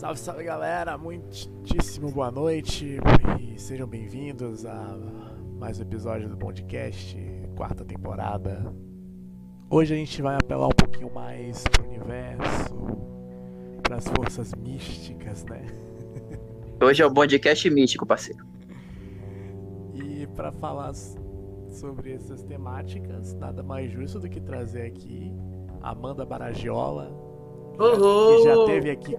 Salve, 0.00 0.18
salve 0.18 0.44
galera, 0.44 0.96
muitíssimo 0.96 2.10
boa 2.10 2.30
noite 2.30 2.96
e 3.38 3.60
sejam 3.60 3.86
bem-vindos 3.86 4.64
a 4.64 4.96
mais 5.58 5.78
um 5.78 5.82
episódio 5.82 6.26
do 6.26 6.38
podcast, 6.38 7.18
quarta 7.54 7.84
temporada. 7.84 8.74
Hoje 9.68 9.92
a 9.92 9.98
gente 9.98 10.22
vai 10.22 10.36
apelar 10.36 10.68
um 10.68 10.74
pouquinho 10.74 11.12
mais 11.12 11.64
pro 11.64 11.86
universo, 11.86 12.74
para 13.82 13.96
as 13.96 14.08
forças 14.08 14.54
místicas, 14.54 15.44
né? 15.44 15.66
Hoje 16.82 17.02
é 17.02 17.06
o 17.06 17.12
podcast 17.12 17.68
místico, 17.68 18.06
parceiro. 18.06 18.42
E 19.92 20.26
para 20.28 20.50
falar 20.50 20.94
sobre 20.94 22.14
essas 22.14 22.42
temáticas, 22.42 23.34
nada 23.34 23.62
mais 23.62 23.92
justo 23.92 24.18
do 24.18 24.30
que 24.30 24.40
trazer 24.40 24.86
aqui 24.86 25.30
Amanda 25.82 26.24
Baragiola, 26.24 27.19
Uhum. 27.80 28.36
que 28.36 28.42
já 28.42 28.64
teve 28.66 28.90
aqui 28.90 29.16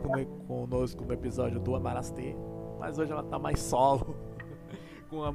conosco 0.48 1.04
no 1.04 1.14
episódio 1.14 1.60
do 1.60 1.76
Amarastê, 1.76 2.36
mas 2.80 2.98
hoje 3.00 3.12
ela 3.12 3.24
tá 3.24 3.40
mais 3.40 3.60
solo. 3.60 4.16
com 5.10 5.24
a, 5.24 5.34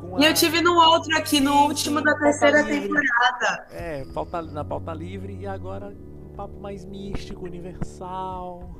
com 0.00 0.18
E 0.20 0.24
a- 0.26 0.30
eu 0.30 0.34
tive 0.34 0.60
no 0.62 0.74
outro 0.74 1.16
aqui, 1.16 1.40
no 1.40 1.52
Sim, 1.52 1.58
último 1.68 1.98
sim, 1.98 2.04
da 2.04 2.14
terceira 2.18 2.62
livre. 2.62 2.88
temporada. 2.88 3.66
É, 3.72 4.04
pauta, 4.14 4.42
na 4.42 4.64
pauta 4.64 4.92
livre 4.94 5.36
e 5.40 5.46
agora 5.46 5.88
um 5.88 6.34
papo 6.36 6.58
mais 6.60 6.84
místico, 6.84 7.44
universal. 7.44 8.70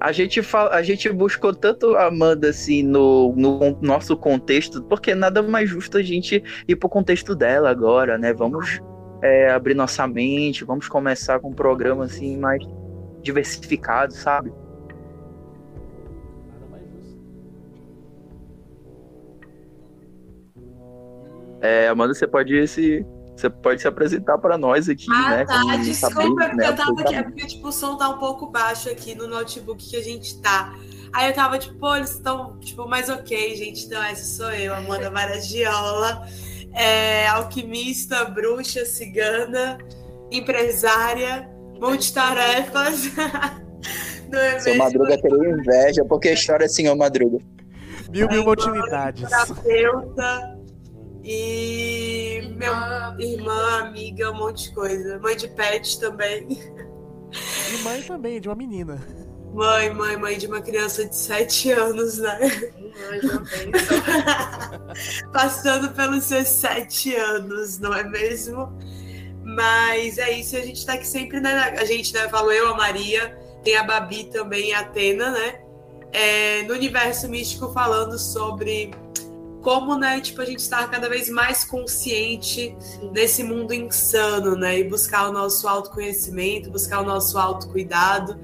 A 0.00 0.10
gente, 0.12 0.42
fala, 0.42 0.70
a 0.74 0.82
gente 0.82 1.10
buscou 1.10 1.54
tanto 1.54 1.94
a 1.94 2.06
Amanda 2.08 2.48
assim 2.50 2.82
no, 2.82 3.32
no 3.36 3.78
nosso 3.80 4.16
contexto, 4.16 4.82
porque 4.82 5.14
nada 5.14 5.40
mais 5.42 5.70
justo 5.70 5.96
a 5.96 6.02
gente 6.02 6.42
ir 6.66 6.76
pro 6.76 6.88
contexto 6.88 7.34
dela 7.34 7.70
agora, 7.70 8.18
né? 8.18 8.32
Vamos 8.34 8.80
é, 9.24 9.50
abrir 9.50 9.74
nossa 9.74 10.06
mente, 10.06 10.64
vamos 10.64 10.86
começar 10.86 11.40
com 11.40 11.48
um 11.48 11.54
programa 11.54 12.04
assim 12.04 12.36
mais 12.36 12.62
diversificado, 13.22 14.12
sabe? 14.12 14.52
Mais. 16.70 16.84
É, 21.62 21.88
Amanda, 21.88 22.12
você 22.12 22.26
pode 22.26 22.68
se 22.68 23.02
você 23.34 23.48
pode 23.48 23.80
se 23.80 23.88
apresentar 23.88 24.36
para 24.36 24.58
nós 24.58 24.90
aqui, 24.90 25.06
Ah, 25.10 25.30
né? 25.30 25.44
tá. 25.46 25.58
como 25.58 25.78
Desculpa, 25.78 26.22
porque 26.22 26.56
né, 26.56 26.68
eu 26.68 26.76
tava 26.76 27.00
aqui. 27.00 27.14
É 27.14 27.22
porque, 27.22 27.46
tipo, 27.46 27.68
o 27.68 27.72
som 27.72 27.96
tá 27.96 28.10
um 28.10 28.18
pouco 28.18 28.46
baixo 28.50 28.90
aqui 28.90 29.14
no 29.14 29.26
notebook 29.26 29.82
que 29.82 29.96
a 29.96 30.02
gente 30.02 30.40
tá. 30.42 30.74
Aí 31.14 31.30
eu 31.30 31.34
tava, 31.34 31.58
tipo, 31.58 31.74
pô, 31.78 31.96
eles 31.96 32.10
estão, 32.10 32.58
tipo, 32.58 32.86
mas 32.86 33.08
ok, 33.08 33.56
gente. 33.56 33.86
Então, 33.86 34.02
essa 34.04 34.24
sou 34.24 34.52
eu, 34.52 34.74
Amanda 34.74 35.10
Maragiola. 35.10 36.28
É, 36.74 37.26
alquimista, 37.28 38.24
bruxa, 38.24 38.84
cigana, 38.84 39.78
empresária, 40.30 41.48
multitarefas. 41.80 43.10
Não 44.30 44.40
é 44.40 44.58
Seu 44.58 44.72
mesmo? 44.72 44.84
Madruga 44.84 45.20
teria 45.20 45.50
inveja, 45.50 46.04
porque 46.04 46.28
a 46.28 46.32
história 46.32 46.64
é 46.64 46.66
assim, 46.66 46.88
ô 46.88 46.96
Madruga. 46.96 47.38
Mil, 48.10 48.28
mil 48.28 48.48
utilidades. 48.48 49.28
terapeuta 49.28 50.58
e 51.22 52.54
meu 52.56 52.72
Irmã, 52.72 53.16
irmã, 53.18 53.80
amiga, 53.80 54.30
um 54.30 54.36
monte 54.36 54.68
de 54.68 54.74
coisa. 54.74 55.18
Mãe 55.18 55.36
de 55.36 55.48
pet 55.48 55.98
também. 56.00 56.46
E 57.72 57.82
mãe 57.82 58.02
também, 58.02 58.40
de 58.40 58.48
uma 58.48 58.54
menina. 58.54 59.00
Mãe, 59.54 59.94
mãe, 59.94 60.16
mãe 60.16 60.36
de 60.36 60.48
uma 60.48 60.60
criança 60.60 61.04
de 61.04 61.14
7 61.14 61.70
anos, 61.70 62.18
né? 62.18 62.38
bênção. 62.40 64.02
Passando 65.32 65.90
pelos 65.90 66.24
seus 66.24 66.48
7 66.48 67.14
anos, 67.14 67.78
não 67.78 67.94
é 67.94 68.02
mesmo? 68.02 68.76
Mas 69.44 70.18
é 70.18 70.32
isso, 70.32 70.56
a 70.56 70.60
gente 70.60 70.84
tá 70.84 70.94
aqui 70.94 71.06
sempre, 71.06 71.38
né? 71.38 71.72
A 71.78 71.84
gente, 71.84 72.12
né, 72.12 72.28
falou 72.28 72.52
eu, 72.52 72.66
a 72.72 72.76
Maria, 72.76 73.38
tem 73.62 73.76
a 73.76 73.84
Babi 73.84 74.24
também, 74.24 74.74
a 74.74 74.80
Atena, 74.80 75.30
né? 75.30 75.60
É, 76.12 76.62
no 76.64 76.74
universo 76.74 77.28
místico 77.28 77.72
falando 77.72 78.18
sobre 78.18 78.90
como, 79.62 79.96
né, 79.96 80.20
tipo, 80.20 80.42
a 80.42 80.44
gente 80.44 80.58
estar 80.58 80.90
cada 80.90 81.08
vez 81.08 81.28
mais 81.28 81.62
consciente 81.62 82.76
Sim. 82.80 83.10
nesse 83.12 83.44
mundo 83.44 83.72
insano, 83.72 84.56
né? 84.56 84.80
E 84.80 84.84
buscar 84.84 85.28
o 85.28 85.32
nosso 85.32 85.68
autoconhecimento, 85.68 86.70
buscar 86.70 87.02
o 87.02 87.04
nosso 87.04 87.38
autocuidado. 87.38 88.36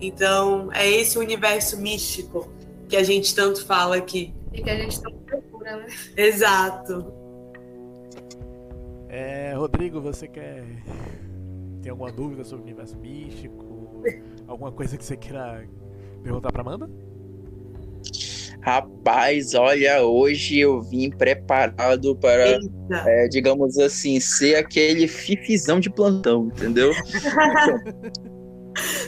Então, 0.00 0.70
é 0.72 0.88
esse 0.88 1.18
o 1.18 1.20
universo 1.20 1.76
místico 1.80 2.48
que 2.88 2.96
a 2.96 3.02
gente 3.02 3.34
tanto 3.34 3.64
fala 3.66 3.96
aqui. 3.96 4.32
E 4.52 4.62
que 4.62 4.70
a 4.70 4.76
gente 4.76 5.02
não 5.02 5.12
procura, 5.12 5.76
né? 5.76 5.86
Exato. 6.16 7.12
É, 9.08 9.52
Rodrigo, 9.54 10.00
você 10.00 10.28
quer. 10.28 10.64
Tem 11.82 11.90
alguma 11.90 12.12
dúvida 12.12 12.44
sobre 12.44 12.62
o 12.62 12.66
universo 12.66 12.96
místico? 12.98 14.02
Alguma 14.46 14.72
coisa 14.72 14.96
que 14.96 15.04
você 15.04 15.16
queira 15.16 15.66
perguntar 16.22 16.52
pra 16.52 16.62
Amanda? 16.62 16.88
Rapaz, 18.60 19.54
olha, 19.54 20.02
hoje 20.02 20.58
eu 20.58 20.82
vim 20.82 21.10
preparado 21.10 22.16
para 22.16 22.58
é, 23.06 23.28
digamos 23.28 23.78
assim, 23.78 24.18
ser 24.20 24.56
aquele 24.56 25.06
fifizão 25.06 25.78
de 25.78 25.88
plantão, 25.88 26.48
entendeu? 26.48 26.92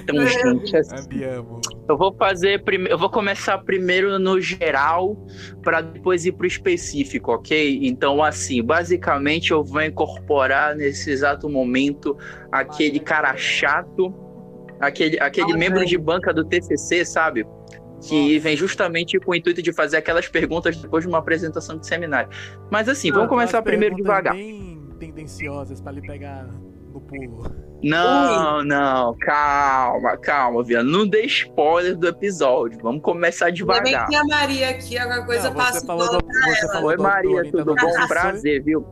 Então, 0.02 0.26
gente, 0.26 0.76
assim, 0.76 0.96
Ambiamo. 0.96 1.60
eu 1.88 1.96
vou 1.96 2.14
fazer 2.14 2.62
primeiro, 2.64 2.94
eu 2.94 2.98
vou 2.98 3.10
começar 3.10 3.58
primeiro 3.58 4.18
no 4.18 4.40
geral 4.40 5.16
para 5.62 5.80
depois 5.80 6.24
ir 6.26 6.32
pro 6.32 6.46
específico, 6.46 7.32
ok? 7.32 7.80
Então, 7.82 8.22
assim, 8.22 8.62
basicamente 8.62 9.50
eu 9.50 9.62
vou 9.62 9.82
incorporar 9.82 10.74
nesse 10.74 11.10
exato 11.10 11.48
momento 11.48 12.16
aquele 12.50 12.98
cara 13.00 13.36
chato, 13.36 14.14
aquele, 14.80 15.18
aquele 15.20 15.52
Ah, 15.52 15.56
membro 15.56 15.84
de 15.84 15.96
banca 15.98 16.32
do 16.32 16.44
TCC, 16.44 17.04
sabe? 17.04 17.46
Que 18.08 18.38
vem 18.38 18.56
justamente 18.56 19.18
com 19.20 19.32
o 19.32 19.34
intuito 19.34 19.60
de 19.62 19.72
fazer 19.74 19.98
aquelas 19.98 20.26
perguntas 20.26 20.74
depois 20.76 21.04
de 21.04 21.08
uma 21.08 21.18
apresentação 21.18 21.76
de 21.78 21.86
seminário. 21.86 22.30
Mas 22.70 22.88
assim, 22.88 23.10
vamos 23.10 23.26
Ah, 23.26 23.28
começar 23.28 23.58
aquelas 23.58 23.78
primeiro 23.78 23.94
devagar. 23.96 24.32
bem 24.34 24.88
tendenciosas 24.98 25.80
pra 25.82 25.92
lhe 25.92 26.00
pegar 26.00 26.46
no 26.92 27.00
pulo. 27.00 27.44
Não, 27.82 28.62
não, 28.64 29.16
calma, 29.20 30.16
calma, 30.18 30.62
Viana. 30.62 30.90
Não 30.90 31.06
dê 31.06 31.22
spoiler 31.22 31.96
do 31.96 32.08
episódio. 32.08 32.78
Vamos 32.82 33.00
começar 33.02 33.46
Ainda 33.46 33.64
bem 33.64 33.82
devagar. 33.84 34.04
que 34.04 34.10
tem 34.10 34.18
a 34.18 34.24
Maria 34.24 34.68
aqui, 34.70 34.98
alguma 34.98 35.24
coisa 35.24 35.48
Não, 35.48 35.56
passa 35.56 35.78
você 35.78 35.84
o 35.84 35.86
falou 35.86 36.06
do, 36.10 36.26
você 36.26 36.72
falou 36.72 36.88
Oi, 36.90 36.96
Maria, 36.98 37.42
tudo 37.50 37.74
de 37.74 37.80
bom? 37.82 38.06
Prazer, 38.08 38.62
viu? 38.62 38.86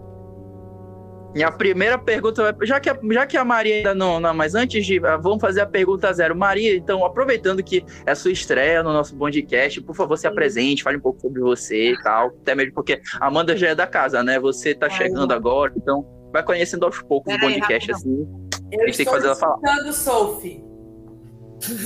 Minha 1.34 1.52
primeira 1.52 1.98
pergunta, 1.98 2.42
vai- 2.52 2.66
já 2.66 2.80
que, 2.80 2.88
a- 2.88 2.98
já 3.12 3.26
que 3.26 3.36
a 3.36 3.44
Maria 3.44 3.76
ainda 3.76 3.94
não, 3.94 4.18
não, 4.18 4.32
mas 4.32 4.54
antes 4.54 4.84
de, 4.86 4.98
ah, 5.06 5.18
vamos 5.18 5.40
fazer 5.40 5.60
a 5.60 5.66
pergunta 5.66 6.10
zero. 6.12 6.34
Maria, 6.34 6.74
então, 6.74 7.04
aproveitando 7.04 7.62
que 7.62 7.84
é 8.06 8.12
a 8.12 8.14
sua 8.14 8.32
estreia 8.32 8.82
no 8.82 8.92
nosso 8.94 9.14
podcast, 9.14 9.78
por 9.82 9.94
favor, 9.94 10.16
se 10.16 10.26
apresente, 10.26 10.82
fale 10.82 10.96
um 10.96 11.00
pouco 11.00 11.20
sobre 11.20 11.40
você 11.42 11.92
e 11.92 12.02
tal, 12.02 12.28
até 12.28 12.54
mesmo 12.54 12.72
porque 12.72 13.00
a 13.20 13.26
Amanda 13.26 13.54
já 13.54 13.68
é 13.68 13.74
da 13.74 13.86
casa, 13.86 14.22
né? 14.22 14.40
Você 14.40 14.74
tá 14.74 14.86
Ai, 14.86 14.92
chegando 14.92 15.30
agora, 15.32 15.70
então 15.76 16.04
vai 16.32 16.42
conhecendo 16.42 16.86
aos 16.86 17.00
poucos 17.02 17.32
o 17.34 17.36
Pera 17.38 17.46
aí, 17.52 17.60
podcast, 17.60 17.92
rapidão. 17.92 18.14
assim. 18.22 18.47
Eu 18.70 18.82
A 18.82 18.86
gente 18.86 18.96
tem 18.96 19.06
que 19.06 19.12
fazer 19.12 19.26
ela 19.26 19.36
falar. 19.36 19.92
Sophie, 19.92 20.64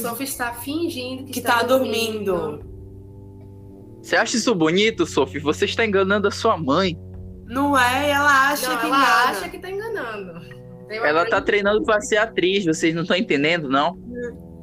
Sophie 0.00 0.24
está 0.24 0.52
fingindo 0.54 1.24
que, 1.24 1.32
que 1.32 1.38
está 1.38 1.58
tá 1.58 1.62
dormindo. 1.62 2.60
Você 4.02 4.16
acha 4.16 4.36
isso 4.36 4.54
bonito, 4.54 5.06
Sophie? 5.06 5.38
Você 5.40 5.64
está 5.64 5.84
enganando 5.84 6.26
a 6.26 6.30
sua 6.30 6.56
mãe. 6.56 6.98
Não 7.46 7.78
é? 7.78 8.10
Ela 8.10 8.50
acha 8.50 8.68
Não, 8.68 8.78
que 8.78 8.86
ela 8.86 8.96
engana. 8.96 9.30
acha 9.30 9.48
que 9.48 9.58
tá 9.58 9.70
enganando. 9.70 10.62
Ela 10.90 11.24
tá 11.26 11.40
treinando 11.40 11.82
pra 11.84 12.00
ser 12.00 12.18
atriz, 12.18 12.66
vocês 12.66 12.94
não 12.94 13.02
estão 13.02 13.16
entendendo, 13.16 13.68
não? 13.68 13.96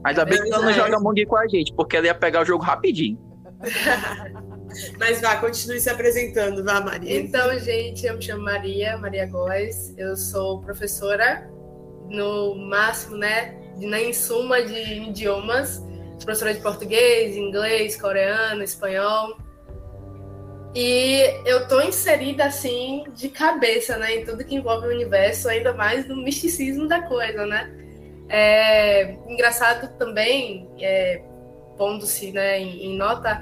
Ainda 0.03 0.25
bem 0.25 0.41
que 0.41 0.53
ela 0.53 0.65
não 0.65 0.73
joga 0.73 0.97
Among 0.97 1.25
com 1.25 1.37
a 1.37 1.47
gente, 1.47 1.73
porque 1.73 1.97
ela 1.97 2.07
ia 2.07 2.13
pegar 2.13 2.41
o 2.41 2.45
jogo 2.45 2.63
rapidinho. 2.63 3.17
Mas 4.99 5.19
vá, 5.19 5.37
continue 5.37 5.79
se 5.79 5.89
apresentando, 5.89 6.63
vá, 6.63 6.79
Maria. 6.81 7.19
Então, 7.19 7.57
gente, 7.57 8.05
eu 8.05 8.15
me 8.15 8.21
chamo 8.21 8.43
Maria, 8.43 8.97
Maria 8.97 9.25
Góes. 9.25 9.95
Eu 9.97 10.15
sou 10.15 10.61
professora 10.61 11.49
no 12.09 12.55
máximo, 12.55 13.17
né? 13.17 13.55
Na 13.77 13.99
em 14.01 14.11
suma 14.13 14.61
de 14.61 14.73
idiomas. 15.09 15.81
Professora 16.23 16.53
de 16.53 16.59
português, 16.59 17.37
inglês, 17.37 17.99
coreano, 17.99 18.61
espanhol. 18.63 19.37
E 20.75 21.23
eu 21.45 21.67
tô 21.67 21.81
inserida 21.81 22.45
assim 22.45 23.03
de 23.15 23.29
cabeça, 23.29 23.97
né, 23.97 24.17
em 24.17 24.25
tudo 24.25 24.43
que 24.45 24.53
envolve 24.55 24.87
o 24.87 24.91
universo, 24.91 25.49
ainda 25.49 25.73
mais 25.73 26.07
no 26.07 26.15
misticismo 26.17 26.87
da 26.87 27.01
coisa, 27.01 27.45
né? 27.45 27.71
É 28.29 29.15
engraçado 29.27 29.97
também, 29.97 30.69
é, 30.79 31.23
pondo-se 31.75 32.31
né, 32.31 32.59
em, 32.59 32.85
em 32.85 32.97
nota, 32.97 33.41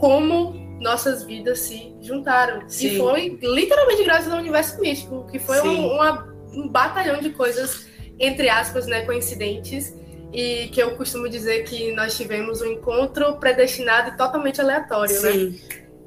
como 0.00 0.54
nossas 0.80 1.22
vidas 1.22 1.60
se 1.60 1.94
juntaram. 2.00 2.68
Sim. 2.68 2.86
E 2.88 2.98
foi 2.98 3.38
literalmente 3.40 4.02
graças 4.02 4.32
ao 4.32 4.38
universo 4.40 4.80
místico, 4.80 5.24
que 5.30 5.38
foi 5.38 5.60
um, 5.60 5.92
uma- 5.94 6.34
um 6.52 6.66
batalhão 6.66 7.20
de 7.20 7.30
coisas, 7.30 7.85
entre 8.18 8.48
aspas, 8.48 8.86
né, 8.86 9.02
coincidentes, 9.02 9.94
e 10.32 10.68
que 10.68 10.82
eu 10.82 10.92
costumo 10.96 11.28
dizer 11.28 11.64
que 11.64 11.92
nós 11.92 12.16
tivemos 12.16 12.60
um 12.60 12.66
encontro 12.66 13.36
predestinado 13.36 14.10
e 14.10 14.16
totalmente 14.16 14.60
aleatório, 14.60 15.20
né? 15.22 15.32
Sim. 15.32 15.60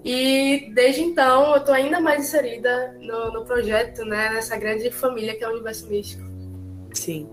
E 0.04 0.72
desde 0.74 1.02
então 1.02 1.54
eu 1.56 1.62
tô 1.62 1.72
ainda 1.72 2.00
mais 2.00 2.22
inserida 2.26 2.96
no, 3.02 3.34
no 3.34 3.46
projeto, 3.46 4.06
né? 4.06 4.30
Nessa 4.30 4.56
grande 4.58 4.90
família 4.92 5.36
que 5.36 5.44
é 5.44 5.48
o 5.48 5.52
Universo 5.52 5.88
Místico. 5.90 6.24
Sim. 6.94 7.28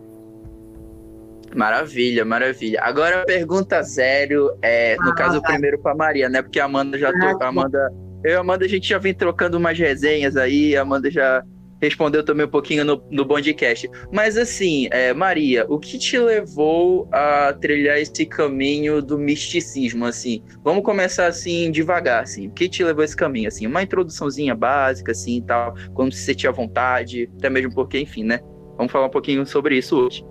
Maravilha, 1.55 2.25
maravilha. 2.25 2.81
Agora 2.83 3.23
a 3.23 3.25
pergunta 3.25 3.81
zero 3.83 4.57
é, 4.61 4.97
no 4.97 5.11
Ah, 5.11 5.15
caso, 5.15 5.41
vai. 5.41 5.53
primeiro 5.53 5.79
pra 5.79 5.95
Maria, 5.95 6.29
né? 6.29 6.43
Porque 6.43 6.61
a 6.61 6.65
Amanda 6.65 6.99
já 6.99 7.11
Ah, 7.11 7.35
tô, 7.37 7.45
a 7.45 7.49
Amanda, 7.49 7.93
eu 8.25 8.33
e 8.33 8.35
a 8.35 8.41
Amanda 8.41 8.65
a 8.65 8.69
gente 8.69 8.89
já 8.89 8.99
vem 8.99 9.15
trocando 9.15 9.57
umas 9.57 9.79
resenhas 9.79 10.37
aí, 10.37 10.77
a 10.77 10.83
Amanda 10.83 11.11
já 11.11 11.43
respondeu 11.81 12.25
também 12.25 12.47
um 12.47 12.51
pouquinho 12.51 12.85
no, 12.85 13.03
no 13.11 13.25
Bondcast. 13.25 13.91
Mas 14.13 14.37
assim, 14.37 14.89
é, 14.91 15.13
Maria, 15.13 15.67
o 15.69 15.79
que 15.79 15.99
te 15.99 16.19
levou 16.19 17.09
a 17.13 17.53
trilhar 17.53 17.99
esse 17.99 18.27
caminho 18.27 19.03
do 19.03 19.19
misticismo, 19.19 20.05
assim? 20.05 20.43
Vamos 20.63 20.85
começar 20.85 21.27
assim 21.27 21.71
devagar, 21.71 22.23
assim. 22.23 22.49
O 22.49 22.51
que 22.53 22.69
te 22.69 22.83
levou 22.83 23.03
a 23.03 23.05
esse 23.05 23.17
caminho, 23.17 23.49
assim? 23.49 23.67
Uma 23.67 23.83
introduçãozinha 23.83 24.55
básica, 24.55 25.13
assim, 25.13 25.43
tal, 25.43 25.75
quando 25.95 26.15
você 26.15 26.35
tinha 26.35 26.53
vontade, 26.53 27.31
até 27.39 27.51
mesmo 27.51 27.75
porque, 27.75 27.99
enfim, 27.99 28.25
né? 28.25 28.41
Vamos 28.77 28.93
falar 28.93 29.07
um 29.07 29.11
pouquinho 29.11 29.47
sobre 29.47 29.79
isso 29.79 29.97
hoje. 29.97 30.25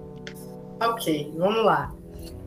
Ok, 0.81 1.33
vamos 1.37 1.65
lá. 1.65 1.93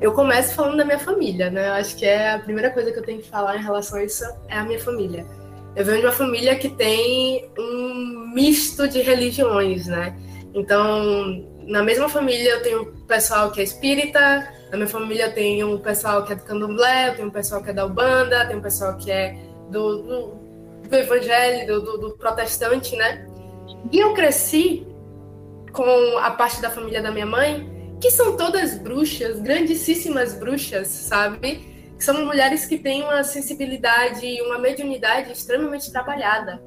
Eu 0.01 0.13
começo 0.13 0.55
falando 0.55 0.77
da 0.77 0.85
minha 0.85 0.99
família, 0.99 1.51
né? 1.51 1.69
Eu 1.69 1.73
acho 1.73 1.97
que 1.97 2.05
é 2.05 2.35
a 2.35 2.39
primeira 2.39 2.71
coisa 2.71 2.93
que 2.93 2.99
eu 2.99 3.03
tenho 3.03 3.21
que 3.21 3.29
falar 3.29 3.57
em 3.57 3.63
relação 3.63 3.99
a 3.99 4.05
isso 4.05 4.25
é 4.49 4.57
a 4.57 4.65
minha 4.65 4.79
família. 4.79 5.27
Eu 5.79 5.85
venho 5.85 6.01
de 6.01 6.07
uma 6.07 6.13
família 6.13 6.57
que 6.57 6.69
tem 6.71 7.49
um 7.57 8.33
misto 8.35 8.89
de 8.89 9.01
religiões, 9.01 9.87
né? 9.87 10.19
Então, 10.53 11.47
na 11.69 11.85
mesma 11.85 12.09
família 12.09 12.55
eu 12.55 12.63
tenho 12.65 12.87
pessoal 13.07 13.53
que 13.53 13.61
é 13.61 13.63
espírita, 13.63 14.53
na 14.73 14.77
minha 14.77 14.89
família 14.89 15.27
eu 15.27 15.33
tenho 15.33 15.73
um 15.73 15.79
pessoal 15.79 16.25
que 16.25 16.33
é 16.33 16.35
do 16.35 16.43
candomblé, 16.43 17.11
eu 17.11 17.15
tenho 17.15 17.29
um 17.29 17.31
pessoal 17.31 17.63
que 17.63 17.71
é 17.71 17.73
da 17.73 17.87
Ubanda, 17.87 18.45
tem 18.47 18.57
um 18.57 18.61
pessoal 18.61 18.97
que 18.97 19.09
é 19.09 19.39
do, 19.71 20.03
do, 20.03 20.27
do 20.89 20.97
evangelho, 20.97 21.81
do, 21.81 21.97
do, 21.97 22.11
protestante, 22.19 22.97
né? 22.97 23.25
E 23.93 24.01
eu 24.01 24.13
cresci 24.15 24.85
com 25.73 26.19
a 26.19 26.33
parte 26.33 26.61
da 26.61 26.71
família 26.71 27.01
da 27.01 27.13
minha 27.13 27.27
mãe, 27.27 27.97
que 28.01 28.11
são 28.11 28.37
todas 28.37 28.77
bruxas, 28.79 29.39
grandíssimas 29.39 30.35
bruxas, 30.35 30.89
sabe? 30.89 31.78
São 31.99 32.25
mulheres 32.25 32.65
que 32.65 32.79
têm 32.79 33.03
uma 33.03 33.25
sensibilidade 33.25 34.25
e 34.25 34.41
uma 34.43 34.59
mediunidade 34.59 35.33
extremamente 35.33 35.91
trabalhada. 35.91 36.63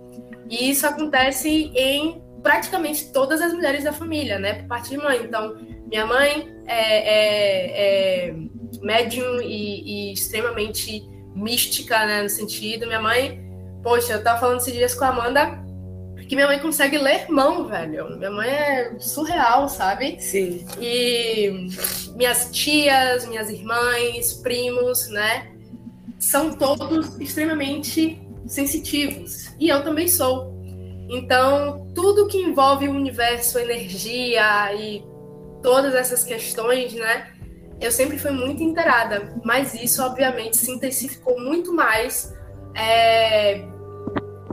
E 0.49 0.69
isso 0.69 0.85
acontece 0.85 1.71
em 1.73 2.21
praticamente 2.43 3.11
todas 3.11 3.41
as 3.41 3.53
mulheres 3.53 3.83
da 3.83 3.93
família, 3.93 4.39
né? 4.39 4.55
Por 4.55 4.67
parte 4.67 4.89
de 4.89 4.97
mãe. 4.97 5.23
Então, 5.23 5.55
minha 5.87 6.05
mãe 6.05 6.53
é, 6.67 6.97
é, 6.97 8.27
é 8.29 8.35
médium 8.81 9.41
e, 9.41 10.09
e 10.09 10.13
extremamente 10.13 11.07
mística, 11.35 12.05
né? 12.05 12.23
No 12.23 12.29
sentido, 12.29 12.85
minha 12.85 13.01
mãe, 13.01 13.41
poxa, 13.81 14.13
eu 14.13 14.23
tava 14.23 14.39
falando 14.39 14.59
esses 14.59 14.73
dias 14.73 14.93
com 14.93 15.05
a 15.05 15.09
Amanda 15.09 15.63
que 16.31 16.35
minha 16.37 16.47
mãe 16.47 16.59
consegue 16.59 16.97
ler 16.97 17.29
mão, 17.29 17.67
velho. 17.67 18.17
Minha 18.17 18.31
mãe 18.31 18.49
é 18.49 18.97
surreal, 18.99 19.67
sabe? 19.67 20.15
Sim. 20.21 20.65
E 20.79 21.67
minhas 22.15 22.49
tias, 22.53 23.27
minhas 23.27 23.49
irmãs, 23.49 24.35
primos, 24.35 25.09
né? 25.09 25.51
São 26.17 26.53
todos 26.53 27.19
extremamente 27.19 28.17
sensitivos. 28.47 29.53
E 29.59 29.67
eu 29.67 29.83
também 29.83 30.07
sou. 30.07 30.55
Então, 31.09 31.91
tudo 31.93 32.27
que 32.27 32.37
envolve 32.37 32.87
o 32.87 32.93
universo, 32.93 33.59
energia 33.59 34.73
e 34.73 35.03
todas 35.61 35.93
essas 35.93 36.23
questões, 36.23 36.93
né? 36.93 37.27
Eu 37.77 37.91
sempre 37.91 38.17
fui 38.17 38.31
muito 38.31 38.63
inteirada. 38.63 39.35
Mas 39.43 39.73
isso, 39.73 40.01
obviamente, 40.01 40.55
se 40.55 40.71
intensificou 40.71 41.37
muito 41.41 41.73
mais 41.73 42.33
é, 42.73 43.67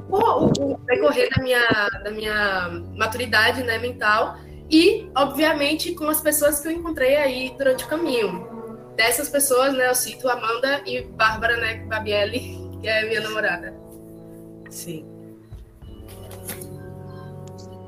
o, 0.08 0.46
o 0.46 0.78
decorrer 0.86 1.28
da 1.34 1.42
minha, 1.42 1.88
da 2.04 2.10
minha 2.10 2.68
maturidade 2.96 3.62
né, 3.62 3.78
mental 3.78 4.38
e, 4.70 5.10
obviamente, 5.14 5.94
com 5.94 6.08
as 6.08 6.20
pessoas 6.20 6.60
que 6.60 6.68
eu 6.68 6.72
encontrei 6.72 7.16
aí 7.16 7.54
durante 7.56 7.84
o 7.84 7.88
caminho. 7.88 8.48
Dessas 8.96 9.28
pessoas, 9.28 9.72
né, 9.74 9.88
eu 9.88 9.94
cito 9.94 10.28
Amanda 10.28 10.82
e 10.84 11.02
Bárbara, 11.02 11.56
né, 11.56 11.84
Babielli, 11.86 12.58
que 12.80 12.88
é 12.88 13.06
minha 13.06 13.20
namorada. 13.20 13.74
Sim. 14.70 15.06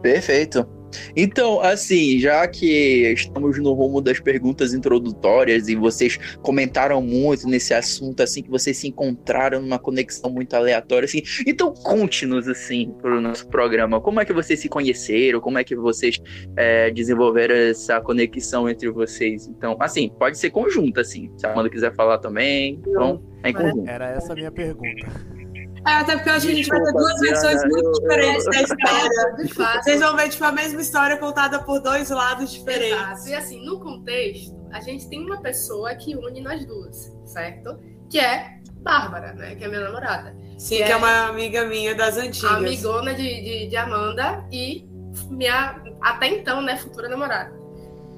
Perfeito. 0.00 0.79
Então, 1.16 1.60
assim, 1.60 2.18
já 2.18 2.46
que 2.46 3.12
estamos 3.12 3.58
no 3.58 3.72
rumo 3.72 4.00
das 4.00 4.20
perguntas 4.20 4.74
introdutórias 4.74 5.68
e 5.68 5.74
vocês 5.74 6.18
comentaram 6.42 7.00
muito 7.02 7.46
nesse 7.48 7.74
assunto, 7.74 8.22
assim, 8.22 8.42
que 8.42 8.50
vocês 8.50 8.76
se 8.76 8.88
encontraram 8.88 9.60
numa 9.60 9.78
conexão 9.78 10.30
muito 10.30 10.54
aleatória, 10.54 11.06
assim, 11.06 11.22
então 11.46 11.72
conte-nos, 11.72 12.48
assim, 12.48 12.92
para 13.00 13.16
o 13.16 13.20
nosso 13.20 13.46
programa, 13.48 14.00
como 14.00 14.20
é 14.20 14.24
que 14.24 14.32
vocês 14.32 14.60
se 14.60 14.68
conheceram, 14.68 15.40
como 15.40 15.58
é 15.58 15.64
que 15.64 15.76
vocês 15.76 16.20
é, 16.56 16.90
desenvolveram 16.90 17.54
essa 17.54 18.00
conexão 18.00 18.68
entre 18.68 18.90
vocês? 18.90 19.46
Então, 19.46 19.76
assim, 19.80 20.10
pode 20.18 20.38
ser 20.38 20.50
conjunto, 20.50 21.00
assim, 21.00 21.30
se 21.36 21.46
a 21.46 21.52
Amanda 21.52 21.70
quiser 21.70 21.94
falar 21.94 22.18
também, 22.18 22.80
então, 22.86 23.22
é 23.42 23.50
em 23.50 23.52
conjunto. 23.52 23.88
Era 23.88 24.10
essa 24.10 24.32
a 24.32 24.36
minha 24.36 24.50
pergunta. 24.50 25.39
É, 25.86 25.92
até 25.92 26.14
porque 26.16 26.28
eu 26.28 26.34
acho 26.34 26.46
que 26.46 26.52
a 26.52 26.54
gente 26.56 26.68
vai 26.68 26.82
ter 26.82 26.92
duas 26.92 27.20
versões 27.20 27.62
muito 27.64 27.84
eu- 27.86 27.92
diferentes 27.92 28.44
eu- 28.46 28.52
da 28.52 28.62
história. 28.62 29.80
Vocês 29.82 30.00
vão 30.00 30.16
ver, 30.16 30.28
tipo, 30.28 30.44
a 30.44 30.52
mesma 30.52 30.80
história 30.80 31.16
contada 31.16 31.58
por 31.62 31.80
dois 31.80 32.10
lados 32.10 32.50
diferentes. 32.52 32.98
Exato. 32.98 33.28
E 33.28 33.34
assim, 33.34 33.64
no 33.64 33.80
contexto, 33.80 34.54
a 34.72 34.80
gente 34.80 35.08
tem 35.08 35.24
uma 35.24 35.40
pessoa 35.40 35.94
que 35.94 36.14
une 36.14 36.40
nós 36.42 36.64
duas, 36.66 37.10
certo? 37.24 37.78
Que 38.10 38.18
é 38.18 38.58
Bárbara, 38.82 39.32
né? 39.32 39.54
Que 39.54 39.64
é 39.64 39.68
minha 39.68 39.80
namorada. 39.80 40.36
Sim, 40.58 40.76
que 40.76 40.82
é 40.82 40.96
uma 40.96 41.28
amiga 41.28 41.64
minha 41.64 41.94
das 41.94 42.16
antigas. 42.18 42.50
Amigona 42.52 43.14
de, 43.14 43.22
de, 43.42 43.66
de 43.68 43.76
Amanda 43.76 44.44
e 44.52 44.86
minha, 45.30 45.82
até 46.02 46.28
então, 46.28 46.60
né, 46.60 46.76
futura 46.76 47.08
namorada. 47.08 47.58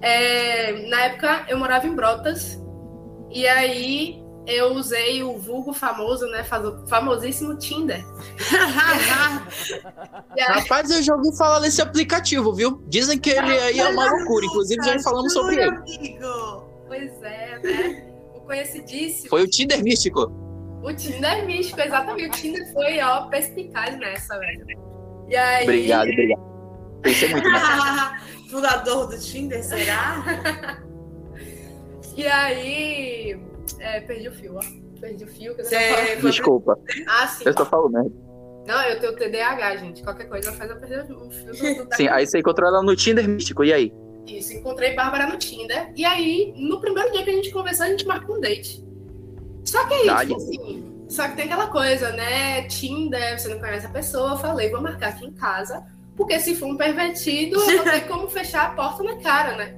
É, 0.00 0.88
na 0.88 1.02
época, 1.04 1.44
eu 1.48 1.56
morava 1.58 1.86
em 1.86 1.94
Brotas, 1.94 2.60
e 3.30 3.46
aí 3.46 4.21
eu 4.46 4.72
usei 4.72 5.22
o 5.22 5.38
vulgo 5.38 5.72
famoso, 5.72 6.26
né, 6.26 6.42
faz- 6.44 6.88
famosíssimo 6.88 7.56
Tinder. 7.56 8.04
Aí, 10.36 10.60
Rapaz, 10.60 10.90
eu 10.90 11.02
já 11.02 11.14
ouvi 11.14 11.36
falar 11.36 11.60
desse 11.60 11.80
aplicativo, 11.80 12.52
viu? 12.52 12.82
Dizem 12.88 13.18
que 13.18 13.30
ele 13.30 13.58
aí 13.58 13.78
é 13.78 13.88
uma 13.88 14.10
loucura, 14.10 14.46
inclusive 14.46 14.82
já 14.84 14.98
falamos 15.00 15.32
sobre 15.32 15.56
ele. 15.56 15.76
Amigo. 15.76 16.64
pois 16.88 17.22
é, 17.22 17.58
né? 17.58 18.12
O 18.34 18.40
conhecidíssimo. 18.40 19.28
Foi 19.28 19.42
o 19.42 19.48
Tinder 19.48 19.82
místico. 19.82 20.32
O 20.82 20.92
Tinder 20.94 21.46
místico, 21.46 21.80
exatamente. 21.80 22.28
O 22.28 22.30
Tinder 22.32 22.72
foi, 22.72 23.00
ó, 23.00 23.28
perspicaz 23.28 23.96
nessa, 23.98 24.38
velho. 24.38 24.66
E 25.28 25.36
aí. 25.36 25.64
Obrigado, 25.64 26.08
obrigado. 26.08 26.42
Pensei 27.02 27.28
muito 27.30 27.48
nessa. 27.48 28.16
Fundador 28.50 29.08
do 29.08 29.18
Tinder, 29.18 29.62
será? 29.64 30.82
E 32.16 32.26
aí. 32.26 33.40
É, 33.80 34.00
perdi 34.00 34.28
o 34.28 34.32
fio, 34.32 34.56
ó. 34.56 34.60
Perdi 35.00 35.24
o 35.24 35.26
fio. 35.26 35.54
Que 35.56 35.64
foi- 35.64 36.30
Desculpa, 36.30 36.78
Ah, 37.08 37.26
sim. 37.26 37.44
eu 37.46 37.52
só 37.52 37.64
falo 37.66 37.88
merda. 37.90 38.10
Não, 38.66 38.80
eu 38.84 39.00
tenho 39.00 39.16
TDAH, 39.16 39.76
gente. 39.76 40.02
Qualquer 40.04 40.28
coisa 40.28 40.52
faz 40.52 40.70
eu 40.70 40.76
perder 40.78 41.02
o 41.02 41.06
fio 41.06 41.16
do, 41.76 41.84
do 41.88 41.96
Sim, 41.96 42.06
aí 42.08 42.24
você 42.26 42.38
encontrou 42.38 42.68
ela 42.68 42.82
no 42.82 42.94
Tinder 42.94 43.28
místico, 43.28 43.64
e 43.64 43.72
aí? 43.72 43.92
Isso, 44.26 44.52
encontrei 44.52 44.94
Bárbara 44.94 45.26
no 45.26 45.36
Tinder. 45.36 45.92
E 45.96 46.04
aí, 46.04 46.54
no 46.56 46.80
primeiro 46.80 47.10
dia 47.10 47.24
que 47.24 47.30
a 47.30 47.32
gente 47.32 47.50
conversou, 47.50 47.86
a 47.86 47.88
gente 47.88 48.06
marcou 48.06 48.36
um 48.36 48.40
date. 48.40 48.80
Só 49.64 49.84
que 49.88 49.94
aí, 49.94 50.06
Dale. 50.06 50.28
tipo 50.28 50.36
assim, 50.40 50.92
só 51.08 51.26
que 51.28 51.34
tem 51.36 51.46
aquela 51.46 51.66
coisa, 51.66 52.12
né? 52.12 52.62
Tinder, 52.68 53.38
você 53.40 53.48
não 53.48 53.58
conhece 53.58 53.86
a 53.86 53.90
pessoa. 53.90 54.30
Eu 54.30 54.36
falei, 54.36 54.70
vou 54.70 54.80
marcar 54.80 55.08
aqui 55.08 55.26
em 55.26 55.32
casa, 55.32 55.84
porque 56.16 56.38
se 56.38 56.54
for 56.54 56.66
um 56.66 56.76
pervertido, 56.76 57.56
eu 57.60 57.76
vou 57.82 57.84
ter 57.92 58.02
como 58.06 58.28
fechar 58.28 58.66
a 58.66 58.70
porta 58.74 59.02
na 59.02 59.16
cara, 59.16 59.56
né? 59.56 59.74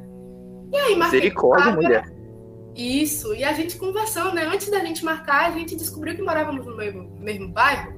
E 0.70 0.76
aí, 0.76 0.94
marquei. 0.96 1.20
Misericórdia, 1.20 1.72
Bárbara. 1.72 1.86
mulher. 1.88 2.13
Isso, 2.74 3.34
e 3.34 3.44
a 3.44 3.52
gente 3.52 3.76
conversando, 3.76 4.34
né? 4.34 4.44
Antes 4.46 4.68
da 4.70 4.80
gente 4.80 5.04
marcar, 5.04 5.46
a 5.46 5.50
gente 5.52 5.76
descobriu 5.76 6.16
que 6.16 6.22
morávamos 6.22 6.66
no 6.66 6.76
mesmo, 6.76 7.16
mesmo 7.20 7.48
bairro, 7.48 7.94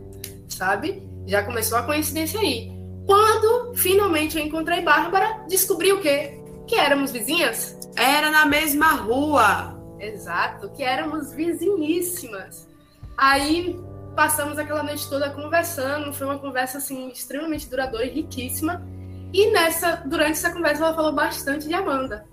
sabe? 0.49 1.03
Já 1.27 1.43
começou 1.43 1.79
a 1.79 1.83
coincidência 1.83 2.39
aí. 2.39 2.71
Quando 3.07 3.75
finalmente 3.75 4.37
eu 4.37 4.45
encontrei 4.45 4.83
Bárbara, 4.83 5.45
descobri 5.49 5.93
o 5.93 6.01
quê? 6.01 6.41
Que 6.67 6.75
éramos 6.75 7.11
vizinhas. 7.11 7.79
Era 7.97 8.31
na 8.31 8.45
mesma 8.45 8.93
rua. 8.93 9.81
Exato, 9.99 10.69
que 10.71 10.83
éramos 10.83 11.33
vizinhíssimas. 11.33 12.69
Aí 13.17 13.81
passamos 14.15 14.59
aquela 14.59 14.83
noite 14.83 15.09
toda 15.09 15.31
conversando, 15.31 16.13
foi 16.13 16.27
uma 16.27 16.39
conversa 16.39 16.79
assim 16.79 17.09
extremamente 17.09 17.69
duradoura 17.69 18.05
e 18.05 18.11
riquíssima. 18.11 18.87
E 19.33 19.51
nessa, 19.53 20.03
durante 20.05 20.33
essa 20.33 20.51
conversa 20.51 20.85
ela 20.85 20.95
falou 20.95 21.13
bastante 21.13 21.67
de 21.67 21.75
Amanda. 21.75 22.27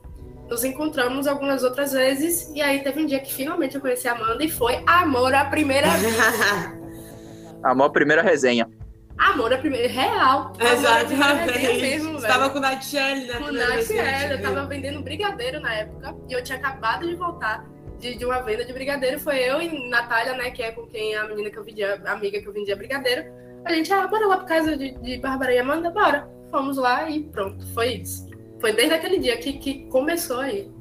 Nos 0.54 0.64
encontramos 0.64 1.26
algumas 1.26 1.64
outras 1.64 1.94
vezes 1.94 2.52
e 2.54 2.62
aí 2.62 2.84
teve 2.84 3.02
um 3.02 3.08
dia 3.08 3.20
que 3.20 3.34
finalmente 3.34 3.74
eu 3.74 3.82
conheci 3.82 4.08
a 4.08 4.12
Amanda 4.12 4.44
e 4.44 4.52
foi 4.52 4.84
amor 4.86 5.34
à 5.34 5.46
primeira 5.46 5.88
A 7.64 7.74
maior 7.74 7.90
primeira 7.90 8.22
resenha. 8.22 8.70
amor 9.18 9.52
à 9.52 9.58
primeira 9.58 9.88
real. 9.92 10.54
Amor 10.60 10.86
à 10.86 11.06
primeira 11.06 11.34
resenha 11.34 11.56
Exatamente. 11.56 11.82
mesmo, 11.82 12.20
Você 12.20 12.28
tava 12.28 12.40
velho. 12.42 12.52
com 12.52 12.58
o 12.60 12.62
Natiele, 12.62 13.26
né? 13.26 13.34
Com 13.40 13.46
vez 13.46 13.90
Nath, 13.90 14.32
eu 14.32 14.42
tava 14.44 14.66
vendendo 14.68 15.02
brigadeiro 15.02 15.60
na 15.60 15.74
época 15.74 16.16
e 16.30 16.34
eu 16.34 16.44
tinha 16.44 16.60
acabado 16.60 17.08
de 17.08 17.16
voltar 17.16 17.66
de, 17.98 18.16
de 18.16 18.24
uma 18.24 18.40
venda 18.44 18.64
de 18.64 18.74
brigadeiro. 18.74 19.20
Foi 19.20 19.40
eu 19.40 19.60
e 19.60 19.90
Natália, 19.90 20.34
né, 20.34 20.52
que 20.52 20.62
é 20.62 20.72
com 20.72 20.86
quem 20.86 21.16
a 21.16 21.28
menina 21.28 21.50
que 21.50 21.58
eu 21.58 21.64
vendia, 21.64 22.00
a 22.06 22.12
amiga 22.12 22.40
que 22.40 22.48
eu 22.48 22.54
vendia 22.54 22.76
brigadeiro. 22.76 23.24
A 23.66 23.74
gente, 23.74 23.92
ah, 23.92 24.06
bora 24.06 24.28
lá 24.28 24.38
pra 24.38 24.46
casa 24.46 24.78
de, 24.78 24.92
de 25.00 25.18
Bárbara 25.18 25.52
e 25.52 25.58
Amanda, 25.58 25.90
bora. 25.90 26.30
Fomos 26.52 26.78
lá 26.78 27.10
e 27.10 27.24
pronto, 27.24 27.66
foi 27.74 27.94
isso. 27.96 28.33
Foi 28.64 28.72
desde 28.72 28.94
aquele 28.94 29.20
dia 29.20 29.36
que, 29.36 29.52
que 29.52 29.88
começou 29.88 30.40
aí. 30.40 30.72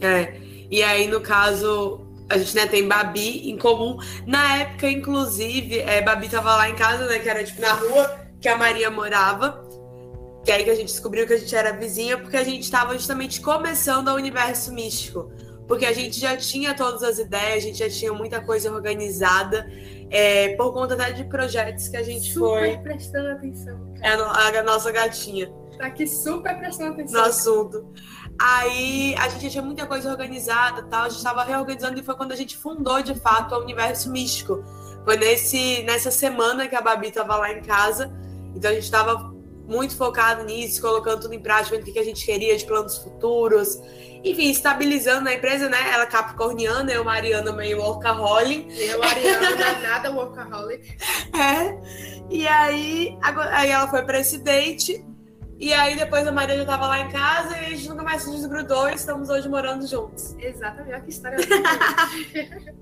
É. 0.00 0.32
E 0.70 0.82
aí, 0.82 1.06
no 1.06 1.20
caso, 1.20 2.00
a 2.26 2.38
gente 2.38 2.56
né, 2.56 2.66
tem 2.66 2.88
Babi 2.88 3.50
em 3.50 3.58
comum. 3.58 3.98
Na 4.26 4.60
época, 4.60 4.88
inclusive, 4.88 5.80
é, 5.80 6.00
Babi 6.00 6.30
tava 6.30 6.56
lá 6.56 6.70
em 6.70 6.74
casa, 6.74 7.06
né? 7.06 7.18
Que 7.18 7.28
era 7.28 7.44
tipo 7.44 7.60
na 7.60 7.74
rua 7.74 8.18
que 8.40 8.48
a 8.48 8.56
Maria 8.56 8.90
morava. 8.90 9.62
Que 10.42 10.50
aí 10.50 10.64
que 10.64 10.70
a 10.70 10.74
gente 10.74 10.86
descobriu 10.86 11.26
que 11.26 11.34
a 11.34 11.36
gente 11.36 11.54
era 11.54 11.70
vizinha, 11.72 12.16
porque 12.16 12.38
a 12.38 12.44
gente 12.44 12.62
estava 12.62 12.94
justamente 12.94 13.38
começando 13.42 14.08
o 14.08 14.14
universo 14.14 14.72
místico. 14.72 15.30
Porque 15.68 15.84
a 15.84 15.92
gente 15.92 16.18
já 16.18 16.34
tinha 16.34 16.72
todas 16.72 17.02
as 17.02 17.18
ideias, 17.18 17.56
a 17.56 17.66
gente 17.66 17.78
já 17.78 17.90
tinha 17.90 18.14
muita 18.14 18.40
coisa 18.40 18.72
organizada, 18.72 19.70
é, 20.08 20.56
por 20.56 20.72
conta 20.72 20.94
até 20.94 21.12
de 21.12 21.24
projetos 21.24 21.88
que 21.88 21.96
a 21.98 22.02
gente 22.02 22.32
super 22.32 22.74
foi. 22.74 22.78
prestando 22.78 23.28
atenção. 23.32 23.92
É 24.00 24.08
a, 24.08 24.60
a 24.60 24.62
nossa 24.62 24.90
gatinha 24.90 25.59
Tá 25.80 25.86
aqui 25.86 26.06
super 26.06 26.58
prestando 26.58 26.92
atenção. 26.92 27.20
no 27.22 27.26
assunto. 27.26 27.86
Aí 28.38 29.14
a 29.18 29.28
gente 29.28 29.50
tinha 29.50 29.62
muita 29.62 29.86
coisa 29.86 30.10
organizada 30.10 30.82
tal, 30.82 31.04
a 31.04 31.08
gente 31.08 31.18
estava 31.18 31.42
reorganizando 31.42 31.98
e 31.98 32.02
foi 32.02 32.14
quando 32.14 32.32
a 32.32 32.36
gente 32.36 32.56
fundou 32.56 33.02
de 33.02 33.14
fato 33.18 33.54
o 33.54 33.58
universo 33.60 34.10
místico. 34.10 34.62
Foi 35.04 35.16
nesse, 35.16 35.82
nessa 35.84 36.10
semana 36.10 36.68
que 36.68 36.76
a 36.76 36.82
Babi 36.82 37.08
estava 37.08 37.34
lá 37.36 37.50
em 37.50 37.62
casa, 37.62 38.12
então 38.54 38.70
a 38.70 38.74
gente 38.74 38.84
estava 38.84 39.32
muito 39.66 39.96
focado 39.96 40.44
nisso, 40.44 40.82
colocando 40.82 41.20
tudo 41.22 41.32
em 41.34 41.40
prática, 41.40 41.76
vendo 41.76 41.88
o 41.88 41.92
que 41.92 41.98
a 41.98 42.04
gente 42.04 42.24
queria 42.26 42.56
de 42.56 42.64
planos 42.66 42.98
futuros, 42.98 43.78
enfim, 44.22 44.50
estabilizando 44.50 45.28
a 45.28 45.32
empresa, 45.34 45.68
né? 45.70 45.78
Ela 45.92 46.02
é 46.02 46.06
capricorniana, 46.06 46.92
eu, 46.92 47.04
Mariana, 47.04 47.52
meio 47.52 47.78
workaholic. 47.80 48.66
Eu, 48.78 49.02
Ariana, 49.02 49.50
não 49.50 49.66
é 49.66 49.80
nada 49.80 50.10
workaholic. 50.12 50.96
É. 51.32 51.78
E 52.28 52.46
aí, 52.46 53.16
agora- 53.22 53.56
aí 53.56 53.70
ela 53.70 53.88
foi 53.88 54.02
pra 54.02 54.18
esse 54.20 54.38
date. 54.38 55.04
E 55.60 55.72
aí 55.74 55.94
depois 55.94 56.26
a 56.26 56.32
Maria 56.32 56.56
já 56.56 56.64
tava 56.64 56.86
lá 56.88 57.00
em 57.00 57.10
casa 57.10 57.54
e 57.58 57.66
a 57.66 57.68
gente 57.68 57.86
nunca 57.88 58.02
mais 58.02 58.22
se 58.22 58.30
desgrudou 58.30 58.88
e 58.88 58.94
estamos 58.94 59.28
hoje 59.28 59.46
morando 59.48 59.86
juntos. 59.86 60.34
Exatamente, 60.38 60.94
olha 60.94 61.00
que 61.02 61.10
história. 61.10 61.36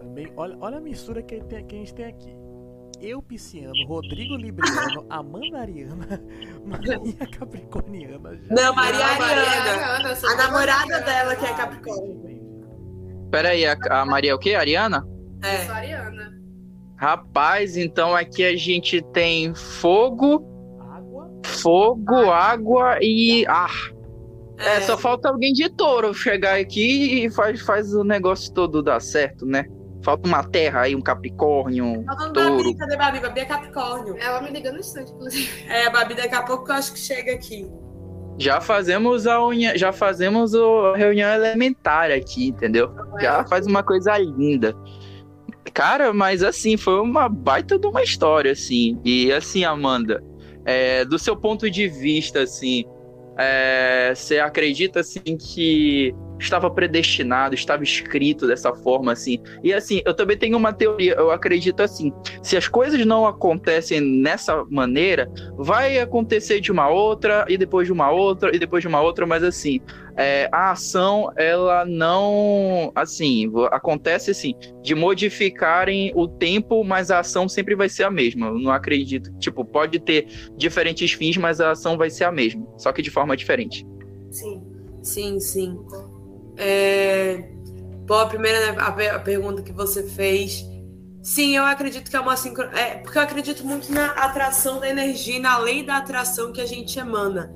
Também, 0.00 0.32
olha, 0.36 0.56
olha 0.60 0.76
a 0.78 0.80
mistura 0.80 1.22
que, 1.22 1.40
tem- 1.44 1.66
que 1.66 1.74
a 1.74 1.78
gente 1.78 1.94
tem 1.94 2.04
aqui. 2.06 2.36
Eu, 3.00 3.20
Pisciano, 3.20 3.72
Rodrigo 3.86 4.36
Libriano, 4.36 5.06
Amanda 5.10 5.60
Ariana, 5.60 6.22
Maria 6.64 6.98
Capricorniana. 7.38 8.36
já- 8.36 8.54
Não, 8.54 8.74
Maria 8.74 8.98
Não, 8.98 9.24
Ariana. 9.24 10.12
A 10.12 10.34
namorada 10.36 10.82
Ariana. 10.82 11.00
dela 11.04 11.36
que 11.36 11.44
é 11.44 11.54
Capricórnio. 11.54 12.36
Pera 13.30 13.48
aí, 13.50 13.66
a, 13.66 13.76
a 13.90 14.04
Maria 14.06 14.30
é 14.30 14.34
o 14.34 14.38
quê? 14.38 14.54
Ariana? 14.54 15.06
Eu 15.42 15.48
É. 15.48 15.64
Rapaz, 16.96 17.76
então 17.76 18.14
aqui 18.14 18.44
a 18.44 18.56
gente 18.56 19.02
tem 19.12 19.54
fogo, 19.54 20.44
Água. 20.80 21.30
fogo, 21.44 22.30
água 22.30 22.98
e 23.02 23.46
ar. 23.46 23.72
É, 24.58 24.76
É. 24.76 24.80
só 24.80 24.96
falta 24.96 25.28
alguém 25.28 25.52
de 25.52 25.68
touro 25.68 26.14
chegar 26.14 26.58
aqui 26.58 27.24
e 27.26 27.30
faz, 27.30 27.60
faz 27.60 27.92
o 27.94 28.02
negócio 28.02 28.52
todo 28.54 28.82
dar 28.82 29.00
certo, 29.00 29.44
né? 29.44 29.66
Falta 30.02 30.26
uma 30.28 30.42
terra 30.44 30.82
aí, 30.82 30.94
um 30.94 31.02
capricórnio, 31.02 31.84
um 31.84 32.04
touro. 32.32 32.56
Babi, 32.56 32.74
cadê 32.76 32.96
Babi? 32.96 33.20
Babi 33.20 33.40
é 33.40 33.44
Capricórnio. 33.44 34.16
Ela 34.18 34.40
me 34.40 34.50
ligou 34.50 34.72
no 34.72 34.78
instante, 34.78 35.10
inclusive. 35.12 35.64
É, 35.68 35.90
Babi 35.90 36.14
daqui 36.14 36.34
a 36.34 36.42
pouco 36.42 36.70
eu 36.70 36.74
acho 36.76 36.92
que 36.92 36.98
chega 36.98 37.32
aqui. 37.32 37.68
Já 38.38 38.60
fazemos 38.60 39.26
a 39.26 39.44
unha, 39.44 39.76
já 39.76 39.92
fazemos 39.92 40.54
a 40.54 40.96
reunião 40.96 41.28
elementar 41.34 42.10
aqui, 42.10 42.48
entendeu? 42.48 42.90
Já 43.20 43.44
faz 43.46 43.66
uma 43.66 43.82
coisa 43.82 44.16
linda. 44.18 44.74
Cara, 45.76 46.10
mas 46.10 46.42
assim, 46.42 46.78
foi 46.78 46.98
uma 47.02 47.28
baita 47.28 47.78
de 47.78 47.86
uma 47.86 48.02
história, 48.02 48.52
assim. 48.52 48.98
E 49.04 49.30
assim, 49.30 49.62
Amanda, 49.62 50.24
é, 50.64 51.04
do 51.04 51.18
seu 51.18 51.36
ponto 51.36 51.70
de 51.70 51.86
vista, 51.86 52.44
assim, 52.44 52.82
é, 53.36 54.10
você 54.16 54.38
acredita, 54.38 55.00
assim, 55.00 55.20
que 55.20 56.14
estava 56.38 56.70
predestinado, 56.70 57.54
estava 57.54 57.82
escrito 57.82 58.46
dessa 58.46 58.74
forma, 58.74 59.12
assim? 59.12 59.38
E 59.62 59.72
assim, 59.72 60.02
eu 60.04 60.14
também 60.14 60.36
tenho 60.36 60.56
uma 60.56 60.72
teoria, 60.72 61.14
eu 61.14 61.30
acredito 61.30 61.82
assim, 61.82 62.12
se 62.42 62.56
as 62.56 62.68
coisas 62.68 63.04
não 63.04 63.26
acontecem 63.26 64.00
nessa 64.00 64.64
maneira, 64.70 65.30
vai 65.56 65.98
acontecer 65.98 66.60
de 66.60 66.70
uma 66.70 66.88
outra, 66.88 67.44
e 67.48 67.56
depois 67.56 67.86
de 67.86 67.92
uma 67.92 68.10
outra, 68.10 68.54
e 68.54 68.58
depois 68.58 68.82
de 68.82 68.88
uma 68.88 69.00
outra, 69.00 69.26
mas 69.26 69.42
assim, 69.42 69.80
é, 70.16 70.48
a 70.50 70.70
ação, 70.70 71.30
ela 71.36 71.84
não, 71.84 72.90
assim, 72.94 73.50
acontece 73.70 74.30
assim, 74.30 74.54
de 74.82 74.94
modificarem 74.94 76.12
o 76.14 76.26
tempo, 76.26 76.82
mas 76.84 77.10
a 77.10 77.20
ação 77.20 77.48
sempre 77.48 77.74
vai 77.74 77.88
ser 77.88 78.04
a 78.04 78.10
mesma. 78.10 78.46
Eu 78.46 78.58
não 78.58 78.70
acredito, 78.70 79.30
tipo, 79.38 79.64
pode 79.64 79.98
ter 79.98 80.26
diferentes 80.56 81.12
fins, 81.12 81.36
mas 81.36 81.60
a 81.60 81.72
ação 81.72 81.98
vai 81.98 82.08
ser 82.08 82.24
a 82.24 82.32
mesma, 82.32 82.66
só 82.78 82.92
que 82.92 83.02
de 83.02 83.10
forma 83.10 83.36
diferente. 83.36 83.86
Sim. 84.30 84.76
Sim, 85.06 85.38
sim. 85.38 85.78
É... 86.56 87.50
Pô, 88.06 88.14
a 88.14 88.26
primeira 88.26 88.72
né, 88.72 88.78
a, 88.80 88.92
pe- 88.92 89.08
a 89.08 89.18
pergunta 89.18 89.62
que 89.62 89.72
você 89.72 90.02
fez. 90.02 90.64
Sim, 91.22 91.56
eu 91.56 91.64
acredito 91.64 92.08
que 92.08 92.16
é 92.16 92.20
uma 92.20 92.36
sincro... 92.36 92.64
é 92.76 92.98
porque 92.98 93.18
eu 93.18 93.22
acredito 93.22 93.64
muito 93.64 93.92
na 93.92 94.12
atração 94.12 94.78
da 94.78 94.88
energia, 94.88 95.36
e 95.36 95.40
na 95.40 95.58
lei 95.58 95.82
da 95.84 95.96
atração 95.96 96.52
que 96.52 96.60
a 96.60 96.66
gente 96.66 96.98
emana. 96.98 97.52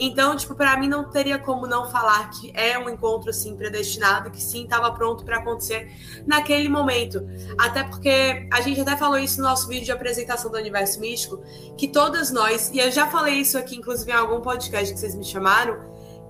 Então, 0.00 0.36
tipo, 0.36 0.54
para 0.54 0.76
mim 0.76 0.86
não 0.86 1.10
teria 1.10 1.36
como 1.40 1.66
não 1.66 1.90
falar 1.90 2.30
que 2.30 2.52
é 2.54 2.78
um 2.78 2.88
encontro 2.88 3.30
assim 3.30 3.56
predestinado, 3.56 4.30
que 4.30 4.40
sim 4.40 4.62
estava 4.62 4.92
pronto 4.92 5.24
para 5.24 5.38
acontecer 5.38 5.90
naquele 6.24 6.68
momento. 6.68 7.28
Até 7.58 7.82
porque 7.82 8.46
a 8.52 8.60
gente 8.60 8.80
até 8.80 8.96
falou 8.96 9.18
isso 9.18 9.40
no 9.42 9.48
nosso 9.48 9.66
vídeo 9.66 9.86
de 9.86 9.90
apresentação 9.90 10.52
do 10.52 10.56
Universo 10.56 11.00
Místico, 11.00 11.42
que 11.76 11.88
todas 11.88 12.30
nós, 12.30 12.70
e 12.72 12.78
eu 12.78 12.92
já 12.92 13.08
falei 13.08 13.40
isso 13.40 13.58
aqui 13.58 13.74
inclusive 13.74 14.12
em 14.12 14.14
algum 14.14 14.40
podcast 14.40 14.94
que 14.94 15.00
vocês 15.00 15.16
me 15.16 15.24
chamaram, 15.24 15.80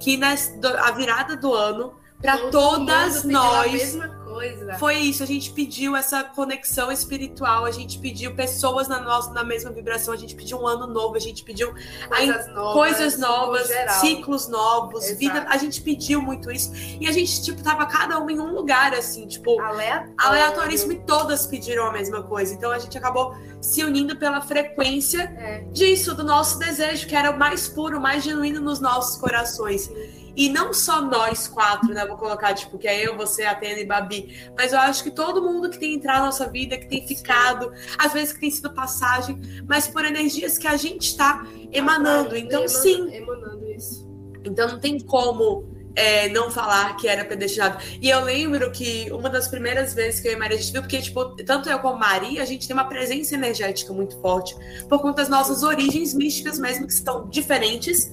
que 0.00 0.16
nas, 0.16 0.54
a 0.78 0.90
virada 0.92 1.36
do 1.36 1.52
ano 1.52 1.92
para 2.20 2.50
todas 2.50 3.24
A 3.24 3.28
nós 3.28 3.72
mesma 3.72 4.08
coisa. 4.08 4.74
foi 4.78 4.96
isso, 4.96 5.22
a 5.22 5.26
gente 5.26 5.50
pediu 5.52 5.94
essa 5.96 6.22
conexão 6.24 6.90
espiritual, 6.90 7.64
a 7.64 7.70
gente 7.70 7.98
pediu 7.98 8.34
pessoas 8.34 8.88
na 8.88 9.00
nossa 9.00 9.32
na 9.32 9.44
mesma 9.44 9.70
vibração, 9.70 10.12
a 10.12 10.16
gente 10.16 10.34
pediu 10.34 10.58
um 10.60 10.66
ano 10.66 10.86
novo, 10.86 11.14
a 11.16 11.20
gente 11.20 11.44
pediu 11.44 11.72
Coisas 12.08 12.46
novas. 12.48 12.72
coisas 12.72 13.18
no 13.18 13.26
novas, 13.28 13.68
geral. 13.68 14.00
ciclos 14.00 14.48
novos, 14.48 15.04
Exato. 15.04 15.18
vida, 15.18 15.46
a 15.48 15.56
gente 15.56 15.80
pediu 15.80 16.20
muito 16.20 16.50
isso. 16.50 16.72
E 17.00 17.06
a 17.08 17.12
gente 17.12 17.42
tipo 17.42 17.62
tava 17.62 17.86
cada 17.86 18.18
uma 18.18 18.32
em 18.32 18.40
um 18.40 18.52
lugar 18.54 18.92
assim, 18.94 19.26
tipo, 19.26 19.60
Aleatório. 19.60 20.14
aleatoríssimo 20.18 20.92
e 20.92 20.98
todas 21.00 21.46
pediram 21.46 21.86
a 21.86 21.92
mesma 21.92 22.22
coisa. 22.22 22.52
Então 22.52 22.70
a 22.70 22.78
gente 22.78 22.96
acabou 22.98 23.34
se 23.60 23.82
unindo 23.84 24.16
pela 24.16 24.40
frequência 24.40 25.22
É. 25.38 25.64
disso, 25.72 26.14
do 26.14 26.22
nosso 26.24 26.58
desejo, 26.58 27.06
que 27.06 27.14
era 27.16 27.30
o 27.30 27.38
mais 27.38 27.68
puro, 27.68 27.98
o 27.98 28.00
mais 28.00 28.22
genuíno 28.24 28.60
nos 28.60 28.80
nossos 28.80 29.16
corações. 29.20 29.90
E 30.36 30.48
não 30.48 30.72
só 30.72 31.00
nós 31.02 31.48
quatro, 31.48 31.92
né? 31.92 32.06
Vou 32.06 32.16
colocar, 32.16 32.54
tipo, 32.54 32.78
que 32.78 32.86
é 32.86 33.04
eu, 33.04 33.16
você, 33.16 33.42
Atena 33.44 33.80
e 33.80 33.84
Babi. 33.84 34.48
Mas 34.56 34.72
eu 34.72 34.78
acho 34.78 35.02
que 35.02 35.10
todo 35.10 35.42
mundo 35.42 35.68
que 35.68 35.78
tem 35.80 35.94
entrado 35.94 36.20
na 36.20 36.26
nossa 36.26 36.48
vida, 36.48 36.78
que 36.78 36.86
tem 36.86 37.04
ficado, 37.04 37.72
às 37.98 38.12
vezes 38.12 38.32
que 38.32 38.38
tem 38.38 38.50
sido 38.50 38.72
passagem, 38.72 39.40
mas 39.66 39.88
por 39.88 40.04
energias 40.04 40.56
que 40.56 40.68
a 40.68 40.76
gente 40.76 41.08
está 41.08 41.44
emanando. 41.72 42.36
Então, 42.36 42.60
Emana- 42.60 42.68
sim. 42.68 43.12
Emanando 43.12 43.68
isso. 43.72 44.08
Então 44.44 44.68
não 44.68 44.78
tem 44.78 45.00
como 45.00 45.64
é, 45.98 46.28
não 46.28 46.50
falar 46.50 46.96
que 46.96 47.08
era 47.08 47.24
predestinado. 47.24 47.78
E 48.00 48.08
eu 48.08 48.20
lembro 48.22 48.70
que 48.70 49.10
uma 49.10 49.28
das 49.28 49.48
primeiras 49.48 49.92
vezes 49.94 50.20
que 50.20 50.28
eu 50.28 50.32
e 50.32 50.36
Maria 50.36 50.56
a 50.56 50.60
gente 50.60 50.72
viu, 50.72 50.82
porque, 50.82 51.00
tipo, 51.02 51.24
tanto 51.44 51.68
eu 51.68 51.78
como 51.80 51.98
Maria, 51.98 52.40
a 52.42 52.46
gente 52.46 52.66
tem 52.68 52.74
uma 52.74 52.84
presença 52.88 53.34
energética 53.34 53.92
muito 53.92 54.20
forte, 54.20 54.54
por 54.88 55.00
conta 55.00 55.22
das 55.22 55.28
nossas 55.28 55.62
origens 55.62 56.14
místicas 56.14 56.58
mesmo, 56.58 56.86
que 56.86 56.92
estão 56.92 57.28
diferentes, 57.28 58.10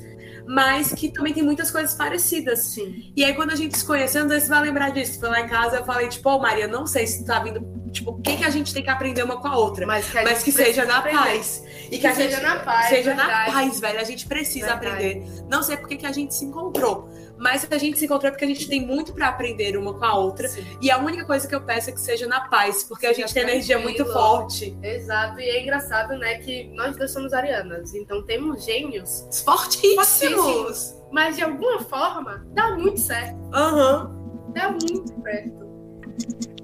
mas 0.47 0.93
que 0.93 1.09
também 1.09 1.33
tem 1.33 1.43
muitas 1.43 1.71
coisas 1.71 1.93
parecidas. 1.95 2.59
Sim. 2.65 3.11
E 3.15 3.23
aí, 3.23 3.33
quando 3.33 3.51
a 3.51 3.55
gente 3.55 3.77
se 3.77 3.85
conheceu, 3.85 4.23
não 4.23 4.29
sei 4.29 4.39
se 4.39 4.45
você 4.47 4.53
vai 4.53 4.61
lembrar 4.63 4.89
disso. 4.91 5.19
Foi 5.19 5.29
lá 5.29 5.41
em 5.41 5.47
casa, 5.47 5.77
eu 5.77 5.85
falei, 5.85 6.07
tipo, 6.07 6.29
ô 6.29 6.39
Maria, 6.39 6.67
não 6.67 6.85
sei 6.85 7.05
se 7.07 7.23
tá 7.25 7.39
vindo. 7.39 7.65
Tipo, 7.91 8.11
o 8.11 8.21
que, 8.21 8.37
que 8.37 8.43
a 8.43 8.49
gente 8.49 8.73
tem 8.73 8.83
que 8.83 8.89
aprender 8.89 9.23
uma 9.23 9.37
com 9.39 9.47
a 9.47 9.57
outra? 9.57 9.87
Mas 9.87 10.07
que, 10.09 10.17
a 10.17 10.23
Mas 10.23 10.33
gente 10.33 10.43
que 10.43 10.51
seja 10.51 10.85
na 10.85 10.97
aprender. 10.97 11.17
paz. 11.17 11.63
E 11.89 11.97
Que 11.97 12.13
seja 12.13 12.39
na 12.41 12.59
paz, 12.59 12.89
Seja 12.89 13.13
na 13.13 13.25
verdade. 13.25 13.51
paz, 13.51 13.79
velho. 13.79 13.99
A 13.99 14.03
gente 14.03 14.27
precisa 14.27 14.75
Verdade. 14.75 14.87
aprender. 14.87 15.23
Não 15.49 15.63
sei 15.63 15.77
porque 15.77 15.95
que 15.97 16.05
a 16.05 16.11
gente 16.11 16.33
se 16.33 16.43
encontrou. 16.45 17.09
Mas 17.37 17.67
a 17.69 17.77
gente 17.77 17.99
se 17.99 18.05
encontrou 18.05 18.31
porque 18.31 18.45
a 18.45 18.47
gente 18.47 18.67
tem 18.67 18.85
muito 18.85 19.13
pra 19.13 19.27
aprender 19.29 19.77
uma 19.77 19.93
com 19.93 20.05
a 20.05 20.17
outra. 20.17 20.47
Sim. 20.47 20.65
E 20.81 20.89
a 20.89 20.97
única 20.97 21.25
coisa 21.25 21.47
que 21.47 21.53
eu 21.53 21.61
peço 21.61 21.89
é 21.89 21.93
que 21.93 21.99
seja 21.99 22.27
na 22.27 22.41
paz. 22.41 22.83
Porque 22.83 23.05
a 23.05 23.09
Seja 23.09 23.21
gente 23.27 23.33
tem 23.33 23.43
energia 23.43 23.77
muito 23.79 24.05
forte. 24.05 24.77
Exato, 24.81 25.39
e 25.39 25.43
é 25.43 25.61
engraçado, 25.61 26.17
né, 26.17 26.35
que 26.39 26.65
nós 26.75 26.95
dois 26.95 27.11
somos 27.11 27.33
arianas, 27.33 27.93
então 27.93 28.23
temos 28.23 28.63
gênios, 28.63 29.27
Fortíssimos! 29.43 30.95
mas 31.11 31.35
de 31.35 31.43
alguma 31.43 31.79
forma 31.81 32.45
dá 32.53 32.75
muito 32.75 32.99
certo, 32.99 33.37
Aham. 33.53 34.11
dá 34.53 34.71
muito 34.71 35.07
certo. 35.21 35.65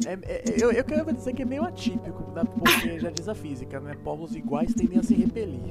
É, 0.05 0.13
é, 0.23 0.43
eu, 0.59 0.71
eu 0.71 0.83
quero 0.83 1.13
dizer 1.13 1.33
que 1.33 1.41
é 1.41 1.45
meio 1.45 1.63
atípico, 1.63 2.31
né, 2.33 2.43
porque 2.57 2.99
já 2.99 3.09
diz 3.09 3.27
a 3.27 3.35
física, 3.35 3.79
né? 3.79 3.95
Povos 4.03 4.35
iguais 4.35 4.73
tendem 4.73 4.99
a 4.99 5.03
se 5.03 5.13
repelir. 5.13 5.61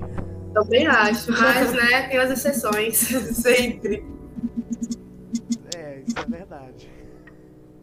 Também 0.55 0.87
acho, 0.87 1.33
mas, 1.33 1.73
né, 1.73 2.09
tem 2.09 2.19
as 2.19 2.31
exceções. 2.31 2.97
Sempre. 3.35 4.05
É, 6.17 6.21
isso 6.21 6.29
é 6.35 6.37
verdade. 6.39 6.91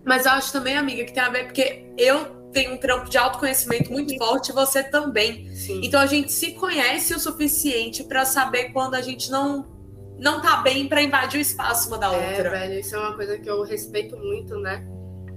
Mas 0.05 0.25
eu 0.25 0.31
acho 0.31 0.51
também, 0.53 0.77
amiga, 0.77 1.03
que 1.03 1.13
tem 1.13 1.24
a 1.24 1.29
ver 1.29 1.46
porque 1.46 1.86
eu 1.98 2.25
tenho 2.53 2.74
um 2.74 2.77
trampo 2.77 3.10
de 3.10 3.17
autoconhecimento 3.17 3.91
muito 3.91 4.17
forte 4.17 4.50
e 4.50 4.53
você 4.53 4.84
também. 4.84 5.53
Sim. 5.53 5.81
Então 5.84 6.00
a 6.00 6.05
gente 6.05 6.31
se 6.31 6.53
conhece 6.53 7.13
o 7.13 7.19
suficiente 7.19 8.03
pra 8.05 8.24
saber 8.25 8.72
quando 8.72 8.96
a 8.96 9.01
gente 9.01 9.29
não 9.29 9.75
não 10.19 10.41
tá 10.41 10.57
bem 10.63 10.88
para 10.88 11.00
invadir 11.03 11.38
o 11.38 11.41
espaço 11.41 11.89
uma 11.89 11.98
da 12.00 12.12
É, 12.12 12.29
outra. 12.29 12.50
velho, 12.50 12.79
isso 12.79 12.96
é 12.96 13.00
uma 13.00 13.13
coisa 13.15 13.38
que 13.38 13.48
eu 13.48 13.62
respeito 13.62 14.17
muito, 14.17 14.57
né? 14.57 14.84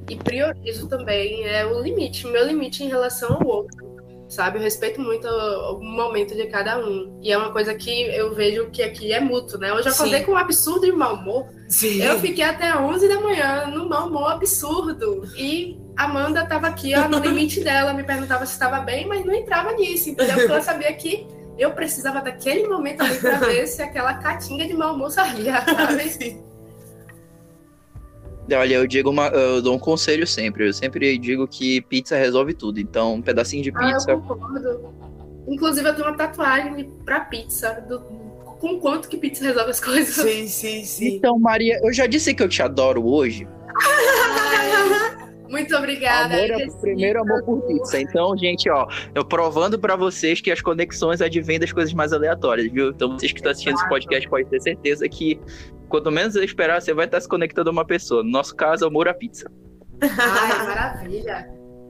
E 0.09 0.17
priorizo 0.17 0.89
também 0.89 1.47
é 1.47 1.67
o 1.67 1.83
limite, 1.83 2.27
meu 2.27 2.47
limite 2.47 2.83
em 2.83 2.89
relação 2.89 3.35
ao 3.35 3.47
outro. 3.47 3.90
Sabe? 4.31 4.59
Eu 4.59 4.63
respeito 4.63 5.01
muito 5.01 5.27
o 5.27 5.83
momento 5.83 6.37
de 6.37 6.47
cada 6.47 6.79
um. 6.79 7.19
E 7.21 7.33
é 7.33 7.37
uma 7.37 7.53
coisa 7.53 7.75
que 7.75 7.91
eu 7.91 8.33
vejo 8.33 8.71
que 8.71 8.81
aqui 8.81 9.13
é 9.13 9.21
mútuo, 9.21 9.59
né? 9.59 9.73
Hoje 9.73 9.89
eu 9.89 9.93
acordei 9.93 10.21
Sim. 10.21 10.25
com 10.27 10.33
um 10.33 10.37
absurdo 10.37 10.87
de 10.87 10.93
mau 10.93 11.17
humor. 11.17 11.49
Sim. 11.69 12.01
Eu 12.01 12.19
fiquei 12.21 12.45
até 12.45 12.75
11 12.77 13.09
da 13.09 13.21
manhã 13.21 13.67
num 13.67 13.89
mau 13.89 14.07
humor 14.07 14.33
absurdo. 14.33 15.29
E 15.37 15.77
Amanda 15.97 16.47
tava 16.47 16.69
aqui, 16.69 16.95
ó, 16.95 17.09
no 17.09 17.19
limite 17.19 17.59
dela, 17.65 17.93
me 17.93 18.05
perguntava 18.05 18.47
se 18.47 18.53
estava 18.53 18.79
bem, 18.81 19.07
mas 19.07 19.25
não 19.25 19.35
entrava 19.35 19.73
nisso, 19.73 20.11
entendeu? 20.11 20.37
Porque 20.37 20.53
ela 20.53 20.63
sabia 20.63 20.93
que 20.93 21.27
eu 21.59 21.73
precisava 21.73 22.23
daquele 22.23 22.67
momento 22.69 23.03
ali 23.03 23.19
pra 23.19 23.37
ver 23.39 23.67
se 23.67 23.83
aquela 23.83 24.15
catinga 24.15 24.67
de 24.67 24.75
mau 24.75 24.95
humor 24.95 25.11
saía, 25.11 25.61
sabe? 25.65 26.41
Olha, 28.53 28.75
eu 28.75 28.87
digo 28.87 29.11
uma, 29.11 29.29
eu 29.29 29.63
dou 29.63 29.75
um 29.75 29.79
conselho 29.79 30.27
sempre. 30.27 30.69
Eu 30.69 30.73
sempre 30.73 31.17
digo 31.19 31.47
que 31.47 31.81
pizza 31.83 32.17
resolve 32.17 32.55
tudo. 32.55 32.81
Então, 32.81 33.15
um 33.15 33.23
pedacinho 33.23 33.63
de 33.63 33.71
Ah, 33.75 33.79
pizza. 33.93 34.11
eu 34.11 34.21
concordo. 34.21 34.93
Inclusive, 35.49 35.89
eu 35.89 35.95
tenho 35.95 36.07
uma 36.09 36.17
tatuagem 36.17 36.91
pra 37.05 37.21
pizza, 37.21 37.85
do, 37.89 38.01
com 38.61 38.79
quanto 38.79 39.09
que 39.09 39.17
pizza 39.17 39.45
resolve 39.45 39.71
as 39.71 39.81
coisas. 39.81 40.15
Sim, 40.15 40.47
sim, 40.47 40.85
sim. 40.85 41.17
Então, 41.17 41.39
Maria, 41.39 41.81
eu 41.83 41.93
já 41.93 42.07
disse 42.07 42.35
que 42.35 42.43
eu 42.43 42.49
te 42.49 42.63
adoro 42.63 43.07
hoje. 43.07 43.49
Muito 45.49 45.75
obrigada. 45.77 46.35
Amor 46.37 46.51
é 46.61 46.67
o 46.67 46.77
primeiro 46.81 47.21
amor 47.23 47.43
por 47.43 47.61
pizza. 47.63 48.01
Então, 48.01 48.37
gente, 48.39 48.71
ó, 48.71 48.87
eu 49.13 49.25
provando 49.25 49.79
pra 49.81 49.97
vocês 49.97 50.41
que 50.41 50.49
as 50.51 50.61
conexões 50.61 51.21
advêm 51.21 51.59
das 51.59 51.73
coisas 51.73 51.93
mais 51.93 52.13
aleatórias, 52.13 52.71
viu? 52.71 52.91
Então, 52.91 53.19
vocês 53.19 53.33
que 53.33 53.39
estão 53.41 53.51
assistindo 53.51 53.75
esse 53.75 53.89
podcast 53.89 54.29
podem 54.29 54.47
ter 54.47 54.61
certeza 54.61 55.09
que 55.09 55.41
quanto 55.91 56.11
menos 56.11 56.35
esperar, 56.37 56.81
você 56.81 56.95
vai 56.95 57.05
estar 57.05 57.21
se 57.21 57.29
conectando 57.29 57.69
a 57.69 57.73
uma 57.73 57.85
pessoa. 57.85 58.23
No 58.23 58.31
nosso 58.31 58.57
caso, 58.57 58.87
amor 58.87 59.09
à 59.09 59.13
pizza. 59.15 59.51
Ai, 60.01 60.67
maravilha. 60.67 61.49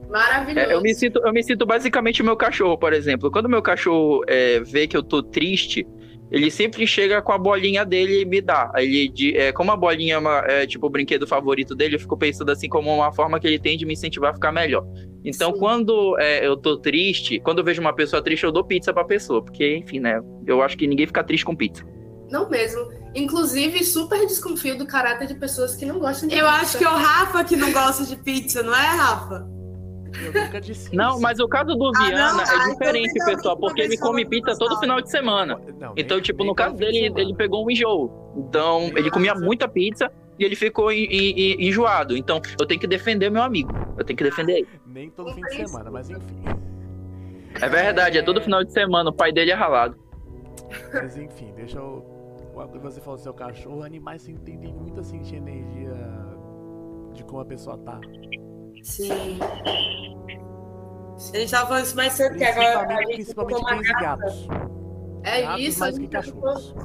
Maravilhoso. 0.09 0.69
É, 0.69 0.73
eu, 0.73 0.81
me 0.81 0.93
sinto, 0.93 1.21
eu 1.25 1.31
me 1.31 1.41
sinto 1.41 1.65
basicamente 1.65 2.21
o 2.21 2.25
meu 2.25 2.35
cachorro, 2.35 2.77
por 2.77 2.91
exemplo. 2.91 3.31
Quando 3.31 3.47
meu 3.47 3.61
cachorro 3.61 4.23
é, 4.27 4.59
vê 4.59 4.85
que 4.85 4.97
eu 4.97 5.01
tô 5.01 5.23
triste, 5.23 5.87
ele 6.29 6.51
sempre 6.51 6.85
chega 6.85 7.21
com 7.21 7.31
a 7.31 7.37
bolinha 7.37 7.85
dele 7.85 8.21
e 8.21 8.25
me 8.25 8.41
dá. 8.41 8.69
Ele, 8.75 9.07
de- 9.07 9.37
é, 9.37 9.53
como 9.53 9.71
a 9.71 9.77
bolinha 9.77 10.15
é, 10.15 10.17
uma- 10.17 10.43
é, 10.47 10.67
tipo 10.67 10.87
o 10.87 10.89
brinquedo 10.89 11.25
favorito 11.25 11.73
dele, 11.75 11.95
eu 11.95 11.99
fico 11.99 12.17
pensando 12.17 12.51
assim 12.51 12.67
como 12.67 12.93
uma 12.93 13.13
forma 13.13 13.39
que 13.39 13.47
ele 13.47 13.59
tem 13.59 13.77
de 13.77 13.85
me 13.85 13.93
incentivar 13.93 14.31
a 14.31 14.33
ficar 14.33 14.51
melhor. 14.51 14.83
Então, 15.23 15.53
Sim. 15.53 15.59
quando 15.59 16.17
é, 16.19 16.45
eu 16.45 16.57
tô 16.57 16.77
triste, 16.77 17.39
quando 17.39 17.59
eu 17.59 17.63
vejo 17.63 17.79
uma 17.79 17.93
pessoa 17.93 18.21
triste, 18.21 18.43
eu 18.43 18.51
dou 18.51 18.65
pizza 18.65 18.91
pra 18.93 19.05
pessoa. 19.05 19.41
Porque, 19.41 19.77
enfim, 19.77 19.99
né? 20.01 20.19
Eu 20.45 20.61
acho 20.61 20.75
que 20.77 20.87
ninguém 20.87 21.07
fica 21.07 21.23
triste 21.23 21.45
com 21.45 21.55
pizza. 21.55 21.85
Não 22.31 22.49
mesmo. 22.49 22.89
Inclusive, 23.13 23.83
super 23.83 24.25
desconfio 24.25 24.77
do 24.77 24.85
caráter 24.87 25.27
de 25.27 25.35
pessoas 25.35 25.75
que 25.75 25.85
não 25.85 25.99
gostam 25.99 26.29
de 26.29 26.35
Eu 26.35 26.45
pizza. 26.47 26.61
acho 26.61 26.77
que 26.77 26.83
é 26.85 26.89
o 26.89 26.95
Rafa 26.95 27.43
que 27.43 27.55
não 27.57 27.71
gosta 27.73 28.05
de 28.05 28.15
pizza, 28.15 28.63
não 28.63 28.73
é, 28.73 28.87
Rafa? 28.87 29.47
Eu 30.25 30.33
nunca 30.45 30.59
disse 30.61 30.93
Não, 30.95 31.19
mas 31.21 31.39
o 31.39 31.47
caso 31.47 31.73
do 31.75 31.87
Ah, 31.95 32.03
Viana 32.05 32.33
não? 32.33 32.39
Ah, 32.39 32.43
é 32.43 32.55
então 32.55 32.71
diferente, 32.71 33.11
então, 33.15 33.25
pessoal, 33.35 33.55
uma 33.55 33.61
porque 33.61 33.81
ele 33.81 33.97
come 33.97 34.23
não 34.23 34.29
pizza 34.29 34.55
todo 34.57 34.77
final 34.79 35.01
de 35.01 35.09
semana. 35.09 35.55
Não, 35.79 35.93
Então, 35.97 36.17
nem- 36.17 36.23
tipo, 36.23 36.39
nem 36.39 36.47
no 36.47 36.55
caso 36.55 36.75
dele, 36.75 36.99
semana. 37.03 37.21
ele 37.21 37.35
pegou 37.35 37.65
um 37.65 37.71
enjoo. 37.71 38.33
Então, 38.37 38.91
ele 38.95 39.09
comia 39.11 39.33
muita 39.35 39.67
pizza 39.69 40.11
e 40.39 40.43
ele 40.43 40.55
ficou 40.55 40.91
en- 40.91 41.05
en- 41.09 41.33
en- 41.61 41.67
enjoado. 41.67 42.15
Então, 42.17 42.41
eu 42.59 42.65
tenho 42.65 42.79
que 42.79 42.87
defender 42.87 43.29
meu 43.29 43.41
amigo. 43.41 43.73
Eu 43.97 44.03
tenho 44.03 44.17
que 44.17 44.23
defender 44.23 44.53
ele. 44.59 44.67
Nem 44.85 45.09
todo 45.09 45.33
fim 45.33 45.41
de 45.41 45.67
semana, 45.67 45.89
mas 45.91 46.09
enfim. 46.09 46.43
É 47.61 47.67
verdade, 47.69 48.17
é 48.17 48.21
todo 48.21 48.41
final 48.41 48.63
de 48.63 48.71
semana. 48.73 49.09
O 49.09 49.13
pai 49.13 49.31
dele 49.31 49.51
é 49.51 49.55
ralado. 49.55 49.97
Mas 50.93 51.17
enfim, 51.17 51.53
deixa 51.55 51.77
eu. 51.77 52.05
Quando 52.67 52.81
você 52.81 52.99
falou 53.01 53.17
do 53.17 53.23
seu 53.23 53.33
cachorro, 53.33 53.83
animais 53.83 54.27
entendem 54.27 54.73
muito 54.73 54.99
assim 54.99 55.21
de 55.21 55.35
energia 55.35 55.93
de 57.13 57.23
como 57.23 57.41
a 57.41 57.45
pessoa 57.45 57.77
tá. 57.79 57.99
Sim. 58.83 59.37
A 61.33 61.37
gente 61.37 61.51
tava 61.51 61.67
falando 61.67 61.83
isso 61.85 61.95
mais 61.95 62.13
cedo, 62.13 62.35
que 62.37 62.43
agora 62.43 62.79
a 62.81 62.85
Principalmente, 62.87 63.07
gente 63.07 63.15
principalmente 63.15 63.63
cães 63.65 63.81
e 63.89 63.93
gata. 63.93 64.03
gatos. 64.03 64.47
É 65.23 65.41
Gatos 65.43 65.61
isso, 65.61 65.77
a 65.77 65.85
mais 65.85 65.95
que 65.97 66.01
gente 66.03 66.17
adotou, 66.17 66.41
cachorros. 66.41 66.75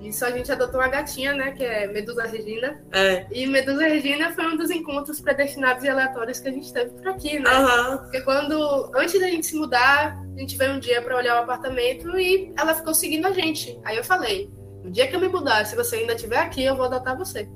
isso 0.00 0.24
a 0.24 0.30
gente 0.32 0.52
adotou 0.52 0.80
uma 0.80 0.88
gatinha, 0.88 1.32
né? 1.32 1.52
Que 1.52 1.64
é 1.64 1.86
Medusa 1.86 2.24
Regina. 2.26 2.84
É. 2.92 3.26
E 3.32 3.46
Medusa 3.46 3.84
Regina 3.86 4.32
foi 4.32 4.46
um 4.46 4.56
dos 4.58 4.70
encontros 4.70 5.18
predestinados 5.20 5.82
e 5.82 5.88
aleatórios 5.88 6.40
que 6.40 6.48
a 6.48 6.52
gente 6.52 6.70
teve 6.72 6.90
por 6.90 7.08
aqui, 7.08 7.38
né? 7.40 7.48
Aham. 7.50 7.98
Porque 7.98 8.20
quando, 8.20 8.90
antes 8.94 9.18
da 9.18 9.28
gente 9.28 9.46
se 9.46 9.56
mudar, 9.56 10.22
a 10.36 10.38
gente 10.40 10.58
veio 10.58 10.72
um 10.74 10.78
dia 10.78 11.00
pra 11.00 11.16
olhar 11.16 11.40
o 11.40 11.44
apartamento 11.44 12.18
e 12.18 12.52
ela 12.58 12.74
ficou 12.74 12.92
seguindo 12.94 13.26
a 13.26 13.32
gente. 13.32 13.80
Aí 13.82 13.96
eu 13.96 14.04
falei: 14.04 14.52
no 14.84 14.90
dia 14.90 15.06
que 15.08 15.16
eu 15.16 15.20
me 15.20 15.28
mudar, 15.28 15.64
se 15.66 15.74
você 15.74 15.96
ainda 15.96 16.12
estiver 16.12 16.38
aqui, 16.38 16.62
eu 16.62 16.76
vou 16.76 16.84
adotar 16.84 17.16
você. 17.16 17.48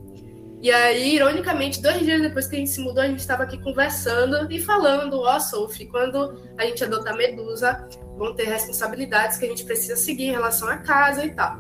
E 0.61 0.73
aí, 0.73 1.15
ironicamente, 1.15 1.81
dois 1.81 2.01
dias 2.01 2.21
depois 2.21 2.49
que 2.49 2.57
a 2.57 2.59
gente 2.59 2.71
se 2.71 2.81
mudou, 2.81 3.03
a 3.03 3.07
gente 3.07 3.21
estava 3.21 3.45
aqui 3.45 3.63
conversando 3.63 4.51
e 4.51 4.61
falando: 4.61 5.21
ó, 5.21 5.39
Sophie, 5.39 5.87
quando 5.87 6.43
a 6.57 6.65
gente 6.65 6.83
adotar 6.83 7.17
Medusa, 7.17 7.87
vão 8.17 8.35
ter 8.35 8.49
responsabilidades 8.49 9.37
que 9.37 9.45
a 9.45 9.49
gente 9.49 9.65
precisa 9.65 9.95
seguir 9.95 10.25
em 10.25 10.33
relação 10.33 10.69
à 10.69 10.79
casa 10.79 11.25
e 11.25 11.31
tal. 11.33 11.59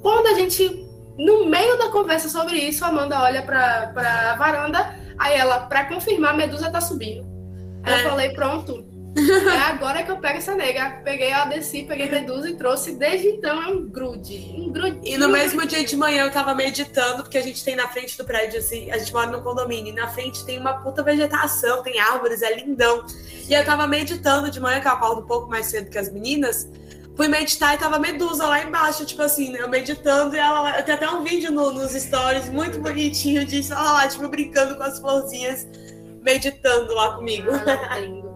Quando 0.00 0.28
a 0.28 0.34
gente, 0.34 0.88
no 1.18 1.44
meio 1.44 1.76
da 1.76 1.90
conversa 1.90 2.28
sobre 2.30 2.56
isso, 2.56 2.84
a 2.84 2.88
Amanda 2.88 3.20
olha 3.20 3.42
pra, 3.42 3.88
pra 3.88 4.36
varanda, 4.36 4.96
aí 5.18 5.36
ela, 5.36 5.66
pra 5.66 5.84
confirmar, 5.84 6.34
Medusa 6.34 6.70
tá 6.70 6.80
subindo. 6.80 7.26
Aí 7.82 7.92
É. 7.92 8.04
eu 8.04 8.08
falei, 8.10 8.30
pronto. 8.30 8.86
É 9.18 9.58
agora 9.70 10.02
que 10.02 10.10
eu 10.10 10.16
pego 10.18 10.38
essa 10.38 10.54
nega. 10.54 11.00
Peguei 11.04 11.28
ela, 11.30 11.46
desci, 11.46 11.82
peguei 11.82 12.08
Medusa 12.08 12.48
e 12.50 12.54
trouxe. 12.56 12.92
Desde 12.92 13.28
então 13.28 13.62
é 13.62 13.66
um 13.68 13.88
grude. 13.88 14.54
Um 14.56 14.70
grude. 14.70 15.00
E 15.02 15.16
no 15.18 15.28
mesmo 15.28 15.66
dia 15.66 15.84
de 15.84 15.96
manhã 15.96 16.24
eu 16.24 16.30
tava 16.30 16.54
meditando, 16.54 17.22
porque 17.22 17.38
a 17.38 17.42
gente 17.42 17.64
tem 17.64 17.74
na 17.74 17.88
frente 17.88 18.16
do 18.16 18.24
prédio, 18.24 18.58
assim, 18.58 18.90
a 18.90 18.98
gente 18.98 19.12
mora 19.12 19.30
no 19.30 19.42
condomínio, 19.42 19.92
e 19.92 19.94
na 19.96 20.08
frente 20.08 20.44
tem 20.44 20.58
uma 20.58 20.74
puta 20.74 21.02
vegetação, 21.02 21.82
tem 21.82 21.98
árvores, 21.98 22.42
é 22.42 22.54
lindão. 22.54 23.04
E 23.48 23.54
eu 23.54 23.64
tava 23.64 23.86
meditando 23.86 24.50
de 24.50 24.60
manhã, 24.60 24.80
que 24.80 24.86
eu 24.86 24.92
acordo 24.92 25.22
um 25.22 25.26
pouco 25.26 25.48
mais 25.48 25.66
cedo 25.66 25.90
que 25.90 25.98
as 25.98 26.10
meninas. 26.12 26.68
Fui 27.16 27.26
meditar 27.26 27.74
e 27.74 27.78
tava 27.78 27.98
Medusa 27.98 28.46
lá 28.46 28.62
embaixo, 28.62 29.04
tipo 29.04 29.22
assim, 29.22 29.50
né? 29.50 29.58
Eu 29.60 29.68
meditando 29.68 30.36
e 30.36 30.38
ela 30.38 30.80
tenho 30.82 30.96
até 30.96 31.10
um 31.10 31.24
vídeo 31.24 31.50
no- 31.50 31.72
nos 31.72 31.90
stories 31.90 32.48
muito 32.48 32.78
bonitinho 32.78 33.44
disso, 33.44 33.72
ela 33.72 33.92
lá, 33.92 34.06
tipo, 34.06 34.28
brincando 34.28 34.76
com 34.76 34.84
as 34.84 35.00
florzinhas, 35.00 35.66
meditando 36.22 36.94
lá 36.94 37.16
comigo. 37.16 37.50
Ah. 37.50 38.27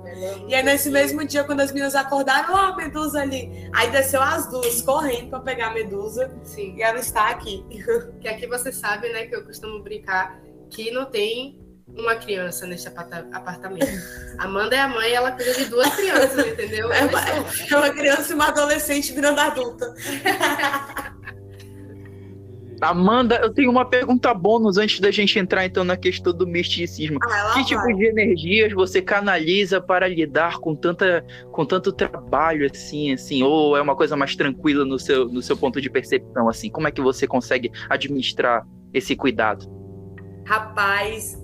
E 0.48 0.54
aí, 0.54 0.62
nesse 0.62 0.90
mesmo 0.90 1.24
dia, 1.24 1.44
quando 1.44 1.60
as 1.60 1.70
meninas 1.72 1.94
acordaram, 1.94 2.54
ó, 2.54 2.58
a 2.72 2.76
Medusa 2.76 3.20
ali. 3.20 3.68
Aí 3.74 3.90
desceu 3.90 4.22
as 4.22 4.48
duas 4.50 4.82
correndo 4.82 5.30
pra 5.30 5.40
pegar 5.40 5.68
a 5.68 5.74
Medusa. 5.74 6.30
Sim. 6.44 6.74
E 6.76 6.82
ela 6.82 6.98
está 6.98 7.30
aqui. 7.30 7.64
Que 8.20 8.28
aqui 8.28 8.46
você 8.46 8.70
sabe, 8.72 9.08
né, 9.12 9.26
que 9.26 9.34
eu 9.34 9.44
costumo 9.44 9.82
brincar 9.82 10.38
que 10.70 10.90
não 10.90 11.04
tem 11.06 11.60
uma 11.88 12.14
criança 12.14 12.66
neste 12.66 12.88
aparta- 12.88 13.26
apartamento. 13.32 13.86
Amanda 14.38 14.74
é 14.76 14.80
a 14.80 14.88
mãe, 14.88 15.12
ela 15.12 15.32
cuida 15.32 15.52
de 15.54 15.66
duas 15.66 15.94
crianças, 15.94 16.46
entendeu? 16.46 16.90
É 16.92 17.04
uma, 17.04 17.20
é 17.20 17.76
uma 17.76 17.90
criança 17.90 18.32
e 18.32 18.34
uma 18.34 18.48
adolescente 18.48 19.12
virando 19.12 19.40
adulta. 19.40 19.94
Amanda, 22.82 23.36
eu 23.36 23.52
tenho 23.52 23.70
uma 23.70 23.84
pergunta 23.84 24.34
bônus 24.34 24.76
antes 24.76 24.98
da 24.98 25.10
gente 25.10 25.38
entrar 25.38 25.64
então 25.64 25.84
na 25.84 25.96
questão 25.96 26.32
do 26.32 26.46
misticismo. 26.46 27.18
Ah, 27.22 27.52
Que 27.54 27.64
tipo 27.64 27.80
vai. 27.80 27.94
de 27.94 28.06
energias 28.06 28.72
você 28.72 29.00
canaliza 29.00 29.80
para 29.80 30.08
lidar 30.08 30.58
com 30.58 30.74
tanta 30.74 31.24
com 31.52 31.64
tanto 31.64 31.92
trabalho 31.92 32.68
assim, 32.68 33.12
assim, 33.12 33.42
ou 33.42 33.76
é 33.76 33.82
uma 33.82 33.94
coisa 33.94 34.16
mais 34.16 34.34
tranquila 34.34 34.84
no 34.84 34.98
seu 34.98 35.28
no 35.28 35.40
seu 35.40 35.56
ponto 35.56 35.80
de 35.80 35.88
percepção 35.88 36.48
assim? 36.48 36.70
Como 36.70 36.88
é 36.88 36.90
que 36.90 37.00
você 37.00 37.26
consegue 37.26 37.70
administrar 37.88 38.66
esse 38.92 39.14
cuidado? 39.14 39.64
Rapaz, 40.44 41.40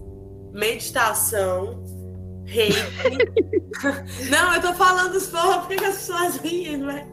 meditação, 0.52 1.82
reiki. 2.48 2.78
não, 4.30 4.54
eu 4.54 4.60
tô 4.62 4.72
falando 4.74 5.14
os 5.14 5.26
porra 5.26 5.58
porque 5.60 5.84
as 5.84 5.96
pessoas 5.96 6.36
riem, 6.38 6.78
né? 6.78 7.06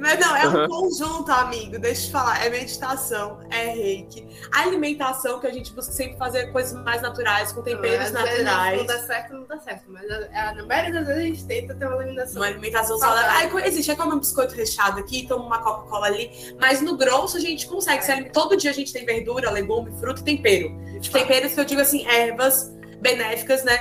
Mas 0.00 0.18
não, 0.18 0.36
é 0.36 0.48
um 0.48 0.62
Uhum. 0.62 0.68
conjunto, 0.68 1.30
amigo. 1.30 1.78
Deixa 1.78 2.02
eu 2.02 2.06
te 2.06 2.12
falar. 2.12 2.44
É 2.44 2.48
meditação, 2.50 3.40
é 3.50 3.66
reiki. 3.66 4.26
Alimentação, 4.52 5.38
que 5.40 5.46
a 5.46 5.52
gente 5.52 5.72
busca 5.72 5.92
sempre 5.92 6.16
fazer 6.16 6.50
coisas 6.52 6.72
mais 6.84 7.02
naturais, 7.02 7.52
com 7.52 7.62
temperos 7.62 8.10
naturais. 8.10 8.78
Não 8.78 8.86
dá 8.86 8.98
certo, 9.00 9.34
não 9.34 9.44
dá 9.46 9.58
certo. 9.58 9.84
Mas 9.88 10.10
a- 10.10 10.28
a- 10.48 10.54
na 10.54 10.66
maioria 10.66 10.92
das 10.94 11.06
vezes 11.06 11.22
a 11.22 11.26
gente 11.26 11.44
tenta 11.46 11.74
ter 11.74 11.86
uma 11.86 11.96
alimentação. 11.96 12.36
Uma 12.42 12.46
alimentação 12.46 12.98
saudável. 12.98 13.30
Ai, 13.30 13.50
co- 13.50 13.58
existe, 13.58 13.90
é 13.90 13.96
comer 13.96 14.14
um 14.14 14.18
biscoito 14.20 14.54
recheado 14.54 14.98
aqui, 14.98 15.26
toma 15.28 15.44
uma 15.44 15.58
Coca-Cola 15.62 16.06
ali. 16.06 16.30
Mas 16.60 16.80
no 16.80 16.96
grosso 16.96 17.36
a 17.36 17.40
gente 17.40 17.66
consegue. 17.66 17.98
se 18.04 18.10
alimentar. 18.12 18.32
Todo 18.32 18.56
dia 18.56 18.70
a 18.70 18.74
gente 18.74 18.92
tem 18.92 19.04
verdura, 19.04 19.50
legume, 19.50 19.90
fruta 19.98 20.20
e 20.20 20.24
tempero. 20.24 20.72
Temperos 21.12 21.52
que 21.52 21.60
eu 21.60 21.64
digo 21.64 21.80
assim, 21.80 22.06
ervas 22.06 22.72
benéficas, 23.00 23.64
né? 23.64 23.78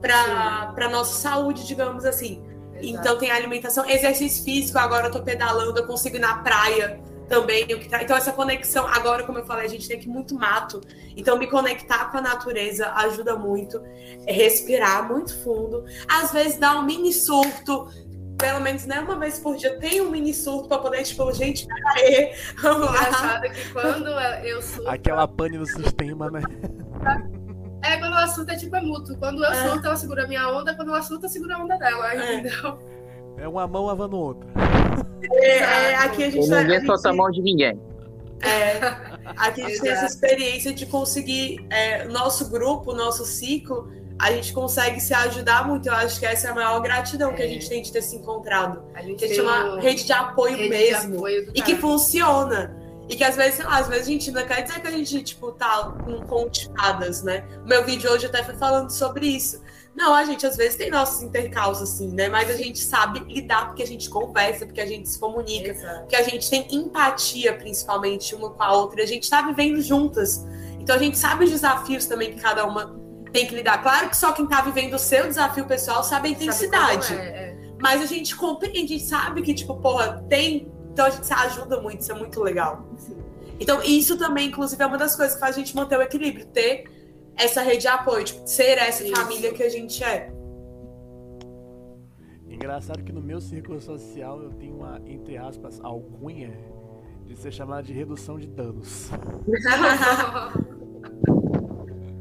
Pra, 0.00 0.72
pra 0.74 0.88
nossa 0.88 1.14
saúde, 1.14 1.66
digamos 1.66 2.04
assim. 2.04 2.42
Exato. 2.74 2.86
Então 2.86 3.18
tem 3.18 3.30
alimentação, 3.30 3.88
exercício 3.88 4.42
físico, 4.44 4.78
agora 4.78 5.08
eu 5.08 5.10
tô 5.10 5.22
pedalando, 5.22 5.78
eu 5.78 5.86
consigo 5.86 6.16
ir 6.16 6.20
na 6.20 6.38
praia 6.38 7.00
também. 7.30 7.66
Então 7.70 8.16
essa 8.16 8.32
conexão, 8.32 8.86
agora, 8.86 9.22
como 9.22 9.38
eu 9.38 9.46
falei, 9.46 9.64
a 9.66 9.68
gente 9.68 9.86
tem 9.86 9.96
aqui 9.96 10.08
muito 10.08 10.34
mato. 10.34 10.80
Então 11.16 11.38
me 11.38 11.46
conectar 11.46 12.10
com 12.10 12.18
a 12.18 12.20
natureza 12.20 12.90
ajuda 12.92 13.36
muito. 13.36 13.80
É 14.26 14.32
respirar 14.32 15.08
muito 15.08 15.34
fundo. 15.42 15.84
Às 16.08 16.32
vezes 16.32 16.58
dá 16.58 16.76
um 16.76 16.82
mini 16.82 17.12
surto, 17.12 17.88
pelo 18.36 18.60
menos 18.60 18.84
né, 18.84 19.00
uma 19.00 19.16
vez 19.16 19.38
por 19.38 19.56
dia, 19.56 19.78
tem 19.78 20.00
um 20.00 20.10
mini 20.10 20.34
surto 20.34 20.68
pra 20.68 20.78
poder, 20.78 21.02
tipo, 21.04 21.30
gente, 21.32 21.66
peraí, 21.66 22.32
vamos 22.60 22.86
lá. 22.86 22.96
Engraçado 22.96 23.42
que 23.50 23.72
quando 23.72 24.08
eu 24.44 24.60
surto. 24.62 24.88
Aquela 24.88 25.28
pane 25.28 25.56
no 25.56 25.66
sistema, 25.66 26.30
né? 26.30 26.42
É, 27.82 27.96
quando 27.96 28.12
ela 28.12 28.26
surta 28.28 28.52
é 28.52 28.56
tipo 28.56 28.76
é 28.76 28.80
mútuo. 28.80 29.16
Quando 29.18 29.42
eu 29.44 29.50
É. 29.50 29.68
surto, 29.68 29.86
ela 29.86 29.96
segura 29.96 30.24
a 30.24 30.28
minha 30.28 30.48
onda. 30.48 30.74
Quando 30.74 30.88
ela 30.90 31.02
surta, 31.02 31.28
segura 31.28 31.56
a 31.56 31.58
onda 31.58 31.76
dela. 31.78 32.12
É. 32.14 32.34
Entendeu? 32.34 32.78
É 33.38 33.48
uma 33.48 33.66
mão 33.66 33.86
lavando 33.86 34.18
outra. 34.18 34.48
É, 35.22 35.56
é, 35.58 35.94
aqui 35.96 36.24
a 36.24 36.30
gente, 36.30 36.46
E 36.46 36.48
tá- 36.50 36.56
a 36.58 36.60
ninguém 36.62 36.76
gente- 36.78 36.86
solta 36.86 37.10
a 37.10 37.12
mão 37.12 37.30
de 37.30 37.40
ninguém. 37.42 37.80
É, 38.42 38.78
aqui 39.36 39.62
a 39.62 39.68
gente 39.68 39.80
tem 39.80 39.90
essa 39.90 40.06
experiência 40.06 40.72
de 40.72 40.86
conseguir, 40.86 41.64
é, 41.70 42.04
nosso 42.08 42.50
grupo, 42.50 42.92
nosso 42.94 43.24
ciclo, 43.24 43.90
a 44.18 44.30
gente 44.32 44.52
consegue 44.52 45.00
se 45.00 45.12
ajudar 45.14 45.66
muito. 45.66 45.88
Eu 45.88 45.94
acho 45.94 46.18
que 46.20 46.26
essa 46.26 46.48
é 46.48 46.50
a 46.50 46.54
maior 46.54 46.80
gratidão 46.80 47.32
que 47.34 47.42
a 47.42 47.46
É. 47.46 47.48
gente 47.48 47.68
tem 47.68 47.82
de 47.82 47.90
ter 47.92 48.02
se 48.02 48.16
encontrado. 48.16 48.82
A 48.94 49.02
gente 49.02 49.18
Que 49.18 49.26
tem 49.28 49.36
chama 49.36 49.74
um- 49.76 49.80
rede 49.80 50.04
de 50.04 50.12
apoio 50.12 50.56
rede 50.56 50.64
de 50.64 50.68
mesmo. 50.70 51.16
apoio 51.16 51.46
do 51.46 51.52
E 51.54 51.62
que 51.62 51.74
funciona. 51.76 52.76
E 53.10 53.16
que 53.16 53.24
às 53.24 53.34
vezes, 53.34 53.56
sei 53.56 53.64
lá, 53.64 53.78
às 53.78 53.88
vezes 53.88 54.06
a 54.06 54.10
gente 54.10 54.30
não 54.30 54.46
quer 54.46 54.62
dizer 54.62 54.80
que 54.80 54.86
a 54.86 54.90
gente, 54.92 55.20
tipo, 55.24 55.50
tá 55.50 55.92
com 56.04 56.20
contipadas, 56.20 57.24
né? 57.24 57.44
O 57.64 57.68
meu 57.68 57.84
vídeo 57.84 58.08
hoje 58.08 58.26
até 58.26 58.44
foi 58.44 58.54
falando 58.54 58.88
sobre 58.90 59.26
isso. 59.26 59.60
Não, 59.96 60.14
a 60.14 60.24
gente 60.24 60.46
às 60.46 60.56
vezes 60.56 60.76
tem 60.76 60.90
nossos 60.90 61.20
intercalços, 61.20 61.90
assim, 61.90 62.12
né? 62.12 62.28
Mas 62.28 62.48
a 62.48 62.54
gente 62.54 62.78
sabe 62.78 63.18
lidar 63.20 63.66
porque 63.66 63.82
a 63.82 63.86
gente 63.86 64.08
conversa, 64.08 64.64
porque 64.64 64.80
a 64.80 64.86
gente 64.86 65.08
se 65.08 65.18
comunica 65.18 65.72
Exato. 65.72 66.06
que 66.06 66.14
a 66.14 66.22
gente 66.22 66.48
tem 66.48 66.64
empatia, 66.70 67.52
principalmente, 67.52 68.32
uma 68.32 68.48
com 68.50 68.62
a 68.62 68.72
outra, 68.72 69.00
e 69.00 69.02
a 69.02 69.08
gente 69.08 69.28
tá 69.28 69.42
vivendo 69.42 69.82
juntas. 69.82 70.46
Então 70.78 70.94
a 70.94 70.98
gente 70.98 71.18
sabe 71.18 71.46
os 71.46 71.50
desafios 71.50 72.06
também 72.06 72.32
que 72.32 72.40
cada 72.40 72.64
uma 72.64 72.96
tem 73.32 73.44
que 73.44 73.56
lidar. 73.56 73.82
Claro 73.82 74.08
que 74.08 74.16
só 74.16 74.32
quem 74.32 74.46
tá 74.46 74.60
vivendo 74.60 74.94
o 74.94 74.98
seu 74.98 75.26
desafio 75.26 75.64
pessoal 75.66 76.04
sabe 76.04 76.28
a 76.28 76.30
intensidade. 76.30 77.06
Sabe 77.06 77.20
é, 77.20 77.24
é. 77.24 77.56
Mas 77.80 78.02
a 78.02 78.06
gente 78.06 78.36
compreende, 78.36 78.94
a 78.94 78.98
gente 78.98 79.04
sabe 79.04 79.42
que, 79.42 79.52
tipo, 79.52 79.74
porra, 79.76 80.24
tem. 80.28 80.70
Então 80.92 81.06
a 81.06 81.10
gente 81.10 81.26
se 81.26 81.32
ajuda 81.32 81.80
muito, 81.80 82.00
isso 82.00 82.12
é 82.12 82.14
muito 82.14 82.42
legal. 82.42 82.86
Sim. 82.96 83.16
Então, 83.60 83.82
isso 83.82 84.16
também, 84.16 84.48
inclusive, 84.48 84.82
é 84.82 84.86
uma 84.86 84.96
das 84.96 85.14
coisas 85.14 85.34
que 85.34 85.40
faz 85.40 85.54
a 85.54 85.58
gente 85.58 85.76
manter 85.76 85.98
o 85.98 86.02
equilíbrio, 86.02 86.46
ter 86.46 86.84
essa 87.36 87.62
rede 87.62 87.82
de 87.82 87.88
apoio, 87.88 88.24
tipo, 88.24 88.46
ser 88.46 88.78
essa 88.78 89.04
Isso. 89.04 89.14
família 89.14 89.52
que 89.52 89.62
a 89.62 89.68
gente 89.68 90.02
é. 90.02 90.32
Engraçado 92.48 93.02
que 93.02 93.12
no 93.12 93.20
meu 93.20 93.40
círculo 93.40 93.78
social 93.80 94.42
eu 94.42 94.50
tenho 94.52 94.76
uma, 94.76 95.00
entre 95.06 95.36
aspas, 95.36 95.78
alcunha 95.82 96.52
de 97.26 97.36
ser 97.36 97.52
chamada 97.52 97.82
de 97.82 97.92
redução 97.92 98.38
de 98.38 98.46
danos. 98.48 99.10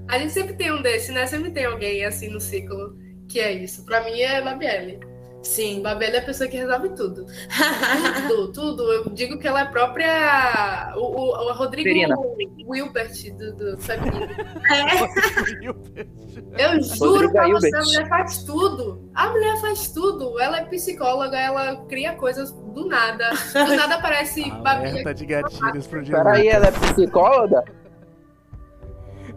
A 0.07 0.17
gente 0.17 0.33
sempre 0.33 0.55
tem 0.55 0.71
um 0.71 0.81
desse, 0.81 1.11
né? 1.11 1.27
Sempre 1.27 1.51
tem 1.51 1.65
alguém 1.65 2.03
assim 2.03 2.29
no 2.29 2.41
ciclo 2.41 2.97
que 3.27 3.39
é 3.39 3.51
isso. 3.51 3.85
Pra 3.85 4.03
mim 4.03 4.19
é 4.19 4.41
Babielle. 4.41 4.99
Sim. 5.41 5.81
Babielle 5.81 6.17
é 6.17 6.19
a 6.19 6.25
pessoa 6.25 6.49
que 6.49 6.57
resolve 6.57 6.89
tudo. 6.89 7.25
Tudo, 8.27 8.51
tudo. 8.51 8.83
Eu 8.93 9.09
digo 9.09 9.39
que 9.39 9.47
ela 9.47 9.61
é 9.61 9.63
a 9.63 9.65
própria. 9.65 10.93
O, 10.95 10.99
o, 10.99 11.49
o 11.49 11.53
Rodrigo 11.53 11.89
Serena. 11.89 12.15
Wilbert 12.67 13.31
do, 13.37 13.55
do 13.55 13.77
feminino. 13.77 14.27
É. 14.69 16.05
Eu 16.57 16.81
juro 16.81 17.31
pra 17.31 17.47
Rodrigo 17.47 17.59
você, 17.59 17.75
a 17.75 17.81
mulher 17.81 18.09
faz 18.09 18.43
tudo. 18.43 19.09
A 19.15 19.29
mulher 19.29 19.61
faz 19.61 19.91
tudo. 19.91 20.39
Ela 20.39 20.59
é 20.59 20.65
psicóloga, 20.65 21.37
ela 21.37 21.85
cria 21.87 22.13
coisas 22.13 22.51
do 22.51 22.85
nada. 22.85 23.29
Do 23.29 23.75
nada 23.75 23.95
aparece 23.95 24.49
Babi 24.61 24.87
Alerta 24.89 25.13
de 25.13 25.25
gatilhos 25.25 25.87
pro 25.87 26.01
dia. 26.01 26.15
Peraí, 26.15 26.47
ela 26.47 26.67
é 26.67 26.71
psicóloga? 26.71 27.63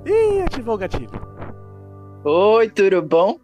Ih, 0.04 0.42
ativou 0.42 0.74
o 0.74 0.78
gatilho. 0.78 1.10
Oi, 2.24 2.70
tudo 2.70 3.02
bom? 3.02 3.38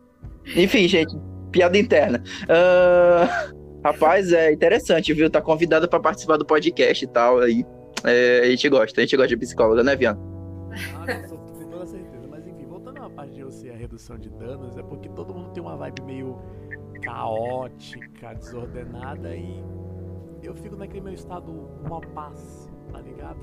Enfim, 0.56 0.88
gente, 0.88 1.16
piada 1.58 1.76
interna. 1.76 2.22
Ah, 2.48 3.50
rapaz, 3.84 4.32
é 4.32 4.52
interessante, 4.52 5.12
viu? 5.12 5.28
Tá 5.28 5.40
convidada 5.42 5.88
pra 5.88 5.98
participar 5.98 6.36
do 6.36 6.46
podcast 6.46 7.04
e 7.04 7.08
tal. 7.08 7.40
Aí. 7.40 7.66
É, 8.04 8.42
a 8.44 8.50
gente 8.50 8.68
gosta, 8.68 9.00
a 9.00 9.04
gente 9.04 9.16
gosta 9.16 9.28
de 9.28 9.36
psicóloga, 9.36 9.82
né, 9.82 9.96
Viana? 9.96 10.20
Ah, 10.94 11.28
com 11.28 11.68
toda 11.68 11.84
certeza. 11.84 12.28
Mas 12.30 12.46
enfim, 12.46 12.64
voltando 12.64 13.02
à 13.02 13.10
parte 13.10 13.32
de 13.34 13.52
ser 13.52 13.72
a 13.72 13.76
redução 13.76 14.16
de 14.16 14.30
danos, 14.30 14.76
é 14.76 14.82
porque 14.82 15.08
todo 15.08 15.34
mundo 15.34 15.50
tem 15.50 15.60
uma 15.60 15.76
vibe 15.76 16.02
meio 16.02 16.38
caótica, 17.02 18.34
desordenada 18.34 19.34
e 19.34 19.60
eu 20.44 20.54
fico 20.54 20.76
naquele 20.76 21.00
meu 21.00 21.14
estado 21.14 21.50
uma 21.84 22.00
paz, 22.00 22.70
tá 22.92 23.00
ligado? 23.00 23.40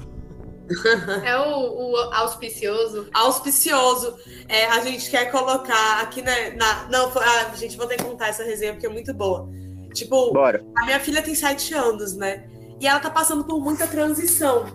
É 1.24 1.38
o, 1.38 1.92
o 1.92 1.96
auspicioso. 2.14 3.08
auspicioso. 3.14 4.16
É, 4.48 4.66
a 4.66 4.80
gente 4.82 5.10
quer 5.10 5.32
colocar 5.32 6.02
aqui 6.02 6.22
né, 6.22 6.52
na. 6.52 6.88
Não, 6.90 7.12
foi- 7.12 7.24
ah, 7.24 7.54
gente, 7.56 7.78
vou 7.78 7.88
ter 7.88 7.98
que 7.98 8.04
contar 8.04 8.30
essa 8.30 8.44
resenha 8.44 8.74
porque 8.74 8.88
é 8.88 8.90
muito 8.90 9.14
boa. 9.14 9.50
Tipo, 9.94 10.34
Bora. 10.34 10.66
a 10.76 10.86
minha 10.86 11.00
filha 11.00 11.22
tem 11.22 11.36
sete 11.36 11.74
anos, 11.74 12.16
né? 12.16 12.50
E 12.80 12.88
ela 12.88 13.00
tá 13.00 13.10
passando 13.10 13.44
por 13.46 13.60
muita 13.62 13.88
transição. 13.88 14.66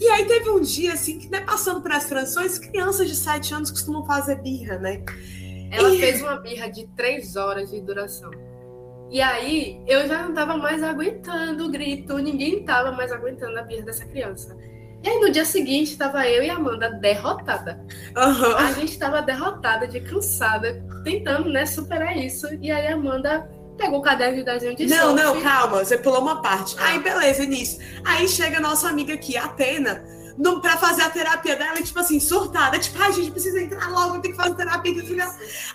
E 0.00 0.06
aí 0.08 0.24
teve 0.26 0.48
um 0.50 0.60
dia, 0.60 0.92
assim, 0.92 1.18
que 1.18 1.28
né, 1.28 1.40
passando 1.40 1.82
por 1.82 1.90
as 1.90 2.04
transições, 2.04 2.58
crianças 2.58 3.08
de 3.08 3.16
sete 3.16 3.52
anos 3.52 3.70
costumam 3.70 4.06
fazer 4.06 4.36
birra, 4.40 4.78
né? 4.78 5.02
Ela 5.72 5.90
Ih. 5.92 5.98
fez 6.00 6.22
uma 6.22 6.36
birra 6.36 6.68
de 6.68 6.86
três 6.96 7.34
horas 7.34 7.70
de 7.70 7.80
duração. 7.80 8.30
E 9.10 9.20
aí, 9.20 9.82
eu 9.88 10.06
já 10.06 10.22
não 10.22 10.34
tava 10.34 10.56
mais 10.56 10.82
aguentando 10.82 11.64
o 11.64 11.70
grito, 11.70 12.18
ninguém 12.18 12.62
tava 12.62 12.92
mais 12.92 13.10
aguentando 13.10 13.58
a 13.58 13.62
birra 13.62 13.82
dessa 13.82 14.04
criança. 14.04 14.56
E 15.02 15.08
aí, 15.08 15.20
no 15.20 15.30
dia 15.30 15.44
seguinte, 15.44 15.96
tava 15.96 16.26
eu 16.26 16.42
e 16.42 16.50
a 16.50 16.56
Amanda 16.56 16.90
derrotada. 16.90 17.80
Aham. 18.16 18.56
A 18.56 18.72
gente 18.72 18.98
tava 18.98 19.22
derrotada, 19.22 19.86
de 19.86 20.00
cansada, 20.00 20.82
tentando, 21.04 21.48
né, 21.48 21.66
superar 21.66 22.16
isso. 22.16 22.48
E 22.60 22.70
aí, 22.70 22.88
a 22.88 22.94
Amanda 22.94 23.48
pegou 23.76 24.00
o 24.00 24.02
caderno 24.02 24.36
de 24.36 24.44
desenho 24.44 24.74
de 24.74 24.86
Não, 24.86 25.14
não, 25.14 25.40
calma, 25.40 25.84
você 25.84 25.96
pulou 25.96 26.20
uma 26.20 26.42
parte. 26.42 26.76
Aí, 26.80 26.98
beleza, 26.98 27.44
nisso. 27.44 27.78
Aí 28.04 28.28
chega 28.28 28.58
a 28.58 28.60
nossa 28.60 28.88
amiga 28.88 29.14
aqui, 29.14 29.36
a 29.36 29.44
Atena, 29.44 30.04
no, 30.36 30.60
pra 30.60 30.76
fazer 30.76 31.02
a 31.02 31.10
terapia 31.10 31.54
dela, 31.54 31.80
tipo 31.80 31.98
assim, 31.98 32.18
surtada. 32.18 32.78
Tipo, 32.78 33.00
ai, 33.00 33.12
gente, 33.12 33.30
precisa 33.30 33.60
entrar 33.60 33.88
logo, 33.90 34.20
tem 34.20 34.32
que 34.32 34.36
fazer 34.36 34.54
terapia. 34.56 34.92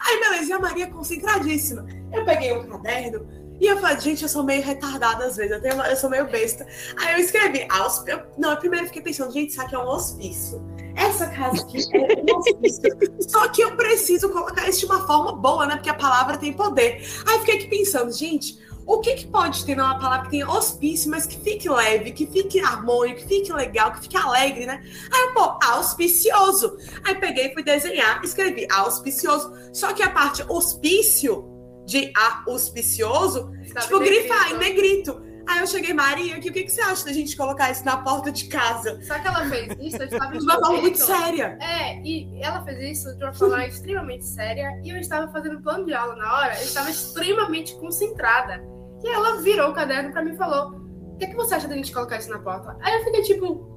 Aí, 0.01 0.19
beleza, 0.19 0.49
e 0.49 0.53
a 0.53 0.59
Maria 0.59 0.87
concentradíssima. 0.87 1.85
Eu 2.11 2.25
peguei 2.25 2.51
um 2.51 2.67
caderno 2.67 3.25
e 3.59 3.67
eu 3.67 3.77
falei, 3.77 3.99
gente, 3.99 4.23
eu 4.23 4.29
sou 4.29 4.43
meio 4.43 4.61
retardada 4.61 5.25
às 5.25 5.37
vezes, 5.37 5.51
eu, 5.51 5.61
tenho, 5.61 5.81
eu 5.81 5.95
sou 5.95 6.09
meio 6.09 6.27
besta. 6.29 6.65
Aí 6.97 7.13
eu 7.13 7.19
escrevi, 7.19 7.65
ausp... 7.69 8.07
eu, 8.07 8.21
não, 8.37 8.51
eu 8.51 8.57
primeiro 8.57 8.87
fiquei 8.87 9.01
pensando, 9.01 9.31
gente, 9.31 9.51
isso 9.51 9.61
aqui 9.61 9.75
é 9.75 9.79
um 9.79 9.87
hospício. 9.87 10.61
Essa 10.95 11.27
casa 11.27 11.61
aqui 11.61 11.77
é 11.93 12.33
um 12.33 12.37
hospício. 12.37 12.81
Só 13.29 13.47
que 13.49 13.61
eu 13.61 13.75
preciso 13.75 14.29
colocar 14.29 14.67
isso 14.69 14.79
de 14.81 14.85
uma 14.85 15.05
forma 15.07 15.33
boa, 15.33 15.65
né? 15.65 15.75
Porque 15.75 15.89
a 15.89 15.93
palavra 15.93 16.37
tem 16.37 16.53
poder. 16.53 17.03
Aí 17.27 17.35
eu 17.35 17.39
fiquei 17.39 17.55
aqui 17.55 17.67
pensando, 17.67 18.11
gente, 18.11 18.59
o 18.85 18.99
que, 18.99 19.15
que 19.15 19.27
pode 19.27 19.65
ter 19.65 19.75
numa 19.75 19.97
palavra 19.97 20.25
que 20.25 20.31
tem 20.31 20.43
hospício, 20.45 21.09
mas 21.09 21.25
que 21.25 21.39
fique 21.39 21.69
leve, 21.69 22.11
que 22.11 22.27
fique 22.27 22.59
harmônico, 22.59 23.21
que 23.21 23.27
fique 23.27 23.53
legal, 23.53 23.93
que 23.93 24.01
fique 24.01 24.17
alegre, 24.17 24.65
né? 24.65 24.83
Aí 25.11 25.21
eu, 25.21 25.33
pô, 25.33 25.57
auspicioso. 25.63 26.77
Aí 27.03 27.15
peguei 27.15 27.53
fui 27.53 27.63
desenhar, 27.63 28.21
escrevi 28.23 28.67
auspicioso. 28.69 29.53
Só 29.71 29.93
que 29.93 30.03
a 30.03 30.09
parte 30.09 30.43
hospício, 30.49 31.52
de 31.85 32.11
auspicioso, 32.47 33.51
tipo, 33.81 33.99
grifar 33.99 34.51
em 34.51 34.57
negrito. 34.57 35.21
Aí 35.45 35.59
eu 35.59 35.67
cheguei, 35.67 35.93
Maria, 35.93 36.37
aqui, 36.37 36.49
o 36.49 36.53
que, 36.53 36.63
que 36.63 36.71
você 36.71 36.81
acha 36.81 37.05
da 37.05 37.11
gente 37.11 37.35
colocar 37.35 37.69
isso 37.69 37.83
na 37.83 37.97
porta 37.97 38.31
de 38.31 38.45
casa? 38.45 39.01
Só 39.03 39.19
que 39.19 39.27
ela 39.27 39.45
fez 39.49 39.75
isso, 39.79 39.97
eu 39.97 40.05
estava 40.05 40.31
De 40.37 40.43
uma 40.43 40.59
forma 40.59 40.81
muito 40.81 40.97
séria. 40.97 41.57
É, 41.61 42.01
e 42.01 42.41
ela 42.41 42.63
fez 42.63 42.97
isso 42.97 43.17
de 43.17 43.23
uma 43.23 43.33
forma 43.33 43.65
extremamente 43.67 44.25
séria 44.25 44.79
e 44.83 44.89
eu 44.89 44.97
estava 44.97 45.29
fazendo 45.31 45.61
plano 45.61 45.85
de 45.85 45.93
aula 45.93 46.15
na 46.15 46.33
hora, 46.33 46.55
eu 46.57 46.63
estava 46.63 46.89
extremamente 46.89 47.75
concentrada. 47.75 48.63
E 49.03 49.09
ela 49.09 49.41
virou 49.41 49.71
o 49.71 49.73
caderno 49.73 50.13
pra 50.13 50.23
mim 50.23 50.31
e 50.31 50.37
falou: 50.37 50.79
O 51.13 51.17
que, 51.17 51.25
é 51.25 51.27
que 51.27 51.35
você 51.35 51.55
acha 51.55 51.67
da 51.67 51.75
gente 51.75 51.91
colocar 51.91 52.17
isso 52.17 52.29
na 52.29 52.39
porta? 52.39 52.77
Aí 52.81 52.99
eu 52.99 53.03
fiquei 53.03 53.21
tipo, 53.23 53.67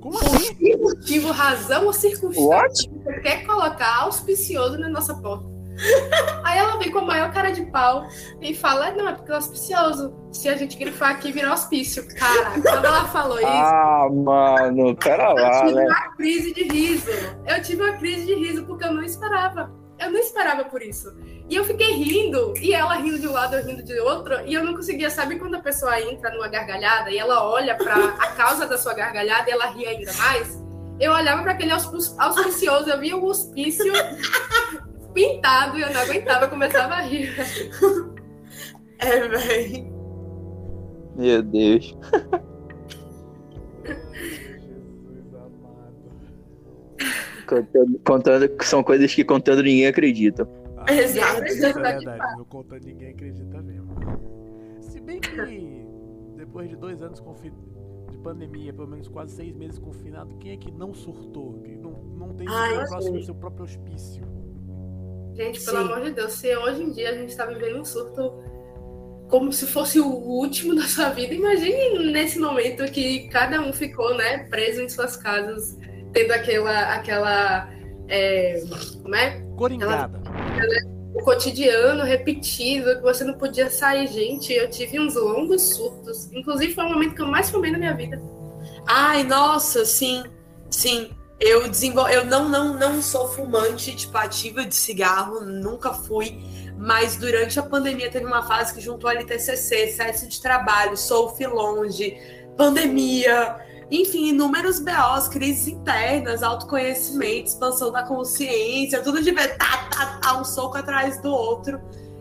Como 0.00 0.16
assim? 0.18 0.76
motivo, 0.76 1.32
razão 1.32 1.86
ou 1.86 1.92
circunstância 1.92 2.46
What? 2.46 2.88
que 2.88 2.98
você 3.02 3.20
quer 3.20 3.44
colocar 3.44 4.02
auspicioso 4.02 4.78
na 4.78 4.88
nossa 4.88 5.16
porta? 5.16 5.51
Aí 6.44 6.58
ela 6.58 6.76
vem 6.78 6.90
com 6.90 6.98
a 7.00 7.02
maior 7.02 7.32
cara 7.32 7.50
de 7.50 7.64
pau 7.66 8.06
e 8.40 8.54
fala: 8.54 8.90
Não, 8.92 9.08
é 9.08 9.12
porque 9.12 9.32
é 9.32 9.34
auspicioso. 9.34 10.14
Se 10.32 10.48
a 10.48 10.56
gente 10.56 10.76
grifar 10.76 11.10
aqui, 11.10 11.32
vira 11.32 11.50
auspício. 11.50 12.06
Cara, 12.16 12.50
quando 12.60 12.84
ela 12.84 13.04
falou 13.08 13.38
isso. 13.38 13.46
Ah, 13.48 14.08
mano, 14.12 14.94
pera 14.96 15.30
Eu 15.30 15.34
lá, 15.34 15.60
tive 15.66 15.74
né? 15.74 15.86
uma 15.86 16.16
crise 16.16 16.54
de 16.54 16.62
riso. 16.64 17.10
Eu 17.46 17.62
tive 17.62 17.82
uma 17.82 17.92
crise 17.96 18.26
de 18.26 18.34
riso 18.34 18.64
porque 18.66 18.84
eu 18.84 18.92
não 18.92 19.02
esperava. 19.02 19.72
Eu 19.98 20.10
não 20.10 20.18
esperava 20.18 20.64
por 20.64 20.82
isso. 20.82 21.14
E 21.48 21.54
eu 21.54 21.64
fiquei 21.64 21.92
rindo, 21.92 22.54
e 22.60 22.72
ela 22.74 22.94
rindo 22.94 23.18
de 23.20 23.28
um 23.28 23.32
lado, 23.32 23.54
eu 23.54 23.64
rindo 23.64 23.82
de 23.84 23.98
outro, 24.00 24.40
e 24.46 24.52
eu 24.54 24.64
não 24.64 24.74
conseguia. 24.74 25.08
Sabe 25.10 25.38
quando 25.38 25.54
a 25.54 25.60
pessoa 25.60 26.00
entra 26.00 26.30
numa 26.30 26.48
gargalhada 26.48 27.10
e 27.10 27.18
ela 27.18 27.44
olha 27.48 27.76
pra 27.76 27.94
a 27.94 28.32
causa 28.32 28.66
da 28.66 28.76
sua 28.78 28.94
gargalhada 28.94 29.48
e 29.48 29.52
ela 29.52 29.66
ri 29.66 29.86
ainda 29.86 30.12
mais? 30.14 30.60
Eu 30.98 31.12
olhava 31.12 31.42
para 31.42 31.52
aquele 31.52 31.72
auspi- 31.72 32.14
auspicioso, 32.18 32.88
eu 32.90 32.98
via 32.98 33.16
o 33.16 33.24
hospício 33.26 33.92
pintado 35.12 35.78
e 35.78 35.82
eu 35.82 35.92
não 35.92 36.00
aguentava, 36.00 36.48
começava 36.48 36.94
a 36.94 37.00
rir. 37.02 37.30
É, 38.98 39.26
véi. 39.26 39.92
Meu 41.16 41.42
Deus. 41.42 41.96
Jesus 44.54 45.34
amado. 45.34 45.94
Contando, 47.48 47.98
contando 48.06 48.48
que 48.48 48.64
são 48.64 48.80
coisas 48.84 49.12
que 49.12 49.24
contando 49.24 49.60
ninguém 49.62 49.88
acredita. 49.88 50.48
Ah, 50.76 50.92
Exato. 50.94 51.44
Isso 51.46 51.66
é 51.66 51.72
verdade, 51.72 52.36
não 52.36 52.44
contando 52.44 52.84
ninguém 52.84 53.10
acredita 53.10 53.60
mesmo. 53.60 53.92
bem 55.04 55.18
que 55.20 55.84
depois 56.36 56.68
de 56.68 56.76
dois 56.76 57.02
anos 57.02 57.18
confi- 57.18 57.52
de 58.10 58.18
pandemia, 58.18 58.72
pelo 58.72 58.86
menos 58.86 59.08
quase 59.08 59.34
seis 59.34 59.52
meses 59.56 59.78
confinado, 59.80 60.36
quem 60.36 60.52
é 60.52 60.56
que 60.56 60.70
não 60.70 60.94
surtou? 60.94 61.60
Que 61.62 61.74
não, 61.74 61.90
não 62.16 62.34
tem 62.34 62.46
Ai, 62.48 62.70
ninguém 62.70 62.86
próximo 62.86 63.18
do 63.18 63.24
seu 63.24 63.34
próprio 63.34 63.64
hospício? 63.64 64.22
Gente, 65.34 65.64
pelo 65.64 65.78
Sim. 65.78 65.84
amor 65.84 66.00
de 66.02 66.10
Deus, 66.10 66.32
se 66.32 66.54
hoje 66.56 66.82
em 66.82 66.90
dia 66.92 67.10
a 67.10 67.14
gente 67.14 67.34
tá 67.34 67.46
vivendo 67.46 67.80
um 67.80 67.84
surto 67.84 68.42
como 69.28 69.50
se 69.50 69.66
fosse 69.66 69.98
o 69.98 70.06
último 70.06 70.74
da 70.76 70.82
sua 70.82 71.08
vida, 71.08 71.32
imagine 71.34 72.12
nesse 72.12 72.38
momento 72.38 72.84
que 72.92 73.28
cada 73.28 73.60
um 73.60 73.72
ficou, 73.72 74.14
né, 74.14 74.46
preso 74.50 74.82
em 74.82 74.88
suas 74.88 75.16
casas, 75.16 75.76
tendo 76.12 76.32
aquela, 76.32 76.94
aquela, 76.94 77.70
é, 78.08 78.62
como 79.02 79.14
é? 79.14 79.40
Coringada. 79.56 80.20
O 81.14 81.22
cotidiano 81.24 82.04
repetido, 82.04 82.96
que 82.96 83.02
você 83.02 83.22
não 83.22 83.34
podia 83.34 83.70
sair. 83.70 84.06
Gente, 84.06 84.52
eu 84.52 84.68
tive 84.70 84.98
uns 84.98 85.14
longos 85.14 85.74
surtos. 85.74 86.32
Inclusive, 86.32 86.74
foi 86.74 86.84
o 86.84 86.88
momento 86.88 87.14
que 87.14 87.20
eu 87.20 87.26
mais 87.26 87.50
fumei 87.50 87.70
na 87.70 87.78
minha 87.78 87.94
vida. 87.94 88.20
Ai, 88.86 89.22
nossa, 89.22 89.84
sim, 89.84 90.24
sim. 90.70 91.10
Eu 91.44 91.68
desenvol... 91.68 92.08
eu 92.08 92.24
não, 92.24 92.48
não, 92.48 92.72
não 92.72 93.02
sou 93.02 93.26
fumante, 93.26 93.96
tipo, 93.96 94.16
ativa 94.16 94.64
de 94.64 94.76
cigarro, 94.76 95.40
nunca 95.40 95.92
fui. 95.92 96.40
Mas 96.78 97.16
durante 97.16 97.58
a 97.58 97.62
pandemia 97.64 98.08
teve 98.08 98.24
uma 98.24 98.44
fase 98.44 98.72
que 98.72 98.80
juntou 98.80 99.10
LTCC, 99.10 99.74
excesso 99.74 100.28
de 100.28 100.40
trabalho, 100.40 100.96
surf 100.96 101.44
longe, 101.46 102.16
pandemia, 102.56 103.56
enfim, 103.90 104.28
inúmeros 104.28 104.78
BOs, 104.78 105.26
crises 105.28 105.66
internas, 105.66 106.44
autoconhecimento, 106.44 107.48
expansão 107.48 107.90
da 107.90 108.04
consciência, 108.04 109.02
tudo 109.02 109.20
de 109.20 109.32
ver 109.32 109.56
tá, 109.56 109.88
tá, 109.90 110.18
tá, 110.22 110.40
um 110.40 110.44
soco 110.44 110.78
atrás 110.78 111.20
do 111.20 111.28
outro. 111.28 111.80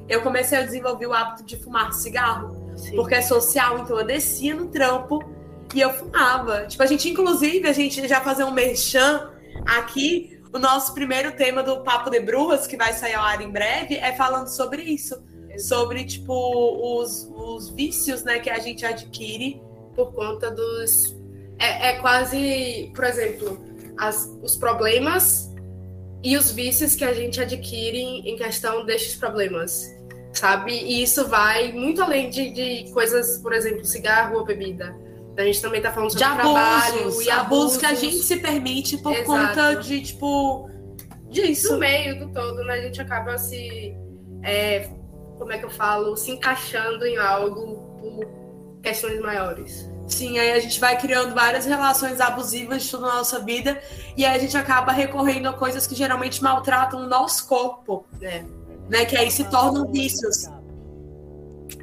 Eu 0.09 0.21
comecei 0.21 0.57
a 0.57 0.63
desenvolver 0.63 1.05
o 1.05 1.13
hábito 1.13 1.43
de 1.43 1.57
fumar 1.57 1.93
cigarro 1.93 2.75
Sim. 2.75 2.95
porque 2.95 3.15
é 3.15 3.21
social, 3.21 3.79
então 3.79 3.99
eu 3.99 4.05
descia 4.05 4.55
no 4.55 4.67
trampo 4.67 5.23
e 5.73 5.81
eu 5.81 5.93
fumava. 5.93 6.65
Tipo, 6.67 6.83
a 6.83 6.85
gente, 6.85 7.09
inclusive, 7.09 7.67
a 7.67 7.73
gente 7.73 8.07
já 8.07 8.21
fazer 8.21 8.43
um 8.43 8.51
merchan 8.51 9.31
aqui. 9.65 10.39
O 10.53 10.59
nosso 10.59 10.93
primeiro 10.93 11.31
tema 11.31 11.63
do 11.63 11.81
Papo 11.81 12.09
de 12.09 12.19
Brujas, 12.19 12.67
que 12.67 12.75
vai 12.75 12.93
sair 12.93 13.13
ao 13.13 13.23
ar 13.23 13.41
em 13.41 13.49
breve, 13.49 13.95
é 13.95 14.13
falando 14.13 14.47
sobre 14.47 14.83
isso. 14.83 15.15
Sobre, 15.57 16.03
tipo, 16.03 16.33
os, 16.99 17.29
os 17.33 17.69
vícios, 17.69 18.23
né, 18.23 18.39
que 18.39 18.49
a 18.49 18.59
gente 18.59 18.85
adquire. 18.85 19.61
por 19.95 20.13
conta 20.13 20.51
dos. 20.51 21.15
É, 21.57 21.89
é 21.89 21.99
quase, 21.99 22.91
por 22.95 23.05
exemplo, 23.05 23.59
as, 23.97 24.29
os 24.41 24.57
problemas 24.57 25.51
e 26.23 26.37
os 26.37 26.51
vícios 26.51 26.95
que 26.95 27.03
a 27.03 27.13
gente 27.13 27.39
adquire 27.39 27.99
em 27.99 28.35
questão 28.35 28.85
destes 28.85 29.15
problemas, 29.15 29.85
sabe? 30.33 30.73
E 30.73 31.01
isso 31.01 31.27
vai 31.27 31.71
muito 31.71 32.01
além 32.01 32.29
de, 32.29 32.51
de 32.51 32.91
coisas, 32.91 33.37
por 33.39 33.53
exemplo, 33.53 33.85
cigarro 33.85 34.37
ou 34.37 34.45
bebida. 34.45 34.95
A 35.37 35.43
gente 35.43 35.61
também 35.61 35.81
tá 35.81 35.91
falando 35.91 36.09
De 36.11 36.19
sobre 36.19 36.35
trabalho 36.35 36.99
abusos, 37.01 37.25
e 37.25 37.31
abusos 37.31 37.77
que 37.77 37.85
a 37.85 37.89
abusos. 37.89 38.09
gente 38.09 38.23
se 38.23 38.37
permite 38.37 38.97
por 38.97 39.13
Exato. 39.13 39.25
conta 39.27 39.75
de, 39.75 40.01
tipo, 40.01 40.69
disso. 41.29 41.73
no 41.73 41.79
meio 41.79 42.19
do 42.19 42.33
todo, 42.33 42.63
né? 42.65 42.73
A 42.73 42.81
gente 42.81 43.01
acaba 43.01 43.37
se. 43.37 43.95
é, 44.43 44.89
como 45.37 45.51
é 45.53 45.57
que 45.57 45.65
eu 45.65 45.69
falo? 45.69 46.15
Se 46.17 46.31
encaixando 46.31 47.05
em 47.05 47.17
algo 47.17 47.97
por 47.99 48.27
questões 48.83 49.19
maiores. 49.21 49.89
Sim, 50.07 50.37
aí 50.37 50.51
a 50.51 50.59
gente 50.59 50.79
vai 50.79 50.97
criando 50.99 51.33
várias 51.33 51.65
relações 51.65 52.19
abusivas 52.19 52.83
de 52.83 52.91
toda 52.91 53.07
a 53.07 53.15
nossa 53.17 53.39
vida 53.39 53.81
e 54.17 54.25
aí 54.25 54.35
a 54.35 54.39
gente 54.39 54.57
acaba 54.57 54.91
recorrendo 54.91 55.47
a 55.47 55.53
coisas 55.53 55.87
que 55.87 55.95
geralmente 55.95 56.43
maltratam 56.43 56.99
o 57.01 57.07
nosso 57.07 57.47
corpo, 57.47 58.05
É. 58.21 58.43
né? 58.89 59.05
Que 59.05 59.15
aí 59.15 59.31
se 59.31 59.45
tornam 59.49 59.89
vícios. 59.89 60.49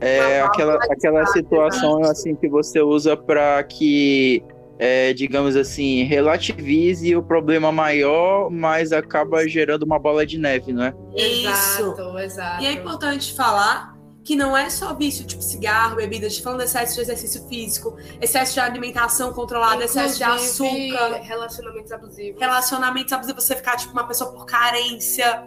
É 0.01 0.43
aquela, 0.43 0.75
aquela 0.75 1.27
situação 1.27 2.03
assim 2.05 2.35
que 2.35 2.49
você 2.49 2.81
usa 2.81 3.17
para 3.17 3.63
que, 3.65 4.43
é, 4.79 5.13
digamos 5.13 5.57
assim, 5.57 6.05
relativize 6.05 7.15
o 7.17 7.23
problema 7.23 7.73
maior, 7.73 8.51
mas 8.51 8.93
acaba 8.93 9.47
gerando 9.49 9.83
uma 9.83 9.99
bola 9.99 10.25
de 10.25 10.39
neve, 10.39 10.73
não 10.73 10.85
é? 10.85 10.95
Isso. 11.17 11.49
Exato, 11.49 12.19
exato. 12.19 12.63
E 12.63 12.67
é 12.67 12.73
importante 12.73 13.35
falar 13.35 13.99
que 14.23 14.37
não 14.37 14.55
é 14.55 14.69
só 14.69 14.93
vício 14.93 15.25
tipo 15.27 15.43
cigarro, 15.43 15.97
bebida, 15.97 16.27
a 16.27 16.29
gente 16.29 16.43
falando 16.43 16.59
de 16.59 16.67
excesso 16.67 16.97
de 16.97 17.01
exercício 17.01 17.49
físico, 17.49 17.97
excesso 18.21 18.53
de 18.53 18.61
alimentação 18.61 19.33
controlada, 19.33 19.85
excesso 19.85 20.19
de 20.19 20.25
Inclusive, 20.25 20.95
açúcar, 20.95 21.23
Relacionamentos 21.23 21.93
abusivos. 21.93 22.41
relacionamentos 22.41 23.13
abusivos, 23.15 23.45
você 23.45 23.57
ficar 23.57 23.77
tipo 23.77 23.93
uma 23.95 24.07
pessoa 24.07 24.31
por 24.31 24.45
carência. 24.45 25.45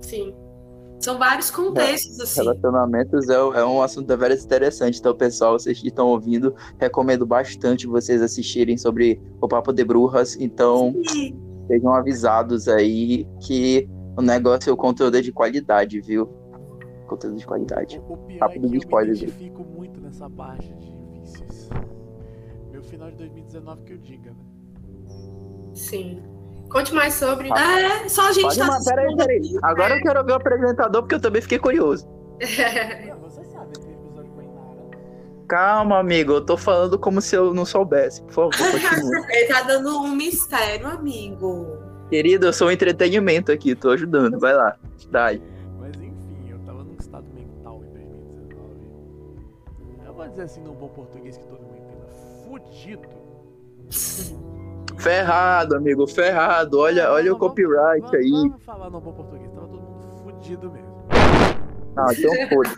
Sim. 0.00 0.34
São 1.00 1.18
vários 1.18 1.50
contextos, 1.50 2.20
assim. 2.20 2.40
Relacionamentos 2.42 3.28
é, 3.30 3.34
é 3.34 3.64
um 3.64 3.80
assunto 3.82 4.06
deveras 4.06 4.44
interessante. 4.44 4.98
Então, 5.00 5.14
pessoal, 5.16 5.58
vocês 5.58 5.80
que 5.80 5.88
estão 5.88 6.08
ouvindo, 6.08 6.54
recomendo 6.78 7.24
bastante 7.24 7.86
vocês 7.86 8.20
assistirem 8.20 8.76
sobre 8.76 9.20
o 9.40 9.48
Papo 9.48 9.72
de 9.72 9.82
Brujas. 9.82 10.36
Então, 10.38 10.94
E- 11.16 11.34
sejam 11.66 11.94
avisados 11.94 12.68
aí 12.68 13.26
que 13.40 13.88
o 14.16 14.20
negócio, 14.20 14.72
o 14.72 14.76
conteúdo 14.76 15.16
é 15.16 15.22
de 15.22 15.32
qualidade, 15.32 16.00
viu? 16.00 16.26
Conteúdo 17.08 17.36
de 17.38 17.46
qualidade. 17.46 17.98
O, 18.06 18.12
o 18.12 18.16
pior 18.18 18.44
é 18.44 18.52
que 18.52 18.58
eu 18.58 18.62
me 18.62 18.68
gente. 18.68 19.24
identifico 19.24 19.64
muito 19.64 19.98
nessa 20.00 20.28
parte 20.28 20.68
de 20.74 20.92
vícios. 21.18 21.68
Meu 22.70 22.82
final 22.82 23.10
de 23.10 23.16
2019 23.16 23.82
que 23.84 23.92
eu 23.94 23.98
diga, 23.98 24.30
né? 24.30 24.36
Sim. 25.72 26.20
Conte 26.70 26.94
mais 26.94 27.14
sobre. 27.14 27.48
É, 27.52 28.08
só 28.08 28.28
a 28.28 28.32
gente 28.32 28.42
Pode 28.44 28.58
tá 28.58 28.64
uma- 28.64 28.84
peraí, 28.84 29.06
assistindo 29.06 29.26
peraí. 29.26 29.58
Agora 29.62 29.96
eu 29.96 30.02
quero 30.02 30.24
ver 30.24 30.32
o 30.32 30.36
apresentador, 30.36 31.02
porque 31.02 31.14
eu 31.16 31.20
também 31.20 31.42
fiquei 31.42 31.58
curioso. 31.58 32.08
Você 32.40 33.44
sabe, 33.44 33.72
tem 33.80 33.92
episódio 33.92 34.30
com 34.32 34.40
a 34.40 34.44
Inara. 34.44 34.98
Calma, 35.48 35.98
amigo, 35.98 36.32
eu 36.34 36.40
tô 36.44 36.56
falando 36.56 36.96
como 36.98 37.20
se 37.20 37.34
eu 37.36 37.52
não 37.52 37.64
soubesse. 37.64 38.22
Por 38.22 38.32
favor, 38.32 38.52
continue. 38.56 39.24
Ele 39.30 39.46
tá 39.52 39.62
dando 39.62 39.98
um 40.00 40.14
mistério, 40.14 40.86
amigo. 40.86 41.66
Querido, 42.08 42.46
eu 42.46 42.52
sou 42.52 42.68
um 42.68 42.70
entretenimento 42.70 43.50
aqui, 43.52 43.74
tô 43.74 43.90
ajudando. 43.90 44.38
Vai 44.38 44.54
lá, 44.54 44.76
dai. 45.10 45.42
Mas 45.78 45.94
enfim, 45.96 46.50
eu 46.50 46.58
tava 46.60 46.82
num 46.84 46.94
estado 46.98 47.26
mental 47.34 47.82
em 47.84 47.92
2019. 47.92 50.06
Eu 50.06 50.14
vou 50.14 50.28
dizer 50.28 50.42
assim 50.42 50.60
num 50.62 50.74
bom 50.74 50.88
português 50.88 51.36
que 51.36 51.46
todo 51.46 51.60
mundo 51.62 51.76
entenda. 51.78 52.06
Fudido. 52.46 53.08
Ferrado, 55.00 55.76
amigo, 55.76 56.06
ferrado. 56.06 56.78
Olha, 56.78 57.10
olha 57.10 57.32
o 57.32 57.38
Vamos- 57.38 57.48
copyright 57.48 58.00
vamos- 58.02 58.14
aí. 58.14 58.30
Vamos 58.30 58.62
falar 58.64 58.90
num 58.90 59.00
bom 59.00 59.12
português, 59.12 59.50
tava 59.52 59.66
todo 59.68 59.80
mundo 59.82 60.16
fudido 60.22 60.70
mesmo. 60.70 60.90
Ah, 61.96 62.06
então 62.12 62.30
foda. 62.48 62.70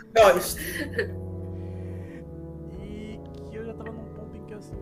E 2.81 3.19
que 3.49 3.55
eu 3.57 3.65
já 3.65 3.73
tava 3.73 3.91
num 3.91 4.05
ponto 4.15 4.37
em 4.37 4.45
que 4.45 4.53
assim, 4.53 4.75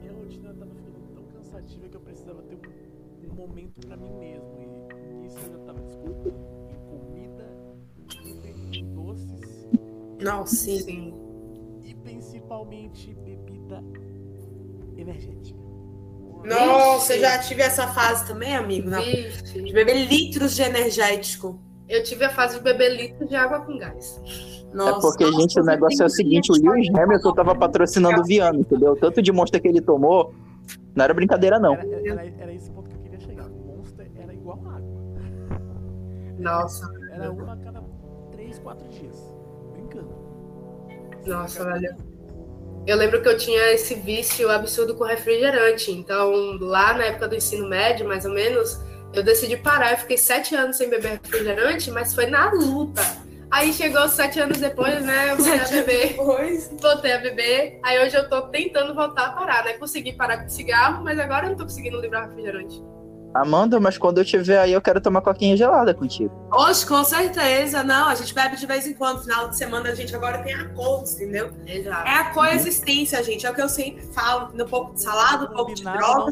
minha 0.00 0.12
rotina 0.12 0.54
tava 0.54 0.70
ficando 0.74 1.14
tão 1.14 1.24
cansativa 1.24 1.88
que 1.88 1.96
eu 1.96 2.00
precisava 2.00 2.42
ter 2.42 2.54
um, 2.56 3.30
um 3.30 3.34
momento 3.34 3.86
pra 3.86 3.96
mim 3.96 4.12
mesmo. 4.18 4.48
E 5.22 5.26
isso 5.26 5.38
eu 5.38 5.52
já 5.52 5.58
tava 5.66 5.80
descontando 5.80 6.34
em 6.70 6.88
comida, 6.88 7.46
em 8.72 8.94
doces 8.94 9.68
Nossa, 10.22 10.54
sim. 10.56 10.78
Sim. 10.80 11.14
e 11.84 11.94
principalmente 11.94 13.14
bebida 13.14 13.82
energética. 14.96 15.57
Nossa, 16.44 17.14
eu 17.14 17.20
já 17.20 17.38
tive 17.38 17.62
essa 17.62 17.86
fase 17.88 18.26
também, 18.26 18.54
amigo. 18.56 18.88
na- 18.88 19.00
De 19.00 19.72
beber 19.72 20.06
litros 20.06 20.54
de 20.54 20.62
energético. 20.62 21.60
Eu 21.88 22.02
tive 22.02 22.24
a 22.24 22.30
fase 22.30 22.58
de 22.58 22.62
beber 22.64 22.96
litros 22.96 23.28
de 23.28 23.34
água 23.36 23.60
com 23.60 23.76
gás. 23.78 24.20
Nossa, 24.72 24.98
É 24.98 25.00
porque, 25.00 25.24
nossa, 25.24 25.40
gente, 25.40 25.60
o 25.60 25.64
negócio 25.64 26.02
é 26.02 26.06
o 26.06 26.10
seguinte: 26.10 26.52
o 26.52 26.54
Lewis 26.54 26.88
Hamilton 26.94 27.32
tava 27.34 27.54
patrocinando 27.54 28.20
o 28.20 28.24
Viano, 28.24 28.60
entendeu? 28.60 28.94
Tanto 28.96 29.22
de 29.22 29.32
monstro 29.32 29.60
que 29.60 29.68
ele 29.68 29.80
tomou, 29.80 30.34
não 30.94 31.04
era 31.04 31.14
brincadeira, 31.14 31.58
não. 31.58 31.74
Era, 31.74 31.86
era, 32.06 32.32
era 32.38 32.52
esse 32.54 32.70
ponto 32.70 32.88
que 32.90 32.96
eu 32.96 33.00
queria 33.00 33.18
chegar. 33.20 33.46
O 33.46 33.76
Monster 33.78 34.10
era 34.20 34.34
igual 34.34 34.58
água. 34.66 34.98
Nossa, 36.38 36.88
Era 37.12 37.30
uma 37.32 37.54
a 37.54 37.56
cada 37.56 37.82
3, 38.32 38.58
4 38.58 38.88
dias. 38.90 39.16
Brincando. 39.72 40.14
Nossa, 41.26 41.64
velho. 41.64 41.96
Eu 42.88 42.96
lembro 42.96 43.20
que 43.20 43.28
eu 43.28 43.36
tinha 43.36 43.70
esse 43.74 43.94
vício 43.96 44.50
absurdo 44.50 44.94
com 44.94 45.04
refrigerante. 45.04 45.92
Então, 45.92 46.56
lá 46.58 46.94
na 46.94 47.04
época 47.04 47.28
do 47.28 47.36
ensino 47.36 47.68
médio, 47.68 48.08
mais 48.08 48.24
ou 48.24 48.32
menos, 48.32 48.80
eu 49.12 49.22
decidi 49.22 49.58
parar. 49.58 49.90
Eu 49.92 49.98
fiquei 49.98 50.16
sete 50.16 50.54
anos 50.54 50.78
sem 50.78 50.88
beber 50.88 51.20
refrigerante, 51.22 51.90
mas 51.90 52.14
foi 52.14 52.28
na 52.28 52.50
luta. 52.50 53.02
Aí 53.50 53.74
chegou 53.74 54.08
sete 54.08 54.40
anos 54.40 54.56
depois, 54.56 55.04
né? 55.04 55.32
Eu 55.32 55.36
voltei 55.36 55.60
a 55.60 55.68
beber. 55.68 56.08
Depois. 56.08 56.70
Voltei 56.80 57.12
a 57.12 57.18
beber. 57.18 57.78
Aí 57.82 58.02
hoje 58.02 58.16
eu 58.16 58.26
tô 58.26 58.40
tentando 58.48 58.94
voltar 58.94 59.26
a 59.26 59.32
parar, 59.32 59.64
né? 59.66 59.74
Consegui 59.74 60.14
parar 60.14 60.38
com 60.38 60.48
cigarro, 60.48 61.04
mas 61.04 61.18
agora 61.18 61.44
eu 61.44 61.50
não 61.50 61.56
tô 61.58 61.64
conseguindo 61.64 62.00
livrar 62.00 62.26
refrigerante. 62.26 62.82
Amanda, 63.34 63.78
mas 63.78 63.98
quando 63.98 64.18
eu 64.18 64.24
tiver 64.24 64.58
aí, 64.58 64.72
eu 64.72 64.80
quero 64.80 65.00
tomar 65.00 65.20
coquinha 65.20 65.56
gelada 65.56 65.92
contigo. 65.94 66.32
Hoje, 66.52 66.86
com 66.86 67.04
certeza. 67.04 67.84
Não, 67.84 68.08
a 68.08 68.14
gente 68.14 68.34
bebe 68.34 68.56
de 68.56 68.66
vez 68.66 68.86
em 68.86 68.94
quando. 68.94 69.22
Final 69.22 69.48
de 69.48 69.56
semana 69.56 69.90
a 69.90 69.94
gente 69.94 70.14
agora 70.14 70.38
tem 70.38 70.54
acordos, 70.54 71.14
entendeu? 71.14 71.50
Exato. 71.66 72.08
É 72.08 72.14
a 72.14 72.30
coexistência, 72.32 73.22
gente. 73.22 73.46
É 73.46 73.50
o 73.50 73.54
que 73.54 73.62
eu 73.62 73.68
sempre 73.68 74.02
falo. 74.12 74.50
Um 74.54 74.66
pouco 74.66 74.94
de 74.94 75.02
salada, 75.02 75.44
um 75.44 75.54
pouco 75.54 75.74
de 75.74 75.84
Combinado 75.84 76.26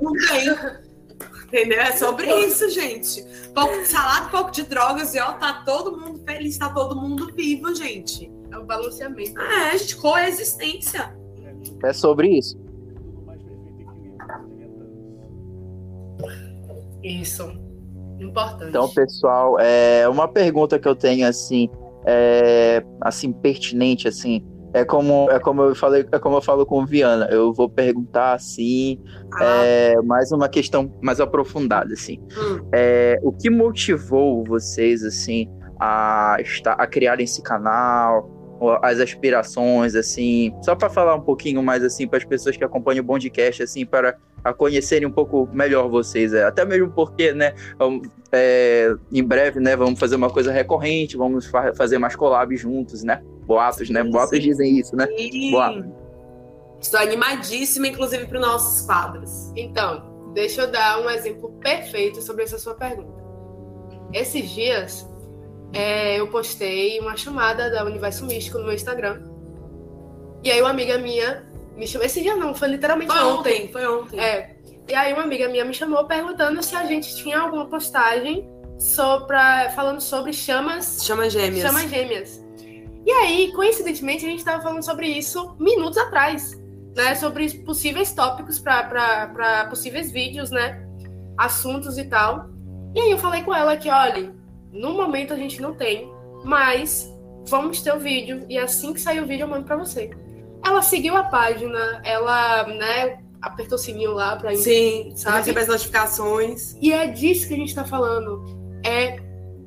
não 0.00 0.12
tem. 0.12 0.48
Entendeu? 1.46 1.80
É 1.80 1.92
sobre 1.92 2.26
isso, 2.46 2.68
gente. 2.70 3.22
Um 3.50 3.52
pouco 3.52 3.78
de 3.78 3.86
salada, 3.86 4.26
um 4.26 4.30
pouco 4.30 4.50
de 4.50 4.62
drogas 4.62 5.14
e 5.14 5.20
ó, 5.20 5.32
tá 5.34 5.62
todo 5.64 5.98
mundo 5.98 6.20
feliz, 6.24 6.56
tá 6.56 6.70
todo 6.70 6.96
mundo 6.96 7.30
vivo, 7.34 7.74
gente. 7.74 8.32
É 8.50 8.58
o 8.58 8.64
balanceamento. 8.64 9.38
É, 9.38 9.70
a 9.70 9.76
gente, 9.76 9.96
coexistência. 9.96 11.14
É 11.84 11.92
sobre 11.92 12.28
isso. 12.38 12.61
Isso. 17.02 17.52
Importante. 18.20 18.68
Então, 18.68 18.88
pessoal, 18.88 19.58
é 19.58 20.08
uma 20.08 20.28
pergunta 20.28 20.78
que 20.78 20.86
eu 20.86 20.94
tenho 20.94 21.26
assim, 21.26 21.68
é, 22.06 22.82
assim 23.00 23.32
pertinente 23.32 24.06
assim, 24.06 24.44
é 24.74 24.84
como 24.84 25.30
é 25.30 25.38
como 25.38 25.62
eu 25.62 25.74
falei, 25.74 26.06
é 26.10 26.18
como 26.18 26.36
eu 26.36 26.40
falo 26.40 26.64
com 26.64 26.82
o 26.82 26.86
Viana. 26.86 27.26
Eu 27.30 27.52
vou 27.52 27.68
perguntar 27.68 28.34
assim, 28.34 28.98
Ah, 29.34 29.64
é, 29.64 29.96
mais 30.02 30.30
uma 30.32 30.48
questão 30.48 30.92
mais 31.02 31.20
aprofundada 31.20 31.92
assim. 31.92 32.18
hum. 32.36 32.68
É, 32.72 33.18
o 33.22 33.32
que 33.32 33.50
motivou 33.50 34.44
vocês 34.44 35.04
assim 35.04 35.48
a 35.80 36.36
estar 36.40 36.72
a 36.74 36.86
criar 36.86 37.20
esse 37.20 37.42
canal, 37.42 38.30
as 38.82 39.00
aspirações 39.00 39.94
assim, 39.96 40.54
só 40.62 40.76
para 40.76 40.88
falar 40.88 41.16
um 41.16 41.20
pouquinho 41.20 41.62
mais 41.62 41.82
assim 41.82 42.06
para 42.06 42.18
as 42.18 42.24
pessoas 42.24 42.56
que 42.56 42.64
acompanham 42.64 43.02
o 43.02 43.06
Bondcast 43.06 43.62
assim 43.64 43.84
para 43.84 44.16
a 44.44 44.52
conhecerem 44.52 45.06
um 45.06 45.12
pouco 45.12 45.48
melhor 45.52 45.88
vocês, 45.88 46.32
é, 46.32 46.44
até 46.44 46.64
mesmo 46.64 46.90
porque, 46.90 47.32
né, 47.32 47.54
é, 48.32 48.94
em 49.12 49.22
breve, 49.22 49.60
né, 49.60 49.76
vamos 49.76 49.98
fazer 49.98 50.16
uma 50.16 50.30
coisa 50.30 50.50
recorrente, 50.50 51.16
vamos 51.16 51.46
fa- 51.46 51.72
fazer 51.74 51.98
mais 51.98 52.16
collabs 52.16 52.60
juntos, 52.60 53.02
né? 53.02 53.22
Boatos, 53.46 53.90
né? 53.90 54.02
Boatos 54.02 54.30
sim. 54.30 54.40
dizem 54.40 54.78
isso, 54.78 54.96
né? 54.96 55.06
Sim. 55.06 55.50
Boa. 55.50 55.86
Estou 56.80 56.98
animadíssima, 56.98 57.86
inclusive, 57.86 58.26
para 58.26 58.40
os 58.40 58.46
nossos 58.46 58.86
quadros. 58.86 59.52
Então, 59.54 60.32
deixa 60.34 60.62
eu 60.62 60.70
dar 60.70 61.00
um 61.00 61.08
exemplo 61.10 61.52
perfeito 61.60 62.20
sobre 62.22 62.42
essa 62.42 62.58
sua 62.58 62.74
pergunta. 62.74 63.22
Esses 64.12 64.50
dias, 64.50 65.08
é, 65.72 66.18
eu 66.18 66.26
postei 66.28 66.98
uma 66.98 67.16
chamada 67.16 67.70
da 67.70 67.84
Universo 67.84 68.26
Místico 68.26 68.58
no 68.58 68.64
meu 68.64 68.74
Instagram. 68.74 69.22
E 70.42 70.50
aí 70.50 70.60
uma 70.60 70.70
amiga 70.70 70.98
minha 70.98 71.51
me 71.76 71.86
chamou. 71.86 72.06
Esse 72.06 72.22
dia 72.22 72.36
não, 72.36 72.54
foi 72.54 72.68
literalmente 72.68 73.12
Foi 73.12 73.22
ontem. 73.22 73.62
ontem, 73.62 73.68
foi 73.72 73.86
ontem. 73.86 74.20
É. 74.20 74.56
E 74.88 74.94
aí 74.94 75.12
uma 75.12 75.22
amiga 75.22 75.48
minha 75.48 75.64
me 75.64 75.72
chamou 75.72 76.04
perguntando 76.06 76.62
se 76.62 76.74
a 76.74 76.84
gente 76.84 77.14
tinha 77.16 77.38
alguma 77.40 77.66
postagem 77.66 78.48
sobre, 78.78 79.36
falando 79.74 80.00
sobre 80.00 80.32
chamas, 80.32 80.98
Chama 81.04 81.30
gêmeas. 81.30 81.62
chamas 81.62 81.88
gêmeas. 81.88 82.42
E 83.04 83.10
aí, 83.10 83.52
coincidentemente, 83.52 84.24
a 84.24 84.28
gente 84.28 84.38
estava 84.38 84.62
falando 84.62 84.84
sobre 84.84 85.06
isso 85.08 85.56
minutos 85.58 85.98
atrás, 85.98 86.52
né? 86.96 87.14
Sobre 87.16 87.48
possíveis 87.64 88.12
tópicos 88.12 88.58
para 88.60 89.66
possíveis 89.68 90.12
vídeos, 90.12 90.50
né? 90.50 90.86
Assuntos 91.36 91.98
e 91.98 92.04
tal. 92.04 92.48
E 92.94 93.00
aí 93.00 93.10
eu 93.10 93.18
falei 93.18 93.42
com 93.42 93.54
ela 93.54 93.76
que, 93.76 93.88
olha, 93.90 94.32
no 94.72 94.92
momento 94.92 95.32
a 95.32 95.36
gente 95.36 95.60
não 95.60 95.74
tem, 95.74 96.12
mas 96.44 97.12
vamos 97.48 97.80
ter 97.82 97.92
o 97.94 97.98
vídeo 97.98 98.44
e 98.48 98.56
assim 98.58 98.92
que 98.92 99.00
sair 99.00 99.20
o 99.20 99.26
vídeo 99.26 99.44
eu 99.44 99.48
mando 99.48 99.64
para 99.64 99.76
você. 99.76 100.10
Ela 100.64 100.82
seguiu 100.82 101.16
a 101.16 101.24
página, 101.24 102.00
ela, 102.04 102.64
né, 102.68 103.18
apertou 103.40 103.76
o 103.76 103.78
sininho 103.80 104.12
lá 104.12 104.36
para 104.36 104.54
Sim, 104.56 105.12
Sabe? 105.16 105.38
receber 105.38 105.60
as 105.60 105.68
notificações. 105.68 106.76
E 106.80 106.92
é 106.92 107.06
disso 107.08 107.48
que 107.48 107.54
a 107.54 107.56
gente 107.56 107.74
tá 107.74 107.84
falando. 107.84 108.44
É 108.84 109.18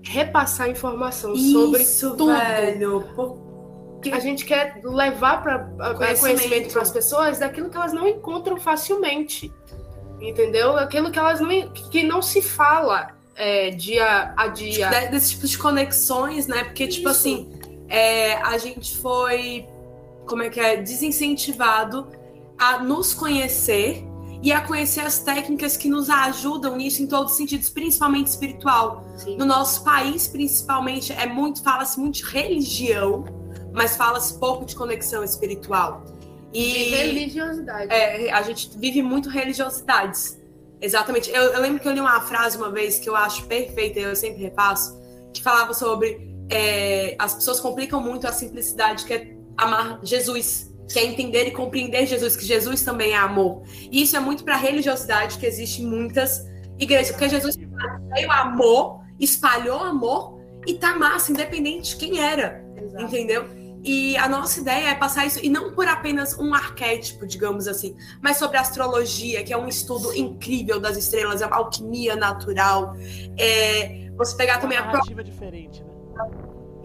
repassar 0.04 0.70
informação 0.70 1.36
sobre 1.36 1.82
Isso, 1.82 2.12
tudo. 2.12 2.28
velho. 2.28 3.02
Pô, 3.16 3.38
A 4.12 4.20
gente 4.20 4.46
quer 4.46 4.80
levar 4.84 5.42
para 5.42 5.60
Conhecimento. 5.96 6.20
conhecimento 6.20 6.74
para 6.74 6.82
as 6.84 6.92
pessoas 6.92 7.40
daquilo 7.40 7.70
que 7.72 7.76
elas 7.76 7.92
não 7.92 8.08
encontram 8.08 8.58
facilmente. 8.58 9.52
Entendeu? 10.22 10.78
Aquilo 10.78 11.12
que 11.12 11.18
elas 11.20 11.40
não 11.42 11.50
que 11.72 12.04
não 12.04 12.22
se 12.22 12.42
fala 12.42 13.10
é, 13.36 13.72
dia 13.72 14.34
a 14.38 14.48
dia. 14.48 14.88
de- 14.90 15.08
desse 15.10 15.32
tipo 15.32 15.48
de 15.48 15.58
conexões, 15.58 16.46
né? 16.48 16.64
Porque, 16.66 16.88
tipo 16.88 17.10
Isso. 17.10 17.20
assim, 17.20 17.50
é, 17.90 18.36
a 18.36 18.58
gente 18.60 18.96
foi, 18.98 19.66
como 20.26 20.44
é 20.44 20.50
que 20.50 20.60
é, 20.60 20.78
desincentivado 20.78 22.08
a 22.58 22.80
nos 22.80 23.14
conhecer 23.14 24.04
e 24.42 24.52
a 24.52 24.62
conhecer 24.62 25.02
as 25.02 25.20
técnicas 25.20 25.76
que 25.76 25.90
nos 25.90 26.10
ajudam 26.10 26.76
nisso 26.76 27.02
em 27.02 27.08
todos 27.08 27.32
os 27.32 27.38
sentidos, 27.38 27.70
principalmente 27.70 28.28
espiritual. 28.28 29.04
Sim. 29.18 29.38
No 29.38 29.46
nosso 29.46 29.84
país, 29.84 30.28
principalmente, 30.28 31.12
é 31.14 31.26
muito, 31.26 31.64
fala-se 31.64 32.00
muito 32.00 32.18
de 32.18 32.26
religião, 32.26 33.26
mas 33.74 33.96
fala-se 33.96 34.38
pouco 34.38 34.66
de 34.66 34.76
conexão 34.76 35.24
espiritual. 35.24 36.06
E 36.54 36.90
religiosidade. 36.92 37.92
É, 37.92 38.32
a 38.32 38.42
gente 38.44 38.70
vive 38.78 39.02
muito 39.02 39.30
religiosidades. 39.30 40.38
Exatamente. 40.80 41.30
Eu, 41.30 41.44
eu 41.54 41.62
lembro 41.62 41.80
que 41.80 41.88
eu 41.88 41.92
li 41.92 42.00
uma 42.00 42.22
frase 42.22 42.56
uma 42.56 42.70
vez 42.70 43.00
que 43.00 43.10
eu 43.10 43.16
acho 43.16 43.46
perfeita, 43.46 44.00
e 44.00 44.04
eu 44.04 44.16
sempre 44.16 44.44
repasso, 44.44 44.96
que 45.34 45.42
falava 45.42 45.74
sobre 45.74 46.36
é, 46.50 47.16
as 47.18 47.34
pessoas 47.34 47.60
complicam 47.60 48.00
muito 48.00 48.28
a 48.28 48.32
simplicidade 48.32 49.06
que 49.06 49.14
é 49.14 49.36
amar 49.58 50.00
Jesus, 50.04 50.74
que 50.92 51.00
é 51.00 51.06
entender 51.06 51.48
e 51.48 51.52
compreender 51.52 52.06
Jesus, 52.06 52.36
que 52.36 52.46
Jesus 52.46 52.82
também 52.84 53.12
é 53.12 53.18
amor. 53.18 53.64
E 53.92 54.02
isso 54.02 54.16
é 54.16 54.20
muito 54.20 54.44
para 54.44 54.56
a 54.56 54.58
religiosidade 54.58 55.38
que 55.38 55.46
existe 55.46 55.82
em 55.82 55.88
muitas 55.88 56.46
igrejas, 56.78 57.12
porque 57.12 57.30
Jesus 57.30 57.56
veio 57.56 58.32
amor, 58.32 59.02
espalhou 59.20 59.80
amor 59.80 60.40
e 60.68 60.74
tá 60.74 60.98
massa, 60.98 61.32
independente 61.32 61.92
de 61.92 61.96
quem 61.98 62.20
era. 62.20 62.64
Exato. 62.78 63.06
Entendeu? 63.06 63.46
E 63.84 64.18
a 64.18 64.28
nossa 64.28 64.60
ideia 64.62 64.90
é 64.90 64.96
passar 64.96 65.28
isso, 65.28 65.40
e 65.44 65.48
não 65.48 65.72
por 65.72 65.88
apenas 65.88 66.36
um 66.40 66.56
arquétipo, 66.56 67.28
digamos 67.28 67.68
assim, 67.68 67.96
mas 68.20 68.38
sobre 68.38 68.58
a 68.58 68.62
astrologia, 68.62 69.44
que 69.44 69.54
é 69.54 69.58
um 69.58 69.68
estudo 69.68 70.12
incrível 70.16 70.80
das 70.80 70.98
estrelas, 70.98 71.44
a 71.44 71.56
alquimia 71.56 72.16
natural. 72.16 72.96
É, 73.38 74.10
você 74.18 74.36
pegar 74.36 74.58
também 74.58 74.80
Uma 74.80 74.90
a 74.90 74.92
narrativa 74.94 75.24
diferente, 75.24 75.84
né? 75.84 75.94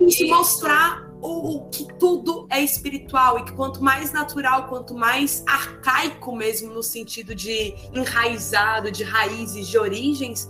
isso, 0.00 0.24
Isso. 0.24 0.35
mostrar 0.35 1.10
o, 1.20 1.56
o 1.56 1.68
que 1.68 1.87
tudo 1.98 2.46
é 2.50 2.61
espiritual 2.61 3.38
e 3.38 3.44
que 3.44 3.52
quanto 3.52 3.83
mais 3.83 4.12
natural, 4.12 4.68
quanto 4.68 4.94
mais 4.94 5.44
arcaico 5.46 6.35
mesmo 6.35 6.72
no 6.72 6.83
sentido 6.83 7.35
de 7.35 7.74
enraizado, 7.92 8.90
de 8.90 9.04
raízes, 9.04 9.68
de 9.68 9.78
origens, 9.78 10.48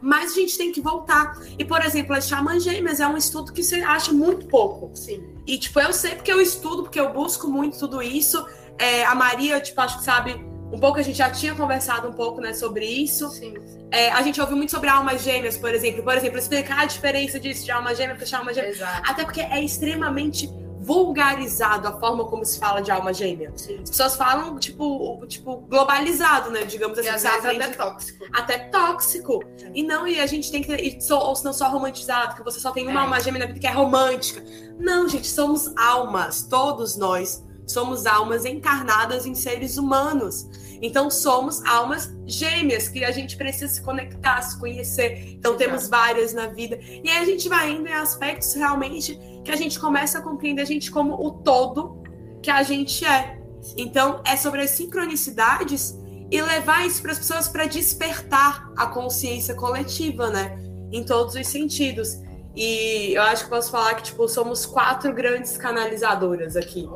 mais 0.00 0.32
a 0.32 0.34
gente 0.34 0.58
tem 0.58 0.72
que 0.72 0.80
voltar. 0.80 1.40
E, 1.58 1.64
por 1.64 1.80
exemplo, 1.84 2.14
as 2.14 2.26
chamas 2.26 2.64
gêmeas 2.64 3.00
é 3.00 3.06
um 3.06 3.16
estudo 3.16 3.52
que 3.52 3.62
você 3.62 3.76
acha 3.76 4.12
muito 4.12 4.46
pouco. 4.46 4.90
Sim. 4.96 5.22
E, 5.46 5.56
tipo, 5.58 5.78
eu 5.80 5.92
sei 5.92 6.16
porque 6.16 6.32
eu 6.32 6.40
estudo, 6.40 6.82
porque 6.82 6.98
eu 6.98 7.12
busco 7.12 7.48
muito 7.48 7.78
tudo 7.78 8.02
isso. 8.02 8.44
É, 8.78 9.04
a 9.04 9.14
Maria, 9.14 9.60
tipo, 9.60 9.80
acho 9.80 9.98
que 9.98 10.04
sabe 10.04 10.51
um 10.72 10.78
pouco, 10.80 10.98
a 10.98 11.02
gente 11.02 11.18
já 11.18 11.30
tinha 11.30 11.54
conversado 11.54 12.08
um 12.08 12.12
pouco, 12.12 12.40
né, 12.40 12.52
sobre 12.54 12.84
isso. 12.86 13.28
Sim. 13.30 13.54
É, 13.90 14.10
a 14.10 14.22
gente 14.22 14.40
ouviu 14.40 14.56
muito 14.56 14.70
sobre 14.70 14.88
almas 14.88 15.22
gêmeas, 15.22 15.56
por 15.58 15.72
exemplo. 15.74 16.02
Por 16.02 16.16
exemplo, 16.16 16.38
explicar 16.38 16.80
a 16.80 16.84
diferença 16.86 17.38
disso 17.38 17.64
de 17.64 17.70
alma 17.70 17.94
gêmea 17.94 18.16
para 18.16 18.38
alma 18.38 18.54
gêmea. 18.54 18.70
Exato. 18.70 19.02
Até 19.10 19.22
porque 19.24 19.40
é 19.42 19.62
extremamente 19.62 20.48
vulgarizado 20.80 21.86
a 21.86 21.92
forma 22.00 22.24
como 22.24 22.44
se 22.44 22.58
fala 22.58 22.80
de 22.80 22.90
alma 22.90 23.12
gêmea. 23.14 23.52
Sim. 23.56 23.78
As 23.82 23.90
pessoas 23.90 24.16
falam, 24.16 24.58
tipo, 24.58 25.24
tipo 25.28 25.56
globalizado, 25.68 26.50
né? 26.50 26.64
Digamos 26.64 26.98
assim. 26.98 27.08
até 27.28 27.68
tóxico. 27.68 28.24
até 28.32 28.58
tóxico. 28.58 29.40
E 29.74 29.82
não, 29.82 30.06
e 30.08 30.18
a 30.18 30.26
gente 30.26 30.50
tem 30.50 30.62
que. 30.62 30.74
e 30.74 31.00
só- 31.00 31.28
ou 31.28 31.36
senão 31.36 31.52
só 31.52 31.68
romantizado, 31.68 32.34
que 32.34 32.42
você 32.42 32.58
só 32.58 32.72
tem 32.72 32.88
uma 32.88 33.00
É. 33.00 33.02
alma 33.04 33.20
gêmea 33.20 33.40
na 33.40 33.46
vida 33.46 33.60
que 33.60 33.66
é 33.66 33.70
romântica. 33.70 34.42
Não, 34.78 35.08
gente, 35.08 35.28
somos 35.28 35.72
almas, 35.76 36.42
todos 36.42 36.96
nós 36.96 37.42
somos 37.66 38.04
almas 38.06 38.44
encarnadas 38.44 39.24
em 39.24 39.34
seres 39.34 39.78
humanos. 39.78 40.48
Então 40.82 41.08
somos 41.08 41.64
almas 41.64 42.12
gêmeas 42.26 42.88
que 42.88 43.04
a 43.04 43.12
gente 43.12 43.36
precisa 43.36 43.72
se 43.72 43.80
conectar, 43.80 44.42
se 44.42 44.58
conhecer. 44.58 45.36
Então 45.38 45.56
temos 45.56 45.88
várias 45.88 46.34
na 46.34 46.48
vida. 46.48 46.78
E 46.82 47.08
aí 47.08 47.18
a 47.18 47.24
gente 47.24 47.48
vai 47.48 47.70
indo 47.70 47.88
em 47.88 47.92
aspectos 47.92 48.52
realmente 48.54 49.16
que 49.44 49.52
a 49.52 49.56
gente 49.56 49.78
começa 49.78 50.18
a 50.18 50.22
compreender 50.22 50.62
a 50.62 50.66
gente 50.66 50.90
como 50.90 51.14
o 51.14 51.30
todo 51.30 52.02
que 52.42 52.50
a 52.50 52.64
gente 52.64 53.04
é. 53.04 53.38
Então 53.76 54.20
é 54.26 54.36
sobre 54.36 54.62
as 54.62 54.70
sincronicidades 54.70 55.96
e 56.28 56.42
levar 56.42 56.84
isso 56.84 57.00
para 57.00 57.12
as 57.12 57.18
pessoas 57.18 57.48
para 57.48 57.66
despertar 57.66 58.72
a 58.76 58.86
consciência 58.86 59.54
coletiva, 59.54 60.30
né? 60.30 60.58
Em 60.90 61.04
todos 61.04 61.36
os 61.36 61.46
sentidos. 61.46 62.18
E 62.56 63.14
eu 63.14 63.22
acho 63.22 63.44
que 63.44 63.50
posso 63.50 63.70
falar 63.70 63.94
que, 63.94 64.02
tipo, 64.02 64.28
somos 64.28 64.66
quatro 64.66 65.12
grandes 65.14 65.56
canalizadoras 65.56 66.56
aqui. 66.56 66.88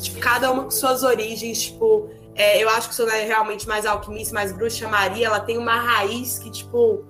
Tipo, 0.00 0.20
cada 0.20 0.50
uma 0.50 0.64
com 0.64 0.70
suas 0.70 1.02
origens, 1.02 1.62
tipo, 1.62 2.08
é, 2.34 2.62
eu 2.62 2.68
acho 2.70 2.88
que 2.88 2.94
sou 2.94 3.06
né, 3.06 3.24
realmente 3.24 3.68
mais 3.68 3.84
alquimista, 3.84 4.34
mais 4.34 4.52
bruxa. 4.52 4.88
Maria, 4.88 5.26
ela 5.26 5.40
tem 5.40 5.58
uma 5.58 5.74
raiz 5.74 6.38
que, 6.38 6.50
tipo, 6.50 7.04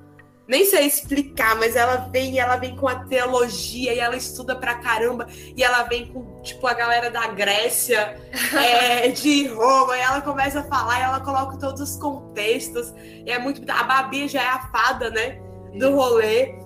nem 0.49 0.64
sei 0.64 0.85
explicar, 0.87 1.57
mas 1.57 1.77
ela 1.77 2.09
vem, 2.11 2.39
ela 2.39 2.57
vem 2.57 2.75
com 2.75 2.89
a 2.89 3.05
teologia 3.05 3.95
e 3.95 3.99
ela 4.01 4.16
estuda 4.16 4.57
pra 4.57 4.75
caramba. 4.75 5.27
E 5.57 5.62
ela 5.62 5.85
vem 5.85 6.12
com, 6.12 6.43
tipo, 6.43 6.66
a 6.66 6.75
galera 6.75 7.11
da 7.11 7.29
Grécia, 7.29 8.20
é, 8.53 9.09
de 9.09 9.47
Roma, 9.47 9.97
e 9.97 10.01
ela 10.01 10.20
começa 10.20 10.61
a 10.61 10.64
falar 10.64 10.99
e 10.99 11.03
ela 11.03 11.20
coloca 11.20 11.57
todos 11.57 11.81
os 11.81 11.97
contextos. 11.97 12.93
E 12.97 13.31
é 13.31 13.39
muito. 13.39 13.62
A 13.70 13.85
Babi 13.85 14.27
já 14.27 14.43
é 14.43 14.49
a 14.49 14.68
fada, 14.70 15.09
né? 15.11 15.41
Do 15.79 15.95
rolê. 15.95 16.61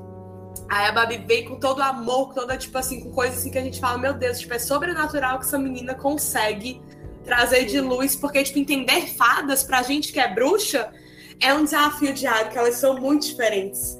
Aí 0.69 0.89
a 0.89 0.93
Babi 0.93 1.19
vem 1.19 1.45
com 1.45 1.61
todo 1.61 1.83
amor, 1.83 2.29
com 2.29 2.35
toda, 2.35 2.57
tipo 2.57 2.77
assim, 2.77 3.01
com 3.01 3.13
coisas 3.13 3.39
assim 3.39 3.51
que 3.51 3.59
a 3.59 3.63
gente 3.63 3.79
fala, 3.79 3.99
meu 3.99 4.15
Deus, 4.15 4.41
tipo, 4.41 4.55
é 4.55 4.59
sobrenatural 4.59 5.39
que 5.39 5.45
essa 5.45 5.59
menina 5.59 5.95
consegue 5.95 6.83
trazer 7.27 7.67
de 7.67 7.81
luz, 7.81 8.17
porque, 8.17 8.43
tipo, 8.43 8.59
entender 8.59 9.07
fadas 9.09 9.63
pra 9.63 9.83
gente 9.83 10.13
que 10.13 10.21
é 10.21 10.33
bruxa 10.33 10.91
é 11.41 11.53
um 11.53 11.65
desafio 11.65 12.15
diário, 12.15 12.51
que 12.51 12.57
elas 12.57 12.77
são 12.77 12.99
muito 12.99 13.27
diferentes. 13.27 13.99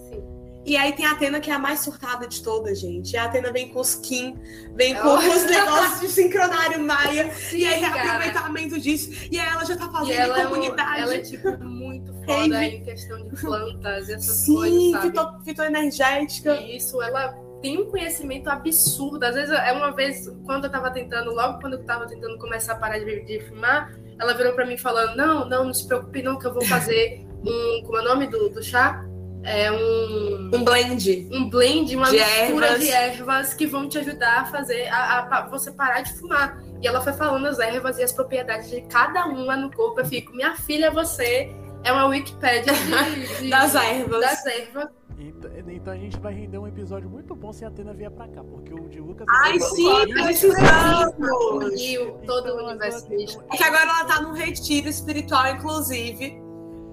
E 0.67 0.77
aí 0.77 0.93
tem 0.93 1.07
a 1.07 1.13
Atena, 1.13 1.39
que 1.39 1.49
é 1.49 1.55
a 1.55 1.61
mais 1.61 1.79
surtada 1.79 2.27
de 2.27 2.43
todas, 2.43 2.81
gente. 2.81 3.13
E 3.13 3.17
a 3.17 3.27
Atena 3.27 3.53
vem 3.53 3.69
com 3.69 3.79
os 3.79 3.95
Kim, 3.95 4.37
vem 4.75 4.97
com 4.97 5.15
os 5.15 5.45
negócios 5.45 6.01
de 6.01 6.09
sincronário 6.09 6.81
maia. 6.81 7.33
Sim, 7.33 7.59
e 7.59 7.67
aí, 7.67 7.81
cara. 7.81 8.03
reaproveitamento 8.03 8.81
disso. 8.81 9.29
E 9.31 9.39
aí 9.39 9.49
ela 9.49 9.65
já 9.65 9.77
tá 9.77 9.89
fazendo 9.89 10.19
ela, 10.19 10.41
é 10.41 10.47
comunidade. 10.47 11.01
ela 11.03 11.15
é, 11.15 11.19
tipo, 11.21 11.57
muito 11.63 12.13
foda 12.27 12.65
em 12.65 12.83
questão 12.83 13.29
de 13.29 13.41
plantas 13.41 14.09
essas 14.09 14.37
Sim, 14.39 14.55
coisas, 14.55 14.91
sabe? 14.91 15.07
fito, 15.07 15.45
fitoenergética. 15.45 16.57
E 16.57 16.77
isso, 16.79 17.01
ela 17.01 17.46
tem 17.63 17.79
um 17.79 17.87
conhecimento 17.91 18.49
absurdo. 18.49 19.25
Às 19.25 19.35
vezes, 19.35 19.51
é 19.51 19.73
uma 19.73 19.91
vez, 19.93 20.29
quando 20.45 20.65
eu 20.65 20.71
tava 20.71 20.91
tentando, 20.91 21.33
logo 21.35 21.61
quando 21.61 21.75
eu 21.75 21.85
tava 21.85 22.07
tentando 22.07 22.39
começar 22.39 22.75
a 22.75 22.77
parar 22.77 22.99
de, 22.99 23.21
de 23.25 23.41
fumar, 23.49 23.93
ela 24.21 24.35
virou 24.35 24.53
pra 24.55 24.67
mim 24.67 24.77
falando: 24.77 25.17
Não, 25.17 25.49
não, 25.49 25.65
não 25.65 25.75
se 25.75 25.87
preocupe, 25.87 26.23
não, 26.23 26.39
que 26.39 26.47
eu 26.47 26.53
vou 26.55 26.65
fazer 26.67 27.25
um. 27.47 27.83
Como 27.85 27.99
é 27.99 28.01
o 28.03 28.05
nome 28.05 28.27
do, 28.27 28.49
do 28.51 28.63
chá? 28.63 29.05
É 29.45 29.71
um. 29.71 30.51
Um 30.53 30.65
blend. 30.65 31.29
Um 31.33 31.49
blend, 31.49 31.95
uma 31.97 32.11
De 32.11 32.17
mistura 32.19 32.67
ervas. 32.67 32.81
de 32.81 32.91
ervas 32.91 33.55
que 33.55 33.67
vão 33.67 33.89
te 33.89 33.99
ajudar 33.99 34.41
a 34.41 34.45
fazer 34.47 34.89
a, 34.89 35.19
a- 35.19 35.23
pra 35.27 35.47
você 35.47 35.71
parar 35.71 36.01
de 36.01 36.13
fumar. 36.19 36.61
E 36.83 36.87
ela 36.87 37.01
foi 37.01 37.13
falando 37.13 37.47
as 37.47 37.59
ervas 37.59 37.97
e 37.99 38.03
as 38.03 38.13
propriedades 38.13 38.69
de 38.71 38.81
cada 38.83 39.25
uma 39.27 39.57
no 39.57 39.71
corpo. 39.71 40.01
Eu 40.01 40.05
fico, 40.07 40.33
minha 40.35 40.55
filha, 40.57 40.91
você 40.91 41.55
é 41.85 41.93
uma 41.93 42.07
Wikipédia 42.07 42.73
de, 42.73 43.27
de- 43.45 43.49
Das 43.51 43.75
ervas. 43.77 44.21
Das 44.21 44.47
ervas. 44.47 44.89
Então, 45.19 45.51
então 45.69 45.93
a 45.93 45.97
gente 45.97 46.19
vai 46.19 46.35
render 46.35 46.59
um 46.59 46.67
episódio 46.69 47.09
muito 47.09 47.35
bom 47.35 47.51
se 47.53 47.65
a 47.65 47.69
Atena 47.69 47.95
vier 47.95 48.11
pra 48.11 48.29
cá, 48.29 48.45
porque 48.45 48.73
o 48.75 48.87
de 48.89 49.01
Lucas. 49.01 49.27
Ai, 49.31 49.57
é 49.57 49.61
sim, 49.61 50.13
precisamos. 50.13 51.81
E 51.81 51.99
o- 51.99 52.13
todo 52.27 52.47
o 52.47 52.49
Então, 52.55 52.67
universo 52.69 52.99
agora- 52.99 53.17
místico. 53.17 53.45
É 53.53 53.57
que 53.57 53.65
agora 53.65 53.83
ela 53.83 54.05
tá 54.05 54.21
num 54.21 54.33
retiro 54.33 54.89
espiritual, 54.89 55.47
inclusive. 55.49 56.39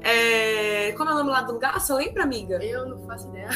É... 0.02 0.94
Como 0.94 1.10
é 1.10 1.14
o 1.14 1.18
nome 1.18 1.30
lá 1.32 1.42
do 1.42 1.54
lugar? 1.54 1.80
Você 1.80 1.94
lembra, 1.94 2.24
amiga? 2.24 2.64
Eu 2.64 2.86
não 2.88 3.06
faço 3.06 3.28
ideia. 3.30 3.50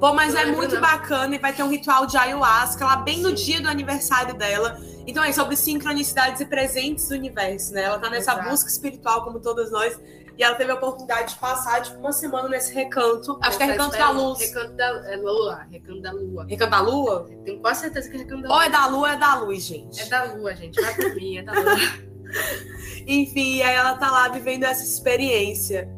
Bom, 0.00 0.14
mas 0.14 0.34
Não 0.34 0.40
é 0.40 0.46
muito 0.46 0.74
não. 0.74 0.80
bacana 0.80 1.36
e 1.36 1.38
vai 1.38 1.52
ter 1.52 1.62
um 1.62 1.68
ritual 1.68 2.06
de 2.06 2.16
ayahuasca 2.16 2.84
lá 2.84 2.96
bem 2.96 3.20
no 3.20 3.32
dia 3.32 3.60
do 3.60 3.68
aniversário 3.68 4.34
dela. 4.34 4.80
Então 5.06 5.22
é 5.22 5.32
sobre 5.32 5.54
sincronicidades 5.54 6.40
e 6.40 6.44
presentes 6.46 7.08
do 7.08 7.14
universo, 7.14 7.72
né? 7.72 7.84
Ela 7.84 8.00
tá 8.00 8.10
nessa 8.10 8.32
Exato. 8.32 8.48
busca 8.48 8.68
espiritual, 8.68 9.22
como 9.22 9.38
todas 9.38 9.70
nós. 9.70 9.96
E 10.38 10.42
ela 10.42 10.54
teve 10.54 10.70
a 10.70 10.74
oportunidade 10.74 11.34
de 11.34 11.38
passar, 11.40 11.82
tipo, 11.82 11.98
uma 11.98 12.12
semana 12.12 12.48
nesse 12.48 12.74
recanto. 12.74 13.38
Acho 13.42 13.58
que 13.58 13.64
é 13.64 13.66
Recanto 13.66 13.96
da 13.96 14.10
Luz. 14.10 14.38
Recanto 14.40 14.72
da 14.74 14.84
é 15.12 15.16
Lua. 15.16 15.62
Recanto 15.70 16.00
da 16.00 16.12
Lua. 16.12 16.46
Recanto 16.48 16.70
da 16.70 16.80
Lua? 16.80 17.30
Tenho 17.44 17.60
quase 17.60 17.80
certeza 17.80 18.08
que 18.10 18.16
é 18.16 18.18
Recanto 18.20 18.42
da 18.42 18.48
Ou 18.48 18.54
Lua. 18.54 18.64
é 18.64 18.70
da 18.70 18.86
Lua 18.86 18.98
ou 19.00 19.06
é 19.06 19.16
da 19.16 19.34
Luz, 19.40 19.62
gente. 19.62 20.00
É 20.00 20.06
da 20.06 20.24
Lua, 20.32 20.54
gente. 20.56 20.80
Vai 20.80 20.94
por 20.94 21.14
mim, 21.14 21.36
é 21.36 21.42
da 21.42 21.52
Lua. 21.52 21.76
Enfim, 23.06 23.56
e 23.56 23.62
aí 23.62 23.74
ela 23.74 23.94
tá 23.96 24.10
lá 24.10 24.28
vivendo 24.28 24.64
essa 24.64 24.82
experiência. 24.84 25.88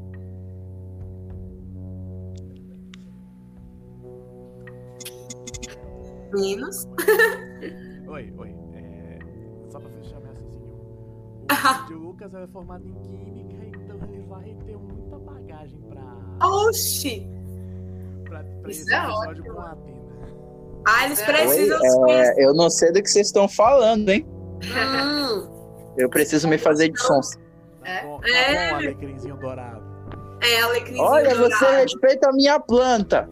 Meninos. 6.33 6.89
Oi, 8.09 8.33
oi. 8.37 8.55
É, 8.75 9.19
Só 9.71 9.79
pra 9.81 9.91
fechar 9.91 10.21
meu 10.21 10.33
raciocínio. 11.51 11.85
O 11.85 11.87
de 11.87 11.95
Lucas 11.95 12.35
é 12.35 12.47
formado 12.49 12.87
em 12.87 12.95
Química, 13.03 13.64
ele 14.15 14.27
vai 14.29 14.57
ter 14.67 14.77
muita 14.77 15.17
bagagem 15.19 15.79
pra, 15.91 16.47
Oxi! 16.49 17.27
pra, 18.25 18.45
pra 18.45 18.71
Isso 18.71 18.83
esse 18.83 18.95
é 18.95 18.99
episódio 18.99 19.45
com 19.55 19.61
a 19.61 19.71
Atena. 19.73 20.05
Ah, 20.87 21.07
eles 21.07 21.19
Oi, 21.21 21.25
precisam 21.27 21.81
se 21.81 21.99
Oi, 21.99 22.11
é, 22.13 22.45
eu 22.45 22.55
não 22.55 22.69
sei 22.71 22.93
do 22.93 23.03
que 23.03 23.09
vocês 23.11 23.27
estão 23.29 23.49
falando, 23.49 24.09
hein? 24.11 24.27
Hum, 24.65 25.49
Eu 25.97 26.09
preciso 26.11 26.47
me 26.49 26.59
fazer 26.59 26.89
de 26.91 27.01
sons. 27.01 27.31
Tá 27.83 27.91
É? 27.91 28.03
bom, 28.05 28.21
tá 28.21 28.29
É. 28.29 28.71
bom, 28.71 28.75
alecrimzinho 28.77 29.37
dourado. 29.37 29.83
é, 30.43 30.61
alecrim. 30.63 31.01
Olha, 31.01 31.35
você 31.35 31.67
respeita 31.77 32.29
a 32.29 32.33
minha 32.33 32.59
planta. 32.61 33.29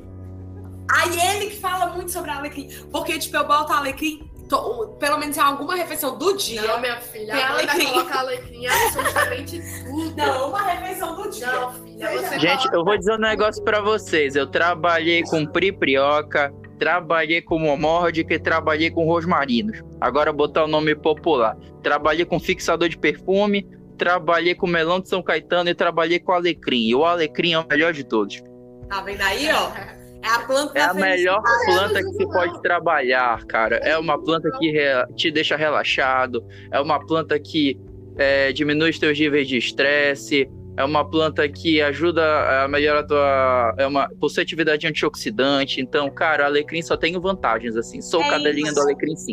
Aí 0.90 1.10
ele 1.36 1.50
que 1.50 1.56
fala 1.60 1.94
muito 1.94 2.10
sobre 2.10 2.30
alecrim. 2.30 2.68
Porque, 2.90 3.18
tipo, 3.18 3.36
eu 3.36 3.46
boto 3.46 3.72
alecrim, 3.72 4.30
to- 4.56 4.96
pelo 4.98 5.18
menos 5.18 5.36
em 5.36 5.40
alguma 5.40 5.74
refeição 5.74 6.16
do 6.18 6.36
dia. 6.36 6.62
Não, 6.62 6.80
minha 6.80 7.00
filha. 7.00 7.32
Tem 7.34 7.42
A 7.42 7.48
Amanda 7.48 7.72
alecrim. 7.72 7.86
coloca 7.92 8.18
alecrim 8.18 8.66
absolutamente 8.66 9.62
tudo. 9.84 10.16
Não, 10.16 10.48
uma 10.50 10.62
refeição 10.62 11.14
do 11.16 11.30
dia. 11.30 11.46
Não, 11.52 11.72
filha. 11.72 12.10
Você 12.10 12.38
Gente, 12.38 12.68
eu 12.72 12.84
vou 12.84 12.96
dizer 12.98 13.14
um 13.14 13.18
negócio 13.18 13.62
pra 13.64 13.80
vocês. 13.80 14.36
Eu 14.36 14.46
trabalhei 14.46 15.22
com 15.22 15.46
priprioca, 15.46 16.52
trabalhei 16.78 17.40
com 17.40 17.58
momórdica 17.58 18.34
e 18.34 18.38
trabalhei 18.38 18.90
com 18.90 19.04
rosmarinos. 19.06 19.80
Agora 20.00 20.32
botar 20.32 20.64
o 20.64 20.68
nome 20.68 20.94
popular. 20.94 21.56
Trabalhei 21.82 22.24
com 22.24 22.38
fixador 22.38 22.88
de 22.88 22.98
perfume, 22.98 23.66
trabalhei 23.96 24.54
com 24.54 24.66
melão 24.66 25.00
de 25.00 25.08
São 25.08 25.22
Caetano 25.22 25.70
e 25.70 25.74
trabalhei 25.74 26.18
com 26.18 26.32
alecrim. 26.32 26.88
E 26.88 26.94
o 26.94 27.04
alecrim 27.04 27.52
é 27.54 27.58
o 27.58 27.66
melhor 27.68 27.92
de 27.92 28.04
todos. 28.04 28.42
Tá 28.88 29.00
vendo 29.00 29.22
aí, 29.22 29.48
ó? 29.52 29.70
É 30.22 30.28
a 30.28 30.38
planta 30.40 30.78
É 30.78 30.82
a 30.82 30.94
melhor 30.94 31.42
felicidade. 31.42 31.92
planta 31.92 32.02
que 32.04 32.12
se 32.16 32.26
pode 32.26 32.62
trabalhar, 32.62 33.44
cara. 33.46 33.76
É 33.76 33.98
uma 33.98 34.22
planta 34.22 34.50
que 34.58 34.72
te 35.16 35.30
deixa 35.30 35.56
relaxado. 35.56 36.44
É 36.70 36.80
uma 36.80 37.04
planta 37.04 37.38
que 37.38 37.78
é, 38.16 38.52
diminui 38.52 38.90
os 38.90 38.98
teus 38.98 39.18
níveis 39.18 39.48
de 39.48 39.56
estresse. 39.56 40.48
É 40.76 40.84
uma 40.84 41.04
planta 41.08 41.46
que 41.48 41.82
ajuda 41.82 42.64
a 42.64 42.68
melhorar 42.68 43.00
a 43.00 43.06
tua. 43.06 43.74
É 43.78 43.86
uma 43.86 44.08
positividade 44.20 44.86
antioxidante. 44.86 45.80
Então, 45.80 46.08
cara, 46.10 46.44
o 46.44 46.46
alecrim 46.46 46.80
só 46.82 46.96
tem 46.96 47.18
vantagens, 47.20 47.76
assim. 47.76 48.00
Sou 48.00 48.22
É 48.22 48.28
cadelinha 48.30 48.66
isso. 48.66 48.74
do 48.76 48.80
alecrim, 48.80 49.14
sim. 49.16 49.32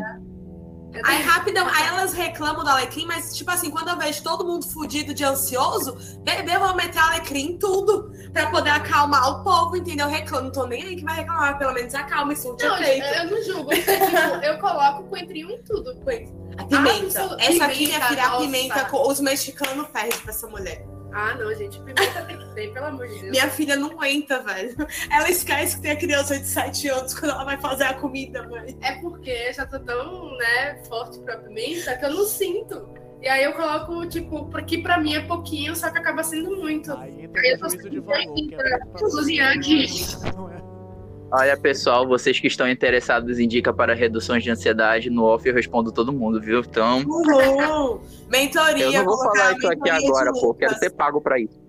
Aí 1.04 1.22
rapidão, 1.22 1.68
aí 1.68 1.88
elas 1.88 2.14
reclamam 2.14 2.64
do 2.64 2.70
alecrim, 2.70 3.06
mas 3.06 3.36
tipo 3.38 3.50
assim, 3.52 3.70
quando 3.70 3.90
eu 3.90 3.98
vejo 3.98 4.24
todo 4.24 4.44
mundo 4.44 4.66
fudido 4.68 5.14
de 5.14 5.24
ansioso, 5.24 5.96
bebê, 6.24 6.56
eu 6.56 6.60
vou 6.60 6.76
meter 6.76 6.98
alecrim 7.00 7.52
em 7.52 7.58
tudo 7.60 8.12
pra 8.34 8.50
poder 8.50 8.72
acalmar 8.72 9.30
o 9.30 9.44
povo, 9.44 9.78
entendeu? 9.78 10.08
Eu 10.08 10.12
reclamo, 10.12 10.46
não 10.46 10.52
tô 10.52 10.66
nem 10.66 10.82
aí 10.84 10.96
que 10.96 11.04
vai 11.04 11.18
reclamar, 11.18 11.58
pelo 11.60 11.74
menos 11.74 11.94
acalma 11.94 12.36
surte 12.36 12.66
Não, 12.66 12.76
efeito. 12.78 13.06
eu 13.06 13.26
não 13.30 13.44
julgo. 13.44 13.66
porque, 13.66 13.82
tipo, 13.82 14.44
eu 14.44 14.58
coloco 14.60 15.04
coentrinho 15.04 15.52
em 15.52 15.62
tudo. 15.64 15.92
A 16.58 16.64
pimenta. 16.66 17.22
Absolut- 17.22 17.42
Essa 17.44 17.66
aqui, 17.66 17.86
minha 17.88 18.02
filha, 18.08 18.24
a 18.28 18.38
pimenta, 18.38 18.98
os 18.98 19.20
mexicanos 19.20 19.88
perdem 19.90 20.20
pra 20.20 20.32
essa 20.32 20.48
mulher. 20.48 20.86
Ah, 21.12 21.36
não, 21.36 21.54
gente. 21.56 21.80
Pimenta 21.80 22.22
tem 22.26 22.38
que 22.38 22.54
ter, 22.54 22.74
pelo 22.74 22.86
amor 22.86 23.08
de 23.08 23.20
Deus. 23.20 23.32
Minha 23.32 23.50
filha 23.50 23.76
não 23.76 23.92
aguenta, 23.92 24.42
velho. 24.44 24.76
Ela 25.12 25.30
esquece 25.30 25.76
que 25.78 25.82
tem 25.82 25.92
a 25.92 25.96
criança 25.96 26.38
de 26.40 26.46
7 26.46 26.88
anos 26.90 27.14
quando 27.18 27.32
ela 27.32 27.44
vai 27.44 27.58
fazer 27.60 27.86
a 27.86 27.94
comida, 27.96 28.48
mãe. 28.48 28.78
É 28.82 28.94
porque 29.02 29.30
eu 29.32 29.54
já 29.54 29.66
tô 29.66 29.80
tão, 29.80 30.38
né, 30.38 30.82
forte 30.88 31.20
pra 31.22 31.38
pimenta 31.38 31.98
que 31.98 32.06
eu 32.06 32.12
não 32.12 32.26
sinto. 32.26 32.90
E 33.22 33.28
aí 33.28 33.44
eu 33.44 33.52
coloco, 33.54 34.08
tipo, 34.08 34.46
porque 34.50 34.78
pra 34.78 34.98
mim 34.98 35.14
é 35.16 35.20
pouquinho, 35.22 35.76
só 35.76 35.90
que 35.92 35.98
acaba 35.98 36.24
sendo 36.24 36.56
muito. 36.56 36.94
Aí 36.94 37.24
entra 37.26 37.46
Eu 37.46 37.60
tô 37.60 37.68
de 37.68 38.00
valor. 38.00 38.22
aqui 38.22 38.48
que 38.48 38.56
é 38.56 38.58
pra 38.58 38.80
cozinhar 38.98 39.58
de- 39.60 39.88
não 40.36 40.50
é? 40.50 40.59
Olha, 41.32 41.56
pessoal, 41.56 42.08
vocês 42.08 42.40
que 42.40 42.48
estão 42.48 42.68
interessados 42.68 43.38
em 43.38 43.48
dica 43.48 43.72
para 43.72 43.94
reduções 43.94 44.44
de 44.44 44.50
ansiedade, 44.50 45.12
no 45.12 45.24
off 45.26 45.48
eu 45.48 45.54
respondo 45.54 45.92
todo 45.92 46.12
mundo, 46.12 46.42
viu? 46.42 46.60
Então, 46.62 47.02
Uhul. 47.02 48.02
Mentoria. 48.28 48.86
eu 48.86 48.92
não 48.94 49.06
vou 49.06 49.18
falar 49.20 49.54
isso 49.56 49.68
aqui 49.68 49.90
agora, 49.92 50.32
pô. 50.34 50.54
Quero 50.56 50.76
ser 50.80 50.90
pago 50.92 51.22
pra 51.22 51.40
isso. 51.40 51.60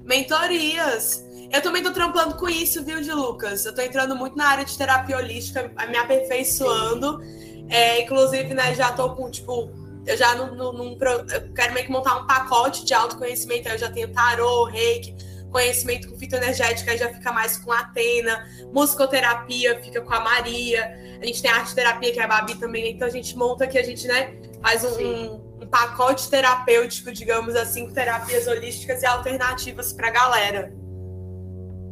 Mentorias. 0.00 1.24
Eu 1.52 1.62
também 1.62 1.82
tô 1.84 1.92
trampando 1.92 2.34
com 2.34 2.48
isso, 2.48 2.84
viu, 2.84 3.00
de 3.00 3.12
Lucas? 3.12 3.64
Eu 3.64 3.72
tô 3.74 3.80
entrando 3.80 4.16
muito 4.16 4.36
na 4.36 4.48
área 4.48 4.64
de 4.64 4.76
terapia 4.76 5.16
holística, 5.18 5.70
me 5.88 5.96
aperfeiçoando. 5.96 7.20
É, 7.68 8.02
inclusive, 8.02 8.52
né, 8.54 8.74
já 8.74 8.90
tô 8.92 9.10
com, 9.14 9.30
tipo, 9.30 9.70
eu 10.04 10.16
já 10.16 10.34
não, 10.34 10.54
não, 10.56 10.72
não 10.72 10.98
pro- 10.98 11.24
eu 11.32 11.52
quero 11.54 11.72
meio 11.74 11.86
que 11.86 11.92
montar 11.92 12.16
um 12.20 12.26
pacote 12.26 12.84
de 12.84 12.92
autoconhecimento. 12.92 13.68
Eu 13.68 13.78
já 13.78 13.88
tenho 13.90 14.08
tarô, 14.08 14.64
reiki, 14.64 15.14
conhecimento 15.50 16.08
com 16.08 16.18
fitoenergética, 16.18 16.96
já 16.96 17.12
fica 17.12 17.32
mais 17.32 17.56
com 17.56 17.72
a 17.72 17.80
Atena, 17.80 18.46
musicoterapia 18.72 19.80
fica 19.82 20.00
com 20.00 20.12
a 20.12 20.20
Maria. 20.20 21.18
A 21.20 21.24
gente 21.24 21.42
tem 21.42 21.50
arte 21.50 21.74
terapia, 21.74 22.12
que 22.12 22.20
é 22.20 22.24
a 22.24 22.28
Babi 22.28 22.56
também. 22.56 22.92
Então 22.92 23.06
a 23.06 23.10
gente 23.10 23.36
monta 23.36 23.64
aqui, 23.64 23.78
a 23.78 23.82
gente, 23.82 24.06
né, 24.06 24.34
faz 24.62 24.84
um, 24.84 25.02
um, 25.02 25.34
um 25.62 25.66
pacote 25.66 26.28
terapêutico, 26.28 27.12
digamos 27.12 27.54
assim, 27.56 27.86
com 27.86 27.94
terapias 27.94 28.46
holísticas 28.46 29.02
e 29.02 29.06
alternativas 29.06 29.92
pra 29.92 30.10
galera. 30.10 30.72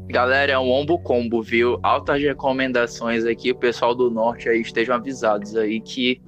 Galera, 0.08 0.52
é 0.52 0.58
um 0.58 0.70
ombo 0.70 0.98
combo, 0.98 1.42
viu? 1.42 1.78
Altas 1.82 2.20
recomendações 2.20 3.24
aqui. 3.24 3.52
O 3.52 3.56
pessoal 3.56 3.94
do 3.94 4.10
norte 4.10 4.48
aí 4.48 4.60
estejam 4.60 4.94
avisados 4.94 5.56
aí 5.56 5.80
que 5.80 6.20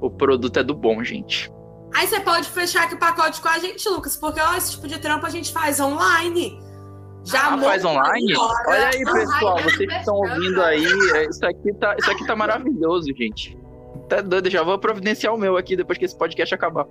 o 0.00 0.10
produto 0.10 0.58
é 0.58 0.62
do 0.62 0.74
bom, 0.74 1.04
gente. 1.04 1.50
Aí 1.94 2.06
você 2.06 2.20
pode 2.20 2.48
fechar 2.48 2.84
aqui 2.84 2.94
o 2.94 2.98
pacote 2.98 3.40
com 3.40 3.48
a 3.48 3.58
gente, 3.58 3.88
Lucas, 3.88 4.16
porque 4.16 4.40
ó, 4.40 4.54
esse 4.56 4.72
tipo 4.72 4.86
de 4.88 4.98
trampo 4.98 5.26
a 5.26 5.30
gente 5.30 5.52
faz 5.52 5.80
online. 5.80 6.60
Já 7.24 7.52
Ah, 7.54 7.58
faz 7.58 7.84
online? 7.84 8.34
hora. 8.36 8.64
Olha 8.68 8.88
aí, 8.88 9.04
pessoal, 9.04 9.52
Online, 9.52 9.62
vocês 9.70 9.90
que 9.90 9.96
estão 9.98 10.14
ouvindo 10.14 10.62
aí, 10.62 10.86
é, 11.14 11.24
isso 11.28 11.44
aqui 11.44 11.72
tá, 11.74 11.94
isso 11.98 12.10
aqui 12.10 12.26
tá 12.26 12.34
maravilhoso, 12.36 13.08
gente. 13.14 13.58
Tá 14.08 14.20
doido, 14.20 14.48
já 14.48 14.62
vou 14.62 14.78
providenciar 14.78 15.34
o 15.34 15.38
meu 15.38 15.56
aqui 15.56 15.76
depois 15.76 15.98
que 15.98 16.04
esse 16.04 16.16
podcast 16.16 16.54
acabar. 16.54 16.86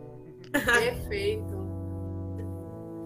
Perfeito. 0.52 1.59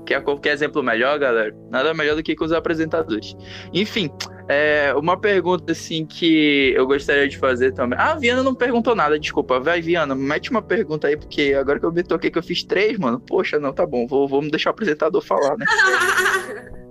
Quer 0.05 0.21
qualquer 0.23 0.53
exemplo 0.53 0.83
melhor, 0.83 1.17
galera? 1.17 1.55
Nada 1.69 1.93
melhor 1.93 2.15
do 2.15 2.23
que 2.23 2.35
com 2.35 2.45
os 2.45 2.51
apresentadores. 2.51 3.35
Enfim, 3.73 4.09
é, 4.47 4.93
uma 4.95 5.17
pergunta 5.17 5.71
assim 5.71 6.05
que 6.05 6.73
eu 6.75 6.85
gostaria 6.85 7.27
de 7.27 7.37
fazer 7.37 7.73
também. 7.73 7.97
Ah, 7.97 8.11
a 8.11 8.15
Viana 8.15 8.43
não 8.43 8.53
perguntou 8.53 8.95
nada, 8.95 9.17
desculpa. 9.17 9.59
Vai, 9.59 9.81
Viana, 9.81 10.13
mete 10.13 10.51
uma 10.51 10.61
pergunta 10.61 11.07
aí, 11.07 11.15
porque 11.15 11.53
agora 11.53 11.79
que 11.79 11.85
eu 11.85 11.91
me 11.91 12.03
toquei 12.03 12.29
que 12.29 12.37
eu 12.37 12.43
fiz 12.43 12.63
três, 12.63 12.97
mano. 12.97 13.19
Poxa, 13.19 13.59
não, 13.59 13.71
tá 13.71 13.85
bom, 13.85 14.05
vou, 14.05 14.27
vou 14.27 14.41
me 14.41 14.51
deixar 14.51 14.69
o 14.69 14.73
apresentador 14.73 15.21
falar, 15.21 15.57
né? 15.57 15.65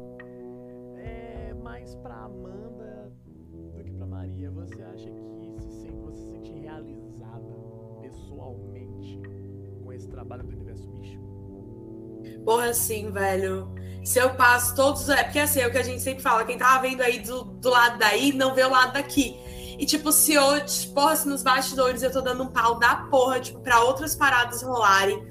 Porra, 12.44 12.66
assim, 12.66 13.10
velho. 13.10 13.72
Se 14.04 14.18
eu 14.18 14.30
passo 14.34 14.74
todos. 14.74 15.08
É 15.08 15.22
porque 15.22 15.38
assim, 15.38 15.60
é 15.60 15.66
o 15.66 15.70
que 15.70 15.78
a 15.78 15.82
gente 15.82 16.02
sempre 16.02 16.22
fala, 16.22 16.44
quem 16.44 16.58
tava 16.58 16.82
vendo 16.82 17.02
aí 17.02 17.20
do, 17.20 17.44
do 17.44 17.70
lado 17.70 17.98
daí 17.98 18.32
não 18.32 18.54
vê 18.54 18.64
o 18.64 18.70
lado 18.70 18.94
daqui. 18.94 19.36
E, 19.78 19.86
tipo, 19.86 20.12
se 20.12 20.38
hoje, 20.38 20.88
porra, 20.88 21.16
se 21.16 21.26
nos 21.26 21.42
bastidores 21.42 22.02
eu 22.02 22.12
tô 22.12 22.20
dando 22.20 22.42
um 22.42 22.46
pau 22.46 22.78
da 22.78 22.96
porra, 23.10 23.40
tipo, 23.40 23.58
pra 23.60 23.80
outras 23.80 24.14
paradas 24.14 24.62
rolarem, 24.62 25.24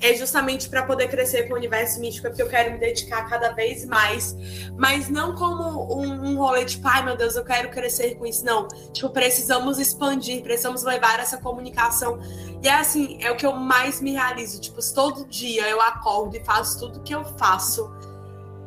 é 0.00 0.14
justamente 0.14 0.68
para 0.68 0.82
poder 0.82 1.08
crescer 1.08 1.44
com 1.44 1.54
o 1.54 1.56
universo 1.56 1.98
místico, 2.00 2.26
é 2.26 2.30
porque 2.30 2.42
eu 2.42 2.48
quero 2.48 2.72
me 2.72 2.78
dedicar 2.78 3.28
cada 3.28 3.50
vez 3.52 3.84
mais. 3.84 4.36
Mas 4.76 5.08
não 5.08 5.34
como 5.34 5.94
um, 5.94 6.32
um 6.32 6.36
rolê 6.36 6.64
de, 6.64 6.72
tipo, 6.76 6.86
ai 6.86 7.02
meu 7.02 7.16
Deus, 7.16 7.34
eu 7.34 7.44
quero 7.44 7.70
crescer 7.70 8.14
com 8.16 8.26
isso. 8.26 8.44
Não. 8.44 8.68
Tipo, 8.92 9.10
precisamos 9.10 9.78
expandir, 9.78 10.42
precisamos 10.42 10.82
levar 10.82 11.18
essa 11.18 11.38
comunicação. 11.38 12.18
E 12.62 12.68
é 12.68 12.74
assim, 12.74 13.18
é 13.22 13.30
o 13.30 13.36
que 13.36 13.46
eu 13.46 13.52
mais 13.52 14.00
me 14.00 14.12
realizo. 14.12 14.60
Tipo, 14.60 14.80
todo 14.94 15.26
dia 15.26 15.66
eu 15.68 15.80
acordo 15.80 16.36
e 16.36 16.44
faço 16.44 16.78
tudo 16.78 17.00
que 17.02 17.14
eu 17.14 17.24
faço, 17.38 17.90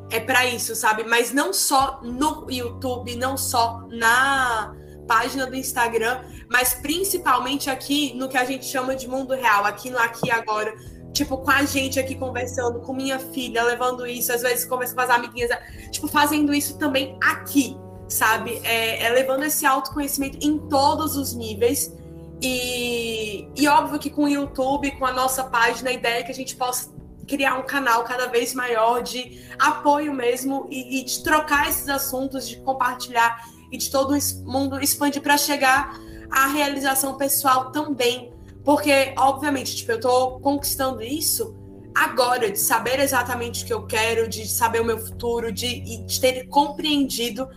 é 0.09 0.19
para 0.19 0.45
isso, 0.45 0.75
sabe? 0.75 1.03
Mas 1.03 1.31
não 1.31 1.53
só 1.53 1.99
no 2.01 2.49
YouTube, 2.49 3.15
não 3.15 3.37
só 3.37 3.87
na 3.91 4.73
página 5.07 5.45
do 5.45 5.55
Instagram, 5.55 6.23
mas 6.49 6.73
principalmente 6.75 7.69
aqui 7.69 8.13
no 8.15 8.27
que 8.27 8.37
a 8.37 8.45
gente 8.45 8.65
chama 8.65 8.95
de 8.95 9.07
mundo 9.07 9.33
real, 9.35 9.65
aqui 9.65 9.89
no 9.89 9.99
aqui 9.99 10.31
agora. 10.31 10.73
Tipo, 11.13 11.37
com 11.37 11.51
a 11.51 11.65
gente 11.65 11.99
aqui 11.99 12.15
conversando, 12.15 12.79
com 12.81 12.93
minha 12.93 13.19
filha, 13.19 13.63
levando 13.63 14.05
isso, 14.05 14.31
às 14.31 14.41
vezes 14.41 14.65
conversa 14.65 14.93
com 14.93 15.01
as 15.01 15.09
amiguinhas, 15.09 15.49
tipo, 15.91 16.07
fazendo 16.07 16.53
isso 16.53 16.77
também 16.77 17.17
aqui, 17.21 17.75
sabe? 18.07 18.61
É, 18.63 19.05
é 19.05 19.09
levando 19.09 19.43
esse 19.43 19.65
autoconhecimento 19.65 20.37
em 20.41 20.57
todos 20.69 21.15
os 21.17 21.33
níveis. 21.33 21.93
E, 22.41 23.49
e 23.55 23.67
óbvio 23.67 23.99
que 23.99 24.09
com 24.09 24.23
o 24.23 24.29
YouTube, 24.29 24.91
com 24.91 25.05
a 25.05 25.11
nossa 25.11 25.43
página, 25.43 25.89
a 25.89 25.93
ideia 25.93 26.19
é 26.19 26.23
que 26.23 26.31
a 26.31 26.35
gente 26.35 26.55
possa 26.55 26.89
criar 27.27 27.55
um 27.55 27.63
canal 27.63 28.03
cada 28.03 28.27
vez 28.27 28.55
maior 28.55 29.03
de 29.03 29.43
apoio 29.59 30.13
mesmo 30.13 30.67
e, 30.69 30.99
e 30.99 31.05
de 31.05 31.23
trocar 31.23 31.69
esses 31.69 31.87
assuntos, 31.87 32.47
de 32.47 32.57
compartilhar 32.57 33.45
e 33.71 33.77
de 33.77 33.91
todo 33.91 34.17
mundo 34.45 34.81
expandir 34.81 35.21
para 35.21 35.37
chegar 35.37 35.93
à 36.31 36.47
realização 36.47 37.17
pessoal 37.17 37.71
também. 37.71 38.33
Porque, 38.63 39.13
obviamente, 39.17 39.75
tipo, 39.75 39.91
eu 39.91 39.95
estou 39.95 40.39
conquistando 40.39 41.01
isso 41.01 41.55
agora, 41.95 42.51
de 42.51 42.59
saber 42.59 42.99
exatamente 42.99 43.63
o 43.63 43.67
que 43.67 43.73
eu 43.73 43.85
quero, 43.85 44.27
de 44.27 44.47
saber 44.47 44.81
o 44.81 44.85
meu 44.85 44.99
futuro, 44.99 45.51
de, 45.51 46.05
de 46.05 46.19
ter 46.19 46.47
compreendido 46.47 47.47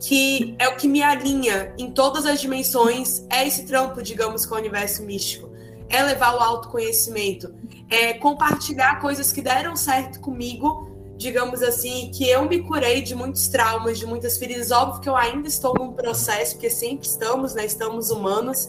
que 0.00 0.56
é 0.58 0.68
o 0.68 0.76
que 0.76 0.88
me 0.88 1.02
alinha 1.02 1.72
em 1.78 1.92
todas 1.92 2.26
as 2.26 2.40
dimensões, 2.40 3.24
é 3.30 3.46
esse 3.46 3.66
trampo, 3.66 4.02
digamos, 4.02 4.44
com 4.44 4.56
o 4.56 4.58
universo 4.58 5.04
místico. 5.04 5.50
É 5.88 6.02
levar 6.02 6.34
o 6.34 6.40
autoconhecimento, 6.40 7.54
é 7.88 8.14
compartilhar 8.14 9.00
coisas 9.00 9.30
que 9.30 9.40
deram 9.40 9.76
certo 9.76 10.20
comigo 10.20 10.90
digamos 11.22 11.62
assim, 11.62 12.10
que 12.12 12.28
eu 12.28 12.48
me 12.48 12.62
curei 12.62 13.00
de 13.00 13.14
muitos 13.14 13.46
traumas, 13.46 13.98
de 13.98 14.04
muitas 14.04 14.36
feridas. 14.36 14.72
Óbvio 14.72 15.00
que 15.00 15.08
eu 15.08 15.16
ainda 15.16 15.46
estou 15.46 15.72
num 15.78 15.92
processo, 15.92 16.54
porque 16.54 16.68
sempre 16.68 17.06
estamos, 17.06 17.54
né? 17.54 17.64
Estamos 17.64 18.10
humanos. 18.10 18.68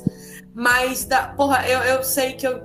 Mas, 0.54 1.06
da, 1.06 1.30
porra, 1.30 1.68
eu, 1.68 1.80
eu 1.80 2.04
sei 2.04 2.34
que 2.34 2.48
eu, 2.48 2.62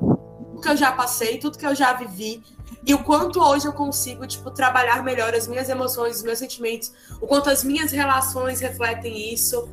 que 0.60 0.68
eu 0.68 0.76
já 0.76 0.92
passei, 0.92 1.38
tudo 1.38 1.58
que 1.58 1.66
eu 1.66 1.74
já 1.74 1.92
vivi, 1.94 2.42
e 2.86 2.94
o 2.94 3.02
quanto 3.02 3.40
hoje 3.40 3.66
eu 3.66 3.72
consigo, 3.72 4.26
tipo, 4.26 4.50
trabalhar 4.50 5.02
melhor 5.02 5.34
as 5.34 5.46
minhas 5.46 5.68
emoções, 5.68 6.16
os 6.16 6.22
meus 6.22 6.38
sentimentos, 6.38 6.92
o 7.20 7.26
quanto 7.26 7.50
as 7.50 7.64
minhas 7.64 7.92
relações 7.92 8.60
refletem 8.60 9.32
isso. 9.32 9.68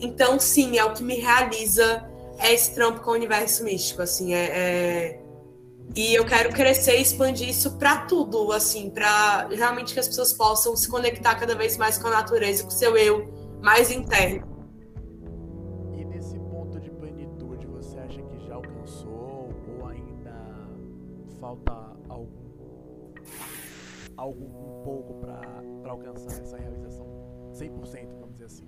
Então, 0.00 0.38
sim, 0.38 0.78
é 0.78 0.84
o 0.84 0.92
que 0.92 1.02
me 1.02 1.16
realiza 1.16 2.04
é 2.38 2.52
esse 2.52 2.74
trampo 2.74 3.00
com 3.00 3.10
o 3.10 3.14
universo 3.14 3.62
místico, 3.62 4.02
assim, 4.02 4.34
é, 4.34 4.44
é 4.44 5.22
e 5.94 6.14
eu 6.14 6.24
quero 6.24 6.50
crescer 6.52 6.98
e 6.98 7.02
expandir 7.02 7.48
isso 7.48 7.72
para 7.72 7.98
tudo, 8.06 8.50
assim, 8.52 8.88
para 8.88 9.48
realmente 9.48 9.92
que 9.92 10.00
as 10.00 10.08
pessoas 10.08 10.32
possam 10.32 10.74
se 10.74 10.88
conectar 10.88 11.34
cada 11.34 11.54
vez 11.54 11.76
mais 11.76 11.98
com 11.98 12.08
a 12.08 12.10
natureza, 12.10 12.62
com 12.62 12.70
o 12.70 12.72
seu 12.72 12.96
eu 12.96 13.58
mais 13.60 13.90
interno. 13.90 14.51
Algum 24.22 24.46
um 24.46 24.82
pouco 24.84 25.14
para 25.14 25.40
alcançar 25.90 26.40
essa 26.40 26.56
realização 26.56 27.06
100%, 27.54 28.08
vamos 28.20 28.32
dizer 28.32 28.44
assim? 28.44 28.64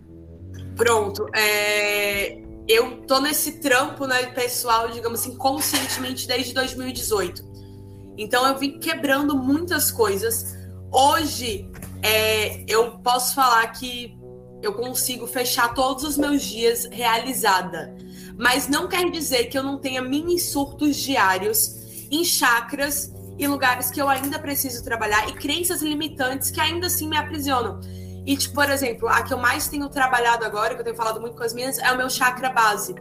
Pronto. 0.76 1.26
É 1.34 2.42
eu 2.66 3.02
tô 3.02 3.20
nesse 3.20 3.60
trampo, 3.60 4.06
né, 4.06 4.26
pessoal, 4.26 4.88
digamos 4.88 5.20
assim, 5.20 5.36
conscientemente 5.36 6.26
desde 6.26 6.54
2018. 6.54 7.44
Então 8.16 8.46
eu 8.46 8.58
vim 8.58 8.78
quebrando 8.78 9.36
muitas 9.36 9.90
coisas. 9.90 10.56
Hoje 10.90 11.70
é, 12.02 12.64
eu 12.66 12.98
posso 12.98 13.34
falar 13.34 13.66
que 13.68 14.18
eu 14.62 14.72
consigo 14.72 15.26
fechar 15.26 15.74
todos 15.74 16.04
os 16.04 16.16
meus 16.16 16.42
dias 16.42 16.86
realizada. 16.90 17.94
Mas 18.38 18.66
não 18.66 18.88
quer 18.88 19.10
dizer 19.10 19.46
que 19.46 19.58
eu 19.58 19.62
não 19.62 19.78
tenha 19.78 20.00
mini 20.00 20.38
surtos 20.38 20.96
diários 20.96 22.08
em 22.10 22.24
chakras 22.24 23.13
e 23.38 23.46
lugares 23.46 23.90
que 23.90 24.00
eu 24.00 24.08
ainda 24.08 24.38
preciso 24.38 24.84
trabalhar 24.84 25.28
e 25.28 25.32
crenças 25.32 25.82
limitantes 25.82 26.50
que 26.50 26.60
ainda 26.60 26.86
assim 26.86 27.08
me 27.08 27.16
aprisionam. 27.16 27.80
E, 28.26 28.36
tipo, 28.36 28.54
por 28.54 28.70
exemplo, 28.70 29.08
a 29.08 29.22
que 29.22 29.34
eu 29.34 29.38
mais 29.38 29.68
tenho 29.68 29.88
trabalhado 29.88 30.44
agora, 30.44 30.74
que 30.74 30.80
eu 30.80 30.84
tenho 30.84 30.96
falado 30.96 31.20
muito 31.20 31.36
com 31.36 31.42
as 31.42 31.52
minhas, 31.52 31.78
é 31.78 31.92
o 31.92 31.96
meu 31.96 32.08
chakra 32.08 32.50
base, 32.50 32.94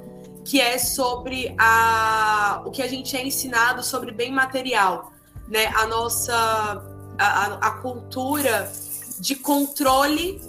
que 0.44 0.60
é 0.60 0.78
sobre 0.78 1.56
a, 1.58 2.62
o 2.66 2.72
que 2.72 2.82
a 2.82 2.88
gente 2.88 3.16
é 3.16 3.26
ensinado 3.26 3.82
sobre 3.84 4.12
bem 4.12 4.32
material, 4.32 5.14
né? 5.48 5.68
A 5.76 5.88
nossa 5.88 6.84
a, 7.18 7.68
a 7.68 7.72
cultura 7.80 8.72
de 9.20 9.36
controle 9.36 10.42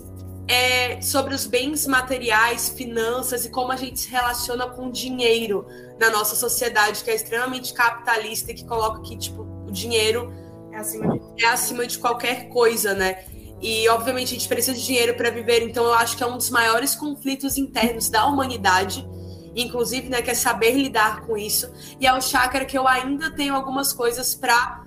é, 0.49 1.01
sobre 1.01 1.35
os 1.35 1.47
bens 1.47 1.87
materiais, 1.87 2.69
finanças 2.69 3.45
e 3.45 3.51
como 3.51 3.73
a 3.73 3.77
gente 3.77 4.01
se 4.01 4.11
relaciona 4.11 4.69
com 4.69 4.91
dinheiro 4.91 5.67
na 5.99 6.11
nossa 6.11 6.35
sociedade, 6.35 7.03
que 7.05 7.11
é 7.11 7.15
extremamente 7.15 7.73
capitalista 7.73 8.51
e 8.51 8.55
que 8.55 8.65
coloca 8.65 9.01
que, 9.03 9.17
tipo, 9.17 9.47
dinheiro 9.75 10.33
é 10.73 10.79
acima 10.79 11.19
de, 11.19 11.45
é 11.45 11.49
acima 11.49 11.87
de 11.87 11.99
qualquer 11.99 12.49
coisa, 12.49 12.95
né? 12.95 13.25
E, 13.61 13.89
obviamente, 13.89 14.29
a 14.29 14.39
gente 14.39 14.49
precisa 14.49 14.77
de 14.77 14.85
dinheiro 14.85 15.15
para 15.15 15.31
viver, 15.31 15.63
então 15.63 15.85
eu 15.85 15.95
acho 15.95 16.17
que 16.17 16.23
é 16.23 16.27
um 16.27 16.37
dos 16.37 16.51
maiores 16.51 16.95
conflitos 16.95 17.57
internos 17.57 18.11
da 18.11 18.27
humanidade, 18.27 19.07
inclusive, 19.57 20.09
né, 20.09 20.21
que 20.21 20.31
é 20.31 20.35
saber 20.35 20.73
lidar 20.73 21.23
com 21.23 21.37
isso. 21.37 21.73
E 22.01 22.07
é 22.07 22.13
o 22.13 22.21
chakra 22.21 22.65
que 22.65 22.77
eu 22.77 22.87
ainda 22.87 23.31
tenho 23.31 23.55
algumas 23.55 23.93
coisas 23.93 24.35
para 24.35 24.85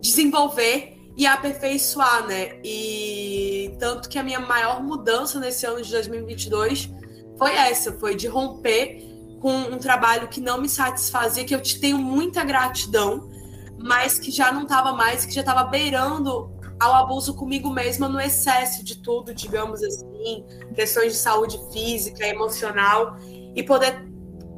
desenvolver 0.00 0.98
e 1.16 1.26
aperfeiçoar, 1.26 2.26
né? 2.26 2.60
E 2.64 3.74
tanto 3.78 4.08
que 4.08 4.18
a 4.18 4.22
minha 4.22 4.40
maior 4.40 4.82
mudança 4.82 5.38
nesse 5.40 5.66
ano 5.66 5.82
de 5.82 5.90
2022 5.90 6.90
foi 7.36 7.52
essa, 7.54 7.92
foi 7.92 8.14
de 8.14 8.26
romper 8.26 9.04
com 9.40 9.52
um 9.52 9.78
trabalho 9.78 10.28
que 10.28 10.40
não 10.40 10.60
me 10.60 10.68
satisfazia, 10.68 11.44
que 11.44 11.54
eu 11.54 11.60
te 11.60 11.80
tenho 11.80 11.98
muita 11.98 12.44
gratidão, 12.44 13.30
mas 13.78 14.18
que 14.18 14.30
já 14.30 14.52
não 14.52 14.62
estava 14.62 14.92
mais, 14.92 15.24
que 15.24 15.32
já 15.32 15.40
estava 15.40 15.64
beirando 15.64 16.50
ao 16.80 16.94
abuso 16.94 17.34
comigo 17.34 17.70
mesma 17.70 18.08
no 18.08 18.20
excesso 18.20 18.84
de 18.84 19.02
tudo, 19.02 19.34
digamos 19.34 19.82
assim, 19.82 20.44
questões 20.74 21.12
de 21.12 21.18
saúde 21.18 21.58
física, 21.72 22.26
emocional, 22.26 23.16
e 23.54 23.62
poder 23.62 24.06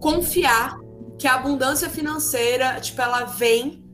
confiar 0.01 0.79
que 1.19 1.27
a 1.27 1.35
abundância 1.35 1.89
financeira, 1.89 2.81
tipo, 2.81 3.01
ela 3.01 3.25
vem 3.25 3.85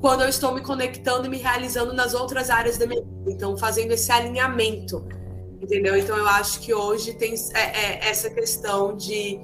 quando 0.00 0.22
eu 0.22 0.28
estou 0.28 0.54
me 0.54 0.60
conectando 0.60 1.26
e 1.26 1.30
me 1.30 1.38
realizando 1.38 1.92
nas 1.92 2.14
outras 2.14 2.50
áreas 2.50 2.78
da 2.78 2.86
minha 2.86 3.02
vida. 3.02 3.30
Então, 3.30 3.56
fazendo 3.56 3.92
esse 3.92 4.10
alinhamento, 4.12 5.04
entendeu? 5.60 5.96
Então, 5.96 6.16
eu 6.16 6.28
acho 6.28 6.60
que 6.60 6.72
hoje 6.72 7.14
tem 7.14 7.34
é, 7.54 7.60
é, 7.60 8.08
essa 8.08 8.30
questão 8.30 8.96
de 8.96 9.40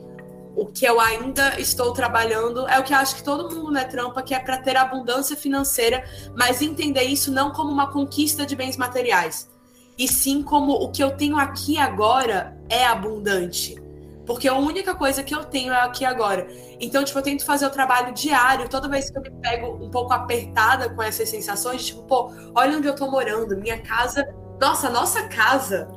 o 0.57 0.67
que 0.67 0.85
eu 0.85 1.01
ainda 1.01 1.59
estou 1.61 1.93
trabalhando 1.93 2.69
é 2.69 2.79
o 2.79 2.85
que 2.85 2.95
acho 2.95 3.17
que 3.17 3.23
todo 3.23 3.55
mundo 3.55 3.73
né, 3.73 3.85
trampa, 3.85 4.23
que 4.23 4.35
é 4.35 4.39
para 4.39 4.59
ter 4.59 4.77
abundância 4.77 5.37
financeira, 5.37 6.05
mas 6.37 6.63
entender 6.63 7.03
isso 7.03 7.33
não 7.33 7.53
como 7.53 7.71
uma 7.71 7.91
conquista 7.91 8.47
de 8.47 8.55
bens 8.55 8.77
materiais, 8.77 9.51
e 9.99 10.07
sim 10.07 10.43
como 10.43 10.73
o 10.73 10.91
que 10.91 11.03
eu 11.03 11.17
tenho 11.17 11.37
aqui 11.37 11.79
agora 11.79 12.57
é 12.69 12.85
abundante. 12.85 13.83
Porque 14.27 14.49
a 14.49 14.55
única 14.55 14.95
coisa 14.95 15.23
que 15.23 15.35
eu 15.35 15.45
tenho 15.45 15.71
é 15.71 15.83
aqui 15.83 16.03
agora. 16.03 16.47
Então, 16.81 17.05
tipo, 17.05 17.19
eu 17.19 17.23
tento 17.23 17.45
fazer 17.45 17.67
o 17.67 17.71
trabalho 17.71 18.15
diário, 18.15 18.69
toda 18.71 18.89
vez 18.89 19.11
que 19.11 19.19
eu 19.19 19.23
me 19.23 19.31
pego 19.31 19.85
um 19.85 19.91
pouco 19.91 20.15
apertada 20.15 20.89
com 20.89 21.03
essas 21.03 21.29
sensações, 21.29 21.85
tipo, 21.85 22.03
pô, 22.05 22.33
olha 22.55 22.79
onde 22.79 22.89
eu 22.89 22.95
tô 22.95 23.11
morando, 23.11 23.57
minha 23.57 23.79
casa. 23.83 24.27
Nossa, 24.59 24.89
nossa 24.89 25.29
casa 25.29 25.89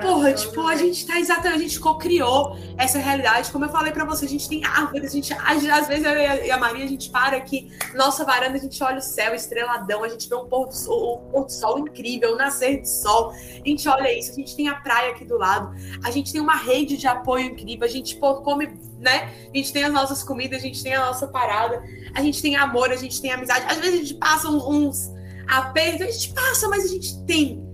Porra, 0.00 0.32
tipo, 0.32 0.66
a 0.66 0.74
gente 0.74 1.06
tá 1.06 1.20
exatamente, 1.20 1.54
a 1.54 1.58
gente 1.58 1.78
co-criou 1.78 2.56
essa 2.78 2.98
realidade. 2.98 3.52
Como 3.52 3.66
eu 3.66 3.68
falei 3.68 3.92
pra 3.92 4.04
você, 4.06 4.24
a 4.24 4.28
gente 4.28 4.48
tem 4.48 4.64
árvores, 4.64 5.10
a 5.10 5.14
gente, 5.14 5.34
às 5.34 5.86
vezes 5.86 6.04
eu 6.04 6.12
e 6.46 6.50
a 6.50 6.56
Maria, 6.56 6.84
a 6.84 6.88
gente 6.88 7.10
para 7.10 7.36
aqui, 7.36 7.70
nossa 7.94 8.24
varanda, 8.24 8.56
a 8.56 8.60
gente 8.60 8.82
olha 8.82 8.98
o 8.98 9.02
céu 9.02 9.34
estreladão, 9.34 10.02
a 10.02 10.08
gente 10.08 10.28
vê 10.28 10.34
um 10.34 10.46
pôr 10.46 10.66
do 10.66 10.74
sol, 10.74 11.26
um 11.26 11.30
pôr 11.30 11.44
do 11.44 11.52
sol 11.52 11.78
incrível, 11.78 12.32
o 12.32 12.36
nascer 12.36 12.80
de 12.80 12.88
sol. 12.88 13.32
A 13.32 13.68
gente 13.68 13.86
olha 13.86 14.18
isso, 14.18 14.30
a 14.30 14.34
gente 14.34 14.56
tem 14.56 14.68
a 14.68 14.76
praia 14.76 15.10
aqui 15.10 15.26
do 15.26 15.36
lado, 15.36 15.74
a 16.02 16.10
gente 16.10 16.32
tem 16.32 16.40
uma 16.40 16.56
rede 16.56 16.96
de 16.96 17.06
apoio 17.06 17.46
incrível, 17.46 17.86
a 17.86 17.90
gente 17.90 18.16
pô, 18.16 18.36
come, 18.36 18.68
né? 18.98 19.30
A 19.52 19.56
gente 19.56 19.72
tem 19.72 19.84
as 19.84 19.92
nossas 19.92 20.22
comidas, 20.22 20.58
a 20.58 20.62
gente 20.62 20.82
tem 20.82 20.94
a 20.94 21.04
nossa 21.04 21.26
parada, 21.26 21.82
a 22.14 22.22
gente 22.22 22.40
tem 22.40 22.56
amor, 22.56 22.90
a 22.90 22.96
gente 22.96 23.20
tem 23.20 23.30
amizade. 23.30 23.66
Às 23.68 23.76
vezes 23.78 23.94
a 23.94 23.98
gente 23.98 24.14
passa 24.14 24.48
uns 24.48 25.12
apertos, 25.46 26.00
a 26.00 26.10
gente 26.10 26.32
passa, 26.32 26.68
mas 26.68 26.84
a 26.84 26.88
gente 26.88 27.22
tem 27.24 27.71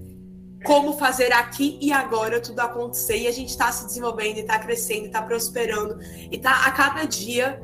como 0.65 0.95
fazer 0.99 1.33
aqui 1.33 1.79
e 1.81 1.93
agora 1.93 2.41
tudo 2.41 2.61
acontecer. 2.61 3.19
E 3.19 3.27
a 3.27 3.33
gente 3.33 3.51
está 3.51 3.71
se 3.71 3.87
desenvolvendo, 3.87 4.39
está 4.39 4.59
crescendo, 4.59 5.07
está 5.07 5.23
prosperando. 5.23 5.99
E 6.31 6.37
está 6.37 6.67
a 6.67 6.73
cada 6.73 7.05
dia 7.05 7.63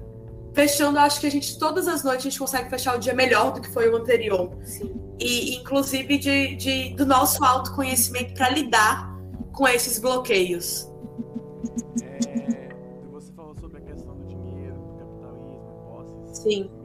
fechando. 0.52 0.98
Acho 0.98 1.20
que 1.20 1.26
a 1.26 1.30
gente, 1.30 1.58
todas 1.58 1.88
as 1.88 2.04
noites, 2.04 2.26
a 2.26 2.30
gente 2.30 2.38
consegue 2.38 2.70
fechar 2.70 2.96
o 2.96 2.98
dia 2.98 3.14
melhor 3.14 3.52
do 3.52 3.60
que 3.60 3.72
foi 3.72 3.88
o 3.88 3.96
anterior. 3.96 4.56
Sim. 4.64 4.94
E, 5.18 5.56
inclusive, 5.56 6.18
de, 6.18 6.56
de 6.56 6.94
do 6.94 7.06
nosso 7.06 7.44
autoconhecimento 7.44 8.34
para 8.34 8.48
lidar 8.50 9.14
com 9.52 9.66
esses 9.68 9.98
bloqueios. 9.98 10.88
É, 12.02 12.68
você 13.10 13.32
falou 13.32 13.54
sobre 13.60 13.78
a 13.78 13.80
questão 13.80 14.16
do 14.16 14.26
dinheiro, 14.26 14.74
do 14.74 14.94
capitalismo, 14.98 15.82
posses. 15.88 16.38
Sim. 16.38 16.83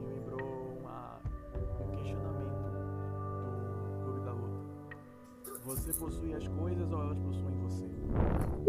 Possui 5.99 6.33
as 6.33 6.47
coisas 6.47 6.91
ou 6.91 7.01
elas 7.01 7.17
possuem 7.19 7.57
você? 7.61 7.85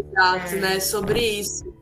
Exato, 0.00 0.56
né? 0.56 0.80
Sobre 0.80 1.20
isso. 1.20 1.72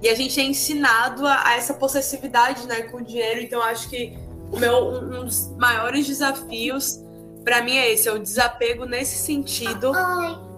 E 0.00 0.08
a 0.08 0.14
gente 0.14 0.40
é 0.40 0.44
ensinado 0.44 1.26
a, 1.26 1.48
a 1.48 1.56
essa 1.56 1.74
possessividade, 1.74 2.66
né, 2.66 2.82
com 2.82 2.98
o 2.98 3.02
dinheiro. 3.02 3.40
Então, 3.40 3.62
acho 3.62 3.88
que 3.88 4.16
o 4.50 4.58
meu 4.58 4.88
um, 4.88 5.24
dos 5.24 5.50
maiores 5.56 6.06
desafios 6.06 7.00
para 7.44 7.62
mim 7.62 7.76
é 7.76 7.92
esse, 7.92 8.08
é 8.08 8.12
o 8.12 8.18
desapego 8.18 8.84
nesse 8.84 9.16
sentido. 9.16 9.92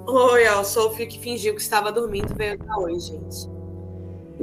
Oi, 0.06 0.48
ó, 0.48 0.60
o 0.60 0.64
Sophie 0.64 1.06
que 1.06 1.18
fingiu 1.18 1.54
que 1.54 1.60
estava 1.62 1.90
dormindo 1.90 2.34
veio 2.34 2.58
cá 2.58 2.78
hoje, 2.78 3.12
gente. 3.12 3.54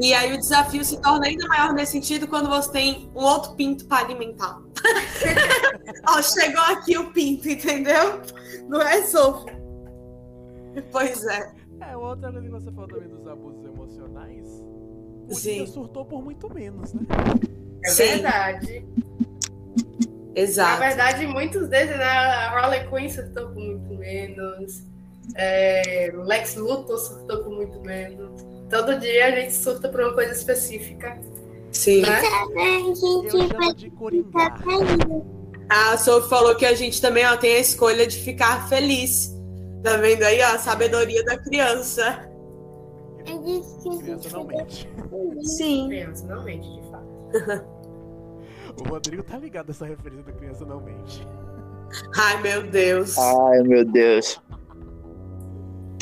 E 0.02 0.14
aí 0.14 0.34
o 0.34 0.38
desafio 0.38 0.84
se 0.84 1.00
torna 1.02 1.28
ainda 1.28 1.48
maior 1.48 1.74
nesse 1.74 1.92
sentido 1.92 2.28
quando 2.28 2.50
você 2.50 2.72
tem 2.72 3.12
um 3.14 3.24
outro 3.24 3.54
pinto 3.54 3.86
para 3.86 4.06
alimentar. 4.06 4.60
ó, 6.08 6.22
chegou 6.22 6.62
aqui 6.64 6.98
o 6.98 7.12
pinto, 7.12 7.50
entendeu? 7.50 8.22
Não 8.68 8.82
é, 8.82 9.04
Sophie? 9.04 9.61
Pois 10.92 11.26
é. 11.26 11.52
É, 11.82 11.98
outra 11.98 12.32
coisa 12.32 12.46
que 12.46 12.52
você 12.52 12.72
falou 12.72 12.88
também 12.88 13.10
dos 13.10 13.28
abusos 13.28 13.66
emocionais. 13.66 14.48
O 15.30 15.34
Sim. 15.34 15.66
Surtou 15.66 16.06
por 16.06 16.24
muito 16.24 16.54
menos, 16.54 16.94
né? 16.94 17.02
É 17.84 17.90
Sim. 17.90 18.04
verdade. 18.04 18.86
Na 20.36 20.42
Exato. 20.42 20.80
verdade, 20.80 21.28
muitos 21.28 21.68
deles, 21.68 21.98
né? 21.98 22.04
A 22.04 22.52
Harley 22.52 22.88
Quinn 22.88 23.10
surtou 23.10 23.50
com 23.50 23.60
muito 23.60 23.94
menos. 23.96 24.84
É, 25.36 26.12
o 26.16 26.22
Lex 26.22 26.56
Luthor 26.56 26.98
surtou 26.98 27.44
com 27.44 27.52
muito 27.52 27.80
menos. 27.82 28.42
Todo 28.70 29.00
dia 29.00 29.26
a 29.26 29.32
gente 29.32 29.54
surta 29.54 29.90
por 29.90 30.02
uma 30.02 30.14
coisa 30.14 30.32
específica. 30.32 31.20
Sim. 31.72 32.02
Né? 32.02 32.22
Eu 32.56 32.96
chamo 32.96 33.74
de 33.76 33.90
coringar. 33.92 34.62
A 35.70 35.98
Sophie 35.98 36.30
falou 36.30 36.56
que 36.56 36.66
a 36.66 36.74
gente 36.74 37.02
também 37.02 37.26
ó, 37.26 37.36
tem 37.38 37.56
a 37.56 37.60
escolha 37.60 38.06
de 38.06 38.18
ficar 38.18 38.68
feliz. 38.68 39.34
Tá 39.84 39.98
vendo 39.98 40.24
aí 40.24 40.42
ó, 40.42 40.56
a 40.56 40.60
sabedoria 40.60 41.24
da 41.24 41.38
criança? 41.38 42.30
Criança 43.24 44.30
não 44.32 44.44
mente. 44.46 44.90
Sim. 45.44 45.88
Criança, 45.88 46.28
não 46.28 46.44
mente, 46.44 46.68
de 46.68 46.82
fato. 46.90 47.82
O 48.80 48.88
Rodrigo 48.88 49.22
tá 49.22 49.38
ligado 49.38 49.70
essa 49.70 49.86
referência 49.86 50.24
da 50.24 50.32
criança 50.32 50.66
não 50.66 50.80
mente. 50.80 51.28
Ai, 52.16 52.42
meu 52.42 52.64
Deus. 52.64 53.18
Ai, 53.18 53.62
meu 53.64 53.84
Deus. 53.84 54.42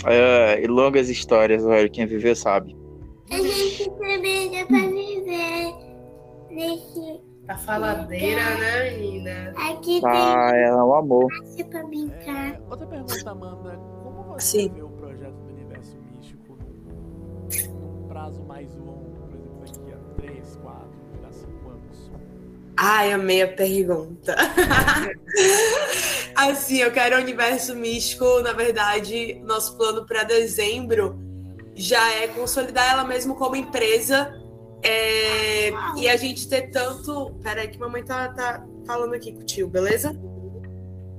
É, 0.06 0.64
e 0.64 0.68
longas 0.68 1.10
histórias, 1.10 1.66
olha, 1.66 1.90
quem 1.90 2.06
viveu 2.06 2.36
sabe. 2.36 2.78
A 3.32 3.38
gente 3.38 3.90
também 3.90 4.52
dá 4.52 4.66
pra 4.66 4.88
viver 4.88 5.74
nesse. 6.52 7.29
A 7.50 7.58
faladeira, 7.58 8.44
né, 8.58 8.92
menina? 8.92 9.54
Aqui 9.72 10.00
Ah, 10.06 10.52
ela 10.56 10.82
é 10.82 10.84
um 10.84 10.94
amor. 10.94 11.28
tem 11.56 11.66
pra 11.66 11.84
brincar. 11.84 12.54
É, 12.54 12.62
outra 12.70 12.86
pergunta, 12.86 13.32
Amanda. 13.32 13.72
Como 14.04 14.24
você 14.36 14.46
Sim. 14.46 14.70
vê 14.70 14.84
o 14.84 14.90
projeto 14.90 15.34
do 15.34 15.52
universo 15.54 15.98
místico 16.14 16.56
num, 16.60 18.02
num 18.02 18.08
prazo 18.08 18.44
mais 18.44 18.72
longo? 18.76 19.10
Por 19.20 19.34
exemplo, 19.34 19.66
daqui 19.66 19.94
a 19.94 19.98
3, 20.22 20.60
4, 20.62 20.88
a 21.28 21.32
5 21.32 21.70
anos? 21.70 22.12
Ai, 22.78 23.12
amei 23.14 23.42
a 23.42 23.48
pergunta. 23.48 24.36
assim, 26.38 26.78
eu 26.78 26.92
quero 26.92 27.18
o 27.18 27.20
universo 27.20 27.76
místico. 27.76 28.42
Na 28.42 28.54
verdade, 28.54 29.42
nosso 29.44 29.76
plano 29.76 30.06
para 30.06 30.22
dezembro 30.24 31.18
já 31.74 32.14
é 32.16 32.28
consolidar 32.28 32.92
ela 32.92 33.04
mesmo 33.04 33.34
como 33.36 33.56
empresa. 33.56 34.39
É, 34.82 35.72
e 35.98 36.08
a 36.08 36.16
gente 36.16 36.48
ter 36.48 36.70
tanto. 36.70 37.32
Peraí, 37.44 37.68
que 37.68 37.78
mamãe 37.78 38.04
tá, 38.04 38.30
tá 38.30 38.66
falando 38.86 39.14
aqui 39.14 39.32
com 39.32 39.42
o 39.42 39.44
tio, 39.44 39.68
beleza? 39.68 40.16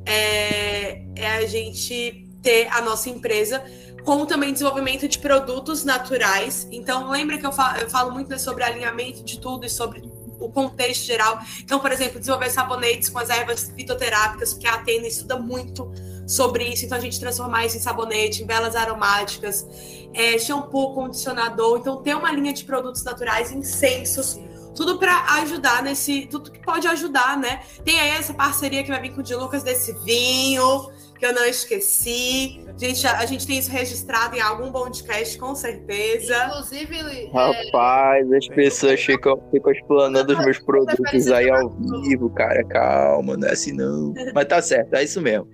É, 0.07 1.05
é 1.15 1.27
a 1.37 1.47
gente 1.47 2.27
ter 2.43 2.69
a 2.69 2.81
nossa 2.81 3.11
empresa 3.11 3.63
com 4.05 4.25
também 4.25 4.53
desenvolvimento 4.53 5.07
de 5.07 5.19
produtos 5.19 5.85
naturais. 5.85 6.67
Então, 6.73 7.11
lembra 7.11 7.39
que 7.39 7.47
eu 7.47 7.53
falo, 7.53 7.79
eu 7.79 7.91
falo 7.91 8.13
muito 8.13 8.31
né, 8.31 8.39
sobre 8.39 8.65
alinhamento 8.65 9.23
de 9.23 9.39
tudo 9.39 9.67
e 9.67 9.71
sobre 9.71 10.03
o 10.41 10.49
contexto 10.51 11.05
geral. 11.05 11.39
Então, 11.61 11.79
por 11.79 11.93
exemplo, 11.93 12.19
desenvolver 12.19 12.51
sabonetes 12.51 13.09
com 13.09 13.19
as 13.19 13.31
ervas 13.31 13.73
fitoterápicas, 13.77 14.53
porque 14.53 14.67
a 14.67 14.75
Atena 14.75 15.07
estuda 15.07 15.39
muito 15.39 15.93
sobre 16.27 16.65
isso. 16.65 16.85
Então, 16.85 16.97
a 16.97 17.01
gente 17.01 17.21
transformar 17.21 17.67
isso 17.67 17.77
em 17.77 17.81
sabonete, 17.81 18.43
em 18.43 18.47
velas 18.47 18.75
aromáticas, 18.75 19.67
é, 20.15 20.39
shampoo, 20.39 20.95
condicionador. 20.95 21.79
Então, 21.79 22.03
ter 22.03 22.17
uma 22.17 22.33
linha 22.33 22.53
de 22.53 22.65
produtos 22.65 23.03
naturais, 23.05 23.53
incensos, 23.53 24.39
tudo 24.75 24.99
para 24.99 25.25
ajudar 25.41 25.83
nesse. 25.83 26.27
Tudo 26.27 26.51
que 26.51 26.61
pode 26.61 26.87
ajudar, 26.87 27.37
né? 27.37 27.63
Tem 27.85 28.01
aí 28.01 28.11
essa 28.11 28.33
parceria 28.33 28.83
que 28.83 28.91
vai 28.91 29.01
vir 29.01 29.13
com 29.15 29.21
o 29.21 29.23
de 29.23 29.35
Lucas 29.35 29.63
desse 29.63 29.93
vinho, 30.05 30.91
que 31.21 31.27
eu 31.27 31.35
não 31.35 31.45
esqueci. 31.45 32.65
Gente, 32.79 33.07
a, 33.07 33.19
a 33.19 33.27
gente 33.27 33.47
tem 33.47 33.59
isso 33.59 33.71
registrado 33.71 34.35
em 34.35 34.41
algum 34.41 34.73
podcast, 34.73 35.39
com 35.39 35.55
certeza. 35.55 36.35
Inclusive, 36.47 36.97
é, 36.97 37.31
Rapaz, 37.31 38.33
as 38.33 38.49
pessoas 38.49 39.01
ficam, 39.01 39.39
ficam 39.51 39.71
explanando 39.71 40.33
os 40.33 40.39
meus 40.43 40.59
produtos 40.59 41.31
aí 41.31 41.51
ao 41.51 41.69
vivo, 41.69 42.31
cara. 42.31 42.65
Calma, 42.65 43.37
não 43.37 43.47
é 43.47 43.53
assim 43.53 43.73
não. 43.73 44.15
Mas 44.35 44.47
tá 44.47 44.63
certo, 44.63 44.95
é 44.95 45.05
isso 45.05 45.21
mesmo. 45.21 45.47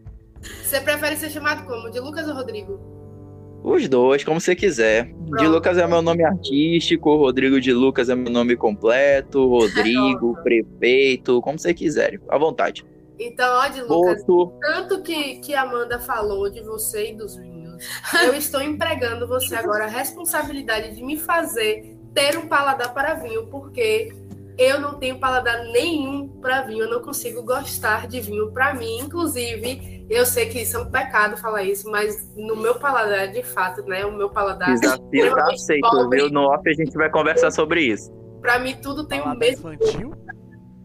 você 0.62 0.80
prefere 0.80 1.16
ser 1.16 1.30
chamado 1.30 1.66
como? 1.66 1.90
De 1.90 1.98
Lucas 1.98 2.28
ou 2.28 2.34
Rodrigo? 2.34 2.78
Os 3.64 3.88
dois, 3.88 4.22
como 4.22 4.40
você 4.40 4.54
quiser. 4.54 5.06
De 5.06 5.30
Pronto. 5.30 5.48
Lucas 5.48 5.76
é 5.78 5.84
meu 5.84 6.00
nome 6.00 6.22
artístico, 6.22 7.16
Rodrigo 7.16 7.60
de 7.60 7.72
Lucas 7.72 8.08
é 8.08 8.14
meu 8.14 8.30
nome 8.32 8.54
completo, 8.54 9.48
Rodrigo, 9.48 10.40
prefeito, 10.44 11.42
como 11.42 11.58
você 11.58 11.74
quiser, 11.74 12.20
à 12.28 12.38
vontade. 12.38 12.84
Então, 13.18 13.58
ó, 13.58 13.68
de 13.68 13.80
Lucas, 13.82 14.24
Boto, 14.24 14.58
tanto 14.60 15.02
que, 15.02 15.36
que 15.36 15.54
a 15.54 15.62
Amanda 15.62 15.98
falou 15.98 16.50
de 16.50 16.60
você 16.60 17.12
e 17.12 17.14
dos 17.14 17.36
vinhos, 17.36 17.82
eu 18.22 18.34
estou 18.34 18.60
empregando 18.60 19.26
você 19.26 19.56
agora 19.56 19.84
a 19.84 19.88
responsabilidade 19.88 20.94
de 20.94 21.02
me 21.02 21.18
fazer 21.18 21.96
ter 22.14 22.38
um 22.38 22.46
paladar 22.46 22.92
para 22.94 23.14
vinho, 23.14 23.46
porque 23.46 24.10
eu 24.58 24.80
não 24.80 24.94
tenho 24.94 25.18
paladar 25.18 25.64
nenhum 25.66 26.28
para 26.40 26.62
vinho, 26.62 26.84
eu 26.84 26.90
não 26.90 27.00
consigo 27.02 27.42
gostar 27.42 28.06
de 28.06 28.20
vinho 28.20 28.50
para 28.52 28.74
mim. 28.74 29.00
Inclusive, 29.00 30.06
eu 30.08 30.24
sei 30.24 30.46
que 30.46 30.62
isso 30.62 30.78
é 30.78 30.80
um 30.80 30.90
pecado 30.90 31.36
falar 31.36 31.62
isso, 31.62 31.90
mas 31.90 32.32
no 32.34 32.56
meu 32.56 32.76
paladar, 32.76 33.28
de 33.28 33.42
fato, 33.42 33.82
né? 33.82 34.06
O 34.06 34.12
meu 34.12 34.30
paladar, 34.30 34.74
desafio 34.74 35.34
tá 35.34 35.52
aceito, 35.52 36.10
viu? 36.10 36.30
No 36.30 36.42
off 36.48 36.68
a 36.68 36.72
gente 36.72 36.96
vai 36.96 37.10
conversar 37.10 37.50
sobre 37.50 37.82
isso. 37.82 38.10
para 38.40 38.58
mim, 38.58 38.76
tudo 38.80 39.04
tem 39.06 39.20
o 39.20 39.34
mesmo. 39.34 39.72
infantil? 39.72 40.12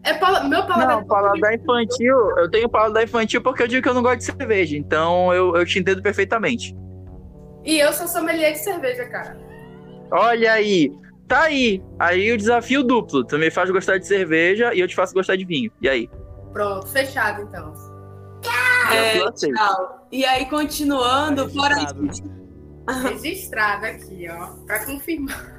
É 0.04 0.14
pala- 0.14 0.44
meu 0.44 0.66
paladar. 0.66 0.96
Não, 0.96 1.04
paladar 1.06 1.54
infantil, 1.54 2.16
eu 2.38 2.50
tenho 2.50 2.68
paladar 2.68 3.04
infantil 3.04 3.40
porque 3.40 3.62
eu 3.62 3.68
digo 3.68 3.82
que 3.82 3.88
eu 3.88 3.94
não 3.94 4.02
gosto 4.02 4.18
de 4.18 4.24
cerveja, 4.24 4.76
então 4.76 5.32
eu, 5.32 5.56
eu 5.56 5.64
te 5.64 5.78
entendo 5.78 6.02
perfeitamente. 6.02 6.74
E 7.64 7.78
eu 7.78 7.92
sou 7.92 8.08
sommelier 8.08 8.52
de 8.52 8.58
cerveja, 8.58 9.04
cara. 9.06 9.36
Olha 10.10 10.52
aí, 10.54 10.92
tá 11.28 11.42
aí. 11.42 11.80
Aí 11.98 12.32
o 12.32 12.36
desafio 12.36 12.82
duplo. 12.82 13.24
Tu 13.24 13.38
me 13.38 13.50
faz 13.50 13.70
gostar 13.70 13.98
de 13.98 14.06
cerveja 14.06 14.74
e 14.74 14.80
eu 14.80 14.88
te 14.88 14.96
faço 14.96 15.14
gostar 15.14 15.36
de 15.36 15.44
vinho. 15.44 15.70
E 15.80 15.88
aí? 15.88 16.10
Pronto, 16.52 16.88
fechado 16.88 17.42
então. 17.42 17.72
É, 18.92 19.20
tchau. 19.30 20.06
E 20.10 20.24
aí, 20.24 20.46
continuando, 20.46 21.48
fora 21.50 21.76
Registrado. 21.76 22.32
Registrado 23.08 23.86
aqui, 23.86 24.26
ó, 24.28 24.46
pra 24.66 24.84
confirmar. 24.84 25.54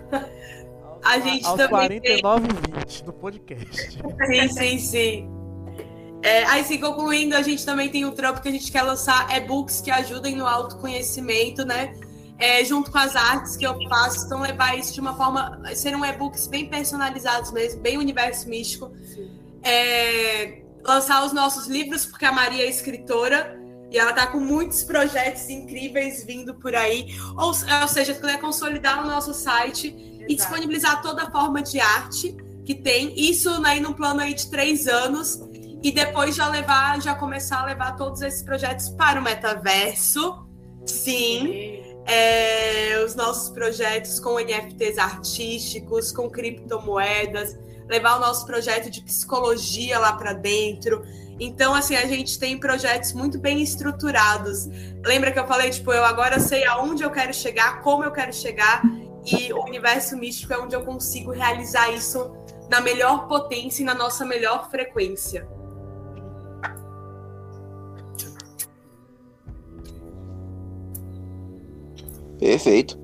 A 1.04 1.20
gente 1.20 1.46
Aos 1.46 1.58
também 1.58 2.00
49 2.00 2.48
e 2.48 2.80
20 2.80 3.04
do 3.04 3.14
podcast. 3.14 4.00
Sim, 4.26 4.50
sim, 4.50 4.80
sim. 4.80 5.30
É, 6.22 6.46
aí, 6.46 6.64
sim, 6.64 6.80
concluindo, 6.80 7.36
a 7.36 7.42
gente 7.42 7.66
também 7.66 7.90
tem 7.90 8.06
um 8.06 8.12
trampo 8.12 8.42
que 8.42 8.48
a 8.48 8.52
gente 8.52 8.72
quer 8.72 8.82
lançar 8.84 9.36
e-books 9.36 9.82
que 9.82 9.92
ajudem 9.92 10.36
no 10.36 10.48
autoconhecimento, 10.48 11.66
né? 11.66 11.94
é, 12.38 12.64
junto 12.66 12.92
com 12.92 12.98
as 12.98 13.16
artes 13.16 13.56
que 13.56 13.66
eu 13.66 13.74
faço, 13.88 14.26
então 14.26 14.42
levar 14.42 14.78
isso 14.78 14.94
de 14.94 15.00
uma 15.00 15.16
forma, 15.16 15.62
serão 15.76 16.04
e-books 16.06 16.48
bem 16.48 16.68
personalizados 16.68 17.52
mesmo, 17.52 17.82
bem 17.82 17.98
universo 17.98 18.50
místico. 18.50 18.92
É, 19.64 20.62
lançar 20.84 21.26
os 21.26 21.32
nossos 21.32 21.68
livros, 21.68 22.06
porque 22.06 22.26
a 22.26 22.32
Maria 22.32 22.64
é 22.64 22.70
escritora 22.70 23.58
e 23.94 24.00
ela 24.00 24.10
está 24.10 24.26
com 24.26 24.40
muitos 24.40 24.84
projetos 24.84 25.48
incríveis 25.50 26.24
vindo 26.24 26.56
por 26.56 26.76
aí. 26.76 27.16
Ou, 27.38 27.50
ou 27.50 27.88
seja, 27.88 28.16
quiser 28.16 28.40
consolidar 28.40 29.04
o 29.04 29.08
nosso 29.08 29.36
site 29.36 29.90
Exato. 29.90 30.26
e 30.28 30.36
disponibilizar 30.36 31.02
toda 31.04 31.22
a 31.22 31.32
forma 31.32 31.62
de 31.62 31.80
arte 31.80 32.36
que 32.66 32.74
tem. 32.74 33.14
Isso 33.16 33.50
aí 33.64 33.80
no 33.80 33.94
plano 33.94 34.22
aí 34.22 34.34
de 34.34 34.50
três 34.50 34.88
anos. 34.88 35.40
E 35.84 35.92
depois 35.92 36.36
já 36.36 36.48
levar, 36.48 37.00
já 37.04 37.14
começar 37.14 37.60
a 37.60 37.66
levar 37.66 37.96
todos 37.96 38.24
esses 38.24 38.42
projetos 38.42 38.90
para 38.90 39.20
o 39.20 39.24
metaverso. 39.24 40.44
Sim. 40.88 41.84
É, 42.08 43.00
os 43.06 43.14
nossos 43.14 43.50
projetos 43.52 44.20
com 44.20 44.40
NFTs 44.40 44.98
artísticos, 44.98 46.12
com 46.12 46.28
criptomoedas, 46.32 47.56
levar 47.88 48.18
o 48.18 48.20
nosso 48.20 48.46
projeto 48.46 48.90
de 48.90 49.02
psicologia 49.02 50.00
lá 50.00 50.14
para 50.14 50.34
dentro. 50.34 51.04
Então, 51.40 51.74
assim, 51.74 51.96
a 51.96 52.06
gente 52.06 52.40
tem 52.40 52.60
projetos 52.60 53.14
muito 53.14 53.40
bem 53.40 53.62
estruturados. 53.62 54.68
Lembra 55.04 55.32
que 55.32 55.40
eu 55.40 55.48
falei, 55.48 55.70
tipo, 55.70 55.92
eu 55.92 56.04
agora 56.04 56.40
sei 56.40 56.66
aonde 56.66 57.04
eu 57.04 57.12
quero 57.12 57.34
chegar, 57.34 57.82
como 57.82 58.04
eu 58.04 58.12
quero 58.12 58.32
chegar, 58.32 58.82
e 59.26 59.52
o 59.52 59.64
universo 59.64 60.18
místico 60.18 60.54
é 60.54 60.60
onde 60.60 60.76
eu 60.76 60.84
consigo 60.84 61.32
realizar 61.32 61.92
isso 61.92 62.32
na 62.70 62.82
melhor 62.82 63.28
potência 63.28 63.82
e 63.82 63.86
na 63.86 63.94
nossa 63.94 64.26
melhor 64.26 64.70
frequência. 64.70 65.48
Perfeito. 72.40 73.00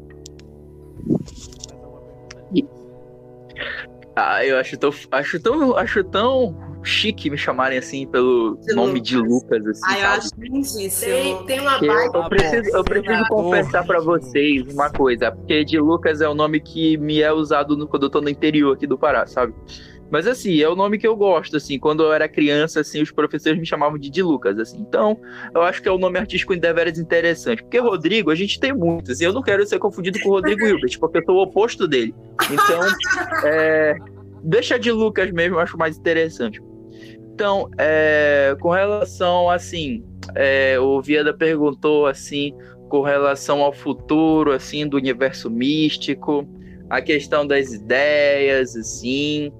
Ah, 4.20 4.46
eu 4.46 4.58
acho 4.58 4.78
tão, 4.78 4.92
acho 5.12 5.40
tão, 5.40 5.78
acho 5.78 6.04
tão 6.04 6.70
chique 6.84 7.30
me 7.30 7.38
chamarem 7.38 7.78
assim 7.78 8.08
pelo 8.08 8.58
de 8.62 8.74
nome 8.74 8.94
Lucas. 8.94 9.08
de 9.08 9.18
Lucas. 9.18 9.68
Assim, 9.68 9.82
ah, 9.86 10.00
eu 10.00 10.08
acho 10.08 10.30
lindíssimo. 10.38 11.00
Tem, 11.00 11.46
tem 11.46 11.60
uma 11.60 11.80
baita. 11.80 12.18
Eu, 12.18 12.24
eu 12.24 12.30
preciso, 12.30 12.70
eu 12.76 12.84
preciso 12.84 13.26
confessar 13.28 13.86
para 13.86 14.00
vocês 14.00 14.74
uma 14.74 14.90
coisa, 14.90 15.32
porque 15.32 15.64
de 15.64 15.80
Lucas 15.80 16.22
é 16.22 16.28
o 16.28 16.34
nome 16.34 16.60
que 16.60 16.98
me 16.98 17.22
é 17.22 17.32
usado 17.32 17.76
no, 17.78 17.88
quando 17.88 18.04
eu 18.04 18.10
tô 18.10 18.22
no 18.22 18.30
interior 18.30 18.76
aqui 18.76 18.88
do 18.88 18.98
Pará, 18.98 19.26
sabe? 19.26 19.54
Mas 20.12 20.28
assim, 20.28 20.60
é 20.62 20.68
o 20.68 20.76
nome 20.76 20.98
que 20.98 21.08
eu 21.08 21.16
gosto, 21.16 21.58
assim. 21.58 21.78
Quando 21.80 22.04
eu 22.04 22.12
era 22.12 22.28
criança, 22.28 22.82
assim, 22.82 23.02
os 23.02 23.12
professores 23.12 23.60
me 23.60 23.66
chamavam 23.66 23.98
de 23.98 24.10
de 24.10 24.24
Lucas, 24.24 24.58
assim. 24.60 24.80
Então, 24.80 25.20
eu 25.54 25.62
acho 25.62 25.82
que 25.82 25.88
é 25.88 25.92
o 25.92 25.96
um 25.96 26.00
nome 26.00 26.20
artístico 26.20 26.56
deveras 26.56 26.98
interessante. 26.98 27.64
Porque 27.64 27.80
Rodrigo, 27.80 28.32
a 28.32 28.36
gente 28.36 28.60
tem 28.60 28.74
muitos. 28.74 29.22
E 29.22 29.24
eu 29.24 29.34
não 29.34 29.42
quero 29.42 29.66
ser 29.66 29.80
confundido 29.80 30.20
com 30.20 30.30
o 30.30 30.32
Rodrigo 30.34 30.66
Hilbert, 30.66 31.00
porque 31.00 31.20
eu 31.20 31.26
sou 31.26 31.36
o 31.36 31.44
oposto 31.44 31.88
dele. 31.88 32.14
Então, 32.52 32.82
é, 33.46 33.96
deixa 34.44 34.78
de 34.78 34.92
Lucas 34.92 35.32
mesmo, 35.32 35.56
eu 35.56 35.60
acho 35.60 35.78
mais 35.78 35.98
interessante. 35.98 36.62
Então, 37.34 37.70
é, 37.78 38.56
com 38.60 38.70
relação, 38.70 39.50
assim, 39.50 40.04
é, 40.36 40.78
o 40.80 41.02
Vieda 41.02 41.34
perguntou, 41.34 42.06
assim, 42.06 42.54
com 42.90 43.02
relação 43.02 43.62
ao 43.62 43.72
futuro, 43.72 44.52
assim, 44.52 44.88
do 44.88 44.98
universo 44.98 45.50
místico, 45.50 46.46
a 46.90 47.02
questão 47.02 47.46
das 47.46 47.72
ideias, 47.72 48.76
assim, 48.76 49.54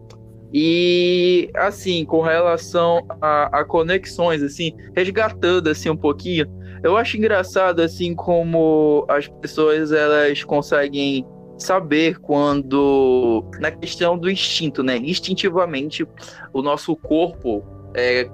e 0.54 1.50
assim, 1.56 2.04
com 2.06 2.22
relação 2.22 3.06
a, 3.22 3.60
a, 3.60 3.66
conexões, 3.66 4.42
assim, 4.42 4.74
resgatando 4.96 5.70
assim 5.70 5.90
um 5.90 5.98
pouquinho, 5.98 6.48
eu 6.84 6.98
acho 6.98 7.18
engraçado 7.18 7.82
assim 7.82 8.16
como 8.16 9.06
as 9.08 9.28
pessoas 9.28 9.92
elas 9.92 10.44
conseguem 10.44 11.26
saber 11.58 12.18
quando 12.20 13.46
na 13.60 13.70
questão 13.70 14.18
do 14.18 14.30
instinto, 14.30 14.82
né? 14.82 14.98
Instintivamente, 14.98 16.08
o 16.54 16.62
nosso 16.62 16.96
corpo 16.96 17.64
é, 17.94 18.30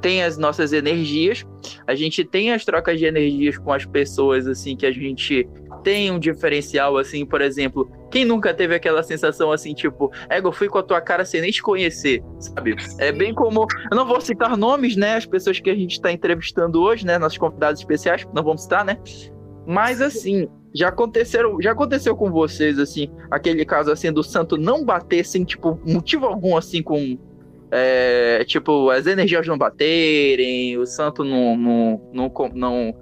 tem 0.00 0.22
as 0.22 0.38
nossas 0.38 0.72
energias, 0.72 1.44
a 1.86 1.94
gente 1.94 2.24
tem 2.24 2.52
as 2.52 2.64
trocas 2.64 2.98
de 2.98 3.04
energias 3.04 3.58
com 3.58 3.72
as 3.72 3.84
pessoas 3.84 4.46
assim 4.46 4.76
que 4.76 4.86
a 4.86 4.92
gente 4.92 5.46
tem 5.82 6.10
um 6.10 6.18
diferencial, 6.18 6.96
assim, 6.96 7.24
por 7.24 7.40
exemplo, 7.40 7.90
quem 8.10 8.24
nunca 8.24 8.52
teve 8.52 8.74
aquela 8.74 9.02
sensação 9.02 9.52
assim, 9.52 9.74
tipo, 9.74 10.12
ego, 10.28 10.48
eu 10.48 10.52
fui 10.52 10.68
com 10.68 10.78
a 10.78 10.82
tua 10.82 11.00
cara 11.00 11.24
sem 11.24 11.40
nem 11.40 11.50
te 11.50 11.62
conhecer, 11.62 12.22
sabe? 12.38 12.76
É 12.98 13.12
bem 13.12 13.34
como. 13.34 13.66
Eu 13.90 13.96
não 13.96 14.06
vou 14.06 14.20
citar 14.20 14.56
nomes, 14.56 14.96
né? 14.96 15.16
As 15.16 15.26
pessoas 15.26 15.60
que 15.60 15.70
a 15.70 15.74
gente 15.74 15.92
está 15.92 16.10
entrevistando 16.10 16.80
hoje, 16.80 17.06
né? 17.06 17.18
Nossos 17.18 17.38
convidados 17.38 17.80
especiais, 17.80 18.26
não 18.34 18.42
vamos 18.42 18.62
citar, 18.62 18.84
né? 18.84 18.98
Mas 19.66 20.00
assim, 20.00 20.48
já 20.74 20.88
aconteceram, 20.88 21.60
já 21.60 21.72
aconteceu 21.72 22.16
com 22.16 22.30
vocês, 22.30 22.78
assim, 22.78 23.08
aquele 23.30 23.64
caso 23.64 23.90
assim 23.90 24.12
do 24.12 24.22
santo 24.22 24.56
não 24.56 24.84
bater 24.84 25.24
sem, 25.24 25.44
tipo, 25.44 25.80
motivo 25.86 26.26
algum, 26.26 26.56
assim, 26.56 26.82
com. 26.82 27.18
É, 27.72 28.44
tipo, 28.46 28.90
as 28.90 29.06
energias 29.06 29.46
não 29.46 29.56
baterem, 29.56 30.76
o 30.76 30.84
santo 30.86 31.22
não, 31.22 31.56
não, 31.56 32.00
não, 32.12 32.32
não 32.52 32.94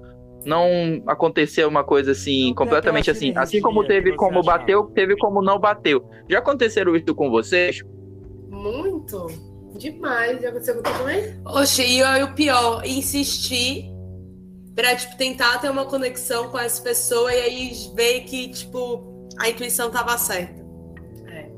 não 0.44 1.02
aconteceu 1.06 1.68
uma 1.68 1.84
coisa 1.84 2.12
assim, 2.12 2.48
não 2.48 2.54
completamente 2.54 3.10
assim. 3.10 3.32
Assim 3.36 3.60
como 3.60 3.86
teve 3.86 4.16
como 4.16 4.42
bateu, 4.42 4.84
teve 4.94 5.16
como 5.16 5.42
não 5.42 5.58
bateu. 5.58 6.08
Já 6.28 6.38
aconteceram 6.38 6.94
isso 6.96 7.14
com 7.14 7.30
vocês? 7.30 7.82
Muito. 8.48 9.26
Demais. 9.76 10.40
Já 10.40 10.48
aconteceu 10.48 10.76
com 10.76 10.82
você 10.82 10.98
também? 10.98 11.40
Oxe, 11.44 11.82
e 11.82 12.22
o 12.22 12.34
pior, 12.34 12.84
insistir 12.84 13.90
pra, 14.74 14.94
tipo, 14.94 15.16
tentar 15.16 15.58
ter 15.58 15.70
uma 15.70 15.84
conexão 15.84 16.48
com 16.50 16.58
essa 16.58 16.82
pessoa 16.82 17.32
e 17.32 17.40
aí 17.40 17.72
ver 17.94 18.20
que, 18.20 18.48
tipo, 18.48 19.28
a 19.38 19.48
intuição 19.48 19.90
tava 19.90 20.16
certa. 20.16 20.64
É. 21.26 21.50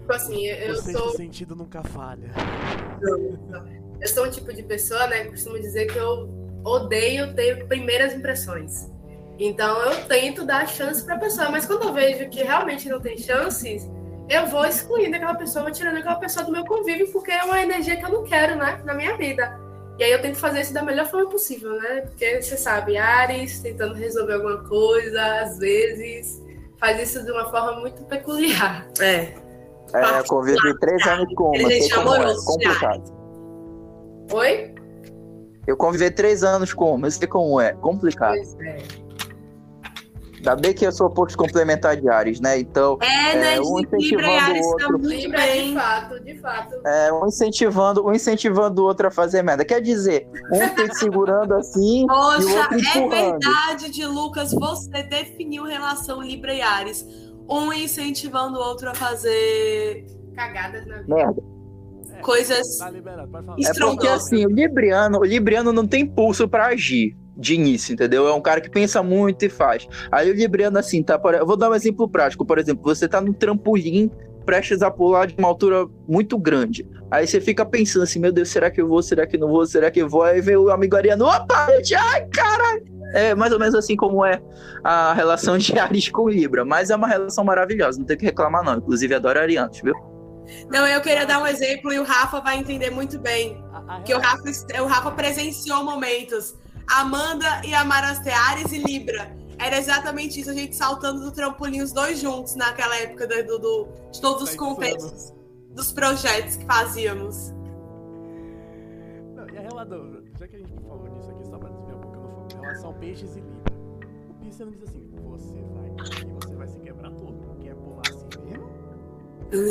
Tipo 0.00 0.12
assim, 0.12 0.46
eu 0.46 0.74
o 0.74 0.76
sou... 0.76 1.10
sentido 1.10 1.56
nunca 1.56 1.82
falha. 1.82 2.30
Eu 4.00 4.08
sou 4.08 4.26
um 4.26 4.30
tipo 4.30 4.52
de 4.52 4.62
pessoa, 4.62 5.06
né, 5.06 5.24
costumo 5.24 5.58
dizer 5.58 5.86
que 5.86 5.98
eu 5.98 6.45
odeio 6.66 7.32
ter 7.34 7.66
primeiras 7.66 8.12
impressões. 8.12 8.90
Então 9.38 9.80
eu 9.82 10.04
tento 10.06 10.44
dar 10.44 10.66
chance 10.66 11.04
para 11.04 11.14
a 11.14 11.18
pessoa, 11.18 11.50
mas 11.50 11.64
quando 11.64 11.84
eu 11.84 11.92
vejo 11.92 12.28
que 12.28 12.42
realmente 12.42 12.88
não 12.88 13.00
tem 13.00 13.16
chances, 13.16 13.88
eu 14.28 14.46
vou 14.46 14.64
excluindo 14.64 15.14
aquela 15.14 15.34
pessoa, 15.34 15.64
vou 15.64 15.72
tirando 15.72 15.98
aquela 15.98 16.16
pessoa 16.16 16.44
do 16.44 16.50
meu 16.50 16.64
convívio, 16.64 17.12
porque 17.12 17.30
é 17.30 17.44
uma 17.44 17.60
energia 17.60 17.96
que 17.96 18.04
eu 18.04 18.10
não 18.10 18.24
quero, 18.24 18.56
né, 18.56 18.80
na 18.84 18.94
minha 18.94 19.16
vida. 19.16 19.60
E 19.98 20.04
aí 20.04 20.12
eu 20.12 20.20
tento 20.20 20.36
fazer 20.36 20.60
isso 20.60 20.74
da 20.74 20.82
melhor 20.82 21.06
forma 21.06 21.30
possível, 21.30 21.72
né? 21.80 22.02
Porque 22.02 22.42
você 22.42 22.56
sabe, 22.56 22.98
Ares 22.98 23.60
tentando 23.60 23.94
resolver 23.94 24.34
alguma 24.34 24.58
coisa, 24.64 25.40
às 25.40 25.58
vezes 25.58 26.42
faz 26.78 27.00
isso 27.00 27.24
de 27.24 27.30
uma 27.30 27.50
forma 27.50 27.80
muito 27.80 28.02
peculiar. 28.04 28.86
É. 29.00 29.32
É, 29.94 30.18
eu 30.18 30.24
convivi 30.24 30.78
três 30.80 31.06
anos 31.06 31.32
com 31.34 31.44
uma, 31.44 31.68
sei 31.68 31.90
como 31.90 32.14
é, 32.14 32.34
complicado. 32.44 33.14
Oi? 34.32 34.75
Eu 35.66 35.76
convivi 35.76 36.10
três 36.10 36.44
anos 36.44 36.72
com 36.72 36.94
uma, 36.94 37.06
eu 37.06 37.10
sei 37.10 37.26
como 37.26 37.60
é, 37.60 37.72
complicado. 37.74 38.34
Pois 38.34 38.56
é. 38.60 39.06
Ainda 40.36 40.54
bem 40.54 40.72
que 40.72 40.86
eu 40.86 40.92
sou 40.92 41.08
oposto 41.08 41.36
complementar 41.36 41.96
de 41.96 42.08
Ares, 42.08 42.40
né? 42.40 42.60
Então, 42.60 42.98
é, 43.00 43.34
né? 43.34 43.56
É, 43.56 43.60
um 43.60 43.80
incentivando 43.80 44.60
o 44.60 44.66
outro. 44.68 44.98
Libra, 44.98 45.40
de 45.40 45.74
fato, 45.74 46.20
de 46.20 46.38
fato. 46.38 46.86
É, 46.86 47.12
um 47.12 47.26
incentivando, 47.26 48.06
um 48.06 48.12
incentivando 48.12 48.82
o 48.82 48.84
outro 48.84 49.08
a 49.08 49.10
fazer 49.10 49.42
merda. 49.42 49.64
Quer 49.64 49.80
dizer, 49.80 50.28
um 50.52 50.68
tem 50.68 50.92
segurando 50.94 51.52
assim 51.54 52.06
Poxa, 52.06 52.42
e 52.42 52.44
o 52.44 52.56
outro 52.58 52.78
empurrando. 52.78 53.14
é 53.14 53.30
verdade 53.30 53.90
de 53.90 54.06
Lucas, 54.06 54.52
você 54.52 55.02
definiu 55.02 55.64
relação 55.64 56.22
Libra 56.22 56.54
e 56.54 56.62
Ares. 56.62 57.04
Um 57.48 57.72
incentivando 57.72 58.58
o 58.58 58.60
outro 58.60 58.90
a 58.90 58.94
fazer 58.94 60.06
cagadas 60.34 60.86
na 60.86 60.98
vida. 60.98 61.14
Merda 61.14 61.55
coisas 62.22 62.78
tá 62.78 62.92
É 63.64 63.72
porque 63.78 64.08
assim, 64.08 64.46
o 64.46 64.50
Libriano, 64.50 65.18
o 65.18 65.24
Libriano 65.24 65.72
não 65.72 65.86
tem 65.86 66.06
pulso 66.06 66.48
para 66.48 66.66
agir 66.66 67.16
de 67.36 67.54
início, 67.54 67.92
entendeu? 67.92 68.26
É 68.26 68.32
um 68.32 68.40
cara 68.40 68.60
que 68.60 68.70
pensa 68.70 69.02
muito 69.02 69.44
e 69.44 69.48
faz. 69.48 69.86
Aí 70.10 70.30
o 70.30 70.34
Libriano, 70.34 70.78
assim, 70.78 71.02
tá. 71.02 71.20
Eu 71.38 71.46
vou 71.46 71.56
dar 71.56 71.70
um 71.70 71.74
exemplo 71.74 72.08
prático. 72.08 72.46
Por 72.46 72.58
exemplo, 72.58 72.82
você 72.82 73.06
tá 73.06 73.20
no 73.20 73.34
trampolim 73.34 74.10
prestes 74.46 74.80
a 74.80 74.90
pular 74.90 75.26
de 75.26 75.34
uma 75.36 75.48
altura 75.48 75.86
muito 76.08 76.38
grande. 76.38 76.88
Aí 77.10 77.26
você 77.26 77.40
fica 77.40 77.66
pensando 77.66 78.04
assim, 78.04 78.20
meu 78.20 78.32
Deus, 78.32 78.48
será 78.48 78.70
que 78.70 78.80
eu 78.80 78.88
vou? 78.88 79.02
Será 79.02 79.26
que 79.26 79.36
não 79.36 79.48
vou? 79.48 79.66
Será 79.66 79.90
que 79.90 80.00
eu 80.00 80.08
vou? 80.08 80.22
Aí 80.22 80.40
vem 80.40 80.56
o 80.56 80.70
amigo 80.70 80.96
Ariano, 80.96 81.26
opa, 81.26 81.66
ai, 81.66 82.26
cara! 82.28 82.80
É 83.12 83.34
mais 83.34 83.52
ou 83.52 83.58
menos 83.58 83.74
assim 83.74 83.96
como 83.96 84.24
é 84.24 84.40
a 84.84 85.12
relação 85.14 85.58
de 85.58 85.78
Ares 85.78 86.08
com 86.08 86.28
Libra, 86.28 86.64
mas 86.64 86.90
é 86.90 86.96
uma 86.96 87.08
relação 87.08 87.44
maravilhosa, 87.44 87.98
não 87.98 88.06
tem 88.06 88.16
que 88.16 88.24
reclamar 88.24 88.64
não. 88.64 88.78
Inclusive 88.78 89.14
adoro 89.14 89.38
Arianos, 89.38 89.80
viu? 89.82 89.94
Não, 90.70 90.86
eu 90.86 91.00
queria 91.00 91.26
dar 91.26 91.42
um 91.42 91.46
exemplo 91.46 91.92
e 91.92 91.98
o 91.98 92.04
Rafa 92.04 92.40
vai 92.40 92.58
entender 92.58 92.90
muito 92.90 93.18
bem. 93.18 93.62
Que 94.04 94.14
o 94.14 94.18
Rafa, 94.18 94.42
o 94.82 94.86
Rafa 94.86 95.10
presenciou 95.12 95.84
momentos. 95.84 96.54
Amanda 96.86 97.62
e 97.64 97.74
Amaraste 97.74 98.30
Ares 98.30 98.72
e 98.72 98.78
Libra. 98.78 99.34
Era 99.58 99.78
exatamente 99.78 100.40
isso, 100.40 100.50
a 100.50 100.54
gente 100.54 100.76
saltando 100.76 101.20
do 101.20 101.32
trampolim 101.32 101.80
os 101.80 101.92
dois 101.92 102.20
juntos 102.20 102.54
naquela 102.54 102.96
época 102.98 103.26
do, 103.26 103.58
do 103.58 103.88
de 104.12 104.20
todos 104.20 104.42
os 104.42 104.54
contextos 104.54 105.32
dos 105.70 105.92
projetos 105.92 106.56
que 106.56 106.64
fazíamos. 106.66 107.52
Não, 109.34 109.48
e 109.48 109.58
a 109.58 109.62
relação, 109.62 110.22
já 110.38 110.46
que 110.46 110.56
a 110.56 110.58
gente 110.58 110.72
falou 110.86 111.08
nisso 111.08 111.30
aqui, 111.30 111.44
só 111.46 111.58
para 111.58 111.70
desviar 111.70 111.96
um 111.96 112.00
pouco 112.00 112.18
no 112.18 112.28
foco, 112.28 112.62
relação 112.62 112.94
peixes 112.94 113.36
e 113.36 113.40
Libra. 113.40 113.72
O 114.28 114.64
não 114.64 114.72
diz 114.72 114.82
assim, 114.82 115.10
você 115.22 115.62
vai 115.74 115.88
e 116.22 116.32
você 116.32 116.54
vai 116.54 116.68
se 116.68 116.78
quebrar 116.80 117.10
todo. 117.12 117.55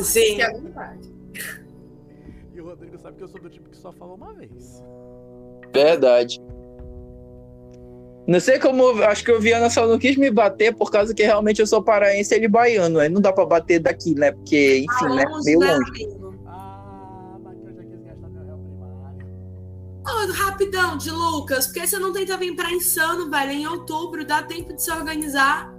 Sim. 0.04 0.22
Fique 0.22 0.42
à 0.42 0.52
vontade. 0.54 1.14
E 2.54 2.62
o 2.62 2.66
Rodrigo 2.66 2.98
sabe 2.98 3.18
que 3.18 3.24
eu 3.24 3.28
sou 3.28 3.42
do 3.42 3.50
tipo 3.50 3.70
que 3.70 3.78
só 3.78 3.92
fala 3.92 4.14
uma 4.14 4.34
vez. 4.34 4.82
Verdade. 5.74 6.42
Não 8.28 8.40
sei 8.40 8.58
como, 8.58 9.04
acho 9.04 9.24
que 9.24 9.32
o 9.32 9.40
Viana 9.40 9.70
só 9.70 9.86
não 9.86 10.00
quis 10.00 10.18
me 10.18 10.32
bater 10.32 10.74
por 10.74 10.90
causa 10.90 11.14
que 11.14 11.22
realmente 11.22 11.60
eu 11.62 11.68
sou 11.68 11.84
paraense 11.84 12.34
e 12.34 12.38
ele 12.38 12.48
baiano. 12.48 12.98
Aí 13.00 13.08
não 13.10 13.22
dá 13.22 13.32
pra 13.32 13.46
bater 13.46 13.80
daqui, 13.80 14.16
né? 14.16 14.32
Porque, 14.32 14.80
enfim, 14.90 15.16
né? 15.16 15.26
Longe, 15.26 15.46
Meio 15.46 15.60
né, 15.60 15.74
longe. 15.76 15.90
amigo? 15.90 16.36
Ah, 16.48 17.38
mas 17.44 17.60
que 17.60 17.68
eu 17.68 17.76
já 17.76 17.84
quis 17.84 18.02
gastar 18.04 18.28
meu 18.30 18.44
réu 18.46 18.58
primário. 18.58 20.34
Rapidão, 20.34 20.98
de 20.98 21.12
Lucas, 21.12 21.68
por 21.68 21.74
que 21.74 21.86
você 21.88 22.00
não 22.00 22.12
tenta 22.14 22.36
vir 22.38 22.56
pra 22.56 22.72
Insano, 22.72 23.30
velho? 23.30 23.52
Em 23.52 23.68
outubro, 23.68 24.26
dá 24.26 24.42
tempo 24.42 24.74
de 24.74 24.82
se 24.82 24.90
organizar. 24.92 25.75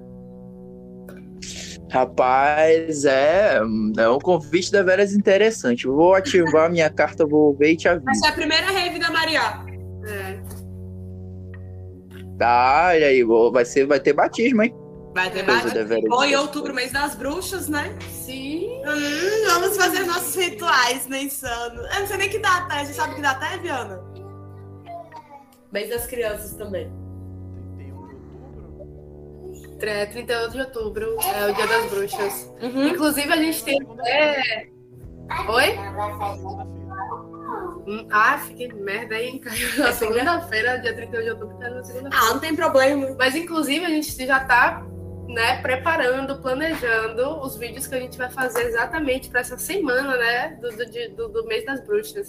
Rapaz, 1.91 3.05
é, 3.05 3.59
é 3.97 4.09
um 4.09 4.19
convite 4.19 4.73
da 4.73 4.83
veras 4.83 5.13
interessante. 5.13 5.87
Vou 5.87 6.15
ativar 6.15 6.71
minha 6.71 6.91
carta, 6.91 7.25
vou 7.25 7.55
ver 7.55 7.73
e 7.73 7.77
te 7.77 7.89
aviso. 7.89 8.11
Essa 8.11 8.27
é 8.27 8.31
a 8.31 8.35
primeira 8.35 8.67
rave 8.67 8.99
da 8.99 9.11
Maria. 9.11 9.41
É. 10.05 10.41
Tá, 12.39 12.99
e 12.99 13.05
aí, 13.05 13.23
vou- 13.23 13.53
vai, 13.53 13.65
ser, 13.65 13.87
vai 13.87 14.01
ter 14.01 14.13
batismo, 14.13 14.63
hein? 14.63 14.75
Vai 15.15 15.31
ter 15.31 15.45
deveras 15.73 16.05
Bom, 16.11 16.23
em 16.25 16.37
outubro, 16.37 16.75
mês 16.75 16.93
das 16.93 17.15
bruxas, 17.15 17.69
né? 17.69 17.97
Sim. 18.11 18.69
Hum, 18.85 19.47
vamos 19.49 19.75
fazer 19.77 20.05
nossos 20.05 20.35
rituais, 20.35 21.07
né, 21.07 21.23
Insano? 21.23 21.81
Eu 21.81 22.01
não 22.01 22.07
sei 22.07 22.17
nem 22.19 22.29
que 22.29 22.39
data 22.39 22.75
é. 22.75 22.85
Você 22.85 22.93
sabe 22.93 23.15
que 23.15 23.23
data 23.23 23.47
é, 23.47 23.57
Viana? 23.57 23.99
Mês 25.73 25.89
das 25.89 26.07
crianças 26.07 26.53
também. 26.55 26.93
31 29.79 29.79
de 29.79 29.81
outubro. 29.81 29.81
Tre- 29.81 30.07
38 30.07 30.51
de 30.53 30.61
outubro 30.61 31.17
é 31.35 31.51
o 31.51 31.55
Dia 31.55 31.67
das 31.67 31.91
Bruxas. 31.91 32.53
Uhum. 32.63 32.89
Inclusive, 32.89 33.33
a 33.33 33.37
gente 33.37 33.65
tem. 33.65 33.79
É... 34.07 34.67
Oi? 35.49 35.77
Hum, 37.87 38.07
Ah, 38.11 38.39
fiquei 38.39 38.69
merda 38.73 39.15
aí, 39.15 39.39
caiu 39.41 39.79
na 39.79 39.93
segunda-feira, 39.93 40.79
dia 40.79 40.95
31 40.95 41.23
de 41.23 41.31
outubro, 41.31 41.57
tá 41.59 41.71
na 41.71 41.83
segunda-feira. 41.85 42.11
Ah, 42.27 42.33
não 42.35 42.41
tem 42.41 42.55
problema. 42.57 43.15
Mas 43.19 43.35
inclusive 43.37 43.85
a 43.85 43.89
gente 43.89 44.27
já 44.27 44.41
tá 44.41 44.85
né, 45.29 45.61
preparando, 45.63 46.41
planejando 46.41 47.41
os 47.41 47.57
vídeos 47.57 47.87
que 47.87 47.95
a 47.95 48.01
gente 48.01 48.17
vai 48.17 48.31
fazer 48.31 48.63
exatamente 48.67 49.29
para 49.29 49.41
essa 49.41 49.59
semana, 49.59 50.17
né? 50.17 50.59
Do, 50.61 50.71
do, 50.71 51.17
do- 51.17 51.29
do 51.43 51.47
mês 51.47 51.65
das 51.65 51.81
bruxas. 51.85 52.29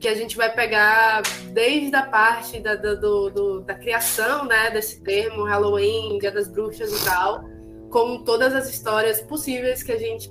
Que 0.00 0.06
a 0.08 0.14
gente 0.14 0.36
vai 0.36 0.52
pegar 0.54 1.22
desde 1.52 1.94
a 1.96 2.02
parte 2.02 2.60
da, 2.60 2.74
do- 2.76 3.00
do- 3.00 3.30
do- 3.30 3.60
da 3.62 3.74
criação 3.74 4.44
né, 4.44 4.70
desse 4.70 5.02
termo, 5.02 5.44
Halloween, 5.44 6.18
Dia 6.18 6.30
das 6.30 6.46
Bruxas 6.48 6.92
e 6.92 7.04
tal, 7.04 7.42
com 7.90 8.22
todas 8.22 8.54
as 8.54 8.68
histórias 8.68 9.20
possíveis 9.20 9.82
que 9.82 9.90
a 9.92 9.98
gente 9.98 10.28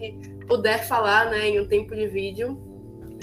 puder 0.47 0.87
falar 0.87 1.29
né, 1.29 1.49
em 1.49 1.59
um 1.59 1.67
tempo 1.67 1.93
de 1.95 2.07
vídeo, 2.07 2.57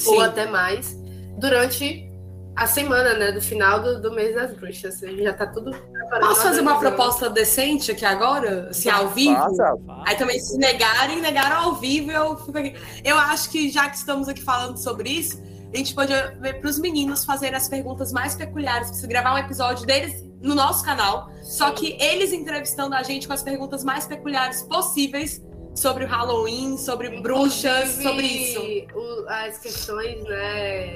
ou 0.06 0.20
até 0.20 0.46
mais, 0.46 0.94
durante 1.38 2.10
a 2.56 2.66
semana, 2.66 3.14
né? 3.14 3.32
Do 3.32 3.40
final 3.40 3.80
do, 3.82 4.00
do 4.00 4.12
mês 4.12 4.34
das 4.34 4.54
bruxas. 4.54 5.02
A 5.02 5.06
gente 5.06 5.22
já 5.24 5.32
tá 5.32 5.46
tudo 5.46 5.72
preparando. 5.72 6.28
Posso 6.28 6.42
fazer 6.42 6.60
uma 6.60 6.78
proposta 6.78 7.28
decente 7.30 7.90
aqui 7.90 8.04
agora? 8.04 8.68
Assim, 8.70 8.88
ao 8.90 9.08
vivo? 9.08 9.34
Passa. 9.34 9.74
Aí 10.06 10.16
também 10.16 10.38
se 10.38 10.56
negarem, 10.58 11.20
negaram 11.20 11.56
ao 11.64 11.74
vivo, 11.76 12.12
eu 12.12 12.36
fico 12.36 12.58
aqui. 12.58 12.74
Eu 13.02 13.16
acho 13.18 13.50
que 13.50 13.68
já 13.70 13.88
que 13.88 13.96
estamos 13.96 14.28
aqui 14.28 14.40
falando 14.42 14.76
sobre 14.78 15.08
isso, 15.10 15.42
a 15.74 15.76
gente 15.76 15.94
pode 15.94 16.12
ver 16.40 16.60
para 16.60 16.70
os 16.70 16.78
meninos 16.78 17.24
fazerem 17.24 17.56
as 17.56 17.68
perguntas 17.68 18.12
mais 18.12 18.34
peculiares. 18.36 18.88
Preciso 18.88 19.08
gravar 19.08 19.34
um 19.34 19.38
episódio 19.38 19.84
deles 19.86 20.22
no 20.40 20.54
nosso 20.54 20.84
canal. 20.84 21.28
Só 21.42 21.72
que 21.72 21.96
eles 22.00 22.32
entrevistando 22.32 22.94
a 22.94 23.02
gente 23.02 23.26
com 23.26 23.32
as 23.32 23.42
perguntas 23.42 23.82
mais 23.82 24.06
peculiares 24.06 24.62
possíveis 24.62 25.42
sobre 25.74 26.04
o 26.04 26.06
Halloween, 26.06 26.76
sobre 26.78 27.20
bruxas, 27.20 27.98
Inclusive, 27.98 28.02
sobre 28.02 28.26
isso. 28.26 28.60
o- 28.94 29.26
as 29.28 29.58
questões, 29.58 30.22
né? 30.24 30.94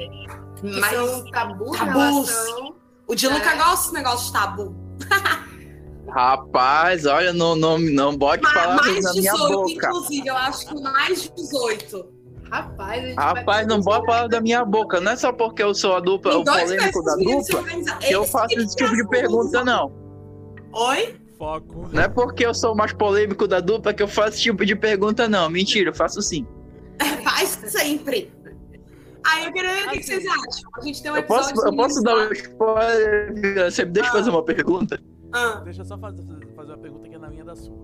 Que 0.60 0.80
Mas 0.80 0.90
são 0.94 1.30
tabus 1.30 1.74
em 1.76 1.78
tabus. 1.78 2.28
relação. 2.30 2.74
o 3.08 3.14
de 3.14 3.26
Luca 3.26 3.50
É. 3.50 3.56
gosta 3.56 3.76
desse 3.76 3.94
negócio 3.94 4.26
de 4.26 4.32
tabu. 4.32 4.76
Rapaz, 6.10 7.04
olha, 7.04 7.32
não, 7.32 7.54
não, 7.54 7.78
não 7.78 8.16
bote 8.16 8.42
Ma- 8.42 8.52
palavras 8.54 8.86
mais 8.92 9.04
na 9.04 9.12
minha 9.12 9.32
18, 9.32 9.52
boca. 9.52 9.70
inclusive, 9.88 10.26
eu 10.28 10.36
acho 10.36 10.66
que 10.68 10.80
mais 10.80 11.22
de 11.22 11.34
18. 11.34 12.06
Rapaz, 12.50 13.04
a 13.04 13.06
gente 13.06 13.16
Rapaz, 13.16 13.44
vai 13.44 13.66
não 13.66 13.80
bota 13.80 14.06
palavras 14.06 14.30
da 14.30 14.40
minha 14.40 14.64
boca. 14.64 15.00
Não 15.00 15.12
é 15.12 15.16
só 15.16 15.32
porque 15.32 15.62
eu 15.62 15.74
sou 15.74 15.94
a 15.94 16.00
dupla, 16.00 16.36
o 16.38 16.44
polêmico 16.44 17.02
da 17.02 17.14
dupla, 17.16 17.96
que 17.98 18.12
eu 18.12 18.24
faço 18.24 18.48
que 18.48 18.60
esse 18.60 18.76
tipo 18.76 18.94
de 18.96 19.06
pergunta, 19.08 19.64
não. 19.64 19.92
Oi? 20.72 21.16
Foco. 21.38 21.88
Não 21.92 22.02
é 22.02 22.08
porque 22.08 22.44
eu 22.44 22.52
sou 22.54 22.72
o 22.72 22.76
mais 22.76 22.92
polêmico 22.92 23.46
da 23.46 23.60
dupla 23.60 23.94
que 23.94 24.02
eu 24.02 24.08
faço 24.08 24.30
esse 24.30 24.42
tipo 24.42 24.64
de 24.66 24.74
pergunta, 24.74 25.28
não. 25.28 25.48
Mentira, 25.48 25.90
eu 25.90 25.94
faço 25.94 26.20
sim. 26.22 26.46
Faz 27.22 27.48
sempre. 27.66 28.32
Aí 29.24 29.44
eu 29.46 29.52
queria 29.52 29.74
ver 29.74 29.86
o 29.86 29.90
que, 29.90 29.98
Assim, 29.98 30.02
vocês 30.02 30.24
acham. 30.26 30.70
A 30.76 30.80
gente 30.80 31.02
tem 31.02 31.12
um 31.12 31.16
Eu 31.16 31.22
posso, 31.24 31.66
eu 31.66 31.76
posso 31.76 32.02
dar 32.02 32.16
um 32.16 32.32
spoiler? 32.32 33.70
Você 33.70 33.84
me 33.84 33.90
deixa 33.92 34.08
Ah. 34.08 34.12
fazer 34.12 34.30
uma 34.30 34.44
pergunta? 34.44 34.98
Ah, 35.32 35.60
Deixa 35.64 35.82
eu 35.82 35.84
só 35.84 35.98
fazer, 35.98 36.22
fazer 36.56 36.72
uma 36.72 36.78
pergunta 36.78 37.08
que 37.08 37.14
é 37.14 37.18
na 37.18 37.28
linha 37.28 37.44
da 37.44 37.54
sua. 37.54 37.76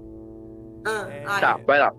ah, 0.87 1.07
É. 1.11 1.21
Tá, 1.41 1.61
vai 1.67 1.79
lá. 1.79 1.93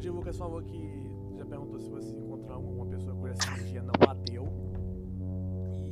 O 0.00 0.02
Di 0.02 0.08
Lucas 0.08 0.38
falou 0.38 0.62
que 0.62 1.12
já 1.36 1.44
perguntou 1.44 1.78
se 1.78 1.90
você 1.90 2.16
encontrar 2.16 2.56
uma 2.56 2.86
pessoa 2.86 3.14
com 3.14 3.28
essa 3.28 3.46
energia 3.52 3.82
não 3.82 3.92
bateu. 3.98 4.48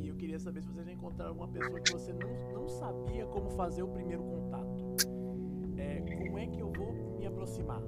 E 0.01 0.07
eu 0.07 0.15
queria 0.15 0.39
saber 0.39 0.63
se 0.63 0.67
você 0.67 0.83
já 0.83 0.91
encontraram 0.91 1.35
uma 1.35 1.47
pessoa 1.47 1.79
que 1.79 1.93
você 1.93 2.11
não, 2.13 2.59
não 2.59 2.67
sabia 2.67 3.27
como 3.27 3.51
fazer 3.51 3.83
o 3.83 3.87
primeiro 3.87 4.23
contato. 4.23 4.83
É, 5.77 6.01
como 6.01 6.39
é 6.39 6.47
que 6.47 6.59
eu 6.59 6.71
vou 6.75 6.91
me 7.19 7.27
aproximar? 7.27 7.83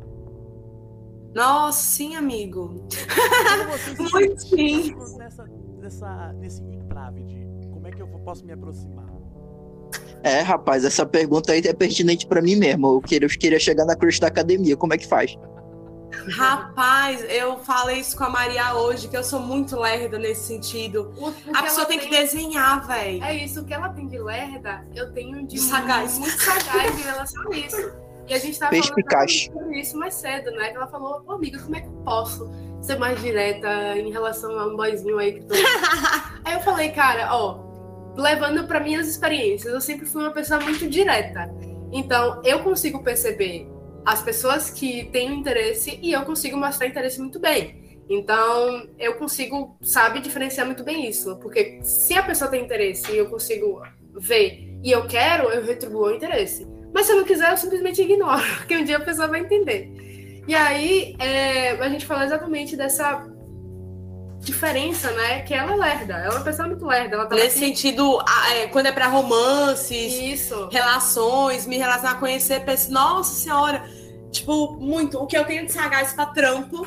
Nossa, 1.34 1.82
sim, 1.82 2.16
amigo. 2.16 2.88
Muito 4.14 4.42
sim. 4.44 4.94
nessa, 5.18 5.48
nessa, 5.80 6.34
nesse 6.34 6.64
entrave 6.64 7.24
de 7.24 7.68
como 7.72 7.88
é 7.88 7.92
que 7.92 8.00
eu 8.00 8.08
posso 8.08 8.46
me 8.46 8.54
aproximar? 8.54 9.10
É, 10.22 10.42
rapaz, 10.42 10.86
essa 10.86 11.04
pergunta 11.04 11.52
aí 11.52 11.62
é 11.66 11.74
pertinente 11.74 12.28
pra 12.28 12.44
mim 12.44 12.56
mesmo. 12.56 12.94
Eu 12.94 13.02
queria, 13.02 13.26
eu 13.26 13.30
queria 13.32 13.60
chegar 13.60 13.86
na 13.86 13.96
cruz 13.96 14.20
da 14.20 14.28
academia. 14.28 14.78
Como 14.78 14.94
é 14.94 15.00
que 15.00 15.08
faz? 15.08 15.36
Rapaz, 16.30 17.24
eu 17.30 17.58
falei 17.60 18.00
isso 18.00 18.16
com 18.18 18.24
a 18.24 18.30
Maria 18.30 18.76
hoje, 18.76 19.08
que 19.08 19.16
eu 19.18 19.24
sou 19.24 19.40
muito 19.40 19.80
lerda 19.80 20.18
nesse 20.20 20.44
sentido. 20.48 21.14
O- 21.18 21.34
A 21.56 21.64
pessoa 21.64 21.86
tem 21.86 22.00
que 22.00 22.10
desenhar, 22.10 22.86
velho. 22.86 23.24
É 23.24 23.36
isso, 23.36 23.62
o 23.62 23.66
que 23.66 23.74
ela 23.74 23.90
tem 23.90 24.08
de 24.08 24.18
lerda, 24.20 24.86
eu 24.96 25.12
tenho 25.14 25.40
de 25.48 25.56
De 25.56 25.60
sagaz. 25.60 26.18
muito 26.18 26.38
sagaz 26.42 27.00
em 27.00 27.04
relação 27.04 27.52
a 27.52 27.56
isso. 27.56 27.92
E 28.28 28.34
a 28.34 28.40
gente 28.40 28.58
tava 28.60 28.72
falando 28.72 28.84
Perspicaz. 28.94 29.32
exatamente 29.32 29.54
sobre 29.64 29.80
isso 29.80 29.98
mais 29.98 30.14
cedo, 30.14 30.52
né? 30.52 30.70
Que 30.70 30.78
ela 30.78 30.88
falou, 30.88 31.24
ô 31.26 31.32
amiga, 31.34 31.60
como 31.60 31.76
é 31.76 31.82
que 31.82 31.88
eu 31.88 32.02
posso 32.06 32.50
ser 32.82 32.98
mais 32.98 33.20
direta 33.22 33.98
em 33.98 34.12
relação 34.12 34.58
a 34.60 34.68
um 34.68 34.76
boyzinho 34.76 35.18
aí 35.18 35.34
que 35.34 35.42
tô. 35.46 35.54
aí 36.46 36.54
eu 36.54 36.62
falei, 36.62 36.92
cara, 36.92 37.30
ó, 37.36 37.60
levando 38.16 38.66
para 38.68 38.80
minhas 38.80 39.08
experiências, 39.08 39.74
eu 39.74 39.82
sempre 39.82 40.06
fui 40.06 40.22
uma 40.22 40.32
pessoa 40.32 40.60
muito 40.60 40.88
direta. 40.88 41.50
Então, 41.92 42.42
eu 42.46 42.60
consigo 42.64 43.04
perceber 43.04 43.70
as 44.06 44.22
pessoas 44.22 44.70
que 44.70 45.06
têm 45.12 45.34
interesse 45.34 46.00
e 46.02 46.12
eu 46.12 46.24
consigo 46.24 46.58
mostrar 46.58 46.88
interesse 46.88 47.20
muito 47.20 47.40
bem. 47.40 48.00
Então, 48.10 48.88
eu 49.00 49.16
consigo, 49.16 49.78
sabe, 49.82 50.20
diferenciar 50.20 50.66
muito 50.66 50.84
bem 50.84 51.08
isso. 51.08 51.38
Porque 51.38 51.80
se 51.82 52.14
a 52.14 52.24
pessoa 52.24 52.52
tem 52.52 52.64
interesse 52.64 53.10
e 53.12 53.18
eu 53.18 53.30
consigo 53.30 53.82
ver 54.14 54.70
e 54.84 54.92
eu 54.92 55.08
quero, 55.08 55.50
eu 55.50 55.64
retribuo 55.64 56.08
o 56.08 56.12
interesse. 56.12 56.68
Mas 56.94 57.06
se 57.06 57.14
eu 57.14 57.18
não 57.18 57.24
quiser, 57.24 57.52
eu 57.52 57.58
simplesmente 57.58 58.02
ignoro, 58.02 58.44
porque 58.58 58.76
um 58.76 58.84
dia 58.84 58.98
a 58.98 59.02
pessoa 59.02 59.28
vai 59.28 59.40
entender. 59.40 60.44
E 60.48 60.54
aí, 60.54 61.16
é, 61.20 61.72
a 61.72 61.88
gente 61.88 62.06
falou 62.06 62.24
exatamente 62.24 62.76
dessa 62.76 63.31
diferença, 64.42 65.12
né? 65.12 65.42
Que 65.42 65.54
ela 65.54 65.72
é 65.74 65.76
lerda. 65.76 66.14
Ela 66.16 66.26
é 66.26 66.38
uma 66.38 66.44
pessoa 66.44 66.68
muito 66.68 66.86
lerda. 66.86 67.16
Ela 67.16 67.26
tá 67.28 67.36
Nesse 67.36 67.60
sentido, 67.60 68.20
a- 68.28 68.54
é, 68.56 68.68
quando 68.68 68.88
é 68.88 68.92
pra 68.92 69.08
romances, 69.08 70.14
Isso. 70.14 70.68
relações, 70.72 71.66
me 71.66 71.78
relacionar, 71.78 72.16
conhecer, 72.20 72.66
penso, 72.66 72.92
nossa 72.92 73.34
senhora, 73.36 73.84
tipo, 74.32 74.74
muito. 74.78 75.18
O 75.20 75.28
que 75.28 75.38
eu 75.38 75.46
tenho 75.46 75.66
de 75.66 75.72
sagaz 75.72 76.14
pra 76.14 76.26
trampo. 76.28 76.86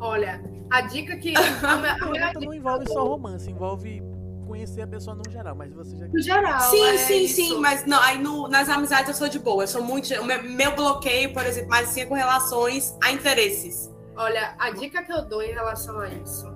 Olha, 0.00 0.42
a 0.70 0.80
dica 0.82 1.16
que. 1.16 1.34
A 1.62 2.06
minha, 2.06 2.32
não 2.34 2.54
envolve 2.54 2.88
só 2.88 3.04
romance, 3.04 3.50
envolve 3.50 4.02
conhecer 4.46 4.82
a 4.82 4.86
pessoa 4.86 5.16
no 5.16 5.22
geral, 5.30 5.54
mas 5.56 5.72
você 5.72 5.96
já. 5.96 6.06
no 6.06 6.20
geral. 6.22 6.60
sim, 6.60 6.84
é 6.84 6.96
sim, 6.98 7.22
isso. 7.24 7.34
sim, 7.36 7.58
mas 7.58 7.86
não, 7.86 8.00
aí 8.02 8.18
no- 8.18 8.48
nas 8.48 8.68
amizades 8.68 9.08
eu 9.08 9.14
sou 9.14 9.28
de 9.28 9.38
boa. 9.38 9.62
Eu 9.64 9.68
sou 9.68 9.82
muito. 9.82 10.08
meu, 10.24 10.42
meu 10.42 10.74
bloqueio, 10.76 11.32
por 11.32 11.44
exemplo, 11.46 11.70
mas 11.70 11.88
assim 11.88 12.02
é 12.02 12.06
com 12.06 12.14
relações 12.14 12.96
a 13.02 13.10
interesses. 13.10 13.90
Olha, 14.14 14.54
a 14.58 14.70
dica 14.70 15.02
que 15.02 15.10
eu 15.12 15.22
dou 15.24 15.42
em 15.42 15.52
relação 15.52 15.98
a 15.98 16.08
isso, 16.08 16.51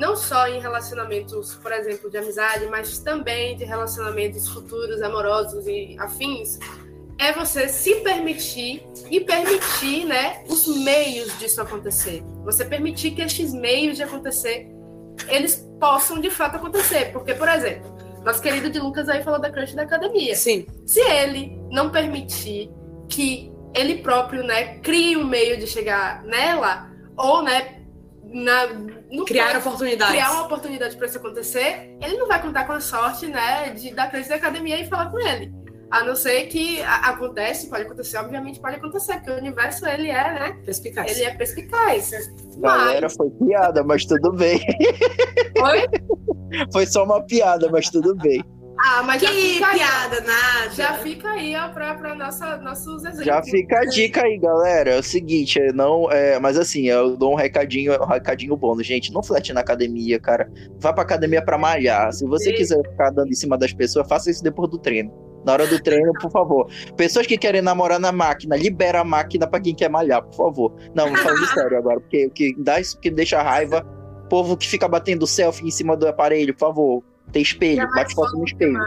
não 0.00 0.16
só 0.16 0.48
em 0.48 0.58
relacionamentos, 0.60 1.54
por 1.56 1.70
exemplo, 1.70 2.10
de 2.10 2.16
amizade, 2.16 2.66
mas 2.66 2.98
também 3.00 3.54
de 3.54 3.64
relacionamentos 3.64 4.48
futuros, 4.48 5.02
amorosos 5.02 5.66
e 5.66 5.94
afins, 5.98 6.58
é 7.18 7.34
você 7.34 7.68
se 7.68 7.96
permitir 7.96 8.82
e 9.10 9.20
permitir, 9.20 10.06
né, 10.06 10.42
os 10.48 10.66
meios 10.66 11.38
disso 11.38 11.60
acontecer. 11.60 12.22
Você 12.46 12.64
permitir 12.64 13.10
que 13.10 13.20
estes 13.20 13.52
meios 13.52 13.98
de 13.98 14.02
acontecer, 14.02 14.66
eles 15.28 15.68
possam 15.78 16.18
de 16.18 16.30
fato 16.30 16.56
acontecer. 16.56 17.12
Porque, 17.12 17.34
por 17.34 17.48
exemplo, 17.50 18.00
Nosso 18.24 18.42
querido 18.42 18.68
de 18.68 18.78
Lucas 18.78 19.08
aí 19.08 19.22
falou 19.22 19.40
da 19.40 19.50
crush 19.50 19.74
da 19.74 19.82
academia. 19.82 20.34
Sim. 20.34 20.66
Se 20.86 21.00
ele 21.00 21.58
não 21.70 21.90
permitir 21.90 22.70
que 23.08 23.50
ele 23.74 23.98
próprio, 23.98 24.42
né, 24.42 24.78
crie 24.80 25.16
um 25.16 25.24
meio 25.24 25.58
de 25.58 25.66
chegar 25.66 26.22
nela, 26.24 26.90
ou, 27.16 27.42
né, 27.42 27.79
na, 28.32 28.66
no 29.10 29.24
Criar 29.24 29.52
caso, 29.52 29.66
oportunidades. 29.68 30.14
criar 30.14 30.30
uma 30.32 30.42
oportunidade 30.44 30.96
para 30.96 31.06
isso 31.06 31.18
acontecer, 31.18 31.96
ele 32.00 32.16
não 32.16 32.28
vai 32.28 32.40
contar 32.40 32.64
com 32.66 32.72
a 32.72 32.80
sorte, 32.80 33.26
né, 33.26 33.70
de 33.70 33.92
da 33.94 34.06
crush 34.06 34.28
da 34.28 34.36
academia 34.36 34.80
e 34.80 34.86
falar 34.88 35.10
com 35.10 35.18
ele. 35.18 35.52
A 35.90 36.04
não 36.04 36.14
ser 36.14 36.42
que 36.46 36.80
a- 36.82 37.08
acontece, 37.10 37.68
pode 37.68 37.82
acontecer, 37.82 38.16
obviamente 38.18 38.60
pode 38.60 38.76
acontecer, 38.76 39.14
porque 39.14 39.32
o 39.32 39.38
universo, 39.38 39.84
ele 39.86 40.08
é, 40.08 40.32
né, 40.34 40.56
Perspicaz. 40.64 41.10
ele 41.10 41.24
é 41.24 41.34
perspicaz. 41.34 42.10
Galera, 42.58 43.00
Mas, 43.02 43.16
foi 43.16 43.28
piada, 43.30 43.82
mas 43.82 44.04
tudo 44.04 44.32
bem. 44.32 44.60
Oi? 45.60 45.88
Foi 46.72 46.86
só 46.86 47.02
uma 47.04 47.20
piada, 47.22 47.68
mas 47.70 47.90
tudo 47.90 48.14
bem. 48.14 48.40
Ah, 48.82 49.02
mas 49.02 49.20
já 49.20 49.28
Que 49.28 49.34
fica 49.54 49.66
aí, 49.66 49.78
piada, 49.78 50.20
nada. 50.22 50.70
já 50.70 50.94
fica 50.94 51.28
aí, 51.30 51.54
ó, 51.54 51.68
pra, 51.68 51.94
pra 51.94 52.14
nossa, 52.14 52.56
nossos 52.58 53.04
exemplos. 53.04 53.26
Já 53.26 53.42
fica 53.42 53.78
a 53.80 53.84
dica 53.84 54.22
aí, 54.24 54.38
galera. 54.38 54.90
É 54.92 54.98
o 54.98 55.02
seguinte, 55.02 55.60
é 55.60 55.70
não, 55.72 56.10
é, 56.10 56.38
mas 56.40 56.56
assim, 56.56 56.88
eu 56.88 57.16
dou 57.16 57.32
um 57.32 57.34
recadinho, 57.36 57.92
um 58.02 58.06
recadinho 58.06 58.56
bônus, 58.56 58.86
gente. 58.86 59.12
Não 59.12 59.22
flete 59.22 59.52
na 59.52 59.60
academia, 59.60 60.18
cara. 60.18 60.50
Vá 60.78 60.92
pra 60.92 61.02
academia 61.02 61.44
pra 61.44 61.58
malhar. 61.58 62.10
Se 62.12 62.24
você 62.26 62.52
quiser 62.52 62.80
ficar 62.90 63.10
dando 63.10 63.28
em 63.28 63.34
cima 63.34 63.58
das 63.58 63.72
pessoas, 63.72 64.08
faça 64.08 64.30
isso 64.30 64.42
depois 64.42 64.70
do 64.70 64.78
treino. 64.78 65.12
Na 65.44 65.52
hora 65.52 65.66
do 65.66 65.78
treino, 65.82 66.12
por 66.20 66.30
favor. 66.30 66.66
Pessoas 66.96 67.26
que 67.26 67.36
querem 67.36 67.62
namorar 67.62 67.98
na 67.98 68.12
máquina, 68.12 68.56
libera 68.56 69.00
a 69.00 69.04
máquina 69.04 69.46
pra 69.46 69.60
quem 69.60 69.74
quer 69.74 69.90
malhar, 69.90 70.22
por 70.22 70.34
favor. 70.34 70.74
Não, 70.94 71.14
falando 71.16 71.46
sério 71.52 71.78
agora, 71.78 72.00
porque 72.00 72.26
o 72.26 72.30
que 72.30 72.54
dá 72.58 72.80
isso 72.80 72.98
que 72.98 73.10
deixa 73.10 73.42
raiva, 73.42 73.82
povo 74.28 74.56
que 74.56 74.66
fica 74.68 74.86
batendo 74.88 75.26
selfie 75.26 75.66
em 75.66 75.70
cima 75.70 75.96
do 75.96 76.06
aparelho, 76.08 76.54
por 76.54 76.60
favor. 76.60 77.09
Tem 77.32 77.42
espelho, 77.42 77.88
bate 77.90 78.14
foto 78.14 78.36
no 78.36 78.44
espelho. 78.44 78.78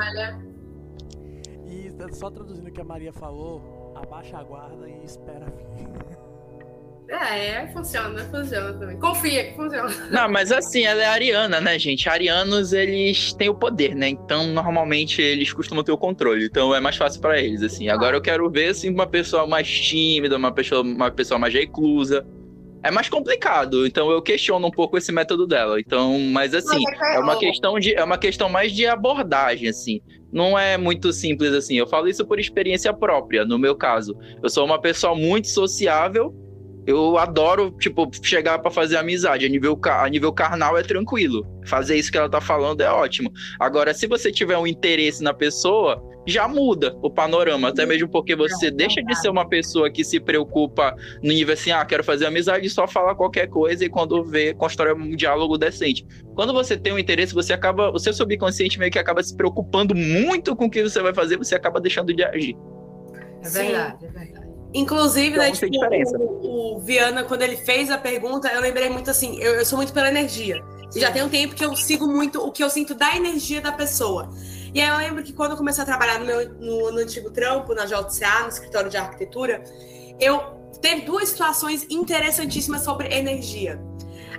E 1.66 2.16
só 2.16 2.30
traduzindo 2.30 2.68
o 2.68 2.72
que 2.72 2.82
a 2.82 2.84
Maria 2.84 3.14
falou, 3.14 3.94
abaixa 3.96 4.38
a 4.38 4.44
guarda 4.44 4.88
e 4.90 5.06
espera 5.06 5.46
vir. 5.46 5.88
É, 7.10 7.68
funciona, 7.68 8.24
funciona 8.26 8.74
também. 8.74 8.98
Confia 8.98 9.44
que 9.44 9.56
funciona. 9.56 9.90
Não, 10.10 10.32
mas 10.32 10.52
assim, 10.52 10.84
ela 10.84 11.04
é 11.04 11.06
ariana, 11.06 11.62
né, 11.62 11.78
gente? 11.78 12.10
Arianos, 12.10 12.74
eles 12.74 13.34
têm 13.34 13.50
o 13.50 13.54
poder, 13.54 13.94
né? 13.94 14.10
Então, 14.10 14.48
normalmente, 14.48 15.22
eles 15.22 15.54
costumam 15.54 15.84
ter 15.84 15.92
o 15.92 15.98
controle. 15.98 16.46
Então, 16.46 16.74
é 16.74 16.80
mais 16.80 16.96
fácil 16.96 17.22
pra 17.22 17.40
eles, 17.40 17.62
assim. 17.62 17.88
Agora, 17.90 18.18
eu 18.18 18.22
quero 18.22 18.50
ver, 18.50 18.70
assim, 18.70 18.90
uma 18.90 19.06
pessoa 19.06 19.46
mais 19.46 19.70
tímida, 19.70 20.38
uma 20.38 20.52
pessoa, 20.52 20.82
uma 20.82 21.12
pessoa 21.12 21.38
mais 21.40 21.54
reclusa. 21.54 22.26
É 22.84 22.92
mais 22.92 23.08
complicado. 23.08 23.88
Então, 23.88 24.12
eu 24.12 24.22
questiono 24.22 24.68
um 24.68 24.72
pouco 24.72 24.98
esse 24.98 25.12
método 25.12 25.48
dela. 25.48 25.80
Então, 25.80 26.20
mas 26.20 26.54
assim, 26.54 26.84
é 27.14 27.20
uma 27.20 27.38
questão 27.40 27.80
de 27.80 27.96
é 27.96 28.04
uma 28.04 28.18
questão 28.18 28.50
mais 28.50 28.74
de 28.74 28.86
abordagem 28.86 29.70
assim. 29.70 30.02
Não 30.32 30.60
é 30.60 30.78
muito 30.78 31.14
simples 31.14 31.54
assim. 31.54 31.76
Eu 31.76 31.88
falo 31.88 32.10
isso 32.10 32.26
por 32.26 32.40
experiência 32.40 32.94
própria, 32.94 33.46
no 33.46 33.58
meu 33.58 33.76
caso. 33.76 34.18
Eu 34.42 34.50
sou 34.50 34.66
uma 34.66 34.82
pessoa 34.82 35.16
muito 35.16 35.48
sociável. 35.48 36.36
Eu 36.86 37.18
adoro, 37.18 37.72
tipo, 37.80 38.10
chegar 38.22 38.60
pra 38.60 38.70
fazer 38.70 38.98
amizade. 38.98 39.46
A 39.46 39.50
nível, 39.50 39.80
a 39.84 40.10
nível 40.10 40.34
carnal 40.34 40.78
é 40.78 40.84
tranquilo. 40.84 41.46
Fazer 41.66 41.96
isso 41.96 42.12
que 42.12 42.18
ela 42.18 42.30
tá 42.30 42.42
falando 42.42 42.82
é 42.82 42.90
ótimo. 42.90 43.32
Agora, 43.60 43.94
se 43.94 44.08
você 44.08 44.32
tiver 44.32 44.58
um 44.58 44.68
interesse 44.68 45.24
na 45.24 45.34
pessoa, 45.34 46.02
já 46.26 46.48
muda 46.48 46.98
o 47.02 47.10
panorama. 47.10 47.70
Até 47.70 47.86
mesmo 47.86 48.10
porque 48.10 48.36
você 48.36 48.72
deixa 48.72 49.02
de 49.02 49.16
ser 49.16 49.30
uma 49.30 49.48
pessoa 49.48 49.92
que 49.92 50.04
se 50.04 50.20
preocupa 50.20 50.96
no 51.22 51.30
nível 51.30 51.54
assim, 51.54 51.72
ah, 51.72 51.86
quero 51.86 52.04
fazer 52.04 52.26
amizade, 52.26 52.70
só 52.70 52.88
fala 52.88 53.16
qualquer 53.16 53.48
coisa 53.48 53.86
e 53.86 53.90
quando 53.90 54.24
vê, 54.24 54.54
constrói 54.54 54.94
um 54.94 55.16
diálogo 55.16 55.58
decente. 55.58 56.06
Quando 56.36 56.54
você 56.54 56.78
tem 56.78 56.94
um 56.94 57.00
interesse, 57.00 57.34
você 57.34 57.54
acaba, 57.54 57.92
o 57.92 58.00
seu 58.00 58.14
subconsciente 58.14 58.80
meio 58.80 58.92
que 58.92 59.00
acaba 59.00 59.22
se 59.22 59.36
preocupando 59.36 59.96
muito 59.96 60.56
com 60.56 60.66
o 60.66 60.70
que 60.70 60.84
você 60.84 61.02
vai 61.02 61.14
fazer, 61.14 61.38
você 61.38 61.56
acaba 61.56 61.80
deixando 61.80 62.14
de 62.14 62.24
agir. 62.24 62.56
É 63.42 63.46
Sim. 63.46 63.64
verdade, 63.64 64.06
é 64.06 64.10
verdade. 64.10 64.43
Inclusive, 64.74 65.36
Então, 65.36 65.44
né, 65.44 65.52
tipo, 65.52 65.68
o, 66.18 66.76
o 66.76 66.80
Viana, 66.80 67.24
quando 67.24 67.44
ele 67.44 67.58
fez 67.58 67.92
a 67.92 67.98
pergunta, 67.98 68.48
eu 68.48 68.60
lembrei 68.62 68.90
muito 68.90 69.10
assim, 69.12 69.38
eu, 69.40 69.54
eu 69.56 69.66
sou 69.66 69.78
muito 69.78 69.94
pela 69.94 70.08
energia. 70.10 70.64
E 70.96 71.00
já 71.00 71.12
tem 71.12 71.24
um 71.24 71.30
tempo 71.30 71.56
que 71.56 71.64
eu 71.64 71.76
sigo 71.76 72.08
muito 72.08 72.40
o 72.46 72.52
que 72.52 72.64
eu 72.64 72.70
sinto 72.70 72.94
da 72.94 73.16
energia 73.16 73.62
da 73.62 73.72
pessoa. 73.72 74.30
E 74.74 74.82
aí 74.82 74.90
eu 74.90 74.98
lembro 74.98 75.24
que 75.24 75.34
quando 75.34 75.52
eu 75.52 75.58
comecei 75.58 75.82
a 75.84 75.86
trabalhar 75.86 76.20
no 76.20 76.26
meu 76.26 76.50
no, 76.56 76.92
no 76.92 76.98
antigo 77.00 77.30
trampo, 77.32 77.74
na 77.74 77.86
JCA, 77.86 78.42
no 78.44 78.50
escritório 78.50 78.90
de 78.90 78.98
arquitetura, 78.98 79.64
eu 80.20 80.40
teve 80.82 81.02
duas 81.02 81.30
situações 81.30 81.86
interessantíssimas 81.90 82.82
sobre 82.84 83.14
energia. 83.14 83.80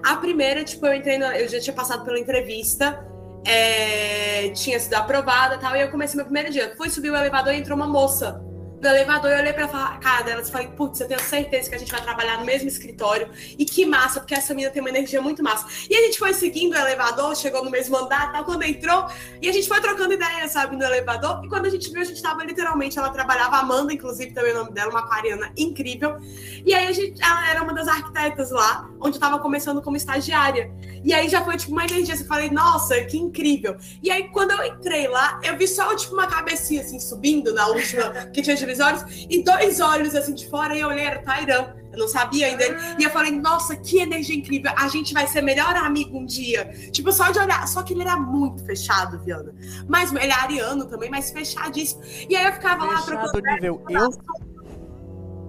A 0.03 0.17
primeira, 0.17 0.63
tipo, 0.65 0.85
eu 0.87 0.95
entrei, 0.95 1.17
na- 1.19 1.39
eu 1.39 1.49
já 1.49 1.59
tinha 1.61 1.75
passado 1.75 2.05
pela 2.05 2.19
entrevista, 2.19 3.05
é, 3.47 4.49
tinha 4.51 4.79
sido 4.79 4.95
aprovada 4.95 5.55
e 5.55 5.59
tal, 5.59 5.75
e 5.77 5.81
eu 5.81 5.91
comecei 5.91 6.17
meu 6.17 6.25
primeiro 6.25 6.51
dia. 6.51 6.75
Fui 6.77 6.91
subir 6.91 7.11
o 7.11 7.17
elevador 7.17 7.53
e 7.55 7.59
entrou 7.59 7.77
uma 7.77 7.87
moça 7.87 8.41
no 8.81 8.89
elevador, 8.89 9.31
eu 9.31 9.39
olhei 9.39 9.53
pra 9.53 9.69
cara 9.69 10.23
dela 10.23 10.43
e 10.43 10.45
falei, 10.45 10.69
putz, 10.69 11.01
eu 11.01 11.09
tenho 11.09 11.21
certeza 11.21 11.69
que 11.69 11.75
a 11.75 11.79
gente 11.79 11.91
vai 11.91 12.03
trabalhar 12.03 12.39
no 12.39 12.45
mesmo 12.45 12.69
escritório. 12.69 13.31
E 13.59 13.65
que 13.65 13.87
massa, 13.87 14.21
porque 14.21 14.35
essa 14.35 14.53
menina 14.55 14.73
tem 14.73 14.81
uma 14.81 14.91
energia 14.91 15.21
muito 15.23 15.43
massa. 15.43 15.67
E 15.89 15.97
a 15.97 16.01
gente 16.03 16.19
foi 16.19 16.35
seguindo 16.35 16.75
o 16.75 16.77
elevador, 16.77 17.35
chegou 17.37 17.65
no 17.65 17.71
mesmo 17.71 17.97
andar, 17.97 18.33
tal, 18.33 18.45
quando 18.45 18.63
entrou, 18.63 19.07
e 19.41 19.49
a 19.49 19.53
gente 19.53 19.69
foi 19.69 19.81
trocando 19.81 20.13
ideia, 20.13 20.47
sabe, 20.49 20.77
no 20.77 20.85
elevador. 20.85 21.45
E 21.45 21.49
quando 21.49 21.67
a 21.67 21.71
gente 21.71 21.91
viu, 21.91 22.03
a 22.03 22.05
gente 22.05 22.23
tava 22.23 22.45
literalmente, 22.45 22.99
ela 22.99 23.11
trabalhava, 23.11 23.57
Amanda, 23.57 23.93
inclusive, 23.93 24.33
também 24.33 24.53
o 24.53 24.59
nome 24.59 24.73
dela, 24.73 24.91
uma 24.91 25.01
aquariana 25.01 25.53
incrível. 25.57 26.17
E 26.65 26.75
aí 26.75 26.87
a 26.87 26.93
gente, 26.93 27.23
ela 27.23 27.51
era 27.51 27.63
uma 27.63 27.73
das 27.73 27.89
arquitetas 27.89 28.51
lá, 28.51 28.89
onde 29.01 29.19
tava 29.19 29.39
começando 29.39 29.81
como 29.81 29.97
estagiária. 29.97 30.71
E 31.03 31.13
aí 31.13 31.29
já 31.29 31.45
foi, 31.45 31.57
tipo, 31.57 31.73
uma 31.73 31.85
energia, 31.85 32.15
assim, 32.15 32.23
eu 32.23 32.29
falei, 32.29 32.51
nossa, 32.51 33.03
que 33.05 33.19
incrível. 33.19 33.77
E 34.03 34.11
aí, 34.11 34.29
quando 34.29 34.53
eu 34.53 34.65
entrei 34.65 35.07
lá, 35.07 35.41
eu 35.43 35.57
vi 35.57 35.69
só, 35.69 35.95
tipo, 35.95 36.15
uma 36.15 36.27
cabecinha, 36.27 36.81
assim, 36.81 36.99
subindo 36.99 37.53
na 37.53 37.67
última, 37.67 38.11
que 38.33 38.41
tinha 38.43 38.57
divisórios, 38.75 39.27
e 39.31 39.43
dois 39.43 39.81
olhos, 39.81 40.15
assim, 40.15 40.35
de 40.35 40.49
fora, 40.49 40.77
e 40.77 40.81
eu 40.81 40.89
olhei, 40.89 41.05
era 41.05 41.21
o 41.21 41.25
Tairan. 41.25 41.73
Eu 41.93 41.99
não 42.01 42.09
sabia 42.09 42.49
ainda. 42.49 42.65
E 42.99 43.05
eu 43.05 43.11
falei, 43.11 43.31
nossa, 43.31 43.77
que 43.77 43.99
energia 43.99 44.35
incrível. 44.35 44.73
A 44.77 44.89
gente 44.89 45.15
vai 45.15 45.29
ser 45.29 45.43
melhor 45.43 45.77
amigo 45.77 46.19
um 46.19 46.27
dia. 46.27 46.65
Tipo, 46.91 47.13
só 47.13 47.31
de 47.31 47.39
olhar. 47.39 47.69
Só 47.69 47.85
que 47.85 47.95
ele 47.95 48.03
era 48.03 48.17
muito 48.17 48.65
fechado, 48.65 49.21
Viana. 49.21 49.55
Mas 49.89 50.13
ele 50.13 50.33
é 50.33 50.35
ariano 50.35 50.87
também, 50.87 51.09
mas 51.09 51.31
fechadíssimo. 51.31 52.03
E 52.29 52.35
aí 52.35 52.47
eu 52.47 52.53
ficava 52.53 52.85
lá 52.85 53.01
Fechado 53.01 53.31
trocando 53.31 53.47
nível 53.55 53.85
eu. 53.89 54.11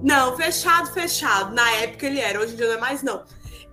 não, 0.04 0.38
fechado, 0.38 0.94
fechado. 0.94 1.56
Na 1.56 1.68
época 1.78 2.06
ele 2.06 2.20
era, 2.20 2.40
hoje 2.40 2.54
em 2.54 2.58
dia 2.58 2.68
não 2.68 2.76
é 2.76 2.80
mais, 2.80 3.02
não. 3.02 3.24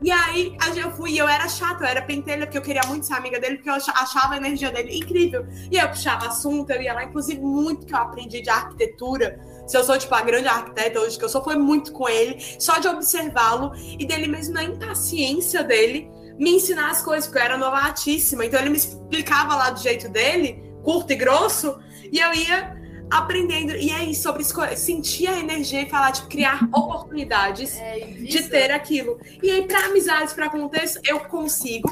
E 0.00 0.10
aí 0.10 0.56
eu 0.76 0.90
fui 0.92 1.12
e 1.12 1.18
eu 1.18 1.28
era 1.28 1.48
chata, 1.48 1.84
eu 1.84 1.88
era 1.88 2.02
pentelha, 2.02 2.46
porque 2.46 2.58
eu 2.58 2.62
queria 2.62 2.82
muito 2.88 3.06
ser 3.06 3.14
amiga 3.14 3.38
dele, 3.38 3.56
porque 3.56 3.70
eu 3.70 3.74
acha- 3.74 3.92
achava 3.92 4.34
a 4.34 4.36
energia 4.36 4.70
dele 4.70 4.96
incrível. 4.96 5.46
E 5.70 5.76
eu 5.76 5.88
puxava 5.88 6.26
assunto, 6.26 6.70
eu 6.70 6.82
ia 6.82 6.92
lá, 6.92 7.04
inclusive, 7.04 7.40
muito 7.40 7.86
que 7.86 7.94
eu 7.94 7.98
aprendi 7.98 8.40
de 8.40 8.50
arquitetura. 8.50 9.40
Se 9.66 9.76
eu 9.76 9.84
sou, 9.84 9.96
tipo, 9.96 10.14
a 10.14 10.22
grande 10.22 10.48
arquiteta 10.48 11.00
hoje 11.00 11.16
que 11.16 11.24
eu 11.24 11.28
sou, 11.28 11.42
foi 11.42 11.56
muito 11.56 11.92
com 11.92 12.08
ele, 12.08 12.36
só 12.58 12.78
de 12.78 12.88
observá-lo 12.88 13.72
e 13.76 14.04
dele 14.04 14.26
mesmo 14.26 14.54
na 14.54 14.64
impaciência 14.64 15.62
dele 15.62 16.10
me 16.38 16.50
ensinar 16.50 16.90
as 16.90 17.02
coisas, 17.02 17.26
porque 17.26 17.38
eu 17.38 17.44
era 17.44 17.56
novatíssima. 17.56 18.44
Então 18.44 18.58
ele 18.58 18.70
me 18.70 18.76
explicava 18.76 19.54
lá 19.54 19.70
do 19.70 19.78
jeito 19.80 20.08
dele, 20.08 20.62
curto 20.82 21.12
e 21.12 21.16
grosso, 21.16 21.78
e 22.10 22.18
eu 22.18 22.34
ia 22.34 22.81
aprendendo. 23.18 23.72
E 23.76 23.90
aí, 23.90 24.14
sobre 24.14 24.42
esco- 24.42 24.76
sentir 24.76 25.26
a 25.28 25.38
energia 25.38 25.82
e 25.82 25.88
falar, 25.90 26.12
tipo, 26.12 26.28
criar 26.28 26.62
oportunidades 26.74 27.76
É, 27.78 27.98
de 28.00 28.48
ter 28.48 28.70
aquilo. 28.70 29.18
E 29.42 29.50
aí, 29.50 29.66
para 29.66 29.86
amizades, 29.86 30.32
para 30.32 30.48
contexto, 30.48 31.00
eu 31.06 31.20
consigo. 31.20 31.88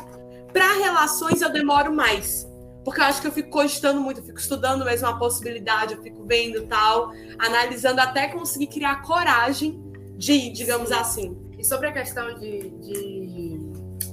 Para 0.53 0.73
relações, 0.79 1.43
eu 1.43 1.53
demoro 1.53 1.93
mais. 1.95 2.49
Porque 2.85 3.01
eu 3.01 3.05
acho 3.05 3.21
que 3.21 3.27
eu 3.29 3.33
fico 3.33 3.51
cogitando 3.51 4.01
muito, 4.01 4.21
eu 4.21 4.25
fico 4.25 4.39
estudando 4.39 4.85
mesmo 4.85 5.07
a 5.07 5.17
possibilidade, 5.19 5.95
eu 5.95 6.03
fico 6.03 6.25
vendo 6.25 6.67
tal, 6.67 7.13
analisando 7.39 8.01
até 8.01 8.29
conseguir 8.29 8.69
criar 8.69 9.03
coragem 9.03 9.79
de 10.17 10.33
ir, 10.33 10.53
digamos 10.53 10.91
assim. 10.91 11.37
E 11.59 11.65
sobre 11.65 11.89
a 11.89 11.93
questão 11.93 12.35
de, 12.39 12.71
de, 12.71 13.59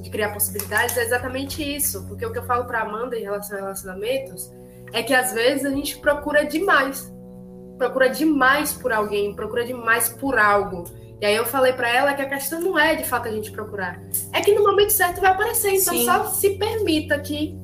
de 0.01 0.09
criar 0.09 0.33
possibilidades, 0.33 0.97
é 0.97 1.03
exatamente 1.05 1.63
isso. 1.63 2.05
Porque 2.07 2.25
o 2.25 2.31
que 2.31 2.37
eu 2.39 2.45
falo 2.45 2.65
pra 2.65 2.81
Amanda 2.81 3.17
em 3.17 3.21
relação 3.23 3.57
a 3.57 3.61
relacionamentos 3.61 4.51
é 4.93 5.03
que 5.03 5.13
às 5.13 5.33
vezes 5.33 5.65
a 5.65 5.69
gente 5.69 5.97
procura 5.97 6.45
demais. 6.45 7.13
Procura 7.77 8.09
demais 8.09 8.73
por 8.73 8.91
alguém, 8.91 9.35
procura 9.35 9.63
demais 9.65 10.09
por 10.09 10.37
algo. 10.39 10.85
E 11.21 11.25
aí 11.25 11.35
eu 11.35 11.45
falei 11.45 11.73
pra 11.73 11.89
ela 11.89 12.13
que 12.13 12.21
a 12.21 12.29
questão 12.29 12.59
não 12.61 12.77
é 12.77 12.95
de 12.95 13.03
fato 13.03 13.27
a 13.27 13.31
gente 13.31 13.51
procurar. 13.51 13.99
É 14.33 14.41
que 14.41 14.53
no 14.53 14.63
momento 14.63 14.91
certo 14.91 15.19
vai 15.21 15.31
aparecer. 15.31 15.71
Então 15.71 15.93
Sim. 15.93 16.05
só 16.05 16.25
se 16.25 16.51
permita 16.57 17.19
que 17.19 17.57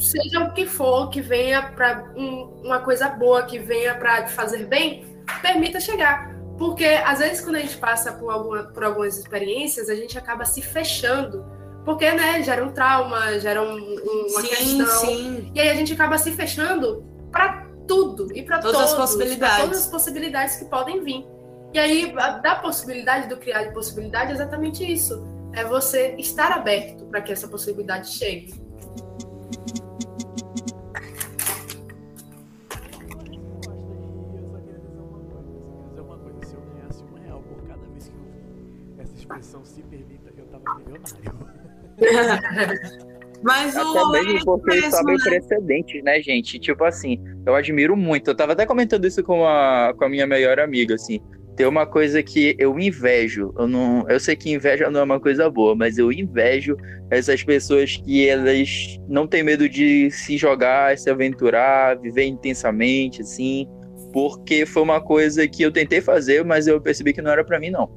seja 0.00 0.40
o 0.40 0.52
que 0.52 0.66
for, 0.66 1.08
que 1.10 1.20
venha 1.20 1.62
pra 1.72 2.12
um- 2.16 2.62
uma 2.64 2.80
coisa 2.80 3.08
boa, 3.08 3.42
que 3.42 3.58
venha 3.58 3.94
pra 3.94 4.22
te 4.24 4.32
fazer 4.32 4.66
bem, 4.66 5.04
permita 5.42 5.78
chegar. 5.80 6.30
Porque 6.58 6.84
às 6.84 7.20
vezes 7.20 7.40
quando 7.40 7.56
a 7.56 7.60
gente 7.60 7.76
passa 7.76 8.12
por, 8.12 8.30
alguma, 8.30 8.64
por 8.64 8.84
algumas 8.84 9.16
experiências, 9.18 9.88
a 9.88 9.94
gente 9.94 10.18
acaba 10.18 10.44
se 10.44 10.60
fechando. 10.60 11.44
Porque, 11.84 12.10
né, 12.12 12.42
gera 12.42 12.64
um 12.64 12.70
trauma, 12.70 13.38
gera 13.38 13.62
um, 13.62 13.76
uma 13.76 14.40
sim, 14.42 14.48
questão. 14.48 15.06
Sim. 15.06 15.50
E 15.54 15.60
aí 15.60 15.70
a 15.70 15.74
gente 15.74 15.92
acaba 15.92 16.18
se 16.18 16.32
fechando 16.32 17.04
para 17.32 17.66
tudo 17.88 18.28
e 18.36 18.42
para 18.42 18.58
todas 18.58 18.76
todos, 18.76 18.92
as 18.92 18.98
possibilidades. 18.98 19.64
todas 19.64 19.78
as 19.78 19.86
possibilidades 19.86 20.56
que 20.56 20.64
podem 20.66 21.02
vir. 21.02 21.26
E 21.72 21.78
aí, 21.78 22.12
da 22.42 22.56
possibilidade 22.56 23.28
do 23.28 23.36
criar 23.36 23.64
de 23.64 23.72
possibilidade 23.72 24.32
é 24.32 24.34
exatamente 24.34 24.84
isso. 24.84 25.24
É 25.52 25.64
você 25.64 26.14
estar 26.18 26.52
aberto 26.52 27.04
para 27.06 27.20
que 27.22 27.32
essa 27.32 27.48
possibilidade 27.48 28.08
chegue. 28.08 28.52
expressão 39.30 39.64
se 39.64 39.82
permita, 39.82 40.32
eu 40.36 40.46
tava 40.46 40.74
milionário. 40.78 41.49
Mas 43.42 43.74
o 43.74 43.80
Até 43.80 43.98
rolê 44.00 44.22
mesmo 44.22 44.58
porque 44.58 44.76
eles 44.76 44.90
sabem 44.90 45.16
né? 45.16 45.24
precedentes, 45.24 46.02
né, 46.02 46.20
gente? 46.20 46.58
Tipo 46.58 46.84
assim, 46.84 47.18
eu 47.46 47.54
admiro 47.54 47.96
muito. 47.96 48.28
Eu 48.28 48.34
tava 48.34 48.52
até 48.52 48.66
comentando 48.66 49.06
isso 49.06 49.22
com 49.22 49.46
a, 49.46 49.94
com 49.96 50.04
a 50.04 50.08
minha 50.08 50.26
melhor 50.26 50.60
amiga, 50.60 50.94
assim. 50.94 51.20
Tem 51.56 51.66
uma 51.66 51.86
coisa 51.86 52.22
que 52.22 52.54
eu 52.58 52.78
invejo. 52.78 53.52
Eu, 53.58 53.66
não, 53.66 54.06
eu 54.08 54.20
sei 54.20 54.36
que 54.36 54.52
inveja 54.52 54.90
não 54.90 55.00
é 55.00 55.02
uma 55.02 55.20
coisa 55.20 55.48
boa, 55.50 55.74
mas 55.74 55.96
eu 55.96 56.12
invejo 56.12 56.76
essas 57.10 57.42
pessoas 57.42 57.96
que 57.96 58.28
elas 58.28 58.98
não 59.08 59.26
têm 59.26 59.42
medo 59.42 59.68
de 59.68 60.10
se 60.10 60.36
jogar, 60.36 60.96
se 60.98 61.08
aventurar, 61.08 61.98
viver 61.98 62.26
intensamente, 62.26 63.22
assim. 63.22 63.66
Porque 64.12 64.66
foi 64.66 64.82
uma 64.82 65.00
coisa 65.00 65.46
que 65.48 65.62
eu 65.62 65.72
tentei 65.72 66.00
fazer, 66.00 66.44
mas 66.44 66.66
eu 66.66 66.80
percebi 66.80 67.12
que 67.12 67.22
não 67.22 67.30
era 67.30 67.44
pra 67.44 67.58
mim, 67.58 67.70
não. 67.70 67.88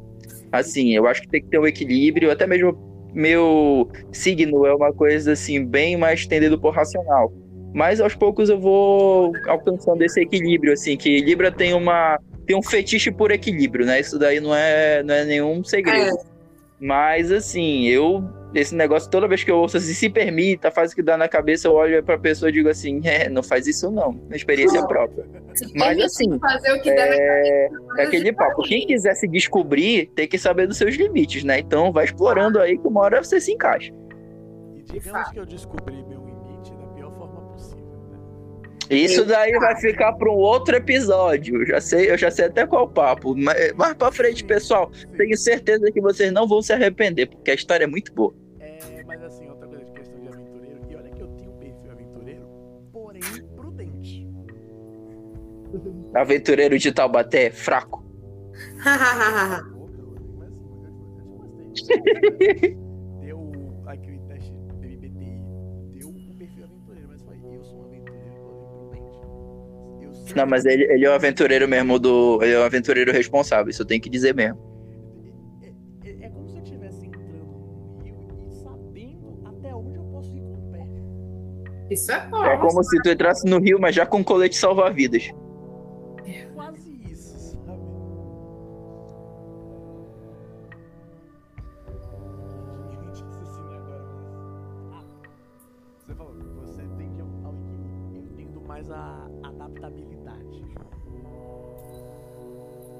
Assim, 0.52 0.94
eu 0.94 1.08
acho 1.08 1.22
que 1.22 1.28
tem 1.28 1.42
que 1.42 1.50
ter 1.50 1.60
um 1.60 1.66
equilíbrio, 1.66 2.32
até 2.32 2.46
mesmo 2.46 2.93
meu 3.14 3.90
signo 4.12 4.66
é 4.66 4.74
uma 4.74 4.92
coisa 4.92 5.34
assim 5.34 5.66
bem 5.66 5.98
mais 5.98 6.26
tendido 6.26 6.60
por 6.60 6.74
racional. 6.74 7.32
Mas 7.74 8.00
aos 8.00 8.16
poucos 8.16 8.50
eu 8.50 8.60
vou 8.60 9.34
alcançando 9.48 10.02
esse 10.04 10.22
equilíbrio 10.22 10.74
assim, 10.74 10.96
que 10.96 11.20
Libra 11.22 11.52
tem 11.52 11.74
uma 11.74 12.20
tem 12.46 12.56
um 12.58 12.62
fetiche 12.62 13.12
por 13.12 13.32
equilíbrio, 13.32 13.86
né? 13.86 14.00
Isso 14.00 14.20
daí 14.20 14.40
não 14.40 14.54
é 14.54 15.02
não 15.04 15.14
é 15.14 15.26
nenhum 15.26 15.64
segredo. 15.64 16.18
Mas 16.80 17.32
assim, 17.32 17.88
eu 17.88 18.24
esse 18.54 18.76
negócio 18.76 19.10
toda 19.10 19.28
vez 19.28 19.44
que 19.44 19.50
eu 19.52 19.58
ouço 19.58 19.78
assim, 19.78 19.94
se 19.94 20.10
permita, 20.10 20.70
faz 20.72 20.92
o 20.92 20.96
que 20.96 21.02
dá 21.02 21.18
na 21.18 21.28
cabeça, 21.28 21.68
eu 21.68 21.74
olho 21.74 22.04
pra 22.04 22.18
pessoa 22.18 22.50
e 22.50 22.54
digo 22.54 22.70
assim, 22.70 23.02
é, 23.04 23.28
não 23.30 23.42
faz 23.44 23.66
isso 23.68 23.90
não, 23.92 24.20
experiência 24.32 24.86
própria. 24.86 25.26
Se 25.56 25.72
Mas, 25.78 26.00
assim, 26.00 26.40
fazer 26.40 26.72
o 26.74 26.82
que 26.82 26.92
der 26.92 27.10
na 27.10 27.16
É, 27.16 27.70
cabeça. 27.70 28.02
é 28.02 28.04
aquele 28.04 28.32
papo. 28.34 28.64
Quem 28.64 28.86
quiser 28.88 29.16
se 29.16 29.28
descobrir, 29.28 30.08
tem 30.16 30.28
que 30.28 30.38
saber 30.38 30.68
dos 30.68 30.78
seus 30.78 30.96
limites, 30.96 31.44
né? 31.44 31.60
Então 31.60 31.92
vai 31.92 32.06
explorando 32.06 32.60
aí 32.60 32.78
que 32.78 32.88
uma 32.88 33.02
hora 33.02 33.24
você 33.24 33.40
se 33.40 33.52
encaixa. 33.52 33.94
E 34.76 34.82
digamos 34.84 35.30
que 35.32 35.40
eu 35.40 35.46
descobri 35.46 35.96
meu 36.08 36.20
limite 36.26 36.72
da 36.76 36.86
pior 36.96 37.12
forma 37.18 37.42
possível, 37.52 37.86
né? 38.12 38.18
Isso 38.90 39.26
daí 39.26 39.52
vai 39.54 39.76
ficar 39.80 40.14
para 40.14 40.30
um 40.30 40.36
outro 40.36 40.76
episódio. 40.76 41.62
Eu 41.62 41.66
já 41.68 41.82
sei, 41.82 42.12
eu 42.12 42.18
já 42.18 42.30
sei 42.30 42.46
até 42.46 42.66
qual 42.68 42.88
papo. 42.88 43.36
Mas 43.36 43.74
mais 43.74 43.94
pra 43.94 44.12
frente, 44.12 44.44
pessoal, 44.44 44.92
tenho 45.18 45.36
certeza 45.38 45.92
que 45.92 46.02
vocês 46.02 46.32
não 46.32 46.48
vão 46.48 46.62
se 46.62 46.74
arrepender, 46.74 47.28
porque 47.28 47.52
a 47.52 47.56
história 47.56 47.86
é 47.86 47.88
muito 47.88 48.14
boa. 48.14 48.34
Aventureiro 56.16 56.78
de 56.78 56.92
Taubaté, 56.92 57.50
fraco. 57.52 58.04
Deu 63.22 63.52
aquele 63.88 64.20
teste 64.28 64.52
do 64.52 64.76
MBTI, 64.76 65.42
deu 65.98 66.10
um 66.10 66.36
perfil 66.38 66.64
aventureiro, 66.66 67.08
mas 67.10 67.22
foi, 67.24 67.36
eu 67.56 67.64
sou 67.64 67.80
um 67.80 67.86
aventureiro, 67.86 68.32
prudente. 70.12 70.36
Não, 70.36 70.46
mas 70.46 70.66
ele, 70.66 70.84
ele 70.92 71.06
é 71.06 71.10
o 71.10 71.14
aventureiro 71.14 71.68
mesmo 71.68 71.98
do. 72.00 72.40
Ele 72.44 72.54
é 72.54 72.60
o 72.60 72.64
aventureiro 72.64 73.12
responsável, 73.12 73.70
isso 73.70 73.82
eu 73.82 73.86
tenho 73.88 74.02
que 74.02 74.10
dizer 74.10 74.36
mesmo. 74.36 74.60
É, 75.64 75.68
é- 76.10 76.26
é 76.26 76.30
como 76.30 76.48
se 76.48 76.58
eu 76.58 76.64
estivesse 76.64 77.06
entrando 77.08 77.46
no 77.46 78.04
rio 78.04 78.18
e 78.48 78.52
sabendo 78.52 79.42
até 79.46 79.74
onde 79.76 79.98
eu 79.98 80.04
posso 80.06 80.36
ir 80.36 80.42
com 80.42 80.54
o 80.54 80.72
pé. 80.72 80.88
Isso 81.90 82.12
é. 82.12 82.30
É 82.54 82.58
como 82.58 82.84
se 82.84 83.02
tu 83.02 83.10
entrasse 83.10 83.50
no 83.50 83.60
rio, 83.60 83.80
mas 83.80 83.96
já 83.96 84.06
com 84.06 84.24
colete 84.24 84.56
salva-vidas. 84.56 85.32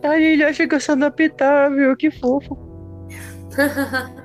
Aí 0.04 0.24
ele 0.24 0.44
eu 0.44 0.80
sou 0.80 0.94
adaptável, 0.94 1.96
que 1.96 2.12
fofo. 2.12 2.58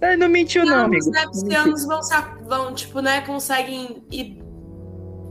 Mas 0.00 0.18
não 0.18 0.28
mentiu, 0.28 0.64
não, 0.64 0.86
Ambos, 0.86 1.06
amigo. 1.06 1.48
né, 1.48 1.64
vão, 1.86 2.00
vão, 2.42 2.74
tipo, 2.74 3.00
né, 3.00 3.20
conseguem 3.20 4.02
ir 4.10 4.42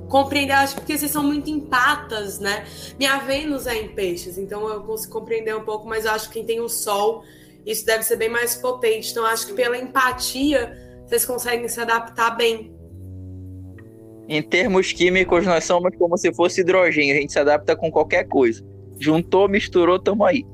compreender, 0.07 0.53
acho 0.53 0.76
que 0.76 0.82
porque 0.82 0.97
vocês 0.97 1.12
são 1.12 1.24
muito 1.24 1.49
empatas, 1.49 2.39
né? 2.39 2.66
Minha 2.97 3.18
Vênus 3.20 3.68
é 3.68 3.76
em 3.76 3.89
peixes, 3.89 4.38
então 4.38 4.68
eu 4.70 4.82
consigo 4.84 5.12
compreender 5.12 5.55
um 5.55 5.64
pouco, 5.64 5.88
mas 5.88 6.05
eu 6.05 6.12
acho 6.12 6.28
que 6.28 6.36
quem 6.36 6.45
tem 6.45 6.62
o 6.62 6.70
Sol, 6.70 7.24
isso 7.66 7.86
deve 7.86 8.03
ser 8.03 8.16
bem 8.16 8.30
mais 8.30 8.55
potente. 8.55 9.12
Então, 9.12 9.26
acho 9.26 9.47
que 9.47 9.53
pela 9.53 9.78
empatia, 9.78 10.78
vocês 11.05 11.26
conseguem 11.26 11.68
se 11.68 11.80
adaptar 11.80 12.32
bem. 12.32 12.76
Em 14.34 14.42
termos 14.42 14.94
químicos, 14.94 15.46
nós 15.46 15.66
somos 15.66 15.94
como 15.98 16.18
se 16.18 16.34
fosse 16.34 16.62
hidrogênio. 16.62 17.14
A 17.14 17.20
gente 17.20 17.34
se 17.34 17.40
adapta 17.40 17.76
com 17.76 17.92
qualquer 17.92 18.24
coisa. 18.30 18.64
Juntou, 18.98 19.50
misturou, 19.50 20.00
tamo 20.00 20.24
aí. 20.24 20.46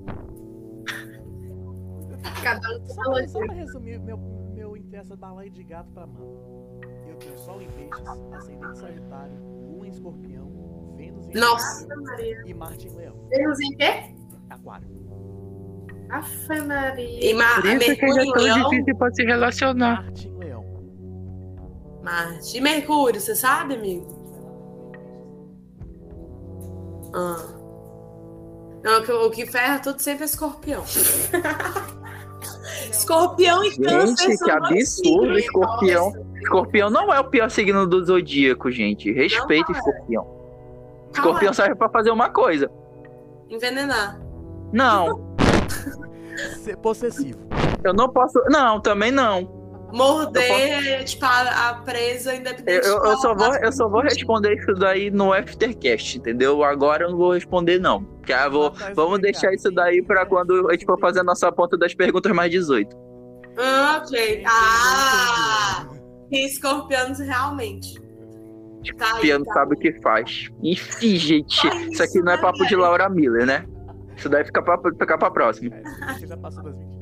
Cada 2.42 2.68
um 2.76 2.88
Só 2.88 2.94
só 2.96 3.10
lógica. 3.12 3.40
pra 3.40 3.54
resumir 3.54 4.00
meu, 4.00 4.18
meu 4.56 4.76
interesse 4.76 5.10
da 5.10 5.16
bala 5.16 5.48
de 5.48 5.64
gato 5.64 5.92
pra 5.94 6.08
mano. 6.08 6.80
Eu 7.08 7.16
tenho 7.18 7.38
Sol 7.38 7.62
em 7.62 7.68
peixes, 7.68 8.08
ascendente 8.34 8.80
Sagitário, 8.80 9.36
Lua 9.70 9.86
em 9.86 9.90
Escorpião, 9.92 10.96
Vênus 10.98 11.28
em 11.28 11.34
Nossa, 11.40 11.84
Aquário 11.86 12.04
Maria. 12.04 12.44
e 12.48 12.54
Marte 12.56 12.88
em 12.88 12.96
Leão. 12.96 13.16
Vênus 13.30 13.60
em 13.62 13.76
quê? 13.78 13.94
Aquário. 14.50 14.88
Afe 16.10 16.62
Maria. 16.62 17.30
E 17.30 17.34
Ma 17.36 17.60
Mercúrio 17.62 18.24
em 18.24 18.32
Leão, 18.42 18.70
pra 18.98 19.12
se 19.14 19.24
relacionar. 19.24 20.04
Marte 20.04 20.28
em. 20.30 20.37
Marte. 22.08 22.58
E 22.58 22.62
Mercúrio, 22.62 23.20
você 23.20 23.36
sabe, 23.36 23.74
amigo? 23.76 24.08
Ah. 27.14 27.44
Não, 28.84 29.00
o 29.00 29.04
que- 29.04 29.12
o 29.12 29.30
que 29.32 29.46
ferra 29.46 29.80
tudo 29.80 30.00
sempre 30.02 30.24
é 30.24 30.26
escorpião. 30.26 30.84
escorpião 32.90 33.64
e 33.64 33.76
câncer 33.78 34.28
Gente, 34.30 34.44
que 34.44 34.52
absurdo, 34.52 34.86
signos. 34.86 35.40
escorpião. 35.40 36.14
Escorpião 36.42 36.90
não 36.90 37.14
é 37.14 37.20
o 37.20 37.26
pior 37.30 37.50
signo 37.50 37.86
do 37.86 38.06
zodíaco, 38.06 38.72
gente. 38.72 39.12
Respeita 39.12 39.72
Não 39.74 39.78
é. 39.78 39.82
escorpião. 39.82 40.38
Escorpião 41.14 41.50
é? 41.50 41.54
serve 41.54 41.76
pra 41.76 41.90
fazer 41.90 42.12
uma 42.12 42.30
coisa. 42.30 42.72
Envenenar. 43.50 44.22
Não, 44.72 45.36
Ser 46.64 46.78
possessivo. 46.78 47.40
eu 47.84 47.94
não 47.94 48.08
posso. 48.10 48.40
Não, 48.50 48.80
também 48.80 49.12
não. 49.12 49.57
Morder, 49.94 51.04
tipo, 51.06 51.26
a, 51.26 51.70
a 51.70 51.74
presa 51.76 52.36
independente. 52.36 52.86
eu- 52.88 53.04
eu 53.06 53.18
só 53.18 53.34
vou, 53.34 53.56
eu 53.56 53.72
só 53.72 53.88
vou 53.90 54.02
responder 54.02 54.56
isso 54.58 54.74
daí 54.74 55.10
no 55.10 55.32
Aftercast, 55.34 56.18
entendeu? 56.18 56.64
Agora 56.64 57.06
eu 57.06 57.12
não 57.12 57.18
vou 57.18 57.34
responder, 57.34 57.80
não. 57.80 58.04
Que 58.26 58.34
eu 58.34 58.52
vou, 58.52 58.74
Mas, 58.80 58.96
vamos 58.96 59.20
deixar 59.22 59.54
isso 59.54 59.72
daí 59.72 60.02
pra 60.04 60.26
quando 60.26 60.70
a 60.70 60.74
gente 60.74 60.86
for 60.86 61.00
fazer 61.00 61.22
a 61.22 61.24
nossa 61.24 61.52
ponta 61.52 61.78
das 61.78 61.94
perguntas 61.94 62.32
mais 62.34 62.52
18. 62.52 62.96
Ah, 63.58 64.02
ok. 64.06 64.44
Ah! 64.46 65.88
E 66.32 66.46
escorpianos 66.46 67.20
realmente. 67.20 68.00
Tá 68.98 69.06
tá 69.20 69.54
sabe 69.54 69.76
o 69.76 69.80
que 69.80 69.92
faz. 70.02 70.50
Enfim, 70.64 71.16
gente, 71.16 71.68
isso 71.92 72.04
aqui 72.04 72.20
não 72.22 72.32
é 72.34 72.38
papo 72.38 72.66
de? 72.68 72.76
Laura 72.76 73.10
Miller, 73.10 73.46
né? 73.46 73.66
Isso 74.16 74.30
daí 74.30 74.46
fica 74.46 74.62
pra, 74.62 74.78
fica 74.78 75.18
pra 75.18 75.30
próxima. 75.32 75.76
É, 75.76 75.82
a 76.06 76.14
gente 76.14 76.28
já 76.28 76.38
passou 76.38 76.64
das 76.64 76.78
23, 76.78 76.97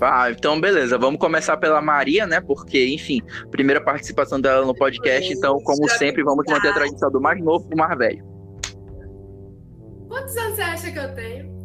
Ah, 0.00 0.30
então 0.30 0.60
beleza, 0.60 0.96
vamos 0.96 1.18
começar 1.18 1.56
pela 1.56 1.80
Maria, 1.80 2.26
né? 2.26 2.40
Porque, 2.40 2.86
enfim, 2.86 3.20
primeira 3.50 3.80
participação 3.80 4.40
dela 4.40 4.64
no 4.64 4.74
podcast, 4.74 5.32
então, 5.32 5.58
como 5.60 5.88
sempre, 5.90 6.22
vamos 6.22 6.44
manter 6.46 6.68
a 6.68 6.72
tradição 6.72 7.10
do 7.10 7.20
mais 7.20 7.42
novo 7.42 7.66
pro 7.66 7.76
mais 7.76 7.96
velho. 7.98 8.24
Quantos 10.08 10.36
anos 10.36 10.56
você 10.56 10.62
acha 10.62 10.90
que 10.90 10.98
eu 10.98 11.14
tenho? 11.14 11.58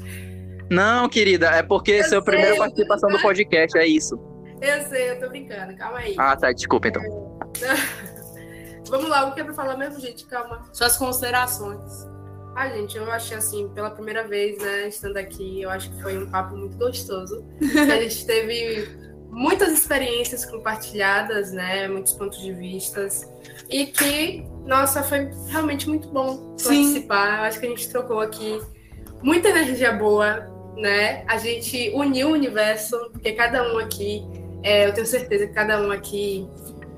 Não, 0.70 1.08
querida, 1.08 1.48
é 1.48 1.62
porque 1.62 1.92
Eu 1.92 2.16
é 2.16 2.16
a 2.16 2.22
primeira 2.22 2.52
sei, 2.52 2.60
participação 2.60 3.10
do 3.10 3.22
podcast, 3.22 3.78
é 3.78 3.86
isso. 3.86 4.20
Eu 4.62 4.82
sei, 4.84 5.12
eu 5.12 5.20
tô 5.20 5.30
brincando, 5.30 5.76
calma 5.76 6.00
aí. 6.00 6.16
Ah, 6.18 6.36
tá, 6.36 6.52
desculpa 6.52 6.88
então. 6.88 7.04
Vamos 8.90 9.10
lá, 9.10 9.26
o 9.26 9.34
que 9.34 9.42
é 9.42 9.44
pra 9.44 9.54
falar 9.54 9.78
mesmo, 9.78 10.00
gente? 10.00 10.26
Calma. 10.26 10.62
Suas 10.72 10.98
considerações. 10.98 12.13
Ah, 12.56 12.70
gente, 12.70 12.96
eu 12.98 13.12
achei 13.12 13.38
assim, 13.38 13.68
pela 13.70 13.90
primeira 13.90 14.28
vez, 14.28 14.58
né, 14.60 14.88
estando 14.88 15.18
aqui, 15.18 15.62
eu 15.62 15.70
acho 15.70 15.90
que 15.92 16.02
foi 16.02 16.18
um 16.18 16.30
papo 16.30 16.56
muito 16.56 16.78
gostoso. 16.78 17.44
a 17.92 18.00
gente 18.02 18.26
teve 18.26 18.88
muitas 19.32 19.74
experiências 19.74 20.46
compartilhadas, 20.46 21.52
né, 21.52 21.88
muitos 21.88 22.14
pontos 22.14 22.40
de 22.40 22.54
vistas. 22.54 23.28
E 23.70 23.88
que, 23.88 24.46
nossa, 24.66 25.02
foi 25.02 25.30
realmente 25.48 25.90
muito 25.90 26.08
bom 26.10 26.56
participar. 26.64 27.40
Eu 27.40 27.44
acho 27.46 27.60
que 27.60 27.66
a 27.66 27.70
gente 27.70 27.90
trocou 27.90 28.20
aqui 28.20 28.62
muita 29.24 29.50
energia 29.50 29.92
boa, 29.92 30.48
né? 30.78 31.24
A 31.28 31.38
gente 31.38 31.92
uniu 31.96 32.30
o 32.30 32.32
universo, 32.34 32.98
porque 33.12 33.32
cada 33.32 33.74
um 33.74 33.80
aqui, 33.80 34.24
é, 34.62 34.86
eu 34.86 34.94
tenho 34.94 35.08
certeza 35.08 35.48
que 35.48 35.54
cada 35.54 35.82
um 35.82 35.90
aqui 35.92 36.48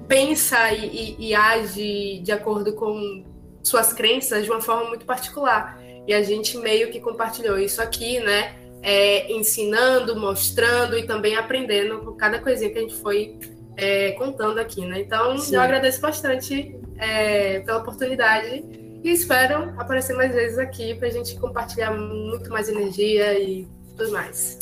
pensa 0.07 0.71
e, 0.71 0.85
e- 1.19 1.27
e 1.29 1.35
age 1.35 2.19
de 2.21 2.31
acordo 2.31 2.73
com 2.73 3.23
suas 3.67 3.91
crenças 3.91 4.43
de 4.43 4.49
uma 4.51 4.61
forma 4.61 4.89
muito 4.89 5.05
particular. 5.05 5.79
e 6.07 6.13
a 6.13 6.21
gente 6.21 6.55
meio 6.59 6.91
que 6.91 6.99
compartilhou 6.99 7.57
isso 7.57 7.81
aqui, 7.81 8.19
né? 8.19 8.53
É, 8.83 9.31
ensinando, 9.31 10.15
mostrando 10.15 10.95
e 10.95 11.07
também 11.07 11.35
aprendendo 11.35 11.97
com 11.99 12.13
cada 12.13 12.37
coisinha 12.39 12.69
que 12.69 12.77
a 12.77 12.81
gente 12.81 12.95
foi 12.97 13.39
é, 13.75 14.11
contando 14.11 14.59
aqui, 14.59 14.85
né? 14.85 14.99
Então, 14.99 15.35
Sim. 15.39 15.55
eu 15.55 15.61
agradeço 15.61 15.99
bastante 15.99 16.79
é, 16.97 17.61
pela 17.61 17.79
oportunidade 17.79 18.63
e 19.03 19.09
espero 19.09 19.73
aparecer 19.79 20.15
mais 20.15 20.33
vezes 20.33 20.59
aqui 20.59 20.93
para 20.93 21.07
a 21.07 21.11
gente 21.11 21.35
compartilhar 21.39 21.91
muito 21.91 22.49
mais 22.51 22.69
energia 22.69 23.39
e 23.39 23.67
tudo 23.97 24.11
mais. 24.11 24.59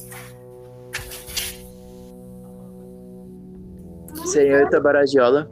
Senhorita 4.26 4.80
Baragiola. 4.80 5.50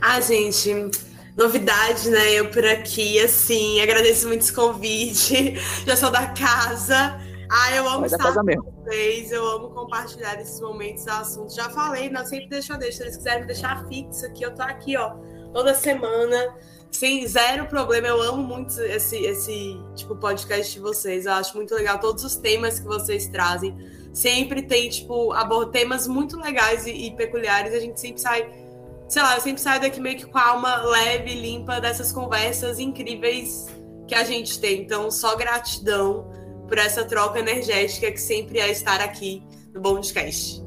Ah, 0.00 0.20
gente, 0.20 0.90
novidade, 1.36 2.08
né? 2.10 2.32
Eu 2.32 2.50
por 2.50 2.64
aqui, 2.64 3.20
assim, 3.20 3.80
agradeço 3.80 4.26
muito 4.26 4.42
esse 4.42 4.52
convite. 4.52 5.54
Já 5.86 5.96
sou 5.96 6.10
da 6.10 6.28
casa. 6.28 7.20
Ah, 7.48 7.76
eu 7.76 7.88
amo 7.88 8.00
Vai 8.00 8.08
estar 8.08 8.34
com 8.34 8.82
vocês, 8.82 9.30
eu 9.30 9.46
amo 9.46 9.70
compartilhar 9.70 10.40
esses 10.40 10.60
momentos, 10.60 11.06
assuntos. 11.06 11.54
Já 11.54 11.70
falei, 11.70 12.10
não 12.10 12.24
sempre 12.26 12.48
deixo 12.48 12.72
eu 12.72 12.78
deixo. 12.78 12.98
Se 12.98 13.02
eles 13.04 13.16
quiserem 13.16 13.40
me 13.42 13.46
deixar 13.46 13.86
fixo 13.86 14.26
aqui, 14.26 14.42
eu 14.42 14.54
tô 14.54 14.62
aqui, 14.62 14.96
ó, 14.96 15.10
toda 15.52 15.74
semana. 15.74 16.54
Sem 16.90 17.26
zero 17.26 17.66
problema, 17.66 18.08
eu 18.08 18.22
amo 18.22 18.42
muito 18.42 18.80
esse, 18.80 19.16
esse 19.18 19.78
tipo 19.94 20.16
podcast 20.16 20.72
de 20.72 20.80
vocês. 20.80 21.26
Eu 21.26 21.32
acho 21.32 21.54
muito 21.54 21.74
legal 21.74 22.00
todos 22.00 22.24
os 22.24 22.36
temas 22.36 22.80
que 22.80 22.86
vocês 22.86 23.28
trazem. 23.28 23.76
Sempre 24.12 24.62
tem, 24.62 24.88
tipo, 24.88 25.32
temas 25.70 26.08
muito 26.08 26.40
legais 26.40 26.86
e, 26.86 26.90
e 26.90 27.10
peculiares. 27.14 27.74
A 27.74 27.80
gente 27.80 28.00
sempre 28.00 28.20
sai 28.20 28.65
sei 29.08 29.22
lá, 29.22 29.34
eu 29.36 29.40
sempre 29.40 29.60
saio 29.60 29.80
daqui 29.80 30.00
meio 30.00 30.16
que 30.16 30.26
com 30.26 30.38
a 30.38 30.48
alma 30.48 30.76
leve, 30.82 31.34
limpa 31.34 31.80
dessas 31.80 32.12
conversas 32.12 32.78
incríveis 32.78 33.66
que 34.06 34.14
a 34.14 34.24
gente 34.24 34.60
tem. 34.60 34.82
Então, 34.82 35.10
só 35.10 35.36
gratidão 35.36 36.30
por 36.68 36.78
essa 36.78 37.04
troca 37.04 37.38
energética 37.38 38.10
que 38.10 38.20
sempre 38.20 38.58
é 38.58 38.70
estar 38.70 39.00
aqui 39.00 39.42
no 39.72 39.80
Bondcast. 39.80 40.62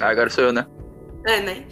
Ah, 0.00 0.08
agora 0.08 0.30
sou 0.30 0.44
eu, 0.44 0.52
né? 0.52 0.66
É, 1.26 1.40
né? 1.40 1.64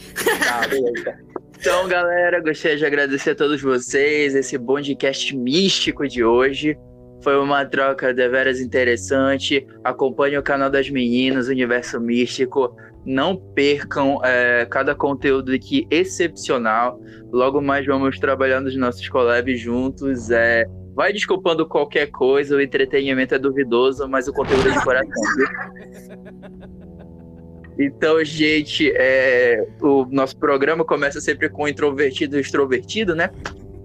Ah, 0.53 0.67
beleza. 0.67 1.19
Então, 1.59 1.87
galera, 1.89 2.41
gostaria 2.41 2.77
de 2.77 2.87
agradecer 2.87 3.31
a 3.31 3.35
todos 3.35 3.61
vocês 3.61 4.35
esse 4.35 4.57
Bondcast 4.57 5.37
místico 5.37 6.09
de 6.09 6.25
hoje. 6.25 6.77
Foi 7.23 7.39
uma 7.39 7.67
troca 7.67 8.15
deveras 8.15 8.61
interessante. 8.61 9.67
Acompanhe 9.85 10.39
o 10.39 10.43
canal 10.43 10.71
das 10.71 10.89
meninas, 10.89 11.49
Universo 11.49 12.01
Místico. 12.01 12.75
Não 13.05 13.37
percam 13.37 14.21
é, 14.25 14.67
cada 14.67 14.95
conteúdo 14.95 15.53
aqui 15.53 15.87
excepcional. 15.91 17.01
Logo 17.33 17.61
mais 17.61 17.87
vamos 17.87 18.19
trabalhando 18.19 18.67
os 18.67 18.77
nossos 18.77 19.09
collabs 19.09 19.59
juntos. 19.59 20.31
É, 20.31 20.67
vai 20.95 21.13
desculpando 21.13 21.67
qualquer 21.67 22.11
coisa, 22.11 22.57
o 22.57 22.61
entretenimento 22.61 23.35
é 23.35 23.39
duvidoso, 23.39 24.07
mas 24.09 24.29
o 24.29 24.33
conteúdo 24.33 24.69
é 24.69 24.73
de 24.73 24.85
coração. 24.85 25.11
Então, 27.83 28.23
gente, 28.23 28.93
é, 28.95 29.67
o 29.81 30.05
nosso 30.05 30.37
programa 30.37 30.85
começa 30.85 31.19
sempre 31.19 31.49
com 31.49 31.67
introvertido 31.67 32.37
e 32.37 32.41
extrovertido, 32.41 33.15
né? 33.15 33.31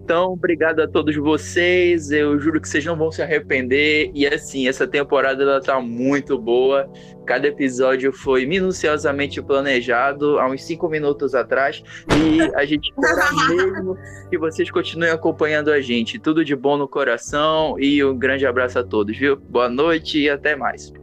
Então, 0.06 0.34
obrigado 0.34 0.82
a 0.82 0.88
todos 0.88 1.15
vocês. 1.15 2.11
Eu 2.11 2.40
juro 2.40 2.61
que 2.61 2.69
vocês 2.69 2.86
não 2.86 2.95
vão 2.95 3.11
se 3.11 3.23
arrepender. 3.23 4.11
E 4.14 4.27
assim, 4.27 4.68
essa 4.68 4.86
temporada 4.86 5.41
ela 5.41 5.60
tá 5.60 5.82
muito 5.82 6.38
boa. 6.38 6.88
Cada 7.26 7.48
episódio 7.48 8.14
foi 8.14 8.45
minuciosamente 8.45 9.41
planejado 9.41 10.38
há 10.38 10.48
uns 10.48 10.64
cinco 10.64 10.88
minutos 10.88 11.34
atrás. 11.34 11.82
E 12.15 12.40
a 12.56 12.64
gente 12.65 12.91
espera 12.91 13.32
mesmo 13.49 13.98
que 14.30 14.38
vocês 14.38 14.69
continuem 14.69 15.10
acompanhando 15.10 15.72
a 15.72 15.82
gente. 15.82 16.19
Tudo 16.19 16.45
de 16.45 16.56
bom 16.56 16.77
no 16.77 16.88
coração 16.88 17.76
e 17.80 18.06
um 18.06 18.15
grande 18.15 18.45
abraço 18.45 18.77
a 18.77 18.84
todos, 18.84 19.18
viu? 19.18 19.36
Boa 19.36 19.69
noite 19.69 20.19
e 20.19 20.30
até 20.30 20.56
mais. 20.56 20.94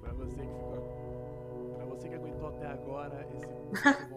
Para 0.00 0.14
você 0.14 0.36
que, 0.36 1.76
pra 1.76 1.84
você 1.84 2.08
que 2.08 2.14
aguentou 2.14 2.48
até 2.48 2.66
agora 2.66 3.26
esse 3.36 4.08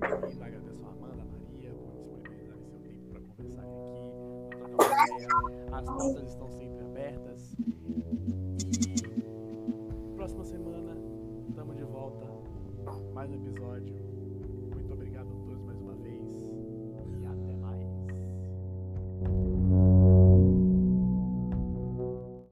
vocês 0.00 0.20
que 0.20 0.28
estão 0.28 0.28
vindo, 0.30 0.42
agradeço 0.42 0.84
a 0.84 0.90
Amanda, 0.90 1.22
a 1.22 1.26
Maria 1.26 1.72
por 1.74 1.90
disponibilizarem 1.92 2.64
seu 2.64 2.78
tempo 2.80 3.04
para 3.10 3.20
conversar 3.20 3.62
aqui, 3.62 3.84
ideia. 3.84 4.48
As 5.72 5.84
portas 5.84 6.28
estão 6.28 6.50
sempre 6.50 6.84
abertas. 6.84 7.54
E 10.06 10.14
próxima 10.16 10.44
semana 10.44 10.96
estamos 11.48 11.76
de 11.76 11.84
volta. 11.84 12.26
Mais 13.12 13.30
um 13.30 13.34
episódio. 13.34 13.99